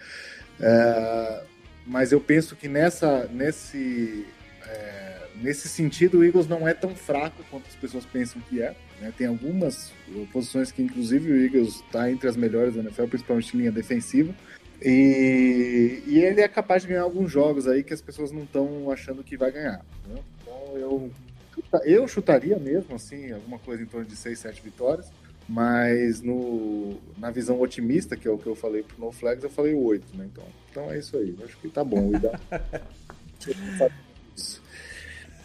É, 0.59 1.43
mas 1.85 2.11
eu 2.11 2.21
penso 2.21 2.55
que 2.55 2.67
nessa, 2.67 3.25
nesse, 3.27 4.25
é, 4.65 5.20
nesse 5.35 5.67
sentido, 5.67 6.19
o 6.19 6.25
Eagles 6.25 6.47
não 6.47 6.67
é 6.67 6.73
tão 6.73 6.95
fraco 6.95 7.43
quanto 7.49 7.67
as 7.67 7.75
pessoas 7.75 8.05
pensam 8.05 8.41
que 8.49 8.61
é. 8.61 8.75
Né? 8.99 9.13
Tem 9.17 9.27
algumas 9.27 9.91
posições 10.31 10.71
que, 10.71 10.81
inclusive, 10.81 11.31
o 11.31 11.43
Eagles 11.43 11.75
está 11.75 12.11
entre 12.11 12.27
as 12.27 12.35
melhores 12.35 12.75
da 12.75 12.81
NFL, 12.81 13.05
principalmente 13.05 13.55
linha 13.57 13.71
defensiva. 13.71 14.33
E, 14.81 16.01
e, 16.07 16.19
ele 16.19 16.41
é 16.41 16.47
capaz 16.47 16.81
de 16.81 16.89
ganhar 16.89 17.03
alguns 17.03 17.31
jogos 17.31 17.67
aí 17.67 17.83
que 17.83 17.93
as 17.93 18.01
pessoas 18.01 18.31
não 18.31 18.43
estão 18.43 18.89
achando 18.89 19.23
que 19.23 19.37
vai 19.37 19.51
ganhar. 19.51 19.85
Né? 20.07 20.19
Então 20.41 20.77
eu, 20.77 21.11
eu 21.83 22.07
chutaria 22.07 22.57
mesmo, 22.57 22.95
assim, 22.95 23.31
alguma 23.31 23.59
coisa 23.59 23.83
em 23.83 23.85
torno 23.85 24.07
de 24.07 24.15
6, 24.15 24.39
7 24.39 24.61
vitórias. 24.63 25.11
Mas 25.47 26.21
no, 26.21 26.97
na 27.17 27.29
visão 27.29 27.59
otimista, 27.59 28.15
que 28.15 28.27
é 28.27 28.31
o 28.31 28.37
que 28.37 28.47
eu 28.47 28.55
falei 28.55 28.83
pro 28.83 28.97
No 29.03 29.11
Flags, 29.11 29.43
eu 29.43 29.49
falei 29.49 29.73
8, 29.73 30.15
né? 30.15 30.29
Então, 30.31 30.45
então 30.71 30.91
é 30.91 30.97
isso 30.97 31.17
aí. 31.17 31.35
Eu 31.37 31.45
acho 31.45 31.57
que 31.57 31.67
tá 31.67 31.83
bom. 31.83 32.11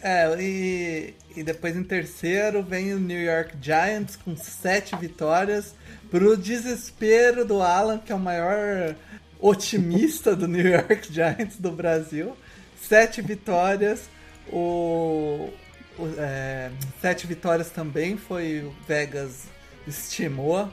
é, 0.01 0.41
e, 0.41 1.13
e 1.35 1.43
depois 1.43 1.75
em 1.75 1.83
terceiro 1.83 2.63
vem 2.63 2.93
o 2.93 2.99
New 2.99 3.21
York 3.21 3.55
Giants 3.61 4.15
com 4.15 4.35
7 4.35 4.95
vitórias. 4.97 5.75
Pro 6.09 6.37
desespero 6.37 7.43
do 7.43 7.61
Alan, 7.61 7.97
que 7.97 8.11
é 8.11 8.15
o 8.15 8.19
maior 8.19 8.95
otimista 9.39 10.35
do 10.35 10.47
New 10.47 10.65
York 10.65 11.11
Giants 11.11 11.57
do 11.57 11.71
Brasil. 11.71 12.35
Sete 12.81 13.21
vitórias. 13.21 14.09
O, 14.51 15.49
o 15.97 16.07
é, 16.17 16.71
sete 17.01 17.27
vitórias 17.27 17.69
também 17.69 18.17
foi 18.17 18.61
o 18.61 18.73
Vegas 18.87 19.45
estimou. 19.87 20.69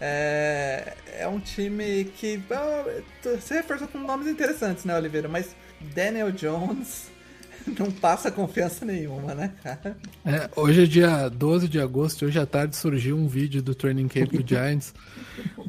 É, 0.00 0.94
é 1.18 1.26
um 1.26 1.40
time 1.40 2.04
que 2.16 2.40
você 3.22 3.54
reforçou 3.54 3.88
com 3.88 3.98
nomes 3.98 4.28
interessantes, 4.28 4.84
né, 4.84 4.96
Oliveira? 4.96 5.28
Mas 5.28 5.56
Daniel 5.80 6.30
Jones 6.30 7.10
não 7.78 7.90
passa 7.90 8.30
confiança 8.30 8.84
nenhuma, 8.84 9.34
né, 9.34 9.52
cara? 9.62 9.96
É, 10.24 10.48
hoje 10.56 10.84
é 10.84 10.86
dia 10.86 11.28
12 11.28 11.68
de 11.68 11.80
agosto, 11.80 12.26
hoje 12.26 12.38
à 12.38 12.46
tarde 12.46 12.76
surgiu 12.76 13.16
um 13.16 13.26
vídeo 13.26 13.62
do 13.62 13.74
Training 13.74 14.08
Camp 14.08 14.30
do 14.30 14.46
Giants. 14.46 14.94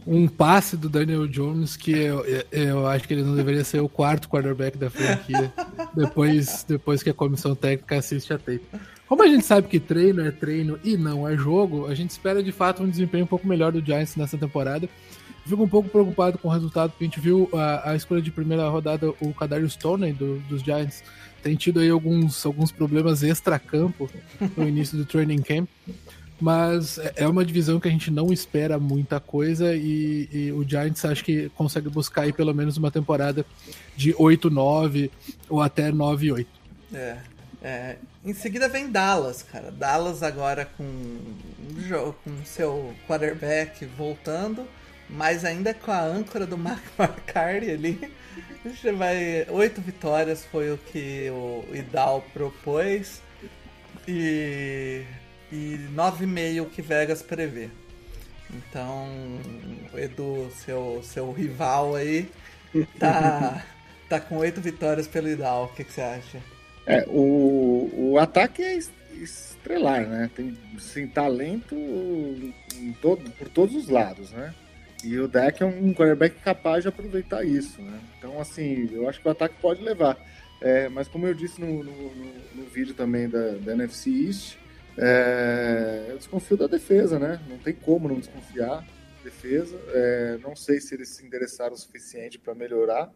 Um 0.05 0.27
passe 0.27 0.75
do 0.75 0.89
Daniel 0.89 1.27
Jones 1.27 1.75
que 1.75 1.91
eu, 1.91 2.25
eu 2.51 2.87
acho 2.87 3.07
que 3.07 3.13
ele 3.13 3.23
não 3.23 3.35
deveria 3.35 3.63
ser 3.63 3.79
o 3.81 3.89
quarto 3.89 4.27
quarterback 4.27 4.77
da 4.77 4.89
franquia 4.89 5.53
depois, 5.93 6.65
depois 6.67 7.03
que 7.03 7.09
a 7.09 7.13
comissão 7.13 7.55
técnica 7.55 7.97
assiste 7.97 8.33
a 8.33 8.37
tape. 8.37 8.65
Como 9.07 9.23
a 9.23 9.27
gente 9.27 9.45
sabe 9.45 9.67
que 9.67 9.79
treino 9.79 10.25
é 10.25 10.31
treino 10.31 10.79
e 10.83 10.95
não 10.95 11.27
é 11.27 11.35
jogo, 11.35 11.87
a 11.87 11.95
gente 11.95 12.11
espera 12.11 12.43
de 12.43 12.51
fato 12.51 12.83
um 12.83 12.89
desempenho 12.89 13.23
um 13.23 13.27
pouco 13.27 13.47
melhor 13.47 13.71
do 13.71 13.83
Giants 13.83 14.15
nessa 14.15 14.37
temporada. 14.37 14.87
Fico 15.45 15.63
um 15.63 15.67
pouco 15.67 15.89
preocupado 15.89 16.37
com 16.37 16.47
o 16.47 16.51
resultado, 16.51 16.91
porque 16.91 17.05
a 17.05 17.07
gente 17.07 17.19
viu 17.19 17.49
a, 17.53 17.91
a 17.91 17.95
escolha 17.95 18.21
de 18.21 18.29
primeira 18.29 18.69
rodada, 18.69 19.11
o 19.19 19.33
Kadarius 19.33 19.73
Stoney 19.73 20.13
do, 20.13 20.37
dos 20.47 20.61
Giants, 20.61 21.03
tem 21.39 21.55
tido 21.55 21.79
aí 21.79 21.89
alguns, 21.89 22.45
alguns 22.45 22.71
problemas 22.71 23.23
extra-campo 23.23 24.09
no 24.55 24.67
início 24.67 24.97
do 24.97 25.05
training 25.05 25.41
camp. 25.41 25.69
Mas 26.41 26.97
é, 26.97 27.13
é 27.17 27.27
uma 27.27 27.43
divisão 27.43 27.79
que 27.79 27.87
a 27.87 27.91
gente 27.91 28.09
não 28.09 28.31
espera 28.31 28.79
muita 28.79 29.19
coisa 29.19 29.75
e, 29.75 30.29
e 30.31 30.51
o 30.53 30.67
Giants 30.67 31.03
acho 31.03 31.23
que 31.23 31.49
consegue 31.49 31.89
buscar 31.89 32.21
aí 32.21 32.31
pelo 32.31 32.53
menos 32.53 32.77
uma 32.77 32.89
temporada 32.89 33.45
de 33.95 34.13
8-9 34.13 35.11
ou 35.49 35.61
até 35.61 35.91
9-8. 35.91 36.47
É, 36.93 37.17
é, 37.61 37.95
em 38.23 38.33
seguida 38.33 38.69
vem 38.69 38.89
Dallas, 38.89 39.43
cara. 39.43 39.69
Dallas 39.69 40.23
agora 40.23 40.65
com 40.65 41.17
com 42.23 42.45
seu 42.45 42.93
quarterback 43.07 43.85
voltando, 43.85 44.67
mas 45.09 45.43
ainda 45.43 45.73
com 45.73 45.91
a 45.91 46.01
âncora 46.01 46.45
do 46.45 46.57
Mark 46.57 46.83
McCarthy 46.97 47.71
ali. 47.71 48.11
Vai. 48.97 49.45
Oito 49.49 49.81
vitórias 49.81 50.45
foi 50.45 50.71
o 50.71 50.77
que 50.77 51.29
o 51.29 51.63
Idal 51.73 52.23
propôs. 52.33 53.21
E. 54.07 55.03
E 55.51 55.79
9,5 55.95 56.69
que 56.69 56.81
Vegas 56.81 57.23
prevê. 57.23 57.69
Então, 58.51 59.07
Edu, 59.95 60.49
seu, 60.51 61.01
seu 61.03 61.31
rival 61.31 61.95
aí, 61.95 62.29
tá, 62.99 63.65
tá 64.09 64.19
com 64.19 64.37
oito 64.37 64.61
vitórias 64.61 65.07
pelo 65.07 65.27
Idal. 65.27 65.65
O 65.65 65.67
que, 65.69 65.83
que 65.83 65.93
você 65.93 66.01
acha? 66.01 66.39
É, 66.85 67.05
o, 67.07 67.89
o 67.93 68.19
ataque 68.19 68.63
é 68.63 68.79
estrelar, 69.13 70.07
né? 70.07 70.29
Tem 70.35 70.57
sim, 70.79 71.07
talento 71.07 71.75
todo, 73.01 73.29
por 73.31 73.49
todos 73.49 73.75
os 73.75 73.89
lados, 73.89 74.31
né? 74.31 74.53
E 75.03 75.17
o 75.17 75.27
deck 75.27 75.63
é 75.63 75.65
um 75.65 75.93
quarterback 75.93 76.35
capaz 76.43 76.83
de 76.83 76.89
aproveitar 76.89 77.45
isso, 77.45 77.81
né? 77.81 77.99
Então, 78.17 78.39
assim, 78.39 78.89
eu 78.91 79.07
acho 79.07 79.21
que 79.21 79.27
o 79.27 79.31
ataque 79.31 79.55
pode 79.61 79.81
levar. 79.81 80.17
É, 80.61 80.89
mas 80.89 81.07
como 81.07 81.25
eu 81.25 81.33
disse 81.33 81.61
no, 81.61 81.83
no, 81.83 81.91
no, 81.91 82.33
no 82.55 82.65
vídeo 82.65 82.93
também 82.93 83.29
da, 83.29 83.51
da 83.51 83.71
NFC 83.73 84.09
East, 84.09 84.57
é, 84.97 86.07
eu 86.09 86.17
desconfio 86.17 86.57
da 86.57 86.67
defesa, 86.67 87.17
né? 87.17 87.39
Não 87.47 87.57
tem 87.57 87.73
como 87.73 88.09
não 88.09 88.19
desconfiar 88.19 88.85
defesa. 89.23 89.79
É, 89.93 90.37
não 90.41 90.55
sei 90.55 90.81
se 90.81 90.93
eles 90.93 91.09
se 91.09 91.25
endereçaram 91.25 91.73
o 91.73 91.77
suficiente 91.77 92.37
para 92.37 92.53
melhorar. 92.53 93.09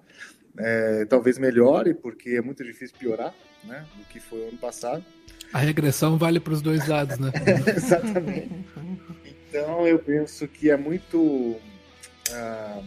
É, 0.58 1.06
talvez 1.06 1.38
melhore, 1.38 1.94
porque 1.94 2.32
é 2.32 2.42
muito 2.42 2.64
difícil 2.64 2.96
piorar, 2.98 3.34
né? 3.66 3.86
Do 3.98 4.06
que 4.06 4.20
foi 4.20 4.40
o 4.40 4.48
ano 4.50 4.58
passado. 4.58 5.04
A 5.52 5.60
regressão 5.60 6.18
vale 6.18 6.40
para 6.40 6.54
os 6.54 6.62
dois 6.62 6.88
lados, 6.88 7.20
né? 7.20 7.32
Exatamente. 7.76 8.66
Então 9.26 9.86
eu 9.86 10.00
penso 10.00 10.48
que 10.48 10.70
é 10.72 10.78
muito 10.78 11.60
ah, 12.32 12.82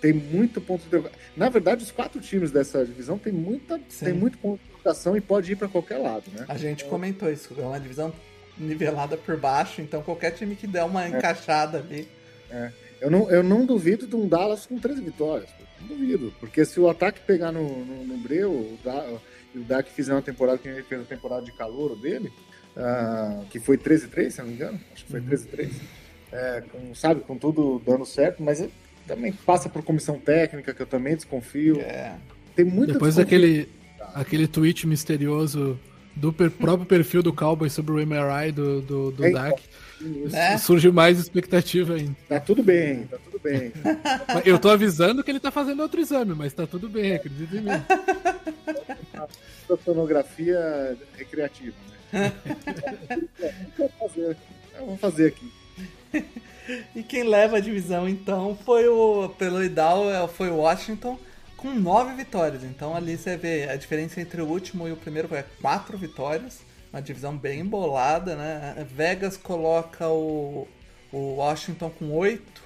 tem 0.00 0.12
muito 0.12 0.60
ponto 0.60 0.82
de 0.88 1.10
Na 1.36 1.48
verdade, 1.48 1.82
os 1.82 1.90
quatro 1.90 2.20
times 2.20 2.50
dessa 2.50 2.84
divisão 2.84 3.18
tem 3.18 3.32
muita 3.32 3.80
tem 3.98 4.12
muito 4.12 4.38
ponto 4.38 4.60
de 4.60 5.16
e 5.16 5.20
pode 5.20 5.52
ir 5.52 5.56
para 5.56 5.68
qualquer 5.68 5.98
lado, 5.98 6.24
né? 6.32 6.44
A 6.48 6.56
gente 6.56 6.84
comentou 6.84 7.30
isso, 7.30 7.54
é 7.58 7.62
uma 7.62 7.80
divisão 7.80 8.12
nivelada 8.56 9.16
por 9.16 9.36
baixo, 9.36 9.80
então 9.80 10.02
qualquer 10.02 10.30
time 10.30 10.54
que 10.54 10.66
der 10.66 10.84
uma 10.84 11.04
é. 11.04 11.08
encaixada 11.08 11.78
ali. 11.78 12.08
É. 12.50 12.70
Eu, 13.00 13.10
não, 13.10 13.30
eu 13.30 13.42
não 13.42 13.66
duvido 13.66 14.06
de 14.06 14.16
um 14.16 14.26
Dallas 14.26 14.64
com 14.64 14.78
13 14.78 15.02
vitórias. 15.02 15.50
Não 15.80 15.88
duvido. 15.88 16.32
Porque 16.40 16.64
se 16.64 16.80
o 16.80 16.88
ataque 16.88 17.20
pegar 17.20 17.52
no, 17.52 17.84
no, 17.84 18.04
no 18.04 18.16
Breu 18.18 18.50
o 18.50 18.78
da, 18.82 19.18
e 19.54 19.58
o 19.58 19.64
Dak 19.64 19.90
fizer 19.90 20.12
uma 20.12 20.22
temporada 20.22 20.58
que 20.58 20.68
ele 20.68 20.82
fez 20.82 21.00
a 21.00 21.04
temporada 21.04 21.42
de 21.42 21.52
calor 21.52 21.96
dele, 21.96 22.32
uh, 22.76 23.44
que 23.46 23.58
foi 23.58 23.76
13-3, 23.76 24.30
se 24.30 24.38
não 24.38 24.46
me 24.46 24.54
engano, 24.54 24.80
acho 24.92 25.04
que 25.04 25.10
foi 25.10 25.20
13-3. 25.20 25.72
É, 26.36 26.62
com, 26.70 26.94
sabe, 26.94 27.22
com 27.22 27.38
tudo 27.38 27.80
dando 27.84 28.04
certo, 28.04 28.42
mas 28.42 28.62
também 29.06 29.32
passa 29.32 29.68
por 29.70 29.82
comissão 29.82 30.18
técnica, 30.18 30.74
que 30.74 30.82
eu 30.82 30.86
também 30.86 31.16
desconfio. 31.16 31.80
É. 31.80 32.14
Tem 32.54 32.64
muita 32.64 32.92
Depois 32.92 33.14
daquele 33.14 33.68
aquele 34.14 34.46
tweet 34.46 34.86
misterioso 34.86 35.78
do 36.14 36.32
per, 36.32 36.50
próprio 36.50 36.86
perfil 36.86 37.22
do 37.22 37.32
Cowboy 37.32 37.68
sobre 37.68 37.92
o 37.92 38.06
MRI 38.06 38.52
do, 38.52 38.80
do, 38.80 39.10
do 39.12 39.24
é, 39.26 39.30
Dak. 39.30 39.62
É. 40.32 40.58
Surge 40.58 40.90
mais 40.90 41.18
expectativa 41.18 41.94
ainda. 41.94 42.16
Tá 42.28 42.40
tudo 42.40 42.62
bem, 42.62 43.04
tá 43.04 43.16
tudo 43.24 43.38
bem. 43.38 43.72
Eu 44.44 44.58
tô 44.58 44.68
avisando 44.68 45.24
que 45.24 45.30
ele 45.30 45.40
tá 45.40 45.50
fazendo 45.50 45.80
outro 45.80 46.00
exame, 46.00 46.34
mas 46.34 46.52
tá 46.52 46.66
tudo 46.66 46.88
bem, 46.88 47.14
acredita 47.14 47.56
em 47.56 47.60
mim. 47.60 47.70
Sonografia 49.84 50.96
recreativa, 51.16 51.76
né? 52.12 52.32
Vamos 54.78 55.00
fazer 55.00 55.28
aqui. 55.28 55.50
E 56.94 57.02
quem 57.02 57.22
leva 57.22 57.56
a 57.58 57.60
divisão 57.60 58.08
então 58.08 58.56
foi 58.64 58.88
o 58.88 59.28
pelo 59.38 59.62
Idal 59.62 60.10
é, 60.10 60.26
foi 60.28 60.50
o 60.50 60.56
Washington 60.56 61.18
com 61.56 61.74
nove 61.74 62.14
vitórias. 62.14 62.62
Então 62.62 62.94
ali 62.94 63.16
você 63.16 63.36
vê 63.36 63.68
a 63.68 63.76
diferença 63.76 64.20
entre 64.20 64.40
o 64.40 64.46
último 64.46 64.86
e 64.86 64.92
o 64.92 64.96
primeiro 64.96 65.28
foi 65.28 65.42
quatro 65.60 65.96
vitórias. 65.98 66.60
Uma 66.92 67.02
divisão 67.02 67.36
bem 67.36 67.60
embolada, 67.60 68.36
né? 68.36 68.86
Vegas 68.88 69.36
coloca 69.36 70.08
o, 70.08 70.68
o 71.12 71.34
Washington 71.36 71.90
com 71.90 72.10
oito 72.12 72.62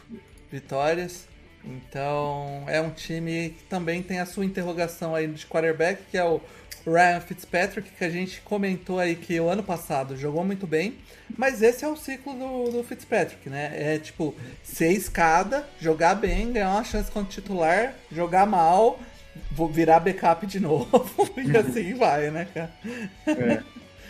vitórias. 0.51 1.27
Então 1.65 2.65
é 2.67 2.81
um 2.81 2.91
time 2.91 3.51
que 3.51 3.65
também 3.65 4.03
tem 4.03 4.19
a 4.19 4.27
sua 4.27 4.45
interrogação 4.45 5.15
aí 5.15 5.27
de 5.27 5.47
quarterback, 5.47 6.03
que 6.11 6.19
é 6.19 6.25
o 6.25 6.41
Ryan 6.87 7.21
Fitzpatrick, 7.21 7.91
que 7.91 8.05
a 8.05 8.11
gente 8.11 8.41
comentou 8.41 8.99
aí 8.99 9.15
que 9.15 9.39
o 9.39 9.49
ano 9.49 9.63
passado 9.63 10.17
jogou 10.17 10.45
muito 10.45 10.67
bem, 10.67 10.95
mas 11.37 11.63
esse 11.63 11.85
é 11.85 11.89
o 11.89 11.97
ciclo 11.97 12.35
do, 12.35 12.71
do 12.71 12.85
Fitzpatrick, 12.85 13.49
né? 13.49 13.73
É 13.75 13.99
tipo, 13.99 14.35
ser 14.63 14.93
escada, 14.93 15.69
jogar 15.81 16.15
bem, 16.15 16.53
ganhar 16.53 16.71
uma 16.71 16.85
chance 16.85 17.11
contra 17.11 17.31
titular, 17.31 17.95
jogar 18.11 18.47
mal, 18.47 18.99
vou 19.53 19.69
virar 19.69 20.01
backup 20.01 20.47
de 20.47 20.59
novo, 20.61 21.15
e 21.37 21.57
assim 21.57 21.95
vai, 21.95 22.31
né, 22.31 22.49
cara? 22.53 22.73
É. 23.27 23.63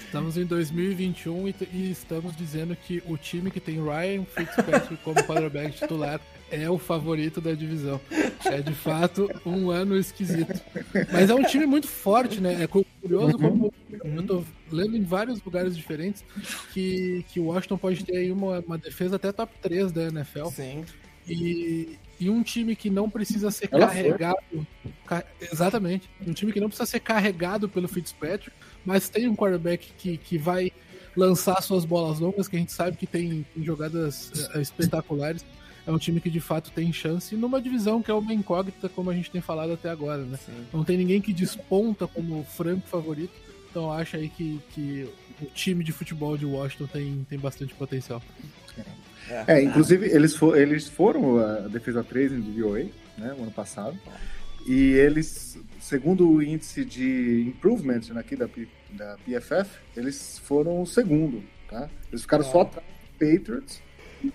Estamos 0.05 0.37
em 0.37 0.45
2021 0.45 1.49
e, 1.49 1.55
e, 1.73 1.91
estamos 1.93 2.35
dizendo 2.37 2.75
que 2.75 3.01
o 3.07 3.17
time 3.17 3.49
que 3.49 3.61
tem 3.61 3.77
Ryan 3.77 4.25
Fitzpatrick 4.25 4.97
como 5.05 5.23
quarterback 5.23 5.79
titular 5.79 6.21
é 6.51 6.69
o 6.69 6.79
favorito 6.79 7.41
da 7.41 7.53
divisão. 7.53 8.01
É 8.45 8.61
de 8.61 8.75
fato 8.75 9.29
um 9.45 9.71
ano 9.71 9.97
esquisito. 9.97 10.61
Mas 11.13 11.31
é 11.31 11.35
um 11.35 11.43
time 11.43 11.67
muito 11.67 11.87
forte, 11.87 12.41
né? 12.41 12.63
É 12.63 12.67
curioso 12.67 13.39
como 13.39 13.73
eu 13.93 14.23
tô 14.23 14.45
lendo 14.71 14.97
em 14.97 15.03
vários 15.03 15.43
lugares 15.43 15.77
diferentes 15.77 16.25
que, 16.73 17.25
que 17.29 17.41
o 17.41 17.47
Washington 17.47 17.79
pode 17.79 18.05
ter 18.05 18.17
aí 18.17 18.33
uma, 18.33 18.61
uma 18.61 18.79
defesa 18.79 19.17
até 19.17 19.33
top 19.33 19.53
3 19.61 19.93
da 19.93 20.03
NFL. 20.05 20.47
Sim. 20.47 20.85
E, 21.29 21.99
e 22.19 22.31
um 22.31 22.43
time 22.43 22.75
que 22.75 22.91
não 22.91 23.09
precisa 23.09 23.51
ser 23.51 23.69
Ela 23.71 23.87
carregado. 23.87 24.67
Ca, 25.07 25.25
exatamente. 25.41 26.09
Um 26.27 26.33
time 26.33 26.53
que 26.53 26.61
não 26.61 26.69
precisa 26.69 26.87
ser 26.87 27.01
carregado 27.01 27.69
pelo 27.69 27.87
Fitzpatrick 27.87 28.51
mas 28.85 29.09
tem 29.09 29.29
um 29.29 29.37
quarterback 29.37 29.93
que, 29.97 30.17
que 30.17 30.39
vai 30.39 30.73
lançar 31.17 31.61
suas 31.63 31.85
bolas 31.85 32.19
longas, 32.19 32.49
que 32.49 32.57
a 32.57 32.59
gente 32.59 32.73
sabe 32.73 32.97
que 32.97 33.07
tem, 33.07 33.45
jogadas 33.59 34.49
uh, 34.55 34.61
espetaculares. 34.61 35.45
É 35.91 35.93
um 35.93 35.99
time 35.99 36.21
que 36.21 36.31
de 36.31 36.39
fato 36.39 36.71
tem 36.71 36.93
chance 36.93 37.35
numa 37.35 37.61
divisão 37.61 38.01
que 38.01 38.13
é 38.13 38.15
uma 38.15 38.33
incógnita, 38.33 38.89
como 38.89 39.11
a 39.11 39.15
gente 39.15 39.29
tem 39.29 39.41
falado 39.41 39.73
até 39.73 39.91
agora, 39.91 40.23
né? 40.23 40.39
Sim. 40.47 40.53
Não 40.73 40.85
tem 40.85 40.97
ninguém 40.97 41.21
que 41.21 41.33
desponta 41.33 42.07
como 42.07 42.45
franco 42.45 42.87
favorito. 42.87 43.33
Então 43.69 43.91
acho 43.91 44.17
aí 44.17 44.29
que, 44.29 44.61
que 44.71 45.09
o 45.43 45.47
time 45.47 45.83
de 45.83 45.91
futebol 45.91 46.37
de 46.37 46.47
Washington 46.47 46.87
tem, 46.87 47.27
tem 47.29 47.39
bastante 47.41 47.75
potencial. 47.75 48.23
É, 49.29 49.55
é 49.55 49.63
inclusive 49.65 50.07
eles, 50.07 50.37
for, 50.37 50.57
eles 50.57 50.87
foram 50.87 51.39
a 51.39 51.67
defesa 51.67 52.05
3 52.05 52.35
em 52.35 52.41
DVOA, 52.41 52.85
né, 53.19 53.35
no 53.37 53.43
ano 53.43 53.51
passado. 53.51 53.99
E 54.69 54.93
eles, 54.93 55.59
segundo 55.81 56.31
o 56.31 56.41
índice 56.41 56.85
de 56.85 57.47
improvement 57.49 58.03
aqui 58.15 58.37
da, 58.37 58.49
da 58.93 59.17
PFF, 59.25 59.77
eles 59.97 60.39
foram 60.39 60.83
o 60.83 60.87
segundo, 60.87 61.43
tá? 61.69 61.91
Eles 62.13 62.23
ficaram 62.23 62.45
só 62.45 62.61
atrás 62.61 62.87
do 62.87 63.19
Patriots 63.19 63.83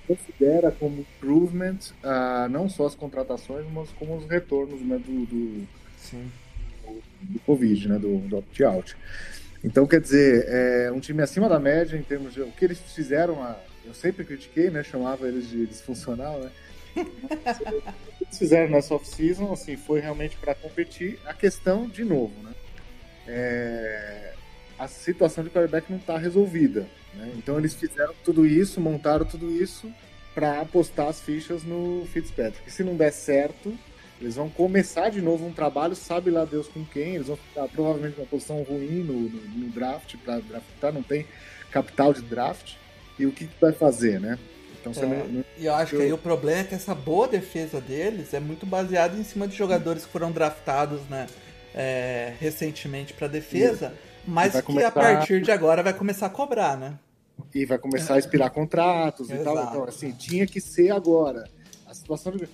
considera 0.07 0.71
como 0.71 1.01
improvement 1.01 1.77
uh, 2.03 2.49
não 2.49 2.67
só 2.69 2.85
as 2.87 2.95
contratações, 2.95 3.65
mas 3.71 3.89
como 3.91 4.15
os 4.17 4.25
retornos 4.27 4.81
né, 4.81 4.97
do, 4.97 5.25
do, 5.25 5.67
do, 6.11 7.01
do 7.21 7.39
Covid, 7.45 7.89
né, 7.89 7.99
do, 7.99 8.19
do 8.19 8.37
opt-out. 8.37 8.95
Então, 9.63 9.87
quer 9.87 9.99
dizer, 9.99 10.45
é 10.47 10.91
um 10.91 10.99
time 10.99 11.21
acima 11.21 11.49
da 11.49 11.59
média 11.59 11.97
em 11.97 12.03
termos 12.03 12.33
de... 12.33 12.41
O 12.41 12.51
que 12.51 12.65
eles 12.65 12.79
fizeram, 12.79 13.41
a, 13.41 13.57
eu 13.83 13.93
sempre 13.93 14.23
critiquei, 14.23 14.69
né, 14.69 14.83
chamava 14.83 15.27
eles 15.27 15.49
de 15.49 15.65
disfuncional, 15.65 16.39
né? 16.39 16.51
o 16.95 17.03
que 18.15 18.23
eles 18.23 18.37
fizeram 18.37 18.69
nessa 18.69 18.95
off-season 18.95 19.51
assim, 19.51 19.75
foi 19.75 19.99
realmente 19.99 20.37
para 20.37 20.55
competir. 20.55 21.19
A 21.25 21.33
questão, 21.33 21.87
de 21.87 22.03
novo, 22.03 22.33
né? 22.43 22.53
É... 23.27 24.33
a 24.77 24.87
situação 24.87 25.43
de 25.43 25.49
quarterback 25.49 25.89
não 25.89 25.97
está 25.97 26.17
resolvida. 26.17 26.87
Né? 27.15 27.33
Então 27.37 27.57
eles 27.57 27.73
fizeram 27.73 28.13
tudo 28.23 28.45
isso, 28.45 28.79
montaram 28.79 29.25
tudo 29.25 29.51
isso 29.51 29.91
para 30.33 30.61
apostar 30.61 31.07
as 31.07 31.21
fichas 31.21 31.63
no 31.63 32.05
Fitzpatrick. 32.11 32.67
E 32.67 32.71
se 32.71 32.83
não 32.83 32.95
der 32.95 33.11
certo, 33.11 33.73
eles 34.19 34.35
vão 34.35 34.49
começar 34.49 35.09
de 35.09 35.21
novo 35.21 35.45
um 35.45 35.53
trabalho, 35.53 35.95
sabe 35.95 36.29
lá 36.29 36.45
Deus 36.45 36.67
com 36.67 36.85
quem, 36.85 37.15
eles 37.15 37.27
vão 37.27 37.37
ficar 37.37 37.67
provavelmente 37.67 38.17
numa 38.17 38.27
posição 38.27 38.61
ruim 38.63 39.03
no, 39.03 39.13
no, 39.13 39.41
no 39.41 39.69
draft, 39.69 40.15
para 40.23 40.39
draftar, 40.39 40.93
não 40.93 41.03
tem 41.03 41.25
capital 41.71 42.13
de 42.13 42.21
draft. 42.21 42.73
E 43.17 43.25
o 43.25 43.31
que, 43.31 43.47
que 43.47 43.61
vai 43.61 43.71
fazer, 43.71 44.19
né? 44.19 44.37
Então 44.81 45.03
é, 45.03 45.05
não, 45.05 45.27
não... 45.27 45.45
E 45.57 45.65
eu 45.65 45.73
acho 45.73 45.95
que 45.95 46.01
aí 46.01 46.13
o 46.13 46.17
problema 46.17 46.61
é 46.61 46.63
que 46.63 46.75
essa 46.75 46.93
boa 46.93 47.27
defesa 47.27 47.79
deles 47.79 48.33
é 48.33 48.39
muito 48.39 48.65
baseada 48.65 49.17
em 49.17 49.23
cima 49.23 49.47
de 49.47 49.55
jogadores 49.55 50.05
que 50.05 50.11
foram 50.11 50.31
draftados 50.31 51.01
né, 51.09 51.27
é, 51.73 52.33
recentemente 52.39 53.13
para 53.13 53.27
defesa, 53.27 53.87
Isso. 53.87 53.95
mas 54.27 54.53
que 54.53 54.61
começar... 54.61 54.87
a 54.89 54.91
partir 54.91 55.41
de 55.41 55.51
agora 55.51 55.81
vai 55.81 55.93
começar 55.93 56.27
a 56.27 56.29
cobrar, 56.29 56.77
né? 56.77 56.93
E 57.55 57.63
vai 57.63 57.77
começar 57.77 58.15
a 58.15 58.19
expirar 58.19 58.51
contratos 58.51 59.29
e 59.29 59.37
tal. 59.37 59.57
Então, 59.63 59.85
assim, 59.85 60.11
tinha 60.11 60.45
que 60.45 60.59
ser 60.59 60.91
agora. 60.91 61.49
A 61.87 61.93
situação 61.93 62.33
de... 62.33 62.49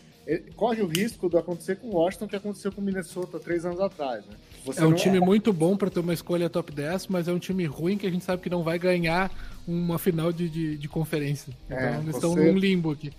corre 0.56 0.84
o 0.84 0.86
risco 0.86 1.28
de 1.28 1.38
acontecer 1.38 1.78
com 1.78 1.88
o 1.88 1.96
Washington 1.96 2.28
que 2.28 2.36
aconteceu 2.36 2.72
com 2.72 2.82
o 2.82 2.84
Minnesota 2.84 3.40
três 3.40 3.66
anos 3.66 3.80
atrás, 3.80 4.24
né? 4.28 4.36
Você 4.64 4.80
é 4.80 4.86
um 4.86 4.94
time 4.94 5.18
é... 5.18 5.20
muito 5.20 5.52
bom 5.52 5.76
para 5.76 5.90
ter 5.90 6.02
uma 6.02 6.14
escolha 6.14 6.48
top 6.52 6.72
10, 6.72 7.08
mas 7.08 7.28
é 7.28 7.34
um 7.34 7.40
time 7.40 7.66
ruim 7.66 7.98
que 7.98 8.06
a 8.06 8.12
gente 8.12 8.24
sabe 8.24 8.44
que 8.44 8.50
não 8.50 8.62
vai 8.62 8.78
ganhar 8.78 9.32
uma 9.68 9.98
final 9.98 10.32
de, 10.32 10.48
de, 10.48 10.78
de 10.78 10.88
conferência. 10.88 11.52
É, 11.68 11.74
então 11.74 11.88
é, 11.88 11.98
eles 11.98 12.16
estão 12.16 12.36
num 12.36 12.56
limbo 12.56 12.92
aqui. 12.92 13.12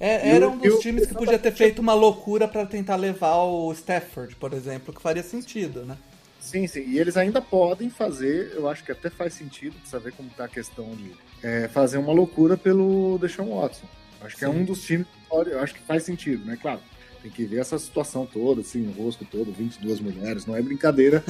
É. 0.00 0.28
era 0.34 0.48
um 0.48 0.58
dos 0.58 0.80
times 0.80 1.06
que 1.06 1.14
podia 1.14 1.38
ter 1.38 1.52
feito 1.52 1.78
uma 1.78 1.94
loucura 1.94 2.48
para 2.48 2.66
tentar 2.66 2.96
levar 2.96 3.36
o 3.36 3.72
Stafford, 3.72 4.34
por 4.34 4.52
exemplo, 4.52 4.92
que 4.92 5.00
faria 5.00 5.22
sentido, 5.22 5.84
né? 5.84 5.96
Sim, 6.52 6.66
sim. 6.66 6.84
E 6.86 6.98
eles 6.98 7.16
ainda 7.16 7.40
podem 7.40 7.88
fazer, 7.88 8.52
eu 8.54 8.68
acho 8.68 8.84
que 8.84 8.92
até 8.92 9.08
faz 9.08 9.32
sentido, 9.32 9.72
precisa 9.72 9.98
ver 9.98 10.12
como 10.12 10.28
tá 10.28 10.44
a 10.44 10.48
questão 10.48 10.94
de 10.94 11.10
é, 11.42 11.66
fazer 11.66 11.96
uma 11.96 12.12
loucura 12.12 12.58
pelo 12.58 13.16
Deshaun 13.18 13.58
Watson. 13.58 13.86
Acho 14.20 14.34
que 14.34 14.40
sim. 14.40 14.44
é 14.44 14.48
um 14.50 14.62
dos 14.62 14.84
times 14.84 15.06
eu 15.46 15.60
acho 15.60 15.72
que 15.72 15.80
faz 15.80 16.02
sentido, 16.02 16.44
né? 16.44 16.58
Claro, 16.60 16.80
tem 17.22 17.30
que 17.30 17.46
ver 17.46 17.58
essa 17.58 17.78
situação 17.78 18.26
toda, 18.26 18.60
assim, 18.60 18.86
o 18.86 18.90
rosto 18.90 19.24
todo, 19.24 19.50
22 19.50 19.98
mulheres, 20.00 20.44
não 20.44 20.54
é 20.54 20.60
brincadeira 20.60 21.24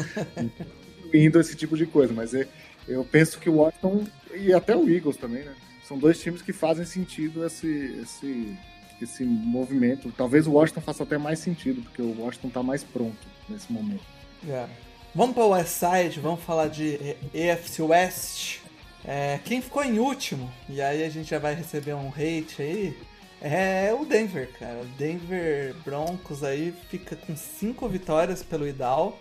indo 1.14 1.38
esse 1.38 1.54
tipo 1.54 1.76
de 1.76 1.86
coisa, 1.86 2.12
mas 2.12 2.34
é, 2.34 2.48
eu 2.88 3.04
penso 3.04 3.38
que 3.38 3.48
o 3.48 3.58
Washington 3.58 4.04
e 4.34 4.52
até 4.52 4.76
o 4.76 4.90
Eagles 4.90 5.16
também, 5.16 5.44
né? 5.44 5.54
São 5.86 5.96
dois 5.96 6.20
times 6.20 6.42
que 6.42 6.52
fazem 6.52 6.84
sentido 6.84 7.46
esse, 7.46 7.96
esse, 8.02 8.56
esse 9.00 9.22
movimento. 9.22 10.12
Talvez 10.16 10.48
o 10.48 10.52
Washington 10.52 10.80
faça 10.80 11.04
até 11.04 11.16
mais 11.16 11.38
sentido, 11.38 11.80
porque 11.82 12.02
o 12.02 12.20
Washington 12.20 12.48
está 12.48 12.62
mais 12.64 12.82
pronto 12.82 13.24
nesse 13.48 13.72
momento. 13.72 14.02
É. 14.48 14.66
Vamos 15.14 15.34
para 15.34 15.44
o 15.44 15.50
West 15.50 15.74
Side, 15.78 16.20
vamos 16.20 16.42
falar 16.42 16.68
de 16.68 17.16
AFC 17.34 17.82
West. 17.82 18.60
É, 19.04 19.38
quem 19.44 19.60
ficou 19.60 19.84
em 19.84 19.98
último, 19.98 20.50
e 20.70 20.80
aí 20.80 21.04
a 21.04 21.10
gente 21.10 21.28
já 21.28 21.38
vai 21.38 21.54
receber 21.54 21.92
um 21.92 22.08
hate 22.08 22.62
aí, 22.62 22.96
é 23.38 23.92
o 23.92 24.06
Denver, 24.06 24.48
cara. 24.58 24.82
Denver 24.96 25.74
Broncos 25.84 26.42
aí 26.42 26.72
fica 26.88 27.14
com 27.14 27.36
cinco 27.36 27.86
vitórias 27.90 28.42
pelo 28.42 28.66
Idal. 28.66 29.20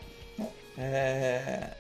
É, 0.78 1.72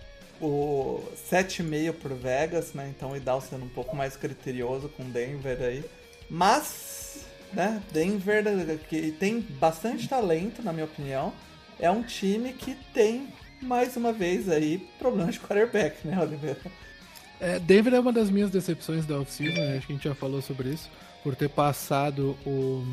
o 0.41 1.01
7,5 1.31 1.93
por 1.93 2.13
Vegas, 2.13 2.73
né? 2.73 2.91
Então 2.93 3.11
o 3.11 3.15
Idal 3.15 3.39
sendo 3.39 3.63
um 3.63 3.69
pouco 3.69 3.95
mais 3.95 4.17
criterioso 4.17 4.89
com 4.89 5.09
Denver 5.09 5.57
aí. 5.61 5.85
Mas, 6.29 7.25
né, 7.53 7.81
Denver 7.93 8.43
que 8.89 9.13
tem 9.13 9.39
bastante 9.39 10.09
talento, 10.09 10.61
na 10.61 10.73
minha 10.73 10.85
opinião, 10.85 11.31
é 11.79 11.89
um 11.89 12.03
time 12.03 12.51
que 12.51 12.75
tem 12.93 13.29
mais 13.61 13.95
uma 13.95 14.11
vez 14.11 14.49
aí 14.49 14.77
problemas 14.97 15.35
de 15.35 15.39
quarterback, 15.41 16.07
né, 16.07 16.19
Oliveira? 16.19 16.59
É, 17.39 17.57
Denver 17.59 17.93
é 17.93 17.99
uma 17.99 18.13
das 18.13 18.29
minhas 18.29 18.51
decepções 18.51 19.05
da 19.05 19.19
off-season, 19.19 19.59
né? 19.59 19.77
acho 19.77 19.87
que 19.87 19.93
a 19.93 19.95
gente 19.95 20.07
já 20.07 20.13
falou 20.13 20.41
sobre 20.41 20.69
isso 20.69 20.89
por 21.23 21.35
ter 21.35 21.49
passado 21.49 22.37
o, 22.45 22.83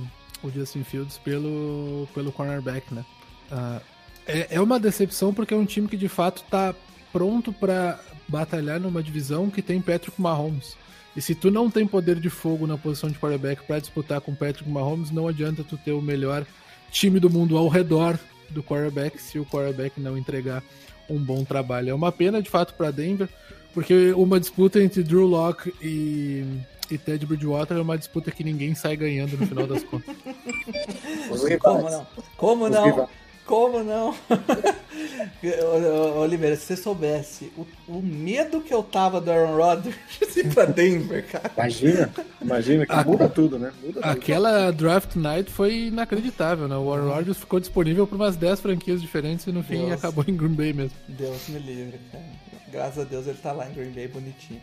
o 0.43 0.51
Justin 0.51 0.85
Fields 0.85 1.19
pelo, 1.19 2.09
pelo 2.15 2.33
cornerback, 2.33 2.93
né? 2.95 3.05
Uh, 3.51 3.81
é, 4.27 4.47
é 4.51 4.61
uma 4.61 4.79
decepção 4.79 5.33
porque 5.33 5.55
é 5.55 5.57
um 5.57 5.65
time 5.65 5.89
que 5.89 5.97
de 5.97 6.09
fato 6.09 6.43
está 6.43 6.75
pronto 7.13 7.53
para 7.53 7.99
batalhar 8.27 8.79
numa 8.79 9.03
divisão 9.03 9.51
que 9.51 9.63
tem 9.63 9.81
Patrick 9.81 10.21
Mahomes. 10.21 10.77
E 11.17 11.21
se 11.21 11.35
tu 11.35 11.51
não 11.51 11.71
tem 11.71 11.87
poder 11.87 12.21
de 12.21 12.31
fogo 12.31 12.67
na 12.67 12.77
posição 12.77 13.11
de 13.11 13.19
quarterback 13.19 13.63
para 13.65 13.81
disputar 13.81 14.21
com 14.21 14.35
Patrick 14.35 14.69
Mahomes, 14.69 15.11
não 15.11 15.27
adianta 15.27 15.65
tu 15.65 15.77
ter 15.77 15.93
o 15.93 16.03
melhor 16.03 16.47
time 16.91 17.19
do 17.19 17.29
mundo 17.29 17.57
ao 17.57 17.69
redor 17.69 18.19
do 18.51 18.63
quarterback 18.63 19.21
se 19.21 19.39
o 19.39 19.47
quarterback 19.47 20.01
não 20.01 20.17
entregar 20.17 20.63
um 21.09 21.19
bom 21.19 21.45
trabalho. 21.45 21.91
É 21.91 21.95
uma 21.95 22.13
pena 22.13 22.43
de 22.43 22.51
fato 22.51 22.75
para 22.75 22.91
Denver, 22.91 23.29
porque 23.73 24.13
uma 24.13 24.39
disputa 24.39 24.83
entre 24.83 25.03
Drew 25.03 25.27
Locke 25.27 25.73
e 25.81 26.45
e 26.91 26.97
Ted 26.97 27.25
Bridgewater 27.27 27.77
é 27.77 27.81
uma 27.81 27.99
disputa 27.99 28.31
que 28.31 28.43
ninguém 28.43 28.75
sai 28.75 28.97
ganhando 28.97 29.37
no 29.37 29.47
final 29.47 29.67
das 29.67 29.85
contas. 29.85 30.15
Como 31.61 31.91
não? 31.91 32.07
Como 32.37 32.69
não? 32.69 33.09
Como 33.49 33.83
não? 33.83 34.15
Oliveira, 36.21 36.55
se 36.55 36.67
você 36.67 36.77
soubesse 36.77 37.51
o, 37.57 37.67
o, 37.89 38.03
medo 38.03 38.61
que 38.61 38.75
eu 38.75 38.83
tava 38.83 39.23
do 39.23 39.31
Aaron 39.33 39.57
Rodgers 39.57 39.97
ir 40.37 40.53
pra 40.53 40.67
Denver, 40.67 41.27
cara. 41.27 41.51
Imagina, 41.57 42.13
imagina 42.43 42.87
que 42.87 42.93
A, 42.93 43.03
muda 43.03 43.27
tudo, 43.27 43.59
né? 43.59 43.73
Muda 43.83 44.01
aquela 44.01 44.67
tudo. 44.67 44.77
draft 44.77 45.17
night 45.17 45.51
foi 45.51 45.87
inacreditável, 45.87 46.69
né? 46.69 46.77
O 46.77 46.93
Aaron 46.93 47.09
Rodgers 47.09 47.39
ficou 47.39 47.59
disponível 47.59 48.07
para 48.07 48.17
umas 48.17 48.37
10 48.37 48.61
franquias 48.61 49.01
diferentes 49.01 49.47
e 49.47 49.53
no 49.53 49.63
fim 49.63 49.87
Deus, 49.87 49.93
acabou 49.93 50.27
em 50.29 50.37
Green 50.37 50.53
Bay 50.53 50.75
mesmo. 50.75 50.99
Deus 51.09 51.49
me 51.49 51.59
livre, 51.59 51.99
cara. 52.13 52.25
Graças 52.71 52.99
a 52.99 53.05
Deus 53.05 53.27
ele 53.27 53.39
tá 53.39 53.53
lá 53.53 53.67
em 53.67 53.73
Green 53.73 53.93
Bay 53.93 54.09
bonitinho. 54.09 54.61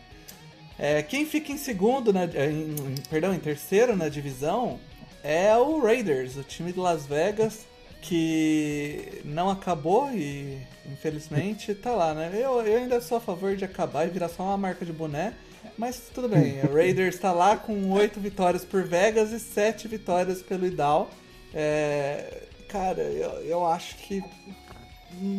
É, 0.78 1.02
quem 1.02 1.26
fica 1.26 1.50
em 1.50 1.58
segundo, 1.58 2.12
na, 2.12 2.24
em, 2.24 2.72
perdão, 3.10 3.34
em 3.34 3.40
terceiro 3.40 3.96
na 3.96 4.08
divisão 4.08 4.78
é 5.24 5.56
o 5.56 5.80
Raiders, 5.80 6.36
o 6.36 6.44
time 6.44 6.72
de 6.72 6.78
Las 6.78 7.04
Vegas, 7.04 7.66
que 8.00 9.20
não 9.24 9.50
acabou 9.50 10.10
e 10.12 10.60
infelizmente 10.90 11.74
tá 11.74 11.92
lá, 11.92 12.14
né? 12.14 12.30
Eu, 12.34 12.62
eu 12.62 12.78
ainda 12.78 13.00
sou 13.00 13.18
a 13.18 13.20
favor 13.20 13.56
de 13.56 13.64
acabar 13.64 14.06
e 14.06 14.10
virar 14.10 14.28
só 14.28 14.44
uma 14.44 14.56
marca 14.56 14.84
de 14.84 14.92
boné, 14.92 15.34
mas 15.76 16.02
tudo 16.14 16.28
bem. 16.28 16.60
O 16.64 16.72
Raiders 16.72 17.18
tá 17.18 17.32
lá 17.32 17.56
com 17.56 17.90
oito 17.92 18.20
vitórias 18.20 18.64
por 18.64 18.84
Vegas 18.84 19.32
e 19.32 19.40
sete 19.40 19.88
vitórias 19.88 20.42
pelo 20.42 20.66
Idal. 20.66 21.10
É, 21.52 22.42
cara, 22.68 23.02
eu, 23.02 23.30
eu 23.44 23.66
acho 23.66 23.96
que 23.96 24.22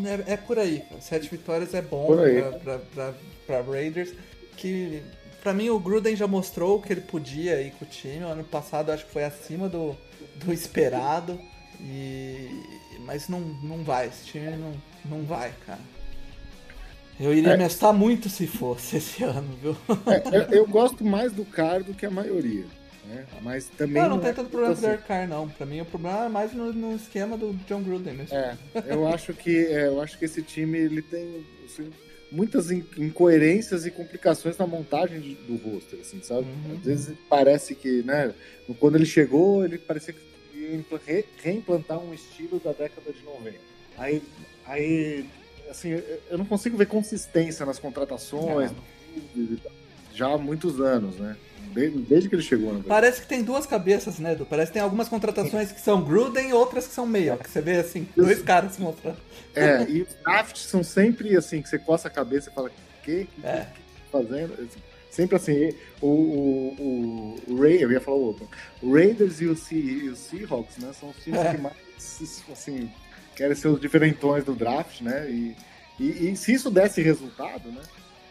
é, 0.05 0.33
é 0.33 0.37
por 0.37 0.57
aí. 0.57 0.83
Sete 0.99 1.29
vitórias 1.29 1.73
é 1.73 1.81
bom 1.81 2.07
pra 3.45 3.61
Raiders. 3.61 4.13
Que 4.55 5.03
pra 5.41 5.53
mim 5.53 5.69
o 5.69 5.79
Gruden 5.79 6.15
já 6.15 6.27
mostrou 6.27 6.81
que 6.81 6.91
ele 6.91 7.01
podia 7.01 7.61
ir 7.61 7.71
com 7.71 7.85
o 7.85 7.87
time. 7.87 8.25
O 8.25 8.27
ano 8.27 8.43
passado 8.43 8.89
eu 8.89 8.95
acho 8.95 9.05
que 9.05 9.11
foi 9.11 9.23
acima 9.23 9.69
do, 9.69 9.95
do 10.35 10.51
esperado. 10.51 11.39
E, 11.79 12.49
mas 13.05 13.27
não, 13.29 13.39
não 13.39 13.83
vai, 13.83 14.07
esse 14.07 14.25
time 14.25 14.55
não, 14.57 14.73
não 15.05 15.23
vai, 15.23 15.53
cara. 15.65 15.79
Eu 17.19 17.33
iria 17.33 17.53
É. 17.53 17.57
me 17.57 17.63
assustar 17.63 17.93
muito 17.93 18.29
se 18.29 18.45
fosse 18.45 18.97
esse 18.97 19.23
ano, 19.25 19.55
viu? 19.61 19.75
É, 20.05 20.37
eu, 20.37 20.59
eu 20.59 20.67
gosto 20.67 21.03
mais 21.03 21.31
do 21.31 21.43
Carr 21.45 21.83
do 21.83 21.93
que 21.93 22.05
a 22.05 22.11
maioria. 22.11 22.65
Né? 23.05 23.25
Mas 23.41 23.67
também. 23.69 24.01
Não, 24.03 24.09
não 24.09 24.17
é 24.17 24.21
tem 24.25 24.33
tanto 24.33 24.49
problema 24.49 24.73
assim. 24.73 24.81
Derek 24.81 25.03
Carr, 25.07 25.27
não. 25.27 25.47
Pra 25.47 25.65
mim 25.65 25.79
o 25.81 25.85
problema 25.85 26.25
é 26.25 26.29
mais 26.29 26.53
no, 26.53 26.73
no 26.73 26.95
esquema 26.95 27.37
do 27.37 27.53
John 27.67 27.81
Gruden 27.81 28.13
mesmo. 28.13 28.35
É, 28.35 28.55
eu 28.87 29.07
acho 29.07 29.33
que 29.33 29.65
é, 29.67 29.87
eu 29.87 30.01
acho 30.01 30.17
que 30.19 30.25
esse 30.25 30.41
time 30.43 30.77
ele 30.77 31.01
tem 31.01 31.45
assim, 31.65 31.89
muitas 32.31 32.69
in- 32.69 32.83
incoerências 32.97 33.85
e 33.85 33.91
complicações 33.91 34.57
na 34.57 34.67
montagem 34.67 35.21
de- 35.21 35.35
do 35.35 35.55
roster, 35.55 35.99
assim, 36.01 36.21
sabe? 36.21 36.41
Uhum. 36.47 36.75
Às 36.77 36.85
vezes 36.85 37.17
parece 37.29 37.73
que, 37.75 38.03
né, 38.03 38.33
quando 38.77 38.95
ele 38.95 39.05
chegou, 39.05 39.63
ele 39.63 39.77
parecia 39.77 40.13
que 40.13 40.19
re- 41.05 41.25
reimplantar 41.43 41.99
um 41.99 42.13
estilo 42.13 42.59
da 42.59 42.71
década 42.71 43.11
de 43.11 43.23
90. 43.23 43.57
Aí, 43.97 44.21
aí 44.65 45.25
assim, 45.69 45.89
eu- 46.29 46.37
não 46.37 46.45
consigo 46.45 46.77
ver 46.77 46.85
consistência 46.87 47.65
nas 47.65 47.79
contratações, 47.79 48.71
já 50.13 50.27
há 50.27 50.37
muitos 50.37 50.79
anos, 50.79 51.15
né? 51.17 51.35
Desde, 51.73 51.99
desde 51.99 52.29
que 52.29 52.35
ele 52.35 52.41
chegou, 52.41 52.67
verdade. 52.67 52.87
Parece 52.87 53.21
que 53.21 53.27
tem 53.27 53.43
duas 53.43 53.65
cabeças, 53.65 54.17
né, 54.19 54.31
Edu? 54.31 54.45
Parece 54.45 54.67
que 54.71 54.73
tem 54.73 54.81
algumas 54.81 55.09
contratações 55.09 55.71
que 55.71 55.81
são 55.81 56.01
Gruden 56.03 56.49
e 56.49 56.53
outras 56.53 56.87
que 56.87 56.93
são 56.93 57.05
meio. 57.05 57.37
Que 57.37 57.49
você 57.49 57.61
vê 57.61 57.77
assim, 57.77 58.07
dois 58.15 58.41
caras 58.41 58.73
se 58.73 58.81
mostrando. 58.81 59.17
É, 59.53 59.83
e 59.83 60.01
os 60.03 60.13
drafts 60.23 60.63
são 60.63 60.81
sempre 60.83 61.35
assim, 61.35 61.61
que 61.61 61.67
você 61.69 61.77
coça 61.77 62.07
a 62.07 62.11
cabeça 62.11 62.49
e 62.49 62.53
fala, 62.53 62.71
que? 63.03 63.25
que, 63.25 63.45
É. 63.45 63.65
que, 63.65 63.81
que 63.81 64.01
tá 64.01 64.07
fazendo? 64.11 64.53
Assim, 64.53 64.79
Sempre 65.17 65.35
assim, 65.35 65.69
o, 65.99 66.05
o, 66.07 67.35
o, 67.47 67.53
o 67.53 67.59
Ray, 67.59 67.81
eu 67.81 67.91
ia 67.91 67.99
falar 67.99 68.17
o 68.17 68.25
outro. 68.27 68.47
O 68.83 68.93
Raiders 68.93 69.41
e 69.41 69.47
o, 69.47 69.55
Se- 69.57 69.73
e 69.75 70.09
o 70.09 70.15
Seahawks, 70.15 70.77
né, 70.77 70.91
são 70.93 71.09
os 71.09 71.17
times 71.23 71.39
É. 71.39 71.55
que 71.55 71.57
mais, 71.61 71.73
assim, 72.51 72.91
querem 73.35 73.55
ser 73.55 73.69
os 73.69 73.81
diferentões 73.81 74.43
do 74.45 74.53
draft, 74.53 75.01
né, 75.01 75.27
e, 75.27 75.55
e, 75.99 76.29
e 76.29 76.37
se 76.37 76.53
isso 76.53 76.69
desse 76.69 77.01
resultado, 77.01 77.71
né, 77.71 77.81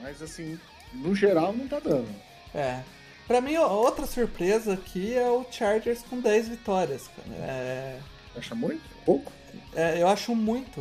mas 0.01 0.23
assim, 0.23 0.57
no 0.95 1.13
geral 1.13 1.53
não 1.53 1.67
tá 1.67 1.81
dando. 1.81 2.07
É. 2.55 2.79
Pra 3.27 3.41
mim, 3.41 3.57
outra 3.57 4.07
surpresa 4.07 4.75
aqui 4.75 5.13
é 5.13 5.29
o 5.29 5.45
Chargers 5.51 6.03
com 6.09 6.21
10 6.21 6.47
vitórias, 6.51 7.09
cara. 7.17 7.37
É, 7.51 7.99
Acha 8.37 8.55
muito? 8.55 8.83
Pouco? 9.05 9.33
É, 9.74 10.01
eu 10.03 10.09
acho 10.09 10.35
muito. 10.35 10.81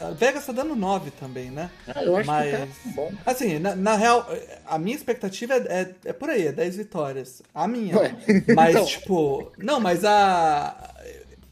A 0.00 0.10
Vegas 0.10 0.46
tá 0.46 0.52
dando 0.52 0.74
9 0.76 1.10
também, 1.12 1.50
né? 1.50 1.70
Ah, 1.88 2.02
eu 2.02 2.16
acho 2.16 2.26
Mas- 2.26 2.50
que 2.54 2.56
tá 2.58 2.90
bom. 2.96 3.12
Assim, 3.26 3.58
na, 3.58 3.74
na 3.76 3.96
real, 3.96 4.26
a 4.66 4.78
minha 4.78 4.96
expectativa 4.96 5.54
é, 5.54 5.58
é, 5.68 5.94
é 6.06 6.12
por 6.12 6.30
aí, 6.30 6.46
é 6.46 6.52
10 6.52 6.76
vitórias. 6.76 7.42
A 7.54 7.66
minha. 7.68 7.96
Ué, 7.98 8.14
Mas, 8.54 8.70
então. 8.74 8.86
tipo. 8.86 9.52
Não, 9.58 9.80
mas 9.80 10.04
a. 10.04 10.90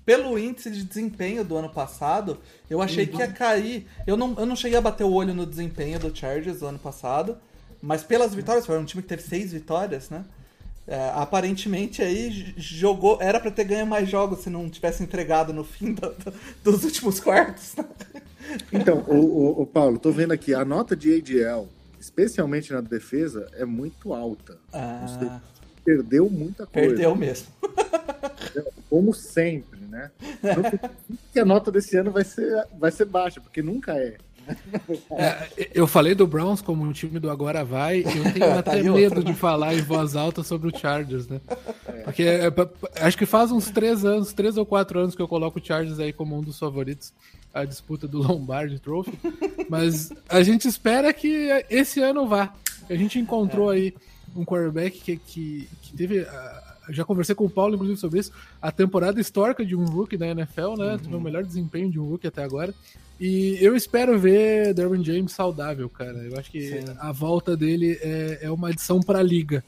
Pelo 0.04 0.38
índice 0.38 0.70
de 0.70 0.82
desempenho 0.82 1.44
do 1.44 1.56
ano 1.56 1.68
passado, 1.68 2.38
eu 2.68 2.82
achei 2.82 3.06
que 3.06 3.18
ia 3.18 3.28
cair. 3.30 3.86
Eu 4.06 4.16
não, 4.16 4.34
eu 4.38 4.46
não 4.46 4.56
cheguei 4.56 4.76
a 4.76 4.80
bater 4.80 5.04
o 5.04 5.12
olho 5.12 5.32
no 5.34 5.46
desempenho 5.46 5.98
do 6.00 6.14
Chargers 6.16 6.60
do 6.60 6.66
ano 6.66 6.78
passado. 6.78 7.36
Mas 7.82 8.02
pelas 8.02 8.34
vitórias, 8.34 8.66
foi 8.66 8.78
um 8.78 8.84
time 8.84 9.02
que 9.02 9.08
teve 9.08 9.22
seis 9.22 9.52
vitórias, 9.52 10.10
né? 10.10 10.24
É, 10.86 11.10
aparentemente 11.14 12.02
aí 12.02 12.52
jogou. 12.56 13.18
Era 13.20 13.38
pra 13.38 13.50
ter 13.50 13.64
ganho 13.64 13.86
mais 13.86 14.08
jogos 14.08 14.40
se 14.40 14.50
não 14.50 14.68
tivesse 14.68 15.02
entregado 15.02 15.52
no 15.52 15.62
fim 15.62 15.92
do- 15.94 16.14
do- 16.14 16.34
dos 16.64 16.84
últimos 16.84 17.18
quartos. 17.20 17.74
Então, 18.72 19.04
o, 19.06 19.14
o, 19.14 19.62
o 19.62 19.66
Paulo, 19.66 19.98
tô 19.98 20.10
vendo 20.10 20.32
aqui, 20.32 20.52
a 20.52 20.64
nota 20.64 20.96
de 20.96 21.14
ADL, 21.16 21.68
especialmente 22.00 22.72
na 22.72 22.80
defesa, 22.80 23.46
é 23.54 23.64
muito 23.64 24.12
alta. 24.12 24.58
Você 24.72 25.24
Ah, 25.26 25.40
perdeu 25.84 26.28
muita 26.28 26.66
coisa. 26.66 26.88
perdeu 26.88 27.14
mesmo. 27.14 27.46
Como 28.88 29.14
sempre, 29.14 29.80
né? 29.82 30.10
Que 31.32 31.38
a 31.38 31.44
nota 31.44 31.70
desse 31.70 31.96
ano 31.96 32.10
vai 32.10 32.24
ser, 32.24 32.66
vai 32.76 32.90
ser 32.90 33.04
baixa, 33.04 33.40
porque 33.40 33.62
nunca 33.62 33.96
é. 33.96 34.16
É, 35.12 35.68
eu 35.74 35.86
falei 35.86 36.14
do 36.14 36.26
Browns 36.26 36.60
como 36.60 36.82
um 36.84 36.92
time 36.92 37.18
do 37.18 37.30
agora 37.30 37.64
vai, 37.64 38.00
eu 38.00 38.04
tenho 38.32 38.46
Tá 38.54 38.58
até 38.58 38.82
medo 38.82 39.22
de 39.22 39.34
falar 39.34 39.74
em 39.74 39.82
voz 39.82 40.16
alta 40.16 40.42
sobre 40.42 40.68
o 40.68 40.78
Chargers, 40.78 41.26
né? 41.28 41.40
Porque 42.04 42.22
é, 42.22 42.50
pa- 42.50 42.66
pa- 42.66 42.88
acho 43.00 43.16
que 43.18 43.26
faz 43.26 43.50
uns 43.52 43.70
três 43.70 44.04
anos, 44.04 44.32
três 44.32 44.56
ou 44.56 44.64
quatro 44.66 44.98
anos 44.98 45.14
que 45.14 45.22
eu 45.22 45.28
coloco 45.28 45.58
o 45.58 45.64
Chargers 45.64 45.98
aí 45.98 46.12
como 46.12 46.38
um 46.38 46.42
dos 46.42 46.58
favoritos 46.58 47.12
à 47.52 47.64
disputa 47.64 48.06
do 48.08 48.18
Lombardi 48.22 48.78
Trophy. 48.78 49.18
Mas 49.68 50.12
a 50.28 50.42
gente 50.42 50.66
espera 50.68 51.12
que 51.12 51.48
esse 51.68 52.00
ano 52.00 52.26
vá. 52.26 52.52
A 52.88 52.94
gente 52.94 53.18
encontrou 53.18 53.70
aí 53.70 53.94
um 54.34 54.44
quarterback 54.44 54.98
que, 55.00 55.16
que, 55.16 55.68
que 55.82 55.92
teve. 55.96 56.20
ah, 56.20 56.69
já 56.90 57.04
conversei 57.04 57.34
com 57.34 57.44
o 57.44 57.50
Paulo, 57.50 57.74
inclusive, 57.74 57.98
sobre 57.98 58.20
isso. 58.20 58.32
A 58.60 58.70
temporada 58.70 59.20
histórica 59.20 59.64
de 59.64 59.74
um 59.74 59.84
rookie 59.84 60.16
da 60.16 60.26
NFL, 60.26 60.76
né? 60.76 60.98
Teve 61.02 61.14
o 61.14 61.20
melhor 61.20 61.42
desempenho 61.42 61.90
de 61.90 61.98
um 61.98 62.04
rookie 62.04 62.26
até 62.26 62.42
agora. 62.42 62.74
E 63.20 63.58
eu 63.60 63.76
espero 63.76 64.18
ver 64.18 64.72
Derwin 64.72 65.04
James 65.04 65.32
saudável, 65.32 65.88
cara. 65.90 66.16
Eu 66.18 66.38
acho 66.38 66.50
que 66.50 66.60
Sim. 66.60 66.84
a 66.98 67.12
volta 67.12 67.54
dele 67.54 67.98
é, 68.00 68.38
é 68.42 68.50
uma 68.50 68.68
adição 68.68 69.00
pra 69.00 69.22
liga. 69.22 69.62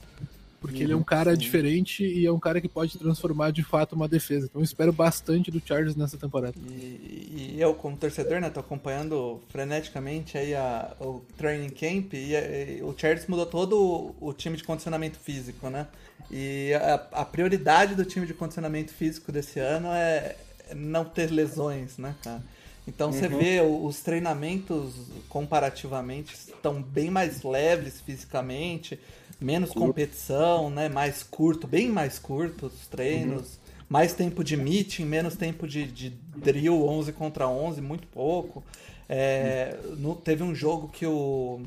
Porque 0.63 0.85
ele 0.85 0.93
é 0.93 0.97
um 0.97 1.03
cara 1.03 1.33
sim. 1.33 1.39
diferente 1.39 2.07
e 2.07 2.25
é 2.25 2.31
um 2.31 2.39
cara 2.39 2.61
que 2.61 2.69
pode 2.69 2.97
transformar 2.97 3.51
de 3.51 3.65
fato 3.65 3.97
uma 3.97 4.07
defesa. 4.07 4.47
Então 4.47 4.61
eu 4.61 4.65
espero 4.65 4.93
bastante 4.93 5.51
do 5.51 5.61
Chargers 5.61 5.97
nessa 5.97 6.17
temporada. 6.17 6.55
E, 6.71 7.55
e 7.57 7.61
eu, 7.61 7.75
como 7.75 7.97
torcedor, 7.97 8.41
né, 8.41 8.49
tô 8.49 8.61
acompanhando 8.61 9.41
freneticamente 9.49 10.39
aí 10.39 10.55
a, 10.55 10.95
o 11.01 11.21
training 11.37 11.71
camp 11.71 12.15
e, 12.15 12.35
e 12.79 12.83
o 12.83 12.95
Chargers 12.97 13.27
mudou 13.27 13.45
todo 13.45 13.77
o, 13.77 14.29
o 14.29 14.33
time 14.33 14.57
de 14.57 14.63
condicionamento 14.63 15.19
físico, 15.19 15.69
né? 15.69 15.89
E 16.31 16.73
a, 16.75 17.23
a 17.23 17.25
prioridade 17.25 17.97
do 17.97 18.05
time 18.05 18.25
de 18.25 18.33
condicionamento 18.33 18.93
físico 18.93 19.33
desse 19.33 19.59
ano 19.59 19.89
é 19.89 20.37
não 20.77 21.05
ter 21.05 21.29
lesões, 21.29 21.99
né, 21.99 22.15
cara? 22.23 22.41
Então 22.87 23.13
você 23.13 23.29
vê 23.29 23.61
os 23.61 24.01
treinamentos 24.01 24.95
comparativamente 25.29 26.35
estão 26.35 26.83
bem 26.83 27.11
mais 27.11 27.43
leves 27.43 28.01
fisicamente, 28.01 28.99
menos 29.43 29.71
competição, 29.87 30.71
né? 30.71 30.89
Mais 30.89 31.23
curto, 31.23 31.67
bem 31.67 31.89
mais 31.89 32.19
curto 32.19 32.67
os 32.67 32.87
treinos, 32.87 33.59
mais 33.89 34.13
tempo 34.15 34.43
de 34.43 34.57
meeting, 34.57 35.05
menos 35.05 35.37
tempo 35.37 35.67
de, 35.67 35.85
de 35.87 36.11
drill 36.37 36.87
11 36.87 37.13
contra 37.13 37.47
11, 37.49 37.81
muito 37.81 38.07
pouco. 38.09 38.63
É, 39.09 39.77
no- 39.99 40.15
teve 40.17 40.43
um 40.43 40.55
jogo 40.55 40.89
que 40.89 41.05
o, 41.07 41.61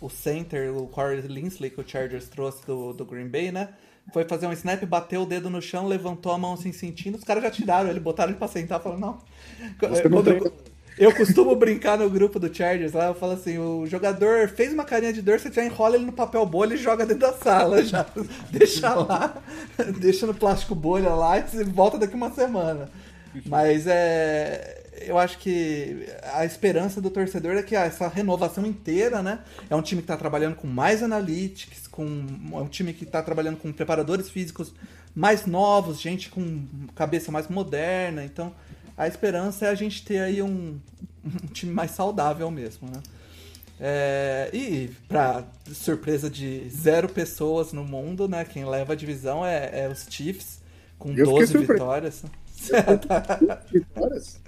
o 0.00 0.10
center, 0.10 0.76
o 0.76 0.86
Corey 0.88 1.20
Linsley, 1.20 1.70
que 1.70 1.80
o 1.80 1.88
Chargers 1.88 2.28
trouxe 2.28 2.66
do, 2.66 2.92
do 2.92 3.04
Green 3.04 3.28
Bay, 3.28 3.52
né? 3.52 3.68
Foi 4.12 4.24
fazer 4.24 4.48
um 4.48 4.52
snap, 4.52 4.82
bateu 4.84 5.22
o 5.22 5.26
dedo 5.26 5.48
no 5.48 5.62
chão, 5.62 5.86
levantou 5.86 6.32
a 6.32 6.38
mão 6.38 6.54
assim 6.54 6.72
sentindo, 6.72 7.16
os 7.16 7.22
caras 7.22 7.40
já 7.44 7.50
tiraram 7.52 7.88
ele, 7.88 8.00
botaram 8.00 8.30
ele 8.32 8.38
pra 8.38 8.48
sentar, 8.48 8.80
falaram, 8.82 9.00
não. 9.00 9.18
Você 9.78 10.02
não 10.08 10.22
tem- 10.40 10.52
eu 10.98 11.14
costumo 11.14 11.54
brincar 11.56 11.96
no 11.96 12.08
grupo 12.10 12.38
do 12.38 12.54
Chargers 12.54 12.92
lá, 12.92 13.06
eu 13.06 13.14
falo 13.14 13.32
assim, 13.32 13.58
o 13.58 13.86
jogador 13.86 14.48
fez 14.48 14.72
uma 14.72 14.84
carinha 14.84 15.12
de 15.12 15.22
dor, 15.22 15.38
você 15.38 15.50
já 15.50 15.64
enrola 15.64 15.96
ele 15.96 16.04
no 16.04 16.12
papel 16.12 16.44
bolha 16.44 16.74
e 16.74 16.78
joga 16.78 17.06
dentro 17.06 17.22
da 17.22 17.32
sala 17.32 17.82
já. 17.82 18.06
Deixa 18.50 18.94
lá, 18.94 19.42
deixa 20.00 20.26
no 20.26 20.34
plástico 20.34 20.74
bolha 20.74 21.10
lá 21.10 21.38
e 21.38 21.42
você 21.42 21.64
volta 21.64 21.98
daqui 21.98 22.14
uma 22.14 22.30
semana. 22.30 22.90
Mas 23.46 23.86
é. 23.86 24.80
Eu 25.04 25.18
acho 25.18 25.38
que 25.38 26.06
a 26.32 26.44
esperança 26.44 27.00
do 27.00 27.10
torcedor 27.10 27.56
é 27.56 27.62
que 27.62 27.74
essa 27.74 28.06
renovação 28.06 28.64
inteira, 28.64 29.20
né? 29.20 29.40
É 29.68 29.74
um 29.74 29.82
time 29.82 30.00
que 30.00 30.04
está 30.04 30.16
trabalhando 30.16 30.54
com 30.54 30.68
mais 30.68 31.02
analytics, 31.02 31.88
com, 31.88 32.24
é 32.52 32.56
um 32.58 32.68
time 32.68 32.92
que 32.92 33.02
está 33.02 33.20
trabalhando 33.20 33.56
com 33.56 33.72
preparadores 33.72 34.30
físicos 34.30 34.72
mais 35.12 35.44
novos, 35.44 36.00
gente 36.00 36.30
com 36.30 36.64
cabeça 36.94 37.32
mais 37.32 37.48
moderna. 37.48 38.24
Então, 38.24 38.54
a 38.96 39.06
esperança 39.08 39.66
é 39.66 39.68
a 39.70 39.74
gente 39.74 40.04
ter 40.04 40.18
aí 40.20 40.42
um, 40.42 40.78
um 41.24 41.46
time 41.52 41.72
mais 41.72 41.92
saudável 41.92 42.50
mesmo, 42.50 42.88
né? 42.90 43.02
É, 43.80 44.48
e 44.52 44.88
para 45.08 45.44
surpresa 45.72 46.30
de 46.30 46.68
zero 46.70 47.08
pessoas 47.08 47.72
no 47.72 47.84
mundo, 47.84 48.28
né? 48.28 48.44
Quem 48.44 48.64
leva 48.64 48.92
a 48.92 48.96
divisão 48.96 49.44
é, 49.44 49.70
é 49.84 49.88
os 49.88 50.06
Chiefs 50.08 50.60
com 50.98 51.10
Eu 51.16 51.26
fiquei 51.26 51.46
12 51.46 51.52
surpreso. 51.52 51.72
vitórias. 51.72 52.22
Vitórias? 53.72 54.40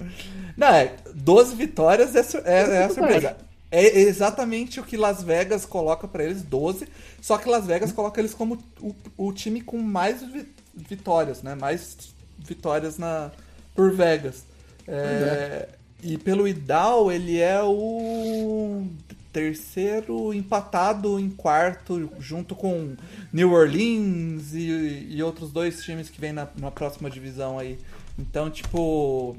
Não, 0.57 0.69
é, 0.69 0.95
12 1.15 1.57
vitórias 1.57 2.15
é, 2.15 2.21
é- 2.45 2.77
é 2.77 2.85
a 2.85 2.91
surpresa. 2.91 3.37
É 3.71 3.99
exatamente 4.03 4.79
o 4.79 4.85
que 4.85 4.97
Las 4.97 5.21
Vegas 5.23 5.67
coloca 5.67 6.07
pra 6.07 6.23
eles, 6.23 6.43
12. 6.43 6.87
Só 7.21 7.37
que 7.39 7.49
Las 7.49 7.67
Vegas 7.67 7.91
coloca 7.91 8.21
eles 8.21 8.33
como 8.33 8.57
o, 8.81 8.95
o 9.17 9.33
time 9.33 9.61
com 9.61 9.79
mais 9.79 10.23
vi- 10.23 10.47
vitórias, 10.73 11.43
né? 11.43 11.57
Mais 11.57 11.97
vitórias 12.39 12.99
na, 12.99 13.33
por 13.75 13.93
Vegas. 13.93 14.45
É, 14.87 15.69
E 16.03 16.19
pelo 16.19 16.47
Idal, 16.47 17.11
ele 17.11 17.41
é 17.41 17.63
o 17.63 18.87
terceiro 19.33 20.33
empatado 20.33 21.19
em 21.19 21.29
quarto, 21.29 22.13
junto 22.21 22.55
com 22.55 22.95
New 23.33 23.53
Orleans 23.53 24.55
e, 24.55 25.09
e 25.11 25.23
outros 25.23 25.51
dois 25.51 25.83
times 25.83 26.09
que 26.09 26.21
vêm 26.21 26.33
na, 26.33 26.47
na 26.57 26.71
próxima 26.71 27.11
divisão 27.11 27.59
aí. 27.59 27.79
Então, 28.19 28.49
tipo, 28.49 29.37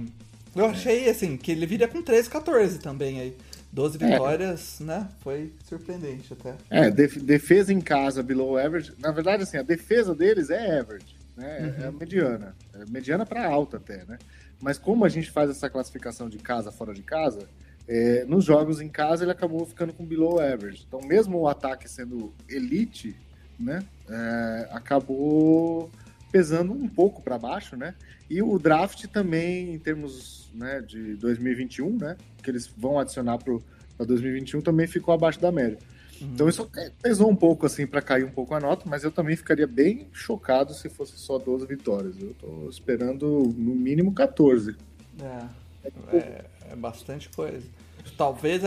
Eu 0.55 0.65
achei, 0.65 1.09
assim, 1.09 1.37
que 1.37 1.51
ele 1.51 1.65
viria 1.65 1.87
com 1.87 2.01
13, 2.01 2.29
14 2.29 2.79
também 2.79 3.19
aí. 3.19 3.37
12 3.71 3.97
é. 4.01 4.07
vitórias, 4.07 4.77
né? 4.79 5.07
Foi 5.21 5.51
surpreendente 5.67 6.31
até. 6.31 6.55
É, 6.69 6.89
def 6.89 7.17
defesa 7.17 7.73
em 7.73 7.81
casa 7.81 8.23
below 8.23 8.57
average. 8.57 8.93
Na 8.97 9.11
verdade, 9.11 9.43
assim, 9.43 9.57
a 9.57 9.63
defesa 9.63 10.15
deles 10.15 10.49
é 10.49 10.79
average, 10.79 11.14
né? 11.35 11.75
Uhum. 11.77 11.85
É 11.85 11.91
mediana. 11.91 12.55
É 12.73 12.85
mediana 12.89 13.25
para 13.25 13.45
alta 13.47 13.77
até, 13.77 14.05
né? 14.05 14.17
Mas 14.61 14.77
como 14.77 15.05
a 15.05 15.09
gente 15.09 15.29
faz 15.29 15.49
essa 15.49 15.69
classificação 15.69 16.29
de 16.29 16.37
casa 16.37 16.71
fora 16.71 16.93
de 16.93 17.03
casa, 17.03 17.47
é, 17.87 18.25
nos 18.25 18.45
jogos 18.45 18.81
em 18.81 18.89
casa 18.89 19.23
ele 19.23 19.31
acabou 19.31 19.65
ficando 19.65 19.93
com 19.93 20.05
below 20.05 20.39
average. 20.39 20.85
Então, 20.87 21.01
mesmo 21.01 21.39
o 21.39 21.47
ataque 21.47 21.89
sendo 21.89 22.33
elite, 22.49 23.15
né? 23.59 23.83
É, 24.09 24.69
acabou 24.71 25.91
pesando 26.31 26.73
um 26.73 26.87
pouco 26.87 27.21
para 27.21 27.37
baixo, 27.37 27.75
né? 27.77 27.93
E 28.29 28.41
o 28.41 28.57
draft 28.57 29.05
também, 29.07 29.73
em 29.73 29.79
termos 29.79 30.51
né, 30.53 30.81
de 30.81 31.15
2021, 31.15 31.97
né? 31.97 32.17
Que 32.41 32.49
eles 32.49 32.67
vão 32.67 32.99
adicionar 32.99 33.37
para 33.37 34.05
2021, 34.05 34.61
também 34.61 34.87
ficou 34.87 35.13
abaixo 35.13 35.39
da 35.39 35.51
média. 35.51 35.77
Uhum. 36.21 36.29
Então 36.33 36.49
isso 36.49 36.69
pesou 37.01 37.29
um 37.29 37.35
pouco 37.35 37.65
assim 37.65 37.85
para 37.85 38.01
cair 38.01 38.25
um 38.25 38.31
pouco 38.31 38.53
a 38.53 38.59
nota, 38.59 38.83
mas 38.85 39.03
eu 39.03 39.11
também 39.11 39.35
ficaria 39.35 39.67
bem 39.67 40.07
chocado 40.13 40.73
se 40.73 40.89
fosse 40.89 41.17
só 41.17 41.37
12 41.37 41.65
vitórias. 41.65 42.15
Eu 42.19 42.33
tô 42.39 42.69
esperando 42.69 43.53
no 43.57 43.75
mínimo 43.75 44.13
14. 44.13 44.75
É, 45.21 45.87
é, 46.13 46.45
é 46.71 46.75
bastante 46.75 47.29
coisa. 47.29 47.65
Talvez 48.17 48.61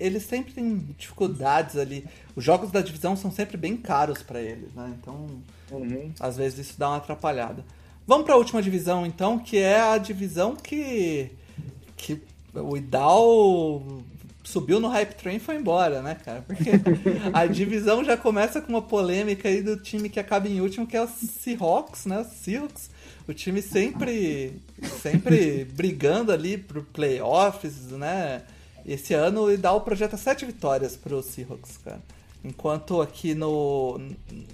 eles 0.00 0.22
sempre 0.22 0.52
têm 0.52 0.78
dificuldades 0.96 1.76
ali. 1.76 2.06
Os 2.36 2.44
jogos 2.44 2.70
da 2.70 2.80
divisão 2.80 3.16
são 3.16 3.30
sempre 3.30 3.56
bem 3.56 3.76
caros 3.76 4.22
para 4.22 4.40
eles, 4.40 4.72
né? 4.72 4.94
Então, 5.00 5.26
uhum. 5.70 6.12
às 6.20 6.36
vezes 6.36 6.68
isso 6.68 6.78
dá 6.78 6.88
uma 6.88 6.98
atrapalhada. 6.98 7.64
Vamos 8.06 8.24
para 8.24 8.34
a 8.34 8.38
última 8.38 8.62
divisão, 8.62 9.04
então, 9.04 9.38
que 9.38 9.58
é 9.58 9.80
a 9.80 9.98
divisão 9.98 10.54
que, 10.54 11.30
que 11.96 12.22
o 12.54 12.76
Idal 12.76 13.82
subiu 14.44 14.78
no 14.78 14.88
hype 14.88 15.14
train 15.14 15.36
e 15.36 15.40
foi 15.40 15.56
embora, 15.56 16.02
né, 16.02 16.16
cara? 16.24 16.42
Porque 16.42 16.70
a 17.32 17.46
divisão 17.46 18.04
já 18.04 18.16
começa 18.16 18.60
com 18.60 18.68
uma 18.68 18.82
polêmica 18.82 19.48
aí 19.48 19.62
do 19.62 19.76
time 19.76 20.08
que 20.08 20.20
acaba 20.20 20.46
em 20.48 20.60
último, 20.60 20.86
que 20.86 20.96
é 20.96 21.02
o 21.02 21.08
Seahawks, 21.08 22.06
né? 22.06 22.20
O 22.20 22.24
Seahawks. 22.24 22.90
O 23.26 23.32
time 23.32 23.62
sempre, 23.62 24.60
sempre 25.00 25.64
brigando 25.64 26.30
ali 26.30 26.58
pro 26.58 26.82
playoffs, 26.84 27.90
né? 27.92 28.42
Esse 28.86 29.14
ano 29.14 29.44
o 29.44 29.52
Idal 29.52 29.80
projeta 29.80 30.16
sete 30.16 30.44
vitórias 30.44 30.94
pro 30.94 31.22
Seahawks, 31.22 31.78
cara. 31.78 32.02
Enquanto 32.44 33.00
aqui 33.00 33.34
no 33.34 33.98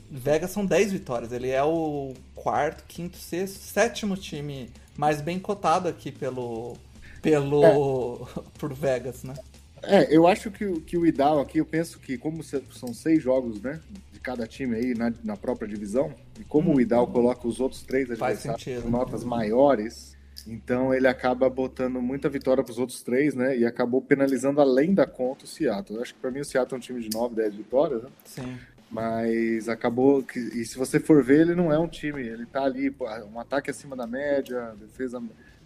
Vegas 0.08 0.52
são 0.52 0.64
10 0.64 0.92
vitórias. 0.92 1.32
Ele 1.32 1.50
é 1.50 1.62
o 1.64 2.14
quarto, 2.36 2.84
quinto, 2.86 3.16
sexto, 3.16 3.58
sétimo 3.58 4.16
time 4.16 4.70
mais 4.96 5.20
bem 5.20 5.40
cotado 5.40 5.88
aqui 5.88 6.12
pelo. 6.12 6.76
pelo. 7.20 7.64
É. 7.64 8.40
por 8.56 8.72
Vegas, 8.72 9.24
né? 9.24 9.34
É, 9.82 10.14
eu 10.14 10.26
acho 10.26 10.50
que, 10.50 10.80
que 10.80 10.96
o 10.96 11.06
Idal 11.06 11.40
aqui, 11.40 11.58
eu 11.58 11.64
penso 11.64 11.98
que, 11.98 12.18
como 12.18 12.42
são 12.42 12.92
seis 12.92 13.22
jogos, 13.22 13.60
né? 13.60 13.80
De 14.12 14.20
cada 14.20 14.46
time 14.46 14.76
aí 14.76 14.94
na, 14.94 15.12
na 15.24 15.36
própria 15.36 15.66
divisão, 15.66 16.14
e 16.38 16.44
como 16.44 16.70
hum, 16.70 16.76
o 16.76 16.80
Idal 16.80 17.06
coloca 17.06 17.46
os 17.48 17.60
outros 17.60 17.82
três 17.82 18.10
adversários 18.10 18.82
com 18.82 18.90
notas 18.90 19.24
maiores, 19.24 20.16
então 20.46 20.94
ele 20.94 21.06
acaba 21.06 21.48
botando 21.48 22.00
muita 22.00 22.28
vitória 22.28 22.62
para 22.62 22.72
os 22.72 22.78
outros 22.78 23.02
três, 23.02 23.34
né? 23.34 23.56
E 23.56 23.64
acabou 23.64 24.00
penalizando 24.00 24.60
além 24.60 24.94
da 24.94 25.06
conta 25.06 25.44
o 25.44 25.48
Seattle. 25.48 25.96
Eu 25.96 26.02
acho 26.02 26.14
que 26.14 26.20
para 26.20 26.30
mim 26.30 26.40
o 26.40 26.44
Seattle 26.44 26.74
é 26.74 26.78
um 26.78 26.80
time 26.80 27.00
de 27.00 27.10
9, 27.14 27.34
10 27.34 27.54
vitórias, 27.54 28.02
né? 28.02 28.08
Sim. 28.24 28.58
Mas 28.90 29.68
acabou 29.68 30.22
que. 30.22 30.38
E 30.38 30.64
se 30.64 30.76
você 30.76 30.98
for 30.98 31.22
ver, 31.22 31.42
ele 31.42 31.54
não 31.54 31.72
é 31.72 31.78
um 31.78 31.86
time. 31.86 32.22
Ele 32.22 32.44
tá 32.44 32.64
ali, 32.64 32.94
um 33.32 33.38
ataque 33.38 33.70
acima 33.70 33.94
da 33.94 34.06
média, 34.06 34.74
defesa 34.80 35.22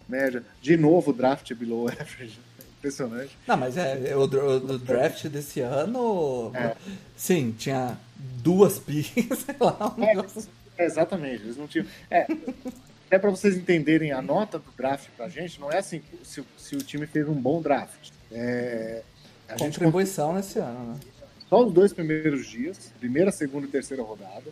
média. 0.07 0.43
De 0.61 0.77
novo, 0.77 1.11
draft 1.11 1.51
below 1.55 1.87
average. 1.89 2.39
Impressionante. 2.85 3.35
Não, 3.47 3.57
mas 3.57 3.77
é, 3.77 4.15
o, 4.15 4.21
o 4.21 4.77
draft 4.77 5.25
desse 5.27 5.59
ano. 5.59 6.51
É. 6.53 6.75
Sim, 7.17 7.51
tinha 7.57 7.97
duas 8.15 8.77
picks, 8.77 9.39
sei 9.43 9.55
lá. 9.59 9.95
Um 9.97 10.03
é, 10.03 10.85
exatamente, 10.85 11.41
eles 11.41 11.57
não 11.57 11.67
tinham. 11.67 11.87
É, 12.11 12.27
até 13.07 13.17
para 13.17 13.31
vocês 13.31 13.55
entenderem 13.55 14.11
a 14.11 14.21
nota 14.21 14.59
do 14.59 14.71
draft 14.77 15.07
pra 15.17 15.27
gente, 15.27 15.59
não 15.59 15.71
é 15.71 15.79
assim 15.79 16.03
se, 16.23 16.43
se 16.57 16.75
o 16.75 16.79
time 16.79 17.07
fez 17.07 17.27
um 17.27 17.33
bom 17.33 17.59
draft. 17.59 18.11
É, 18.31 19.01
a 19.49 19.57
Contribuição 19.57 20.35
gente... 20.35 20.45
nesse 20.45 20.59
ano, 20.59 20.93
né? 20.93 20.99
Só 21.49 21.65
os 21.65 21.73
dois 21.73 21.91
primeiros 21.91 22.45
dias, 22.45 22.91
primeira, 22.99 23.31
segunda 23.31 23.65
e 23.65 23.69
terceira 23.69 24.03
rodada. 24.03 24.51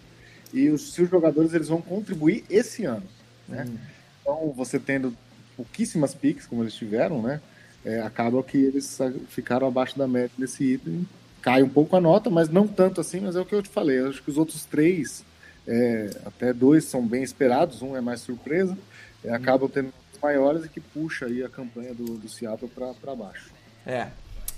E 0.52 0.70
os, 0.70 0.94
se 0.94 1.04
os 1.04 1.10
jogadores 1.10 1.54
eles 1.54 1.68
vão 1.68 1.82
contribuir 1.82 2.46
esse 2.50 2.86
ano. 2.86 3.06
Né? 3.48 3.66
Hum. 3.68 3.78
Então, 4.22 4.54
você 4.56 4.80
tendo 4.80 5.16
pouquíssimas 5.56 6.14
picks, 6.14 6.48
como 6.48 6.64
eles 6.64 6.74
tiveram, 6.74 7.22
né? 7.22 7.42
É, 7.86 8.02
acaba 8.02 8.42
que 8.44 8.58
eles 8.58 8.98
ficaram 9.28 9.68
abaixo 9.68 9.98
da 9.98 10.08
média 10.08 10.32
nesse 10.38 10.64
item. 10.64 11.08
Cai 11.42 11.62
um 11.62 11.70
pouco 11.70 11.96
a 11.96 12.02
nota, 12.02 12.30
mas 12.30 12.48
não 12.48 12.68
tanto 12.68 13.02
assim, 13.02 13.20
mas 13.20 13.36
é 13.36 13.42
o 13.42 13.46
que 13.46 13.54
eu 13.54 13.62
te 13.62 13.70
falei. 13.70 14.00
Eu 14.00 14.10
acho 14.10 14.24
que 14.24 14.32
os 14.32 14.38
outros 14.38 14.64
três 14.64 15.26
é, 15.68 16.10
até 16.26 16.54
dois 16.54 16.86
são 16.86 17.06
bem 17.06 17.24
esperados, 17.24 17.82
um 17.82 17.96
é 17.96 18.02
mais 18.02 18.22
surpresa, 18.22 18.78
é, 19.24 19.34
acabam 19.34 19.70
tendo 19.70 19.94
maiores 20.22 20.66
e 20.66 20.70
que 20.70 20.80
puxa 20.80 21.26
aí 21.26 21.44
a 21.44 21.50
campanha 21.50 21.94
do, 21.94 22.18
do 22.18 22.30
Seattle 22.30 22.70
para 22.70 23.16
baixo. 23.16 23.52
É. 23.86 24.08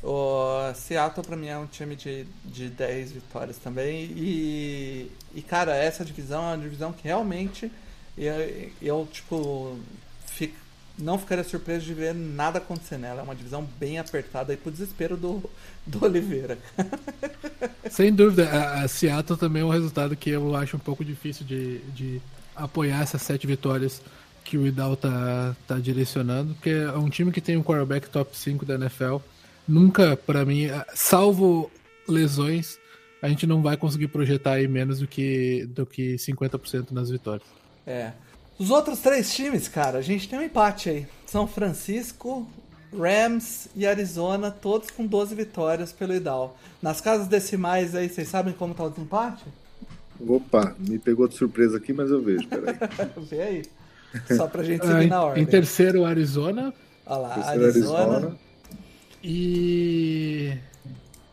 O 0.04 0.72
Seattle 0.76 1.26
para 1.26 1.36
mim 1.36 1.48
é 1.48 1.58
um 1.58 1.66
time 1.66 1.96
de, 1.96 2.28
de 2.44 2.70
10 2.70 3.14
vitórias 3.14 3.58
também. 3.58 4.04
E, 4.16 5.12
e 5.34 5.42
cara, 5.42 5.76
essa 5.76 6.06
divisão 6.06 6.44
é 6.44 6.56
uma 6.56 6.64
divisão 6.64 6.94
que 6.94 7.08
realmente 7.08 7.72
eu, 8.16 8.72
eu 8.82 9.08
tipo, 9.12 9.80
não 10.98 11.18
ficaria 11.18 11.44
surpreso 11.44 11.86
de 11.86 11.94
ver 11.94 12.14
nada 12.14 12.58
acontecer 12.58 12.98
nela. 12.98 13.22
É 13.22 13.24
uma 13.24 13.36
divisão 13.36 13.68
bem 13.80 14.00
apertada 14.00 14.54
e 14.54 14.58
pro 14.58 14.72
desespero 14.72 15.18
do, 15.18 15.44
do 15.86 16.04
Oliveira. 16.04 16.58
Sem 17.90 18.14
dúvida, 18.14 18.50
a, 18.50 18.84
a, 18.84 18.88
Seattle 18.88 19.38
também 19.38 19.62
é 19.62 19.66
um 19.66 19.70
resultado 19.70 20.16
que 20.16 20.30
eu 20.30 20.56
acho 20.56 20.78
um 20.78 20.80
pouco 20.80 21.04
difícil 21.04 21.46
de, 21.46 21.80
de 21.92 22.22
apoiar 22.56 23.02
essas 23.02 23.22
sete 23.22 23.46
vitórias 23.46 24.02
que 24.44 24.58
o 24.58 24.66
Idal 24.66 24.96
tá, 24.96 25.56
tá 25.68 25.80
direcionando, 25.80 26.54
porque 26.54 26.70
é 26.70 26.92
um 26.92 27.10
time 27.10 27.32
que 27.32 27.42
tem 27.42 27.58
um 27.58 27.64
quarterback 27.64 28.10
top 28.10 28.38
5 28.38 28.66
da 28.66 28.76
NFL. 28.76 29.18
Nunca, 29.68 30.16
para 30.16 30.46
mim, 30.46 30.68
salvo 30.94 31.72
lesões, 32.08 32.78
a 33.22 33.28
gente 33.28 33.48
não 33.48 33.64
vai 33.64 33.76
conseguir 33.76 34.08
projetar 34.08 34.54
aí 34.54 34.68
menos 34.68 35.00
do 35.00 35.08
que, 35.08 35.66
do 35.72 35.86
que 35.86 36.16
50% 36.16 36.92
nas 36.92 37.10
vitórias. 37.10 37.48
É. 37.88 38.14
Os 38.58 38.70
outros 38.70 39.00
três 39.00 39.34
times, 39.34 39.68
cara, 39.68 39.98
a 39.98 40.02
gente 40.02 40.30
tem 40.30 40.40
um 40.40 40.44
empate 40.44 40.90
aí. 40.90 41.08
São 41.26 41.46
Francisco, 41.46 42.48
Rams 42.98 43.68
e 43.76 43.86
Arizona, 43.86 44.50
todos 44.50 44.90
com 44.90 45.06
12 45.06 45.36
vitórias 45.36 45.92
pelo 45.92 46.14
Idal. 46.14 46.58
Nas 46.82 47.02
casas 47.02 47.28
decimais 47.28 47.94
aí, 47.94 48.08
vocês 48.08 48.30
sabem 48.30 48.54
como 48.54 48.74
tá 48.74 48.86
o 48.86 48.90
desempate? 48.90 49.44
Opa, 50.26 50.74
me 50.80 50.98
pegou 50.98 51.28
de 51.28 51.36
surpresa 51.36 51.78
aqui, 51.78 51.92
mas 51.92 52.10
eu 52.10 52.22
vejo, 52.22 52.48
peraí. 52.48 52.76
Vê 53.30 53.42
aí. 53.42 53.64
Só 54.38 54.48
pra 54.48 54.64
gente 54.64 54.86
seguir 54.86 55.08
na 55.08 55.24
ordem. 55.24 55.44
Em 55.44 55.46
terceiro, 55.46 56.06
Arizona. 56.06 56.74
Olha 57.06 57.18
lá, 57.18 57.34
terceiro, 57.36 57.66
Arizona. 57.66 58.16
Arizona. 58.16 58.38
E. 59.22 60.58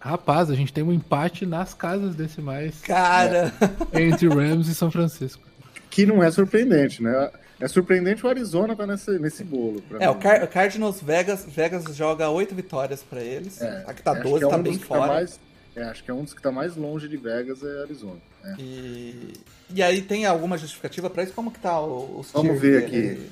Rapaz, 0.01 0.51
a 0.51 0.57
gente 0.57 0.73
tem 0.73 0.82
um 0.82 0.93
empate 0.93 1.47
nas 1.47 1.73
casas 1.73 2.16
decimais. 2.16 2.81
Cara! 2.81 3.55
É, 3.93 4.03
entre 4.03 4.27
Rams 4.27 4.66
e 4.66 4.74
São 4.74 4.90
Francisco 4.90 5.52
que 5.93 6.06
não 6.06 6.23
é 6.23 6.31
surpreendente, 6.31 7.02
né? 7.02 7.31
É 7.60 7.69
surpreendente 7.69 8.24
o 8.24 8.28
Arizona 8.28 8.74
tá 8.74 8.86
nesse, 8.86 9.10
nesse 9.19 9.44
bolo. 9.44 9.85
É, 10.01 10.06
mim. 10.06 10.12
o, 10.12 10.14
Car 10.14 10.48
Cardinals 10.48 11.02
Vegas, 11.02 11.44
Vegas 11.47 11.85
joga 11.94 12.31
oito 12.31 12.55
vitórias 12.55 13.02
para 13.02 13.20
eles. 13.20 13.60
É, 13.60 13.85
Aqui 13.86 14.02
tá 14.02 14.14
12, 14.14 14.44
é 14.44 14.48
tá 14.48 14.56
um 14.56 14.62
bem 14.62 14.78
tá 14.78 14.86
fora. 14.86 15.01
Tá 15.02 15.06
mais, 15.09 15.40
é, 15.77 15.85
acho 15.85 16.02
que 16.02 16.10
é 16.10 16.14
um 16.14 16.24
dos 16.24 16.32
que 16.32 16.40
tá 16.40 16.51
mais 16.51 16.77
longe 16.77 17.06
de 17.09 17.16
Vegas 17.19 17.62
é 17.62 17.82
Arizona. 17.82 18.16
É. 18.43 18.55
E, 18.59 19.35
e 19.74 19.82
aí 19.82 20.01
tem 20.01 20.24
alguma 20.24 20.56
justificativa 20.56 21.10
para 21.10 21.24
isso? 21.24 21.35
Como 21.35 21.52
que 21.52 21.60
tá 21.60 21.78
os 21.78 22.32
Vamos 22.32 22.59
ver 22.59 22.85
aqui. 22.85 23.31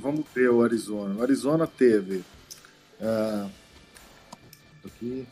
Vamos 0.00 0.26
ver 0.34 0.50
o 0.50 0.62
Arizona. 0.62 1.14
O 1.14 1.22
Arizona 1.22 1.66
teve. 1.66 2.24
Uh, 3.00 3.48
aqui. 4.84 5.26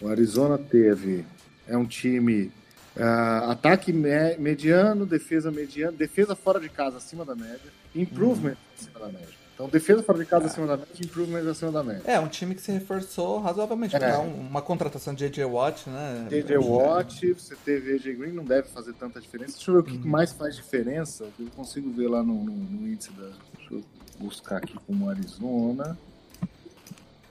O 0.00 0.08
Arizona 0.08 0.58
teve. 0.58 1.24
É 1.68 1.76
um 1.76 1.86
time 1.86 2.50
Uh, 2.98 3.50
ataque 3.50 3.92
me 3.92 4.36
mediano, 4.38 5.06
defesa 5.06 5.52
mediana, 5.52 5.92
defesa 5.92 6.34
fora 6.34 6.58
de 6.58 6.68
casa 6.68 6.96
acima 6.96 7.24
da 7.24 7.36
média, 7.36 7.60
improvement 7.94 8.50
uhum. 8.50 8.56
acima 8.76 8.98
da 8.98 9.06
média. 9.06 9.38
Então, 9.58 9.68
defesa 9.68 10.04
fora 10.04 10.18
de 10.18 10.24
casa 10.24 10.44
é. 10.44 10.46
acima 10.46 10.68
da 10.68 10.76
média, 10.76 10.94
improvement 11.04 11.50
acima 11.50 11.72
da 11.72 11.82
média. 11.82 12.02
É, 12.04 12.20
um 12.20 12.28
time 12.28 12.54
que 12.54 12.62
se 12.62 12.70
reforçou 12.70 13.40
razoavelmente. 13.40 13.96
É. 13.96 14.16
uma 14.16 14.62
contratação 14.62 15.12
de 15.12 15.24
AJ 15.24 15.38
Watt, 15.50 15.90
né? 15.90 16.28
AJ 16.30 16.64
Watt, 16.64 17.32
você 17.34 17.56
teve 17.64 17.94
AJ 17.94 18.16
Green, 18.16 18.32
não 18.32 18.44
deve 18.44 18.68
fazer 18.68 18.92
tanta 18.92 19.20
diferença. 19.20 19.54
Deixa 19.54 19.70
eu 19.70 19.74
ver 19.74 19.80
o 19.80 19.82
que 19.84 19.96
uhum. 19.96 20.10
mais 20.10 20.32
faz 20.32 20.54
diferença. 20.54 21.26
Eu 21.38 21.46
consigo 21.56 21.90
ver 21.90 22.08
lá 22.08 22.22
no, 22.22 22.34
no, 22.34 22.52
no, 22.52 22.88
índice 22.88 23.10
da. 23.12 23.30
Deixa 23.56 23.74
eu 23.74 23.84
buscar 24.20 24.58
aqui 24.58 24.76
como 24.86 25.10
Arizona. 25.10 25.98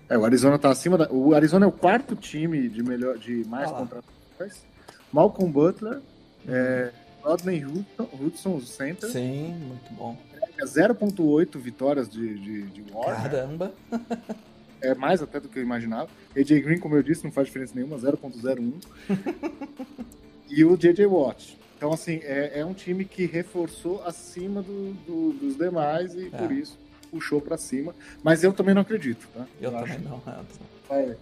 É, 0.10 0.18
o 0.18 0.26
Arizona 0.26 0.60
tá 0.60 0.70
acima 0.70 0.98
da. 0.98 1.10
O 1.10 1.34
Arizona 1.34 1.66
é 1.66 1.70
o 1.70 1.72
quarto 1.72 2.14
time 2.14 2.68
de 2.68 2.84
melhor, 2.84 3.18
de 3.18 3.46
mais 3.46 3.70
ah 3.70 3.74
contratações. 3.74 4.66
Malcolm 5.12 5.52
Butler, 5.52 6.02
é, 6.48 6.92
Rodney 7.22 7.66
Hudson, 7.66 8.10
Hudson, 8.20 8.56
o 8.56 8.62
center. 8.62 9.10
Sim, 9.10 9.54
muito 9.56 9.94
bom. 9.94 10.18
0.8 10.60 11.58
vitórias 11.60 12.10
de, 12.10 12.36
de, 12.40 12.62
de 12.64 12.94
War. 12.94 13.24
né? 13.24 13.30
Caramba. 13.30 13.74
É 14.80 14.94
mais 14.94 15.24
até 15.24 15.40
do 15.40 15.50
que 15.50 15.58
eu 15.58 15.64
imaginava. 15.64 16.08
AJ 16.38 16.62
Green, 16.62 16.78
como 16.78 16.96
eu 16.96 17.02
disse, 17.02 17.24
não 17.24 17.32
faz 17.32 17.48
diferença 17.48 17.74
nenhuma, 17.74 17.98
0.01. 17.98 18.74
e 20.48 20.64
o 20.64 20.78
JJ 20.78 21.04
Watt. 21.08 21.58
Então, 21.76 21.92
assim, 21.92 22.20
é, 22.24 22.60
é 22.60 22.64
um 22.66 22.76
time 22.76 23.04
que 23.04 23.26
reforçou 23.26 24.04
acima 24.06 24.62
do, 24.62 24.94
do- 25.08 25.34
dos 25.34 25.58
demais 25.58 26.14
e 26.14 26.28
É. 26.28 26.30
por 26.30 26.52
isso 26.52 26.78
puxou 27.10 27.42
pra 27.42 27.58
cima. 27.58 27.96
Mas 28.24 28.44
eu 28.44 28.54
também 28.54 28.76
não 28.76 28.84
acredito, 28.84 29.28
tá? 29.34 29.48
Eu 29.60 29.76
acho 29.78 29.94
também 29.96 30.08
não, 30.08 30.18
Anderson. 30.28 30.60
que 30.84 30.90
vai- 30.90 31.18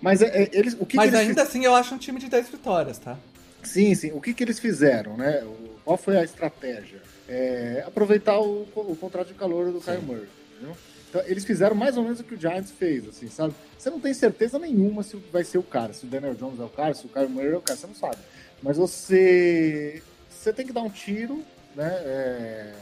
Mas 0.00 0.22
é, 0.22 0.44
é, 0.44 0.50
eles, 0.52 0.76
o 0.78 0.86
que 0.86 0.96
Mas 0.96 1.10
que 1.10 1.16
eles 1.16 1.28
ainda 1.28 1.42
assim 1.42 1.64
eu 1.64 1.74
acho 1.74 1.94
um 1.94 1.98
time 1.98 2.20
de 2.20 2.28
10 2.28 2.48
vitórias, 2.48 2.98
tá? 2.98 3.16
Sim, 3.62 3.94
sim. 3.94 4.12
O 4.12 4.20
que, 4.20 4.32
que 4.32 4.44
eles 4.44 4.58
fizeram, 4.58 5.16
né? 5.16 5.44
Qual 5.84 5.96
foi 5.96 6.16
a 6.16 6.22
estratégia? 6.22 7.00
É, 7.28 7.82
aproveitar 7.86 8.38
o, 8.38 8.62
o 8.74 8.96
contrato 9.00 9.28
de 9.28 9.34
calor 9.34 9.72
do 9.72 9.80
Kyle 9.80 10.00
Murray, 10.02 10.28
entendeu? 10.54 10.76
Então, 11.08 11.22
eles 11.26 11.44
fizeram 11.44 11.74
mais 11.74 11.96
ou 11.96 12.02
menos 12.02 12.20
o 12.20 12.24
que 12.24 12.34
o 12.34 12.40
Giants 12.40 12.70
fez, 12.70 13.08
assim, 13.08 13.28
sabe? 13.28 13.54
Você 13.78 13.90
não 13.90 14.00
tem 14.00 14.12
certeza 14.14 14.58
nenhuma 14.58 15.02
se 15.02 15.16
vai 15.32 15.44
ser 15.44 15.58
o 15.58 15.62
cara, 15.62 15.92
se 15.92 16.04
o 16.04 16.08
Daniel 16.08 16.34
Jones 16.34 16.60
é 16.60 16.64
o 16.64 16.68
cara, 16.68 16.94
se 16.94 17.06
o 17.06 17.08
Kyle 17.08 17.28
Murray 17.28 17.52
é 17.52 17.56
o 17.56 17.60
cara, 17.60 17.78
você 17.78 17.86
não 17.86 17.94
sabe. 17.94 18.18
Mas 18.62 18.76
você, 18.76 20.02
você 20.28 20.52
tem 20.52 20.66
que 20.66 20.72
dar 20.72 20.82
um 20.82 20.90
tiro, 20.90 21.42
né? 21.74 21.88
é, 21.88 22.72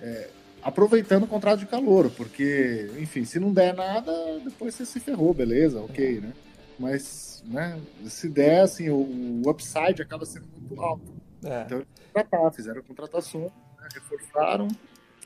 é, 0.00 0.28
aproveitando 0.62 1.24
o 1.24 1.26
contrato 1.26 1.60
de 1.60 1.66
calor, 1.66 2.10
porque, 2.10 2.90
enfim, 2.98 3.24
se 3.24 3.38
não 3.40 3.52
der 3.52 3.74
nada, 3.74 4.12
depois 4.44 4.74
você 4.74 4.86
se 4.86 5.00
ferrou, 5.00 5.34
beleza, 5.34 5.80
ok, 5.80 6.20
né? 6.20 6.32
Mas, 6.78 7.42
né, 7.46 7.78
se 8.06 8.28
der, 8.28 8.62
assim, 8.62 8.88
o, 8.88 9.42
o 9.44 9.50
upside 9.50 10.00
acaba 10.02 10.24
sendo 10.24 10.46
muito 10.56 10.80
alto. 10.80 11.12
É. 11.44 11.62
Então, 11.62 11.82
contratar, 12.12 12.52
fizeram 12.52 12.82
contratação, 12.82 13.42
né, 13.42 13.88
reforçaram, 13.94 14.68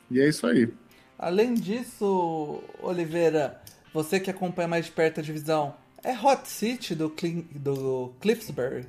e 0.09 0.19
é 0.19 0.27
isso 0.27 0.45
aí. 0.47 0.71
Além 1.17 1.53
disso, 1.53 2.61
Oliveira, 2.81 3.61
você 3.93 4.19
que 4.19 4.29
acompanha 4.29 4.67
mais 4.67 4.85
de 4.85 4.91
perto 4.91 5.19
a 5.19 5.23
divisão, 5.23 5.75
é 6.03 6.13
Hot 6.13 6.47
City 6.47 6.93
do, 6.93 7.09
Clin- 7.09 7.47
do 7.51 8.13
Cliffsbury? 8.21 8.85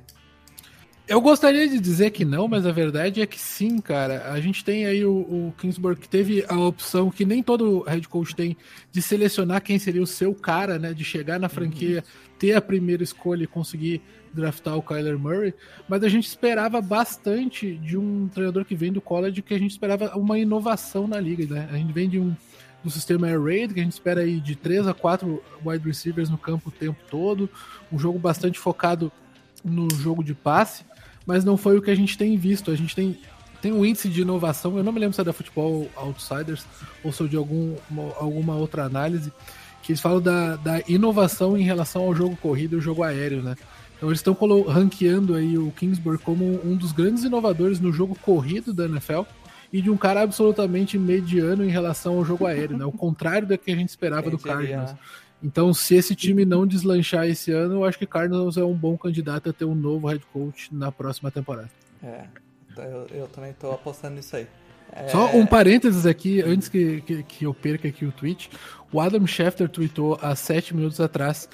Eu 1.09 1.19
gostaria 1.19 1.67
de 1.67 1.79
dizer 1.79 2.11
que 2.11 2.23
não, 2.23 2.47
mas 2.47 2.67
a 2.67 2.71
verdade 2.71 3.19
é 3.19 3.25
que 3.25 3.39
sim, 3.39 3.79
cara. 3.79 4.31
A 4.31 4.39
gente 4.39 4.63
tem 4.63 4.85
aí 4.85 5.03
o, 5.03 5.11
o 5.11 5.53
Kingsburg 5.57 5.99
que 5.99 6.07
teve 6.07 6.45
a 6.47 6.55
opção 6.55 7.09
que 7.09 7.25
nem 7.25 7.41
todo 7.41 7.81
head 7.81 8.07
coach 8.07 8.35
tem 8.35 8.55
de 8.91 9.01
selecionar 9.01 9.63
quem 9.63 9.79
seria 9.79 10.03
o 10.03 10.05
seu 10.05 10.35
cara, 10.35 10.77
né? 10.77 10.93
De 10.93 11.03
chegar 11.03 11.39
na 11.39 11.49
franquia, 11.49 12.03
ter 12.37 12.53
a 12.53 12.61
primeira 12.61 13.01
escolha 13.01 13.43
e 13.43 13.47
conseguir 13.47 14.03
draftar 14.31 14.77
o 14.77 14.83
Kyler 14.83 15.17
Murray. 15.17 15.55
Mas 15.87 16.03
a 16.03 16.09
gente 16.09 16.27
esperava 16.27 16.79
bastante 16.79 17.73
de 17.77 17.97
um 17.97 18.27
treinador 18.27 18.63
que 18.63 18.75
vem 18.75 18.93
do 18.93 19.01
college, 19.01 19.41
que 19.41 19.55
a 19.55 19.59
gente 19.59 19.71
esperava 19.71 20.15
uma 20.15 20.37
inovação 20.37 21.07
na 21.07 21.19
liga, 21.19 21.51
né? 21.51 21.67
A 21.71 21.75
gente 21.75 21.91
vem 21.91 22.07
de 22.07 22.19
um 22.19 22.35
do 22.83 22.91
sistema 22.91 23.25
Air 23.25 23.41
Raid, 23.41 23.73
que 23.73 23.79
a 23.79 23.83
gente 23.83 23.93
espera 23.93 24.21
aí 24.21 24.39
de 24.39 24.55
3 24.55 24.87
a 24.87 24.93
4 24.93 25.43
wide 25.65 25.87
receivers 25.87 26.29
no 26.29 26.37
campo 26.37 26.69
o 26.69 26.71
tempo 26.71 26.99
todo, 27.09 27.49
um 27.91 27.97
jogo 27.97 28.19
bastante 28.19 28.59
focado 28.59 29.11
no 29.65 29.87
jogo 29.95 30.23
de 30.23 30.33
passe, 30.33 30.85
mas 31.29 31.45
não 31.45 31.55
foi 31.55 31.77
o 31.77 31.81
que 31.81 31.91
a 31.91 31.95
gente 31.95 32.17
tem 32.17 32.35
visto. 32.35 32.71
A 32.71 32.75
gente 32.75 32.95
tem, 32.95 33.15
tem 33.61 33.71
um 33.71 33.85
índice 33.85 34.09
de 34.09 34.21
inovação, 34.21 34.75
eu 34.75 34.83
não 34.83 34.91
me 34.91 34.99
lembro 34.99 35.13
se 35.13 35.21
é 35.21 35.23
da 35.23 35.31
Futebol 35.31 35.87
Outsiders 35.95 36.65
ou 37.03 37.11
se 37.11 37.23
é 37.23 37.27
de 37.27 37.37
algum, 37.37 37.75
uma- 37.87 38.11
alguma 38.17 38.55
outra 38.55 38.83
análise, 38.83 39.31
que 39.83 39.91
eles 39.91 40.01
falam 40.01 40.19
da, 40.19 40.55
da 40.55 40.81
inovação 40.87 41.55
em 41.55 41.61
relação 41.61 42.01
ao 42.01 42.15
jogo 42.15 42.35
corrido 42.37 42.75
e 42.75 42.79
o 42.79 42.81
jogo 42.81 43.03
aéreo, 43.03 43.43
né? 43.43 43.55
Então 43.95 44.09
eles 44.09 44.19
estão 44.19 44.35
ranqueando 44.67 45.35
aí 45.35 45.55
o 45.55 45.69
Kingsbury 45.71 46.17
como 46.17 46.45
um 46.65 46.75
dos 46.75 46.91
grandes 46.91 47.23
inovadores 47.23 47.79
no 47.79 47.91
jogo 47.93 48.17
corrido 48.19 48.73
da 48.73 48.85
NFL 48.85 49.21
e 49.71 49.81
de 49.83 49.89
um 49.91 49.97
cara 49.97 50.21
absolutamente 50.21 50.97
mediano 50.97 51.63
em 51.63 51.69
relação 51.69 52.17
ao 52.17 52.25
jogo 52.25 52.45
aéreo, 52.47 52.75
né? 52.75 52.85
O 52.85 52.91
contrário 52.91 53.47
do 53.47 53.55
que 53.57 53.71
a 53.71 53.75
gente 53.75 53.89
esperava 53.89 54.29
do 54.31 54.37
diria, 54.37 54.53
Cardinals. 54.53 54.95
Então, 55.41 55.73
se 55.73 55.95
esse 55.95 56.15
time 56.15 56.43
não 56.43 56.67
deslanchar 56.67 57.27
esse 57.27 57.51
ano, 57.51 57.75
eu 57.75 57.85
acho 57.85 57.97
que 57.97 58.05
Cardinals 58.05 58.57
é 58.57 58.63
um 58.63 58.73
bom 58.73 58.97
candidato 58.97 59.49
a 59.49 59.53
ter 59.53 59.65
um 59.65 59.75
novo 59.75 60.07
head 60.07 60.23
coach 60.33 60.73
na 60.73 60.91
próxima 60.91 61.31
temporada. 61.31 61.69
É, 62.03 62.25
então 62.71 62.83
eu, 62.83 63.07
eu 63.11 63.27
também 63.27 63.53
tô 63.53 63.71
apostando 63.71 64.15
nisso 64.15 64.35
aí. 64.35 64.47
É, 64.91 65.07
Só 65.07 65.35
um 65.35 65.45
parênteses 65.45 66.05
aqui, 66.05 66.41
antes 66.41 66.67
que, 66.67 67.01
que, 67.01 67.23
que 67.23 67.45
eu 67.45 67.53
perca 67.53 67.87
aqui 67.87 68.05
o 68.05 68.11
tweet. 68.11 68.49
O 68.91 68.99
Adam 68.99 69.25
Schefter 69.25 69.69
tweetou 69.69 70.17
há 70.21 70.35
sete 70.35 70.75
minutos 70.75 70.99
atrás 70.99 71.47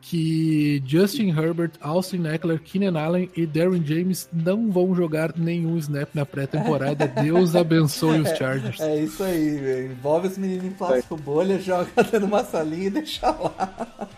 que 0.00 0.82
Justin 0.86 1.28
Herbert, 1.28 1.72
Austin 1.80 2.26
Eckler, 2.26 2.60
Keenan 2.60 2.98
Allen 2.98 3.30
e 3.36 3.46
Darren 3.46 3.84
James 3.84 4.28
não 4.32 4.70
vão 4.70 4.94
jogar 4.94 5.36
nenhum 5.36 5.76
snap 5.78 6.08
na 6.14 6.24
pré-temporada. 6.24 7.06
Deus 7.22 7.54
abençoe 7.54 8.20
os 8.20 8.30
Chargers. 8.30 8.80
É 8.80 8.96
isso 8.96 9.22
aí, 9.22 9.56
velho. 9.56 9.92
Envolve 9.92 10.28
os 10.28 10.38
meninos 10.38 10.64
em 10.64 10.70
plástico 10.70 11.16
bolha, 11.16 11.58
joga 11.60 11.90
dentro 11.94 12.18
de 12.18 12.24
uma 12.24 12.44
salinha 12.44 12.86
e 12.86 12.90
deixa 12.90 13.30
lá. 13.30 14.08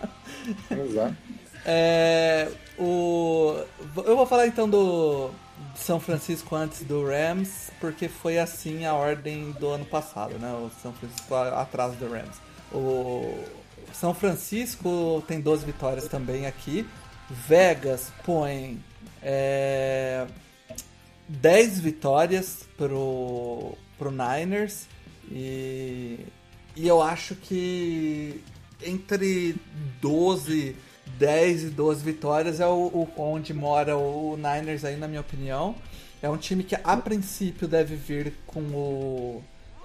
Exato. 0.71 1.17
É, 1.65 2.49
o, 2.79 3.57
eu 4.05 4.17
vou 4.17 4.27
falar 4.27 4.47
então 4.47 4.69
do 4.69 5.31
São 5.77 6.01
Francisco 6.01 6.55
antes 6.57 6.83
do 6.83 7.05
Rams, 7.05 7.71
porque 7.81 8.09
foi 8.09 8.39
assim 8.39 8.85
a 8.85 8.95
ordem 8.95 9.53
do 9.53 9.69
ano 9.69 9.85
passado, 9.85 10.35
né? 10.39 10.53
O 10.53 10.71
São 10.83 10.93
Francisco 10.93 11.35
atrás 11.35 11.95
do 11.97 12.09
Rams. 12.09 12.41
O 12.73 13.62
São 13.93 14.15
Francisco 14.15 15.23
tem 15.27 15.41
12 15.41 15.65
vitórias 15.65 16.09
também 16.09 16.47
aqui. 16.47 16.87
Vegas 17.31 18.13
põe 18.25 18.81
é, 19.23 20.27
10 21.29 21.81
vitórias 21.81 22.67
pro, 22.77 23.77
pro 23.99 24.11
Niners 24.11 24.87
e, 25.31 26.19
e 26.77 26.87
eu 26.87 27.01
acho 27.01 27.35
que 27.37 28.43
entre 28.85 29.55
12, 30.01 30.77
10 31.19 31.63
e 31.65 31.67
12 31.71 32.05
vitórias 32.05 32.61
é 32.61 32.67
o, 32.67 32.87
o- 32.89 33.09
onde 33.17 33.55
mora 33.55 33.97
o 33.97 34.37
Niners 34.37 34.85
aí, 34.85 34.97
na 34.97 35.07
minha 35.09 35.21
opinião. 35.21 35.75
É 36.21 36.29
um 36.29 36.37
time 36.37 36.63
que 36.65 36.77
a 36.83 36.97
princípio 36.97 37.67
deve 37.67 37.97
vir 37.97 38.35
com 38.47 38.61
o 38.61 39.43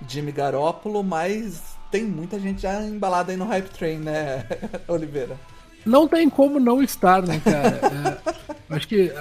Jimmy 0.08 0.32
Garoppolo, 0.32 1.04
mas 1.04 1.62
tem 1.92 2.04
muita 2.06 2.40
gente 2.40 2.62
já 2.62 2.82
embalada 2.84 3.32
aí 3.32 3.38
no 3.38 3.46
hype 3.46 3.70
train, 3.70 3.98
né, 4.00 4.46
Oliveira? 4.88 5.38
Não 5.86 6.08
tem 6.08 6.30
como 6.30 6.60
não 6.60 6.84
estar, 6.84 7.22
né, 7.22 7.40
cara? 7.44 7.80
É, 8.70 8.76
acho 8.76 8.88
que 8.88 9.12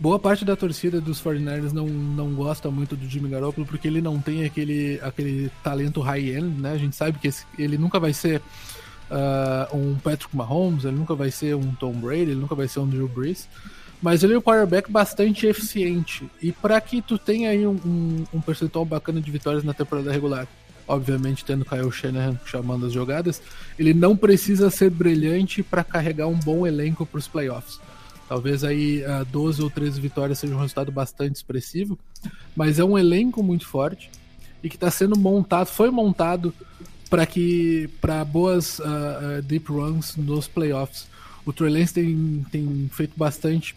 boa 0.00 0.18
parte 0.18 0.44
da 0.44 0.56
torcida 0.56 1.00
dos 1.00 1.22
49ers 1.22 1.72
não, 1.72 1.86
não 1.86 2.34
gosta 2.34 2.70
muito 2.70 2.96
do 2.96 3.08
Jimmy 3.08 3.28
Garoppolo 3.28 3.66
porque 3.66 3.86
ele 3.86 4.00
não 4.00 4.18
tem 4.18 4.44
aquele, 4.44 4.98
aquele 5.02 5.50
talento 5.62 6.00
high-end, 6.00 6.60
né? 6.60 6.72
A 6.72 6.78
gente 6.78 6.96
sabe 6.96 7.18
que 7.18 7.28
esse- 7.28 7.44
ele 7.58 7.78
nunca 7.78 8.00
vai 8.00 8.12
ser 8.12 8.42
ah, 9.10 9.68
um 9.72 9.94
Patrick 9.96 10.36
Mahomes, 10.36 10.84
ele 10.84 10.96
nunca 10.96 11.14
vai 11.14 11.30
ser 11.30 11.54
um 11.54 11.72
Tom 11.74 11.92
Brady, 11.92 12.22
ele 12.32 12.34
nunca 12.34 12.54
vai 12.54 12.68
ser 12.68 12.80
um 12.80 12.86
Drew 12.88 13.08
Brees. 13.08 13.48
Mas 14.00 14.22
ele 14.22 14.34
é 14.34 14.38
um 14.38 14.42
quarterback 14.42 14.90
bastante 14.90 15.46
eficiente. 15.46 16.28
E 16.40 16.52
para 16.52 16.80
que 16.80 17.02
tu 17.02 17.18
tenha 17.18 17.50
aí 17.50 17.66
um, 17.66 17.72
um, 17.84 18.24
um 18.34 18.40
percentual 18.40 18.84
bacana 18.84 19.20
de 19.20 19.28
vitórias 19.30 19.64
na 19.64 19.74
temporada 19.74 20.12
regular, 20.12 20.46
obviamente 20.88 21.44
tendo 21.44 21.64
Kyle 21.64 21.92
Shanahan 21.92 22.38
chamando 22.44 22.86
as 22.86 22.92
jogadas, 22.92 23.40
ele 23.78 23.94
não 23.94 24.16
precisa 24.16 24.70
ser 24.70 24.90
brilhante 24.90 25.62
para 25.62 25.84
carregar 25.84 26.26
um 26.26 26.38
bom 26.38 26.66
elenco 26.66 27.04
para 27.04 27.18
os 27.18 27.28
playoffs. 27.28 27.78
Talvez 28.28 28.64
aí 28.64 29.04
ah, 29.04 29.24
12 29.30 29.62
ou 29.62 29.70
13 29.70 30.00
vitórias 30.00 30.38
seja 30.38 30.54
um 30.54 30.58
resultado 30.58 30.90
bastante 30.90 31.36
expressivo, 31.36 31.98
mas 32.56 32.78
é 32.78 32.84
um 32.84 32.98
elenco 32.98 33.42
muito 33.42 33.66
forte 33.66 34.10
e 34.62 34.68
que 34.68 34.76
está 34.76 34.90
sendo 34.90 35.16
montado, 35.18 35.68
foi 35.68 35.90
montado 35.90 36.52
para 37.08 37.24
que 37.24 37.88
para 38.00 38.24
boas 38.24 38.80
ah, 38.80 39.40
deep 39.44 39.70
runs 39.70 40.16
nos 40.16 40.48
playoffs. 40.48 41.06
O 41.46 41.52
Trey 41.52 41.72
Lance 41.72 41.94
tem, 41.94 42.44
tem 42.50 42.90
feito 42.92 43.14
bastante, 43.16 43.74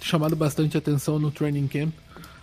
chamado 0.00 0.36
bastante 0.36 0.78
atenção 0.78 1.18
no 1.18 1.32
training 1.32 1.66
camp, 1.66 1.92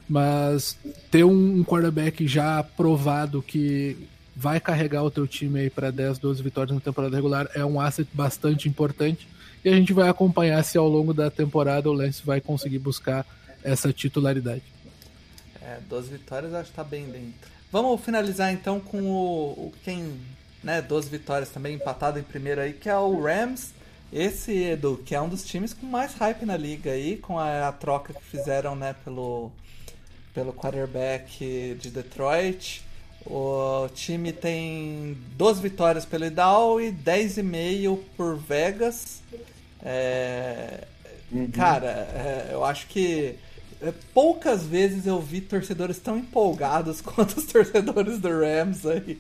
mas 0.08 0.78
ter 1.12 1.24
um, 1.24 1.64
quarterback 1.64 2.28
já 2.28 2.64
provado 2.64 3.42
que 3.42 3.98
vai 4.36 4.60
carregar 4.60 5.04
o 5.04 5.12
teu 5.12 5.28
time 5.28 5.62
aí 5.62 5.70
para 5.70 5.92
10, 5.92 6.20
12 6.20 6.44
vitórias 6.44 6.74
na 6.76 6.80
temporada 6.80 7.16
regular 7.16 7.50
é 7.56 7.66
um 7.66 7.82
asset 7.82 8.08
bastante 8.14 8.70
importante 8.70 9.28
e 9.66 9.70
a 9.70 9.74
gente 9.74 9.92
vai 9.92 10.08
acompanhar 10.08 10.64
se 10.64 10.78
ao 10.78 10.88
longo 10.88 11.14
da 11.14 11.30
temporada 11.30 11.90
o 11.90 11.94
Lance 11.94 12.22
vai 12.24 12.40
conseguir 12.40 12.80
buscar 12.80 13.26
essa 13.64 13.92
titularidade. 13.92 14.64
É, 15.62 15.80
12 15.90 16.12
vitórias 16.12 16.54
acho 16.54 16.70
que 16.70 16.76
tá 16.76 16.84
bem 16.84 17.06
dentro. 17.06 17.58
Vamos 17.72 18.00
finalizar 18.00 18.54
então 18.54 18.80
com 18.80 19.02
o, 19.02 19.50
o 19.52 19.74
quem, 19.84 20.14
né, 20.64 20.82
12 20.82 21.10
vitórias 21.10 21.50
também 21.50 21.76
empatado 21.76 22.18
em 22.18 22.24
primeiro 22.24 22.62
aí, 22.62 22.72
que 22.72 22.90
é 22.90 22.96
o 22.96 23.22
Rams. 23.22 23.74
Esse, 24.14 24.54
Edu, 24.54 25.02
que 25.06 25.14
é 25.14 25.22
um 25.22 25.28
dos 25.28 25.44
times 25.44 25.74
com 25.74 25.86
mais 25.86 26.14
hype 26.14 26.46
na 26.46 26.56
liga 26.56 26.92
aí, 26.92 27.18
com 27.18 27.38
a, 27.38 27.68
a 27.68 27.72
troca 27.74 28.14
que 28.14 28.24
fizeram, 28.24 28.74
né, 28.74 28.96
pelo, 29.04 29.52
pelo 30.38 30.53
quarterback 30.53 31.76
de 31.81 31.89
Detroit. 31.89 32.84
O 33.26 33.89
time 33.95 34.31
tem 34.31 35.18
12 35.35 35.61
vitórias 35.64 36.05
pelo 36.05 36.26
Idal 36.26 36.80
e 36.80 36.91
10,5 36.91 37.97
por 38.15 38.38
Vegas. 38.38 39.23
É, 39.84 40.84
Cara, 41.53 41.88
é, 41.88 42.49
eu 42.51 42.64
acho 42.64 42.85
que 42.85 43.34
é, 43.81 43.91
poucas 44.14 44.64
vezes 44.64 45.07
eu 45.07 45.19
vi 45.19 45.41
torcedores 45.41 45.97
tão 45.97 46.19
empolgados 46.19 47.01
quanto 47.01 47.39
os 47.39 47.45
torcedores 47.45 48.19
do 48.19 48.30
Rams 48.30 48.85
aí. 48.85 49.19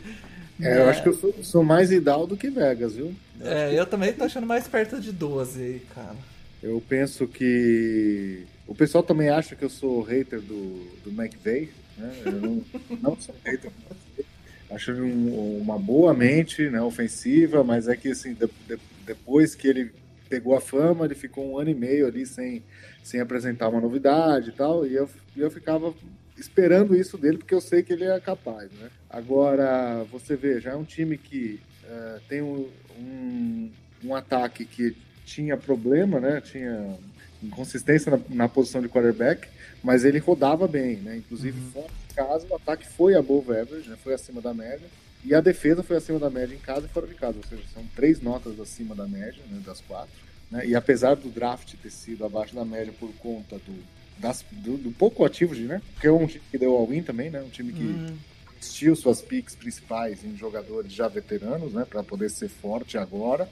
É, 0.61 0.77
eu 0.77 0.89
acho 0.89 1.01
que 1.01 1.09
eu 1.09 1.13
sou, 1.15 1.33
sou 1.41 1.63
mais 1.63 1.91
Idal 1.91 2.27
do 2.27 2.37
que 2.37 2.51
Vegas, 2.51 2.93
viu? 2.93 3.13
É, 3.41 3.73
eu 3.73 3.87
também 3.87 4.13
tô 4.13 4.23
achando 4.23 4.45
mais 4.45 4.67
perto 4.67 5.01
de 5.01 5.11
12 5.11 5.61
aí, 5.61 5.81
cara. 5.95 6.15
Eu 6.61 6.81
penso 6.87 7.27
que. 7.27 8.45
O 8.67 8.75
pessoal 8.75 9.03
também 9.03 9.29
acha 9.29 9.55
que 9.55 9.63
eu 9.63 9.69
sou 9.69 10.01
hater 10.01 10.41
do, 10.41 10.85
do 11.03 11.09
McVeigh, 11.09 11.71
né? 11.97 12.13
Eu 12.25 12.31
não, 12.33 12.65
não 13.01 13.19
sou 13.19 13.33
hater 13.43 13.71
do 13.71 13.77
McVeigh. 13.89 14.27
Acho 14.69 14.91
ele 14.91 15.01
um, 15.01 15.57
uma 15.59 15.79
boa 15.79 16.13
mente, 16.13 16.69
né, 16.69 16.81
ofensiva, 16.81 17.63
mas 17.63 17.87
é 17.87 17.95
que 17.95 18.09
assim, 18.09 18.33
de, 18.33 18.47
de, 18.67 18.77
depois 19.05 19.55
que 19.55 19.67
ele 19.67 19.91
pegou 20.27 20.55
a 20.55 20.61
fama, 20.61 21.05
ele 21.05 21.15
ficou 21.15 21.49
um 21.49 21.57
ano 21.57 21.69
e 21.69 21.75
meio 21.75 22.05
ali 22.05 22.25
sem, 22.25 22.61
sem 23.01 23.21
apresentar 23.21 23.69
uma 23.69 23.79
novidade 23.79 24.49
e 24.49 24.51
tal, 24.51 24.85
e 24.85 24.93
eu, 24.93 25.09
eu 25.37 25.49
ficava 25.49 25.93
esperando 26.37 26.95
isso 26.95 27.17
dele, 27.17 27.37
porque 27.37 27.53
eu 27.53 27.61
sei 27.61 27.81
que 27.81 27.93
ele 27.93 28.03
é 28.03 28.19
capaz, 28.19 28.69
né? 28.73 28.89
Agora, 29.09 30.03
você 30.11 30.35
vê, 30.35 30.59
já 30.59 30.71
é 30.71 30.75
um 30.75 30.83
time 30.83 31.17
que 31.17 31.59
uh, 31.85 32.19
tem 32.27 32.41
um, 32.41 32.69
um, 32.99 33.71
um, 34.03 34.15
ataque 34.15 34.65
que 34.65 34.95
tinha 35.25 35.57
problema, 35.57 36.19
né? 36.19 36.41
Tinha 36.41 36.97
inconsistência 37.43 38.11
na, 38.11 38.19
na, 38.29 38.49
posição 38.49 38.81
de 38.81 38.89
quarterback, 38.89 39.47
mas 39.83 40.03
ele 40.03 40.19
rodava 40.19 40.67
bem, 40.67 40.97
né? 40.97 41.17
Inclusive, 41.17 41.59
uhum. 41.59 41.71
fora 41.71 41.87
de 42.07 42.15
casa, 42.15 42.47
o 42.49 42.55
ataque 42.55 42.87
foi 42.87 43.15
above 43.15 43.51
average, 43.51 43.89
né? 43.89 43.97
Foi 44.03 44.13
acima 44.13 44.41
da 44.41 44.53
média. 44.53 44.87
E 45.23 45.33
a 45.35 45.41
defesa 45.41 45.83
foi 45.83 45.97
acima 45.97 46.19
da 46.19 46.29
média 46.29 46.55
em 46.55 46.59
casa 46.59 46.85
e 46.85 46.89
fora 46.89 47.07
de 47.07 47.15
casa, 47.15 47.37
ou 47.37 47.43
seja, 47.43 47.63
são 47.73 47.83
três 47.95 48.21
notas 48.21 48.59
acima 48.59 48.95
da 48.95 49.07
média, 49.07 49.41
né, 49.49 49.61
das 49.65 49.81
quatro. 49.81 50.13
Né? 50.49 50.67
E 50.67 50.75
apesar 50.75 51.15
do 51.15 51.29
draft 51.29 51.73
ter 51.75 51.89
sido 51.89 52.25
abaixo 52.25 52.55
da 52.55 52.63
média 52.63 52.93
por 52.97 53.11
conta 53.15 53.57
do, 53.57 53.83
das, 54.17 54.45
do, 54.51 54.77
do 54.77 54.91
pouco 54.91 55.25
ativo, 55.25 55.55
de, 55.55 55.63
né? 55.63 55.81
Porque 55.93 56.07
é 56.07 56.11
um 56.11 56.25
time 56.27 56.43
que 56.49 56.57
deu 56.57 56.75
all-in 56.75 57.03
também, 57.03 57.29
né? 57.29 57.41
Um 57.41 57.49
time 57.49 57.73
que 57.73 57.83
uhum. 57.83 58.17
investiu 58.53 58.95
suas 58.95 59.21
picks 59.21 59.55
principais 59.55 60.23
em 60.23 60.35
jogadores 60.37 60.91
já 60.93 61.07
veteranos, 61.07 61.73
né? 61.73 61.85
Para 61.85 62.03
poder 62.03 62.29
ser 62.29 62.47
forte 62.47 62.97
agora. 62.97 63.49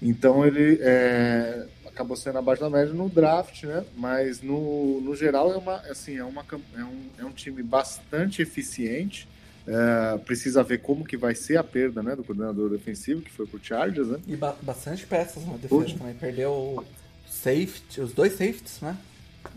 Então 0.00 0.46
ele 0.46 0.78
é, 0.80 1.66
acabou 1.98 2.16
sendo 2.16 2.38
abaixo 2.38 2.62
da 2.62 2.70
média 2.70 2.94
no 2.94 3.08
draft, 3.08 3.64
né? 3.64 3.84
Mas 3.96 4.40
no, 4.40 5.00
no 5.00 5.16
geral 5.16 5.52
é 5.52 5.56
uma 5.56 5.76
assim 5.90 6.16
é, 6.16 6.24
uma, 6.24 6.44
é, 6.76 6.84
um, 6.84 7.02
é 7.18 7.24
um 7.24 7.32
time 7.32 7.62
bastante 7.62 8.40
eficiente. 8.40 9.28
É, 9.66 10.16
precisa 10.18 10.62
ver 10.62 10.78
como 10.78 11.04
que 11.04 11.16
vai 11.16 11.34
ser 11.34 11.58
a 11.58 11.64
perda 11.64 12.02
né, 12.02 12.16
do 12.16 12.24
coordenador 12.24 12.70
defensivo, 12.70 13.20
que 13.20 13.30
foi 13.30 13.46
pro 13.46 13.62
Chargers, 13.62 14.08
né? 14.08 14.18
E 14.26 14.36
ba 14.36 14.56
bastante 14.62 15.06
peças 15.06 15.44
na 15.44 15.54
defesa 15.54 15.74
Hoje. 15.74 15.94
também. 15.94 16.14
Perdeu 16.14 16.84
safety, 17.28 18.00
os 18.00 18.12
dois 18.12 18.32
safeties, 18.32 18.80
né? 18.80 18.96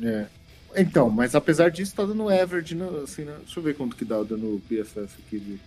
É. 0.03 0.25
Então, 0.75 1.09
mas 1.09 1.35
apesar 1.35 1.69
disso, 1.69 1.95
tá 1.95 2.05
dando 2.05 2.27
average, 2.27 2.75
né, 2.75 2.87
assim, 3.03 3.23
né? 3.23 3.35
deixa 3.39 3.59
eu 3.59 3.63
ver 3.63 3.75
quanto 3.75 3.95
que 3.95 4.05
dá 4.05 4.21
dando 4.23 4.61
PFF 4.67 5.21
aqui 5.27 5.39
de 5.39 5.59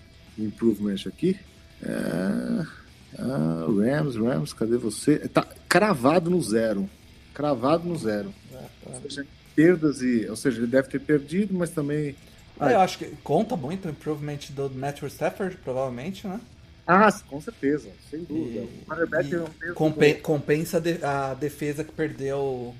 improvement 0.43 0.97
aqui. 1.07 1.39
É... 1.83 2.85
Ah, 3.19 3.67
Rams, 3.69 4.17
Rams, 4.17 4.53
cadê 4.53 4.77
você? 4.77 5.19
Tá 5.29 5.47
cravado 5.75 6.31
no 6.31 6.41
zero. 6.41 6.89
Cravado 7.35 7.89
no 7.89 7.97
zero. 7.97 8.33
É, 8.53 8.57
é. 8.57 8.69
Ou 8.87 9.03
seja, 9.03 9.27
perdas 9.57 10.01
e. 10.01 10.27
Ou 10.29 10.37
seja, 10.37 10.59
ele 10.59 10.69
deve 10.69 10.89
ter 10.89 11.01
perdido, 11.01 11.53
mas 11.53 11.71
também. 11.71 12.15
Ah, 12.61 12.71
eu 12.71 12.81
acho 12.81 12.99
que 12.99 13.07
conta 13.25 13.57
muito 13.57 13.89
o 13.89 13.91
improvement 13.91 14.39
do 14.51 14.71
Matthew 14.71 15.09
Stafford, 15.09 15.57
provavelmente, 15.57 16.29
né? 16.29 16.41
Ah, 16.87 17.11
com 17.29 17.41
certeza, 17.41 17.89
sem 18.09 18.23
dúvida. 18.23 18.61
E, 18.61 19.35
o 19.35 19.43
é 19.67 19.71
um 19.71 19.75
compen 19.75 20.15
compensa 20.21 20.81
a 21.03 21.35
defesa 21.35 21.83
que 21.83 21.91
perdeu 21.91 22.75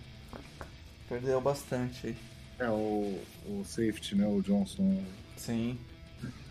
Perdeu 1.09 1.41
bastante. 1.41 2.17
É, 2.59 2.69
o, 2.69 3.19
o 3.47 3.65
safety, 3.65 4.15
né? 4.15 4.27
O 4.27 4.41
Johnson. 4.41 5.03
Sim. 5.37 5.77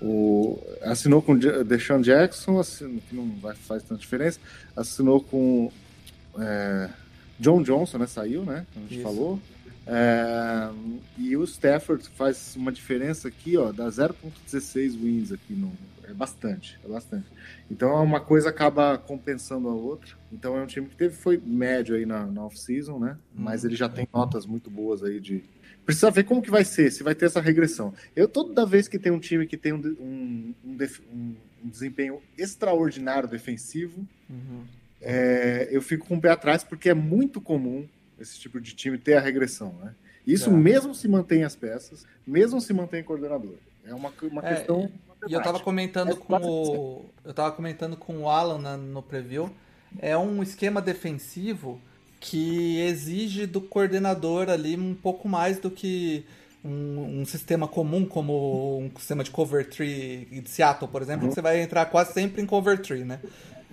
O, 0.01 0.59
assinou 0.81 1.21
com 1.21 1.33
o 1.33 1.63
Deshaun 1.63 2.01
Jackson, 2.01 2.59
assinou, 2.59 3.01
que 3.07 3.15
não 3.15 3.29
vai, 3.39 3.55
faz 3.55 3.83
tanta 3.83 4.01
diferença. 4.01 4.39
Assinou 4.75 5.21
com 5.21 5.71
é, 6.39 6.89
John 7.39 7.61
Johnson, 7.61 7.97
né? 7.97 8.07
Saiu, 8.07 8.43
né? 8.43 8.65
Como 8.73 8.85
a 8.85 8.89
gente 8.89 8.99
Isso. 8.99 9.03
falou. 9.03 9.39
É, 9.85 10.69
e 11.18 11.35
o 11.35 11.43
Stafford 11.43 12.07
faz 12.15 12.55
uma 12.55 12.72
diferença 12.72 13.27
aqui, 13.27 13.57
ó, 13.57 13.72
dá 13.72 13.88
0.16 13.88 14.97
wins 14.97 15.31
aqui 15.31 15.53
no, 15.53 15.73
é 16.07 16.14
bastante, 16.14 16.80
é 16.84 16.88
bastante. 16.88 17.26
Então 17.69 18.01
uma 18.03 18.19
coisa 18.19 18.49
acaba 18.49 18.97
compensando 18.97 19.68
a 19.68 19.73
outra. 19.73 20.15
Então 20.31 20.57
é 20.57 20.61
um 20.61 20.68
time 20.68 20.88
que 20.88 20.95
teve 20.95 21.15
foi 21.15 21.41
médio 21.43 21.95
aí 21.95 22.05
na, 22.05 22.26
na 22.26 22.45
off-season, 22.45 22.99
né? 22.99 23.18
Mas 23.34 23.65
ele 23.65 23.76
já 23.76 23.89
tem 23.89 24.07
notas 24.14 24.45
muito 24.45 24.69
boas 24.69 25.03
aí 25.03 25.19
de. 25.19 25.43
Precisa 25.85 26.10
ver 26.10 26.23
como 26.23 26.41
que 26.41 26.51
vai 26.51 26.64
ser, 26.64 26.91
se 26.91 27.03
vai 27.03 27.14
ter 27.14 27.26
essa 27.26 27.41
regressão. 27.41 27.93
Eu 28.15 28.27
toda 28.27 28.65
vez 28.65 28.88
que 28.88 28.97
tem 28.97 29.11
um 29.11 29.19
time 29.19 29.45
que 29.45 29.57
tem 29.57 29.73
um, 29.73 29.81
um, 29.99 30.53
um, 30.64 30.77
um, 31.11 31.35
um 31.65 31.69
desempenho 31.69 32.22
extraordinário 32.38 33.27
defensivo, 33.27 34.07
uhum. 34.30 34.64
É, 35.03 35.67
eu 35.71 35.81
fico 35.81 36.07
com 36.07 36.15
o 36.15 36.21
pé 36.21 36.31
atrás 36.31 36.63
porque 36.63 36.89
é 36.89 36.93
muito 36.93 37.41
comum 37.41 37.88
esse 38.19 38.39
tipo 38.39 38.59
de 38.59 38.73
time 38.73 38.97
ter 38.97 39.15
a 39.15 39.19
regressão, 39.19 39.73
né? 39.84 39.93
Isso 40.25 40.49
é. 40.49 40.53
mesmo 40.53 40.95
se 40.95 41.07
mantém 41.07 41.43
as 41.43 41.55
peças, 41.55 42.05
mesmo 42.25 42.61
se 42.61 42.73
mantém 42.73 43.03
coordenador. 43.03 43.55
É 43.85 43.93
uma, 43.93 44.13
uma 44.31 44.45
é, 44.45 44.55
questão 44.55 44.89
e 45.27 45.34
eu 45.34 45.41
tava 45.41 45.59
comentando 45.59 46.11
é 46.11 46.15
com 46.15 46.35
o. 46.35 47.05
Eu 47.23 47.34
tava 47.34 47.51
comentando 47.51 47.95
com 47.95 48.19
o 48.19 48.30
Alan 48.30 48.59
na, 48.59 48.77
no 48.77 49.01
preview. 49.01 49.49
É 49.99 50.17
um 50.17 50.41
esquema 50.41 50.81
defensivo 50.81 51.80
que 52.19 52.80
exige 52.80 53.45
do 53.45 53.61
coordenador 53.61 54.49
ali 54.49 54.75
um 54.77 54.95
pouco 54.95 55.27
mais 55.27 55.59
do 55.59 55.69
que 55.69 56.25
um, 56.63 57.19
um, 57.21 57.25
sistema 57.25 57.67
comum, 57.67 58.05
como 58.05 58.80
um 58.80 58.89
sistema 58.97 59.23
de 59.23 59.30
cover 59.30 59.69
tree 59.69 60.25
de 60.25 60.49
Seattle, 60.49 60.89
por 60.89 61.01
exemplo, 61.01 61.23
uhum. 61.23 61.30
que 61.30 61.35
você 61.35 61.41
vai 61.41 61.61
entrar 61.61 61.85
quase 61.88 62.13
sempre 62.13 62.41
em 62.41 62.45
cover 62.45 62.81
tree, 62.81 63.03
né? 63.03 63.19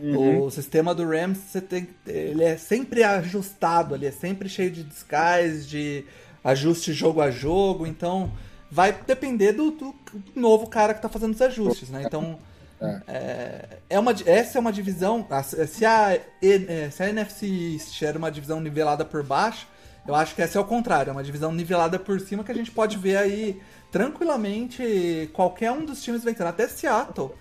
Uhum. 0.01 0.45
O 0.45 0.51
sistema 0.51 0.95
do 0.95 1.07
Rams, 1.07 1.39
você 1.39 1.61
tem, 1.61 1.89
ele 2.07 2.43
é 2.43 2.57
sempre 2.57 3.03
ajustado, 3.03 3.95
ele 3.95 4.07
é 4.07 4.11
sempre 4.11 4.49
cheio 4.49 4.71
de 4.71 4.83
disguise, 4.83 5.67
de 5.69 6.05
ajuste 6.43 6.93
jogo 6.93 7.21
a 7.21 7.31
jogo, 7.31 7.87
então 7.87 8.33
vai 8.71 8.93
depender 9.07 9.53
do, 9.53 9.71
do, 9.71 9.95
novo 10.35 10.67
cara 10.69 10.95
que 10.95 11.03
tá 11.03 11.09
fazendo 11.09 11.35
os 11.35 11.43
ajustes, 11.43 11.91
né? 11.91 12.03
Então, 12.07 12.39
é. 12.81 13.01
É, 13.07 13.65
é 13.91 13.99
uma, 13.99 14.15
essa 14.25 14.57
é 14.57 14.61
uma 14.61 14.73
divisão. 14.73 15.27
Se 15.69 15.85
a, 15.85 16.19
é, 16.41 16.91
se 16.91 17.03
a 17.03 17.09
NFC 17.11 17.47
East 17.47 18.03
era 18.03 18.17
uma 18.17 18.31
divisão 18.31 18.59
nivelada 18.61 19.05
por 19.05 19.23
baixo, 19.23 19.67
eu 20.07 20.15
acho 20.15 20.35
que 20.35 20.41
essa 20.41 20.59
é 20.59 20.61
o 20.61 20.65
contrário, 20.65 21.11
é 21.11 21.13
uma 21.13 21.23
divisão 21.23 21.53
nivelada 21.53 21.99
por 21.99 22.19
cima 22.21 22.43
que 22.43 22.51
a 22.51 22.55
gente 22.55 22.71
pode 22.71 22.97
ver 22.97 23.19
aí 23.19 23.61
tranquilamente 23.93 25.29
qualquer 25.33 25.73
um 25.73 25.85
dos 25.85 26.03
times 26.03 26.25
vencendo, 26.25 26.47
até 26.47 26.67
Seattle. 26.69 27.35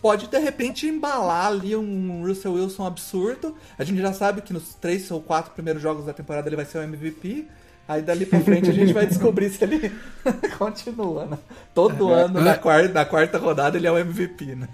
Pode 0.00 0.26
de 0.26 0.38
repente 0.38 0.86
embalar 0.86 1.46
ali 1.46 1.76
um 1.76 2.26
Russell 2.26 2.54
Wilson 2.54 2.84
absurdo. 2.84 3.54
A 3.78 3.84
gente 3.84 4.00
já 4.00 4.12
sabe 4.12 4.42
que 4.42 4.52
nos 4.52 4.74
três 4.74 5.10
ou 5.10 5.20
quatro 5.20 5.52
primeiros 5.52 5.80
jogos 5.80 6.06
da 6.06 6.12
temporada 6.12 6.48
ele 6.48 6.56
vai 6.56 6.64
ser 6.64 6.78
o 6.78 6.82
MVP. 6.82 7.46
Aí 7.90 8.02
dali 8.02 8.24
pra 8.24 8.38
frente 8.38 8.70
a 8.70 8.72
gente 8.72 8.92
vai 8.92 9.04
descobrir 9.04 9.50
se 9.50 9.64
ele 9.64 9.90
continua, 10.56 11.26
né? 11.26 11.36
Todo 11.74 12.14
é, 12.14 12.22
ano, 12.22 12.38
é, 12.38 12.44
na, 12.44 12.56
quarta, 12.56 12.94
na 12.94 13.04
quarta 13.04 13.36
rodada, 13.36 13.76
ele 13.76 13.88
é 13.88 13.90
o 13.90 13.98
MVP, 13.98 14.54
né? 14.54 14.68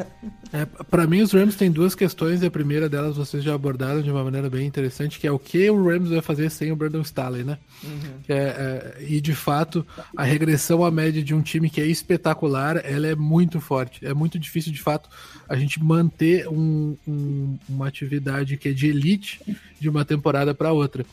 É, 0.52 0.66
pra 0.66 1.06
mim, 1.06 1.22
os 1.22 1.32
Rams 1.32 1.56
têm 1.56 1.70
duas 1.70 1.94
questões, 1.94 2.42
e 2.42 2.46
a 2.46 2.50
primeira 2.50 2.90
delas 2.90 3.16
vocês 3.16 3.42
já 3.42 3.54
abordaram 3.54 4.02
de 4.02 4.10
uma 4.10 4.22
maneira 4.22 4.50
bem 4.50 4.66
interessante, 4.66 5.18
que 5.18 5.26
é 5.26 5.32
o 5.32 5.38
que 5.38 5.70
o 5.70 5.82
Rams 5.82 6.10
vai 6.10 6.20
fazer 6.20 6.50
sem 6.50 6.70
o 6.70 6.76
Brandon 6.76 7.00
Staley, 7.00 7.42
né? 7.42 7.56
Uhum. 7.82 8.20
É, 8.28 8.34
é, 8.34 8.96
e, 9.08 9.18
de 9.18 9.34
fato, 9.34 9.86
a 10.14 10.22
regressão 10.22 10.84
à 10.84 10.90
média 10.90 11.22
de 11.22 11.34
um 11.34 11.40
time 11.40 11.70
que 11.70 11.80
é 11.80 11.86
espetacular, 11.86 12.82
ela 12.84 13.06
é 13.06 13.14
muito 13.14 13.62
forte. 13.62 14.04
É 14.04 14.12
muito 14.12 14.38
difícil, 14.38 14.70
de 14.72 14.82
fato, 14.82 15.08
a 15.48 15.56
gente 15.56 15.82
manter 15.82 16.46
um, 16.48 16.94
um, 17.08 17.58
uma 17.66 17.88
atividade 17.88 18.58
que 18.58 18.68
é 18.68 18.72
de 18.72 18.88
elite 18.88 19.40
de 19.80 19.88
uma 19.88 20.04
temporada 20.04 20.54
para 20.54 20.72
outra. 20.72 21.04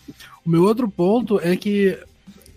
O 0.46 0.50
meu 0.50 0.64
outro 0.64 0.90
ponto 0.90 1.40
é 1.40 1.56
que 1.56 1.98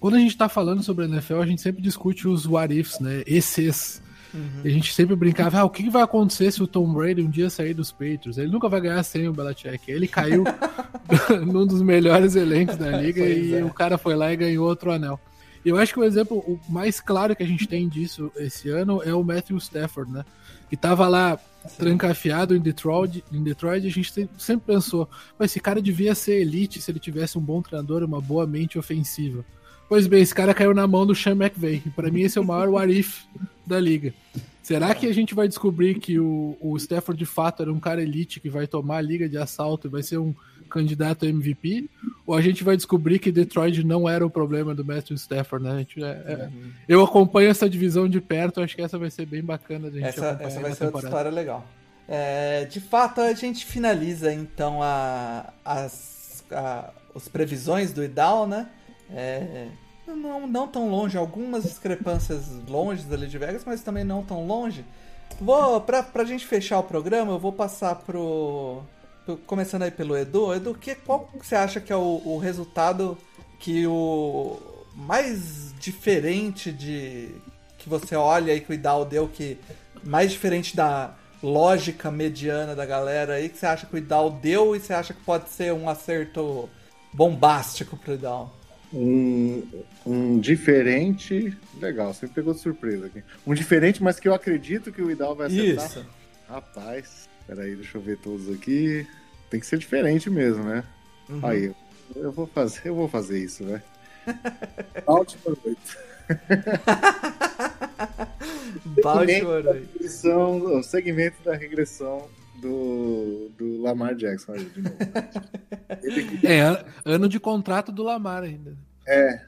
quando 0.00 0.14
a 0.14 0.18
gente 0.18 0.32
está 0.32 0.48
falando 0.48 0.82
sobre 0.82 1.04
a 1.04 1.08
NFL, 1.08 1.40
a 1.40 1.46
gente 1.46 1.62
sempre 1.62 1.82
discute 1.82 2.28
os 2.28 2.46
what 2.46 2.72
ifs, 2.72 3.00
né? 3.00 3.22
Esses. 3.26 4.02
Uhum. 4.34 4.62
A 4.64 4.68
gente 4.68 4.92
sempre 4.92 5.16
brincava, 5.16 5.60
ah, 5.60 5.64
o 5.64 5.70
que 5.70 5.88
vai 5.88 6.02
acontecer 6.02 6.52
se 6.52 6.62
o 6.62 6.66
Tom 6.66 6.92
Brady 6.92 7.22
um 7.22 7.30
dia 7.30 7.48
sair 7.48 7.72
dos 7.72 7.90
Patriots? 7.90 8.36
Ele 8.36 8.50
nunca 8.50 8.68
vai 8.68 8.80
ganhar 8.80 9.02
sem 9.02 9.26
o 9.28 9.32
Belichick. 9.32 9.90
Ele 9.90 10.06
caiu 10.06 10.44
num 11.46 11.66
dos 11.66 11.82
melhores 11.82 12.36
elencos 12.36 12.76
da 12.76 12.90
liga 13.00 13.24
e 13.24 13.54
é. 13.54 13.64
o 13.64 13.70
cara 13.70 13.96
foi 13.96 14.14
lá 14.14 14.32
e 14.32 14.36
ganhou 14.36 14.66
outro 14.66 14.90
anel. 14.90 15.18
Eu 15.64 15.76
acho 15.76 15.92
que 15.92 15.98
o 15.98 16.04
exemplo 16.04 16.60
mais 16.68 17.00
claro 17.00 17.34
que 17.34 17.42
a 17.42 17.46
gente 17.46 17.66
tem 17.66 17.88
disso 17.88 18.30
esse 18.36 18.68
ano 18.68 19.02
é 19.02 19.12
o 19.12 19.24
Matthew 19.24 19.56
Stafford, 19.56 20.12
né? 20.12 20.24
Que 20.68 20.76
tava 20.76 21.08
lá 21.08 21.38
trancafiado 21.78 22.54
em 22.54 22.60
Detroit, 22.60 23.24
em 23.32 23.42
Detroit, 23.42 23.86
a 23.86 23.90
gente 23.90 24.28
sempre 24.38 24.74
pensou, 24.74 25.08
mas 25.38 25.50
esse 25.50 25.60
cara 25.60 25.82
devia 25.82 26.14
ser 26.14 26.40
elite 26.40 26.80
se 26.80 26.90
ele 26.90 27.00
tivesse 27.00 27.38
um 27.38 27.40
bom 27.40 27.60
treinador, 27.60 28.02
uma 28.04 28.20
boa 28.20 28.46
mente 28.46 28.78
ofensiva. 28.78 29.44
Pois 29.88 30.06
bem, 30.06 30.22
esse 30.22 30.34
cara 30.34 30.54
caiu 30.54 30.74
na 30.74 30.86
mão 30.86 31.06
do 31.06 31.14
Sean 31.14 31.32
McVay. 31.32 31.82
Para 31.94 32.10
mim, 32.10 32.22
esse 32.22 32.38
é 32.38 32.40
o 32.40 32.44
maior 32.44 32.68
warif 32.68 33.24
da 33.64 33.78
liga. 33.78 34.12
Será 34.62 34.92
que 34.96 35.06
a 35.06 35.14
gente 35.14 35.32
vai 35.32 35.46
descobrir 35.46 36.00
que 36.00 36.18
o, 36.18 36.56
o 36.60 36.76
Stafford 36.76 37.16
de 37.16 37.24
fato 37.24 37.62
era 37.62 37.72
um 37.72 37.78
cara 37.78 38.02
elite 38.02 38.40
que 38.40 38.50
vai 38.50 38.66
tomar 38.66 38.96
a 38.96 39.02
liga 39.02 39.28
de 39.28 39.38
assalto 39.38 39.86
e 39.86 39.90
vai 39.90 40.02
ser 40.02 40.18
um 40.18 40.34
candidato 40.66 41.24
a 41.24 41.28
MVP? 41.28 41.88
ou 42.26 42.34
a 42.34 42.40
gente 42.40 42.64
vai 42.64 42.76
descobrir 42.76 43.18
que 43.20 43.30
Detroit 43.30 43.84
não 43.84 44.08
era 44.08 44.26
o 44.26 44.30
problema 44.30 44.74
do 44.74 44.84
Matthew 44.84 45.14
Stafford, 45.16 45.64
né? 45.64 45.78
Gente, 45.78 46.02
é, 46.02 46.06
é, 46.08 46.50
eu 46.88 47.02
acompanho 47.04 47.48
essa 47.48 47.70
divisão 47.70 48.08
de 48.08 48.20
perto, 48.20 48.60
acho 48.60 48.74
que 48.74 48.82
essa 48.82 48.98
vai 48.98 49.10
ser 49.10 49.26
bem 49.26 49.42
bacana 49.42 49.88
da 49.90 49.96
gente 49.98 50.08
Essa, 50.08 50.36
essa 50.40 50.60
vai 50.60 50.72
ser 50.72 50.84
outra 50.84 50.86
temporada. 50.86 51.06
história 51.06 51.30
legal. 51.30 51.64
É, 52.08 52.64
de 52.64 52.80
fato, 52.80 53.20
a 53.20 53.32
gente 53.32 53.64
finaliza 53.64 54.32
então 54.32 54.82
a, 54.82 55.52
as 55.64 56.44
a- 56.50 56.90
os 57.14 57.28
previsões 57.28 57.92
do 57.92 58.02
Idal, 58.04 58.46
né? 58.46 58.68
É, 59.10 59.68
não, 60.06 60.46
não 60.46 60.68
tão 60.68 60.88
longe, 60.90 61.16
algumas 61.16 61.62
discrepâncias 61.64 62.48
longe 62.68 63.04
ali 63.12 63.26
de 63.26 63.38
Vegas, 63.38 63.64
mas 63.64 63.82
também 63.82 64.04
não 64.04 64.22
tão 64.22 64.46
longe. 64.46 64.84
Vou, 65.40 65.80
pra, 65.80 66.02
pra 66.02 66.24
gente 66.24 66.46
fechar 66.46 66.78
o 66.78 66.82
programa, 66.84 67.32
eu 67.32 67.38
vou 67.38 67.52
passar 67.52 67.94
pro. 67.96 68.82
Começando 69.46 69.82
aí 69.82 69.90
pelo 69.90 70.16
Edu. 70.16 70.54
Edu, 70.54 70.74
que, 70.74 70.94
qual 70.94 71.26
que 71.26 71.46
você 71.46 71.54
acha 71.54 71.80
que 71.80 71.92
é 71.92 71.96
o, 71.96 72.22
o 72.24 72.38
resultado 72.38 73.16
que 73.58 73.86
o 73.86 74.58
mais 74.94 75.74
diferente 75.78 76.72
de. 76.72 77.28
que 77.78 77.88
você 77.88 78.16
olha 78.16 78.52
aí 78.52 78.60
que 78.60 78.70
o 78.70 78.74
Idal 78.74 79.04
deu, 79.04 79.28
que 79.28 79.58
mais 80.02 80.32
diferente 80.32 80.74
da 80.74 81.14
lógica 81.42 82.10
mediana 82.10 82.74
da 82.74 82.86
galera 82.86 83.34
aí, 83.34 83.48
que 83.48 83.58
você 83.58 83.66
acha 83.66 83.86
que 83.86 83.94
o 83.94 83.98
Idal 83.98 84.30
deu 84.30 84.74
e 84.74 84.80
você 84.80 84.94
acha 84.94 85.12
que 85.12 85.22
pode 85.22 85.50
ser 85.50 85.72
um 85.72 85.88
acerto 85.88 86.68
bombástico 87.12 87.96
pro 87.96 88.14
Idal? 88.14 88.54
Um, 88.92 89.62
um 90.06 90.38
diferente. 90.38 91.56
Legal, 91.80 92.14
você 92.14 92.26
me 92.26 92.32
pegou 92.32 92.54
de 92.54 92.60
surpresa 92.60 93.06
aqui. 93.06 93.22
Um 93.46 93.52
diferente, 93.52 94.02
mas 94.02 94.18
que 94.18 94.28
eu 94.28 94.34
acredito 94.34 94.92
que 94.92 95.02
o 95.02 95.10
Idal 95.10 95.34
vai 95.34 95.48
acertar. 95.48 95.86
Isso. 95.86 96.06
Rapaz, 96.48 97.28
peraí, 97.46 97.74
deixa 97.76 97.96
eu 97.98 98.02
ver 98.02 98.16
todos 98.18 98.50
aqui. 98.52 99.06
Tem 99.50 99.60
que 99.60 99.66
ser 99.66 99.78
diferente 99.78 100.28
mesmo, 100.30 100.64
né? 100.64 100.84
Uhum. 101.28 101.40
Aí, 101.46 101.74
eu 102.14 102.32
vou 102.32 102.46
fazer, 102.46 102.80
eu 102.88 102.94
vou 102.94 103.08
fazer 103.08 103.38
isso, 103.42 103.64
né? 103.64 103.82
Baltimore 105.06 105.56
8. 105.64 105.78
Baltimore. 109.02 109.68
aí. 109.68 109.80
Regressão, 109.92 110.78
o 110.78 110.82
segmento 110.82 111.36
da 111.44 111.54
regressão 111.54 112.28
do, 112.60 113.50
do 113.56 113.80
Lamar 113.82 114.14
Jackson. 114.14 114.52
Aí, 114.54 114.64
de 114.64 114.82
novo. 114.82 114.96
Ele, 116.02 116.46
É, 116.46 116.60
an- 116.62 116.84
ano 117.04 117.28
de 117.28 117.38
contrato 117.38 117.92
do 117.92 118.02
Lamar 118.02 118.42
ainda. 118.42 118.76
é, 119.06 119.40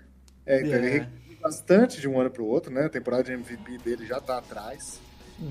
é, 0.47 0.61
então 0.61 0.73
É. 0.75 0.77
ele 0.77 0.89
regrediu 0.91 1.39
bastante 1.41 2.01
de 2.01 2.09
um 2.09 2.21
ano 2.21 2.31
para 2.31 2.43
o 2.43 2.47
outro, 2.47 2.73
né? 2.73 2.87
A 2.87 2.89
temporada 2.89 3.25
de 3.25 3.33
MVP 3.33 3.79
dele 3.79 4.07
já 4.07 4.21
tá 4.21 4.39
atrás. 4.39 5.01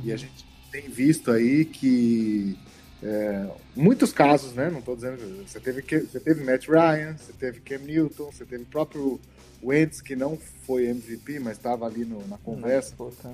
E 0.03 0.11
a 0.11 0.18
gente 0.18 0.45
tem 0.81 0.89
visto 0.89 1.31
aí 1.31 1.65
que 1.65 2.55
é, 3.01 3.47
muitos 3.75 4.11
casos, 4.11 4.53
né? 4.53 4.69
Não 4.69 4.81
tô 4.81 4.95
dizendo. 4.95 5.17
Você 5.47 5.59
teve, 5.59 5.81
você 5.81 6.19
teve 6.19 6.43
Matt 6.43 6.67
Ryan, 6.67 7.17
você 7.17 7.33
teve 7.33 7.59
Cam 7.61 7.79
Newton, 7.79 8.31
você 8.31 8.45
teve 8.45 8.61
o 8.63 8.67
próprio 8.67 9.19
Wentz, 9.63 10.01
que 10.01 10.15
não 10.15 10.37
foi 10.67 10.85
MVP, 10.85 11.39
mas 11.39 11.57
estava 11.57 11.85
ali 11.87 12.05
no- 12.05 12.27
na 12.27 12.37
conversa. 12.37 12.95
Puta. 12.95 13.33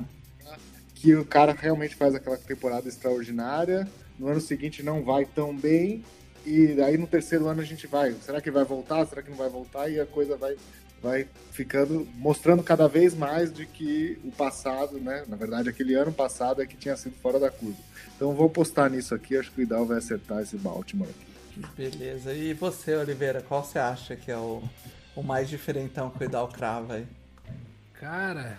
que 0.95 1.13
o 1.15 1.25
cara 1.25 1.51
realmente 1.51 1.95
faz 1.97 2.15
aquela 2.15 2.37
temporada 2.37 2.87
extraordinária, 2.87 3.85
no 4.17 4.29
ano 4.29 4.39
seguinte 4.39 4.81
não 4.81 5.03
vai 5.03 5.25
tão 5.25 5.53
bem, 5.53 6.01
e 6.45 6.81
aí 6.81 6.97
no 6.97 7.05
terceiro 7.05 7.45
ano 7.49 7.59
a 7.59 7.65
gente 7.65 7.87
vai, 7.87 8.13
será 8.25 8.39
que 8.39 8.49
vai 8.49 8.63
voltar, 8.63 9.05
será 9.07 9.21
que 9.21 9.29
não 9.29 9.35
vai 9.35 9.49
voltar, 9.49 9.89
e 9.89 9.99
a 9.99 10.05
coisa 10.05 10.37
vai, 10.37 10.55
vai 11.03 11.27
ficando, 11.51 12.07
mostrando 12.15 12.63
cada 12.63 12.88
vez 12.88 13.13
mais 13.13 13.51
de 13.53 13.65
que 13.65 14.17
o 14.23 14.31
passado, 14.31 14.97
né, 14.99 15.23
na 15.27 15.35
verdade 15.35 15.67
aquele 15.69 15.93
ano 15.93 16.11
passado 16.13 16.61
é 16.61 16.65
que 16.65 16.77
tinha 16.77 16.95
sido 16.95 17.15
fora 17.21 17.38
da 17.39 17.51
curva. 17.51 17.77
Então 18.15 18.30
eu 18.30 18.35
vou 18.35 18.49
postar 18.49 18.89
nisso 18.89 19.13
aqui, 19.13 19.38
acho 19.38 19.51
que 19.51 19.59
o 19.59 19.63
Idal 19.63 19.85
vai 19.85 19.97
acertar 19.97 20.41
esse 20.41 20.55
Baltimore 20.57 21.09
aqui. 21.09 21.67
Beleza. 21.77 22.34
E 22.34 22.53
você, 22.53 22.95
Oliveira, 22.95 23.41
qual 23.41 23.63
você 23.63 23.77
acha 23.77 24.15
que 24.15 24.31
é 24.31 24.38
o, 24.38 24.63
o 25.15 25.21
mais 25.21 25.47
diferentão 25.49 26.09
que 26.09 26.23
o 26.23 26.25
Idal 26.25 26.47
crava 26.47 26.95
aí? 26.95 27.05
Cara, 27.99 28.57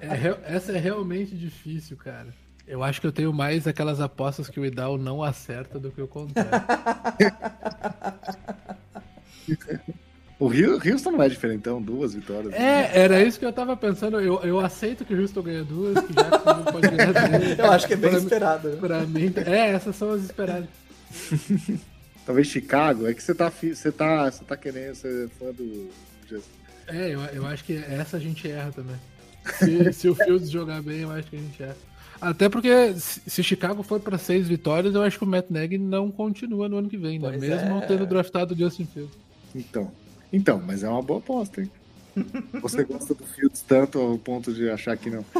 é- 0.00 0.06
é 0.06 0.40
essa 0.56 0.72
é 0.72 0.78
realmente 0.78 1.36
difícil, 1.36 1.96
cara. 1.96 2.34
Eu 2.66 2.82
acho 2.82 3.00
que 3.00 3.06
eu 3.06 3.12
tenho 3.12 3.32
mais 3.32 3.68
aquelas 3.68 4.00
apostas 4.00 4.48
que 4.48 4.58
o 4.58 4.66
Idal 4.66 4.98
não 4.98 5.22
acerta 5.22 5.78
do 5.78 5.92
que 5.92 6.02
o 6.02 6.08
contrário. 6.08 6.50
O 10.38 10.48
Rio- 10.48 10.74
Houston 10.84 11.12
não 11.12 11.22
é 11.22 11.28
diferentão, 11.30 11.80
duas 11.80 12.12
vitórias. 12.14 12.52
né? 12.52 12.58
É, 12.92 12.98
era 13.00 13.22
isso 13.22 13.38
que 13.38 13.44
eu 13.46 13.52
tava 13.52 13.74
pensando. 13.76 14.20
Eu, 14.20 14.40
eu 14.42 14.60
aceito 14.60 15.02
que 15.04 15.14
o 15.14 15.20
Houston 15.20 15.40
ganha 15.42 15.64
duas, 15.64 15.98
que 16.04 16.12
Jackson 16.12 16.54
não 16.54 16.64
pode 16.64 16.88
ganhar 16.88 17.12
três. 17.30 17.58
Eu 17.58 17.70
acho 17.72 17.86
que 17.86 17.94
é 17.94 17.96
bem 17.96 18.10
Pra 18.10 18.18
mim- 18.18 18.24
esperado. 18.26 18.68
né? 18.68 18.76
Pra 18.76 19.00
mim, 19.06 19.32
é, 19.46 19.70
essas 19.70 19.96
são 19.96 20.10
as 20.12 20.22
esperadas. 20.24 20.68
Talvez 22.26 22.48
Chicago, 22.48 23.06
é 23.06 23.14
que 23.14 23.22
você 23.22 23.34
tá, 23.34 23.50
você 23.50 23.92
tá, 23.92 24.30
você 24.30 24.44
tá 24.44 24.56
querendo 24.56 24.94
ser 24.96 25.28
fã 25.38 25.46
do 25.52 25.88
Jesus. 26.28 26.44
É, 26.88 27.14
eu, 27.14 27.20
eu 27.32 27.46
acho 27.46 27.64
que 27.64 27.74
essa 27.88 28.16
a 28.16 28.20
gente 28.20 28.48
erra 28.50 28.72
também. 28.72 28.96
Se, 29.58 29.92
se 29.92 30.08
o 30.08 30.14
Fields 30.14 30.50
jogar 30.50 30.82
bem, 30.82 31.00
eu 31.02 31.10
acho 31.12 31.28
que 31.30 31.36
a 31.36 31.38
gente 31.38 31.62
erra. 31.62 31.76
Até 32.20 32.48
porque 32.48 32.94
se 32.98 33.42
Chicago 33.42 33.82
for 33.82 34.00
pra 34.00 34.18
seis 34.18 34.48
vitórias, 34.48 34.94
eu 34.94 35.02
acho 35.02 35.18
que 35.18 35.24
o 35.24 35.26
Matt 35.26 35.46
Nagy 35.50 35.78
não 35.78 36.10
continua 36.10 36.68
no 36.68 36.76
ano 36.78 36.88
que 36.88 36.96
vem, 36.96 37.18
né? 37.18 37.28
Pois 37.28 37.40
Mesmo 37.40 37.78
é. 37.78 37.86
tendo 37.86 38.06
draftado 38.06 38.54
o 38.54 38.56
Justin 38.58 38.86
Fields. 38.86 39.14
Então, 39.54 39.90
então, 40.32 40.62
mas 40.64 40.82
é 40.82 40.88
uma 40.88 41.02
boa 41.02 41.18
aposta, 41.18 41.60
hein? 41.60 41.70
Você 42.62 42.84
gosta 42.84 43.14
do 43.14 43.24
Fields 43.24 43.62
tanto 43.66 43.98
ao 43.98 44.18
ponto 44.18 44.52
de 44.52 44.70
achar 44.70 44.96
que 44.96 45.10
não. 45.10 45.24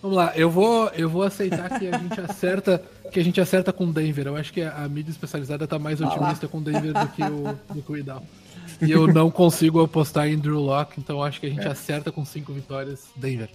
Vamos 0.00 0.16
lá, 0.18 0.32
eu 0.36 0.50
vou, 0.50 0.88
eu 0.88 1.08
vou 1.08 1.22
aceitar 1.22 1.78
que 1.78 1.88
a 1.88 1.98
gente 1.98 2.20
acerta, 2.20 2.82
que 3.10 3.18
a 3.18 3.24
gente 3.24 3.40
acerta 3.40 3.72
com 3.72 3.90
Denver. 3.90 4.26
Eu 4.26 4.36
acho 4.36 4.52
que 4.52 4.60
a, 4.60 4.84
a 4.84 4.88
mídia 4.88 5.10
especializada 5.10 5.66
tá 5.66 5.78
mais 5.78 5.98
otimista 6.00 6.46
com 6.46 6.62
Denver 6.62 6.92
do 6.92 7.08
que 7.08 7.22
o 7.22 7.74
do 7.74 7.82
que 7.82 7.92
o 7.92 7.96
Idal. 7.96 8.22
E 8.82 8.90
eu 8.90 9.06
não 9.06 9.30
consigo 9.30 9.82
apostar 9.82 10.28
em 10.28 10.36
Drew 10.36 10.60
Locke, 10.60 11.00
então 11.00 11.16
eu 11.16 11.22
acho 11.22 11.40
que 11.40 11.46
a 11.46 11.50
gente 11.50 11.66
acerta 11.66 12.12
com 12.12 12.22
cinco 12.24 12.52
vitórias 12.52 13.06
Denver. 13.16 13.48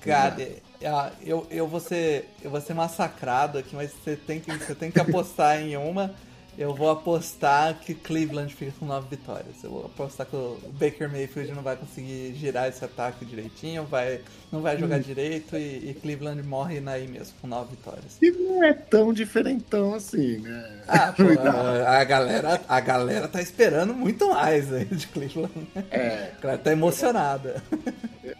Cara, 0.00 0.36
ah, 0.84 1.10
eu, 1.24 1.46
eu, 1.50 1.66
vou 1.66 1.80
ser, 1.80 2.28
eu 2.42 2.50
vou 2.50 2.60
ser 2.60 2.74
massacrado 2.74 3.58
aqui, 3.58 3.74
mas 3.74 3.92
você 3.92 4.16
tem 4.16 4.40
que, 4.40 4.52
você 4.52 4.74
tem 4.74 4.90
que 4.90 5.00
apostar 5.00 5.60
em 5.60 5.76
uma. 5.76 6.14
Eu 6.56 6.74
vou 6.74 6.90
apostar 6.90 7.74
que 7.80 7.94
Cleveland 7.94 8.54
fica 8.54 8.72
com 8.78 8.84
nove 8.84 9.06
vitórias. 9.10 9.64
Eu 9.64 9.70
vou 9.70 9.86
apostar 9.86 10.26
que 10.26 10.36
o 10.36 10.58
Baker 10.74 11.10
Mayfield 11.10 11.52
não 11.52 11.62
vai 11.62 11.76
conseguir 11.76 12.34
girar 12.34 12.68
esse 12.68 12.84
ataque 12.84 13.24
direitinho, 13.24 13.84
vai, 13.84 14.20
não 14.50 14.60
vai 14.60 14.76
jogar 14.76 14.98
direito 15.00 15.56
e, 15.56 15.90
e 15.90 15.94
Cleveland 16.00 16.42
morre 16.42 16.78
naí 16.78 17.08
mesmo, 17.08 17.34
com 17.40 17.46
nove 17.46 17.70
vitórias. 17.70 18.18
E 18.20 18.30
não 18.32 18.62
é 18.62 18.74
tão 18.74 19.12
diferentão 19.14 19.94
assim, 19.94 20.38
né? 20.38 20.82
Ah, 20.86 21.12
pô, 21.16 21.22
a, 21.48 22.00
a 22.00 22.04
galera, 22.04 22.60
a 22.68 22.80
galera 22.80 23.28
tá 23.28 23.40
esperando 23.40 23.94
muito 23.94 24.28
mais 24.28 24.70
aí 24.72 24.84
de 24.84 25.06
Cleveland. 25.06 25.52
É, 25.90 26.32
A 26.36 26.40
galera 26.40 26.60
tá 26.60 26.70
emocionada. 26.70 27.62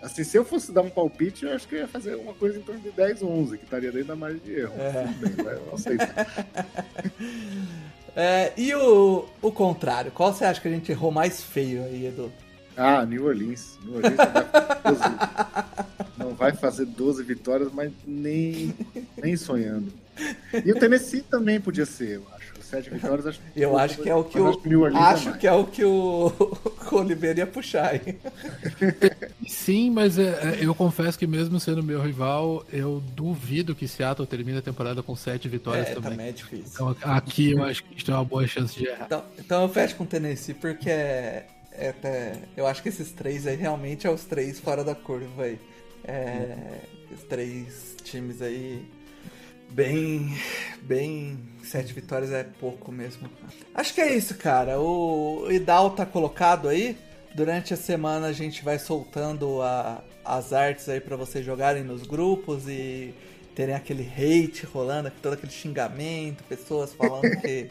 assim, 0.02 0.22
se 0.22 0.36
eu 0.36 0.44
fosse 0.44 0.70
dar 0.70 0.82
um 0.82 0.90
palpite, 0.90 1.46
eu 1.46 1.54
acho 1.54 1.66
que 1.66 1.76
eu 1.76 1.80
ia 1.80 1.88
fazer 1.88 2.14
uma 2.16 2.34
coisa 2.34 2.58
em 2.58 2.62
torno 2.62 2.82
de 2.82 2.90
10, 2.90 3.22
11, 3.22 3.56
que 3.56 3.64
estaria 3.64 3.90
dentro 3.90 4.08
da 4.08 4.16
margem 4.16 4.40
de 4.40 4.52
erro. 4.52 4.74
É. 4.78 5.06
Bem, 5.18 5.44
vai, 5.44 5.54
eu 5.54 5.70
aceito. 5.72 6.04
É, 8.14 8.52
e 8.56 8.74
o, 8.74 9.26
o 9.40 9.50
contrário, 9.50 10.12
qual 10.12 10.32
você 10.32 10.44
acha 10.44 10.60
que 10.60 10.68
a 10.68 10.70
gente 10.70 10.92
errou 10.92 11.10
mais 11.10 11.42
feio 11.42 11.82
aí, 11.84 12.06
Edu? 12.06 12.30
Ah, 12.76 13.04
New 13.04 13.26
Orleans. 13.26 13.78
New 13.84 13.96
Orleans 13.96 14.16
não 14.16 14.34
vai 14.34 14.42
fazer 14.72 14.84
12, 14.84 15.02
não 16.18 16.34
vai 16.34 16.52
fazer 16.52 16.86
12 16.86 17.22
vitórias, 17.22 17.72
mas 17.72 17.92
nem, 18.06 18.74
nem 19.16 19.36
sonhando. 19.36 19.92
E 20.64 20.70
o 20.72 20.78
Tennessee 20.78 21.22
também 21.22 21.60
podia 21.60 21.86
ser, 21.86 22.16
eu 22.16 22.26
acho. 22.34 22.41
Sete 22.72 22.88
vitórias, 22.88 23.26
acho 23.26 23.40
Eu 23.54 23.76
acho 23.76 24.00
que 24.00 24.08
é 24.08 24.14
o 24.14 24.24
que 24.24 24.38
eu 24.38 24.44
o. 24.46 24.86
acho 24.96 25.32
que 25.34 25.36
é 25.36 25.38
que 25.40 25.46
é 25.46 25.52
o 25.52 25.64
que 25.66 25.84
o, 25.84 26.32
Oliveira 26.90 27.40
ia 27.40 27.46
puxar 27.46 27.90
aí. 27.90 28.18
Sim, 29.46 29.90
mas 29.90 30.18
é, 30.18 30.60
é, 30.60 30.64
eu 30.64 30.74
confesso 30.74 31.18
que 31.18 31.26
mesmo 31.26 31.60
sendo 31.60 31.82
meu 31.82 32.00
rival, 32.00 32.64
eu 32.72 33.02
duvido 33.14 33.74
que 33.74 33.86
Seattle 33.86 34.26
termine 34.26 34.56
a 34.58 34.62
temporada 34.62 35.02
com 35.02 35.14
sete 35.14 35.48
vitórias 35.48 35.88
É, 35.88 35.94
também. 35.94 36.12
também 36.12 36.28
é 36.28 36.32
difícil. 36.32 36.64
Então 36.72 36.96
aqui 37.02 37.52
eu 37.52 37.62
acho 37.62 37.82
que 37.82 37.88
a 37.90 37.92
gente 37.92 38.04
tem 38.06 38.14
uma 38.14 38.24
boa 38.24 38.46
chance 38.46 38.74
de 38.78 38.86
errar. 38.86 39.04
Então, 39.04 39.24
então 39.38 39.62
eu 39.62 39.68
fecho 39.68 39.96
com 39.96 40.04
o 40.04 40.06
Tennessee 40.06 40.54
porque 40.54 40.88
é, 40.88 41.46
é 41.72 41.88
até- 41.90 42.32
eu 42.56 42.66
acho 42.66 42.82
que 42.82 42.88
esses 42.88 43.12
três 43.12 43.46
aí 43.46 43.56
realmente 43.56 44.06
é 44.06 44.10
os 44.10 44.24
três 44.24 44.58
fora 44.58 44.82
da 44.82 44.94
curva 44.94 45.42
aí. 45.44 45.58
É, 46.04 46.80
os 47.12 47.22
três 47.24 47.96
times 48.02 48.40
aí 48.40 48.82
bem, 49.70 50.36
bem 50.82 51.38
sete 51.72 51.92
vitórias 51.94 52.30
é 52.30 52.44
pouco 52.60 52.92
mesmo. 52.92 53.28
Acho 53.74 53.94
que 53.94 54.00
é 54.00 54.14
isso, 54.14 54.34
cara. 54.34 54.78
O 54.78 55.46
Idal 55.50 55.90
tá 55.90 56.04
colocado 56.04 56.68
aí. 56.68 56.96
Durante 57.34 57.72
a 57.72 57.76
semana 57.78 58.26
a 58.26 58.32
gente 58.32 58.62
vai 58.62 58.78
soltando 58.78 59.62
a- 59.62 60.02
as 60.22 60.52
artes 60.52 60.86
aí 60.88 61.00
pra 61.00 61.16
vocês 61.16 61.44
jogarem 61.44 61.82
nos 61.82 62.02
grupos 62.02 62.68
e 62.68 63.14
terem 63.54 63.74
aquele 63.74 64.02
hate 64.06 64.66
rolando, 64.66 65.10
todo 65.22 65.32
aquele 65.32 65.52
xingamento, 65.52 66.44
pessoas 66.44 66.92
falando 66.92 67.22
que 67.40 67.70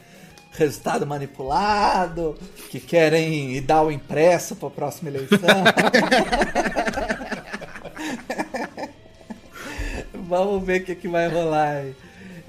resultado 0.54 1.06
manipulado, 1.08 2.38
que 2.70 2.80
querem 2.80 3.52
ir 3.56 3.62
dar 3.62 3.84
o 3.84 3.92
impresso 3.92 4.56
pra 4.56 4.70
próxima 4.70 5.10
eleição. 5.10 5.38
Vamos 10.14 10.64
ver 10.66 10.82
o 10.82 10.86
que, 10.86 10.96
que 10.96 11.08
vai 11.08 11.28
rolar 11.28 11.78
aí. 11.78 11.96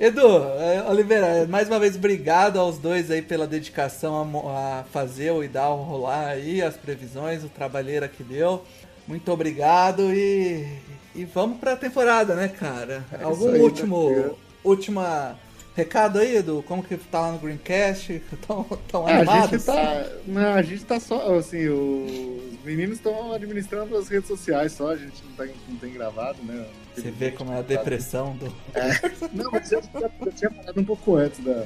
Edu, 0.02 0.42
é, 0.58 0.82
Oliveira, 0.90 1.46
mais 1.48 1.68
uma 1.68 1.78
vez 1.78 1.94
obrigado 1.94 2.58
aos 2.58 2.76
dois 2.76 3.08
aí 3.08 3.22
pela 3.22 3.46
dedicação 3.46 4.48
a, 4.48 4.80
a 4.80 4.84
fazer 4.90 5.30
o 5.30 5.44
Idal 5.44 5.80
rolar 5.80 6.26
aí, 6.26 6.60
as 6.60 6.76
previsões, 6.76 7.44
o 7.44 7.48
trabalheira 7.48 8.08
que 8.08 8.24
deu. 8.24 8.64
Muito 9.06 9.30
obrigado 9.30 10.12
e, 10.12 10.66
e 11.14 11.24
vamos 11.24 11.58
pra 11.58 11.76
temporada, 11.76 12.34
né, 12.34 12.48
cara? 12.48 13.04
É 13.12 13.22
Algum 13.22 13.52
aí, 13.52 13.60
último, 13.60 14.10
né? 14.10 14.30
última 14.64 15.38
recado 15.74 16.18
aí, 16.18 16.36
Edu? 16.36 16.64
Como 16.66 16.82
que 16.82 16.96
tá 16.96 17.20
lá 17.20 17.32
no 17.32 17.38
Greencast? 17.38 18.22
Tão, 18.46 18.64
tão 18.88 19.08
é, 19.08 19.16
animados? 19.18 19.44
A 19.44 19.56
gente 19.56 19.64
tá, 19.64 20.12
não, 20.26 20.54
a 20.54 20.62
gente 20.62 20.84
tá 20.84 21.00
só, 21.00 21.36
assim, 21.36 21.68
os 21.68 22.64
meninos 22.64 22.96
estão 22.96 23.32
administrando 23.32 23.96
as 23.96 24.08
redes 24.08 24.28
sociais 24.28 24.72
só, 24.72 24.90
a 24.90 24.96
gente 24.96 25.22
não, 25.24 25.32
tá, 25.32 25.52
não 25.68 25.76
tem 25.76 25.92
gravado, 25.92 26.42
né? 26.42 26.66
Você 26.94 27.10
vê 27.10 27.30
como 27.30 27.52
é 27.52 27.58
a 27.58 27.62
depressão 27.62 28.36
do... 28.36 28.46
É. 28.74 28.90
Não, 29.32 29.50
mas 29.50 29.72
eu, 29.72 29.82
eu 29.94 30.32
tinha 30.32 30.50
falado 30.50 30.78
um 30.78 30.84
pouco 30.84 31.16
antes 31.16 31.42
da, 31.42 31.64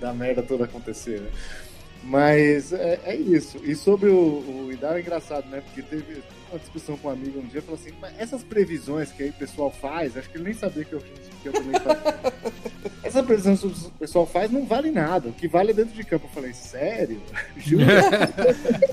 da 0.00 0.12
merda 0.12 0.42
toda 0.42 0.64
acontecer, 0.64 1.20
né? 1.20 1.30
Mas 2.02 2.72
é, 2.72 3.00
é, 3.04 3.16
isso. 3.16 3.58
E 3.64 3.74
sobre 3.74 4.08
o, 4.08 4.66
o 4.66 4.72
Idar 4.72 4.96
é 4.96 5.00
engraçado, 5.00 5.48
né? 5.48 5.60
Porque 5.60 5.82
teve 5.82 6.22
uma 6.50 6.58
discussão 6.58 6.96
com 6.96 7.08
um 7.08 7.10
amigo 7.10 7.38
um 7.38 7.46
dia 7.46 7.62
falou 7.62 7.78
assim: 7.80 7.92
Mas 8.00 8.18
essas 8.18 8.42
previsões 8.42 9.10
que 9.12 9.22
aí 9.22 9.30
o 9.30 9.34
pessoal 9.34 9.70
faz, 9.70 10.16
acho 10.16 10.28
que 10.30 10.36
ele 10.36 10.44
nem 10.44 10.54
sabia 10.54 10.84
que 10.84 10.92
eu, 10.92 11.00
que 11.42 11.48
eu 11.48 11.52
também 11.52 11.80
fazia. 11.80 12.32
Essa 13.02 13.22
previsão 13.22 13.56
que 13.56 13.66
o 13.66 13.90
pessoal 13.92 14.26
faz 14.26 14.50
não 14.50 14.66
vale 14.66 14.90
nada. 14.90 15.28
O 15.28 15.32
que 15.32 15.48
vale 15.48 15.70
é 15.70 15.74
dentro 15.74 15.94
de 15.94 16.04
campo. 16.04 16.26
Eu 16.26 16.30
falei, 16.30 16.52
sério? 16.52 17.20
Jura? 17.56 18.02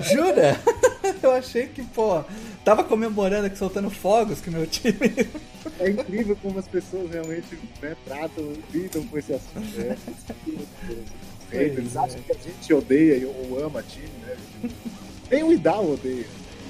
Jura? 0.00 0.60
Eu 1.22 1.32
achei 1.32 1.66
que, 1.66 1.82
pô, 1.82 2.24
tava 2.64 2.84
comemorando 2.84 3.46
aqui, 3.46 3.58
soltando 3.58 3.90
fogos 3.90 4.40
que 4.40 4.50
meu 4.50 4.66
time. 4.66 5.28
É 5.78 5.90
incrível 5.90 6.36
como 6.40 6.58
as 6.58 6.68
pessoas 6.68 7.10
realmente 7.10 7.58
né, 7.82 7.96
tratam, 8.04 8.52
lidam 8.72 9.06
com 9.06 9.18
esse 9.18 9.34
assunto. 9.34 9.78
Né? 9.78 9.96
Eles 11.52 11.96
acham 11.96 12.20
que 12.22 12.32
a 12.32 12.36
gente 12.36 12.72
odeia 12.72 13.28
ou 13.28 13.64
ama 13.64 13.82
time, 13.82 14.08
né? 14.26 14.70
Nem 15.30 15.42
o 15.42 15.52
Idal 15.52 15.90
odeia. 15.90 16.26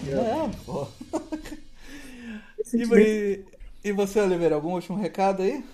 É, 0.09 0.51
pô. 0.65 0.87
E, 2.75 3.45
e 3.85 3.93
você, 3.93 4.21
Oliveira, 4.21 4.57
algum 4.57 4.73
último 4.73 4.99
recado 4.99 5.43
aí? 5.43 5.65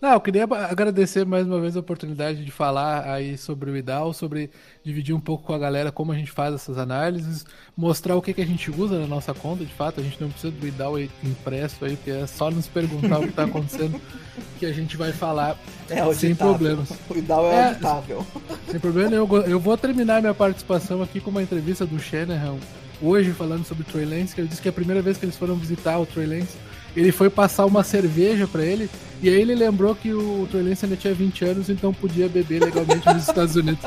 Não, 0.00 0.12
eu 0.12 0.20
queria 0.20 0.44
agradecer 0.44 1.26
mais 1.26 1.46
uma 1.46 1.60
vez 1.60 1.76
a 1.76 1.80
oportunidade 1.80 2.42
de 2.42 2.50
falar 2.50 3.06
aí 3.06 3.36
sobre 3.36 3.70
o 3.70 3.76
IDAL, 3.76 4.14
sobre 4.14 4.48
dividir 4.82 5.14
um 5.14 5.20
pouco 5.20 5.44
com 5.44 5.52
a 5.52 5.58
galera 5.58 5.92
como 5.92 6.10
a 6.10 6.14
gente 6.14 6.30
faz 6.30 6.54
essas 6.54 6.78
análises, 6.78 7.44
mostrar 7.76 8.16
o 8.16 8.22
que, 8.22 8.32
que 8.32 8.40
a 8.40 8.46
gente 8.46 8.70
usa 8.70 8.98
na 8.98 9.06
nossa 9.06 9.34
conta, 9.34 9.62
de 9.62 9.74
fato, 9.74 10.00
a 10.00 10.02
gente 10.02 10.18
não 10.18 10.30
precisa 10.30 10.50
do 10.52 10.66
IDAL 10.66 10.98
impresso 10.98 11.84
aí, 11.84 11.96
porque 11.96 12.12
é 12.12 12.26
só 12.26 12.50
nos 12.50 12.66
perguntar 12.66 13.18
o 13.18 13.24
que 13.24 13.28
está 13.28 13.44
acontecendo 13.44 14.00
que 14.58 14.64
a 14.64 14.72
gente 14.72 14.96
vai 14.96 15.12
falar 15.12 15.58
é 15.90 16.14
sem 16.14 16.34
problemas. 16.34 16.90
O 17.10 17.18
IDAL 17.18 17.50
é, 17.50 17.54
é 17.54 17.68
auditável. 17.68 18.26
Sem 18.70 18.80
problema 18.80 19.14
eu, 19.14 19.28
eu 19.42 19.60
vou 19.60 19.76
terminar 19.76 20.22
minha 20.22 20.34
participação 20.34 21.02
aqui 21.02 21.20
com 21.20 21.28
uma 21.28 21.42
entrevista 21.42 21.84
do 21.84 21.98
Shanahan 21.98 22.56
hoje 23.00 23.32
falando 23.32 23.64
sobre 23.64 23.82
o 23.82 23.86
Trey 23.86 24.04
Lance, 24.04 24.34
que 24.34 24.40
ele 24.40 24.48
disse 24.48 24.62
que 24.62 24.68
a 24.68 24.72
primeira 24.72 25.02
vez 25.02 25.16
que 25.16 25.24
eles 25.24 25.36
foram 25.36 25.56
visitar 25.56 25.98
o 25.98 26.06
Trey 26.06 26.26
Lance, 26.26 26.56
ele 26.96 27.12
foi 27.12 27.30
passar 27.30 27.66
uma 27.66 27.84
cerveja 27.84 28.46
para 28.46 28.62
ele, 28.64 28.90
e 29.22 29.28
aí 29.28 29.40
ele 29.40 29.54
lembrou 29.54 29.94
que 29.94 30.12
o 30.12 30.46
Trey 30.50 30.62
Lance 30.62 30.84
ainda 30.84 30.96
tinha 30.96 31.14
20 31.14 31.44
anos, 31.44 31.70
então 31.70 31.92
podia 31.92 32.28
beber 32.28 32.62
legalmente 32.62 33.06
nos 33.06 33.28
Estados 33.28 33.56
Unidos. 33.56 33.84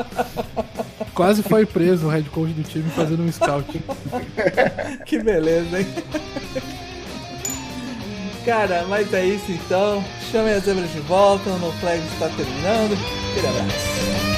Quase 1.13 1.43
foi 1.43 1.65
preso 1.65 2.07
o 2.07 2.09
head 2.09 2.29
coach 2.29 2.53
do 2.53 2.63
time 2.63 2.89
fazendo 2.91 3.23
um 3.23 3.31
scout. 3.31 3.67
que 5.05 5.19
beleza, 5.19 5.79
hein? 5.79 5.87
Cara, 8.45 8.85
mas 8.89 9.13
é 9.13 9.25
isso 9.25 9.51
então. 9.51 10.03
Chamem 10.31 10.53
as 10.53 10.63
zebras 10.63 10.91
de 10.91 10.99
volta, 11.01 11.49
o 11.49 11.59
No 11.59 11.71
Flag 11.73 12.03
está 12.13 12.27
terminando. 12.29 12.97
Aquele 13.31 13.47
abraço. 13.47 14.32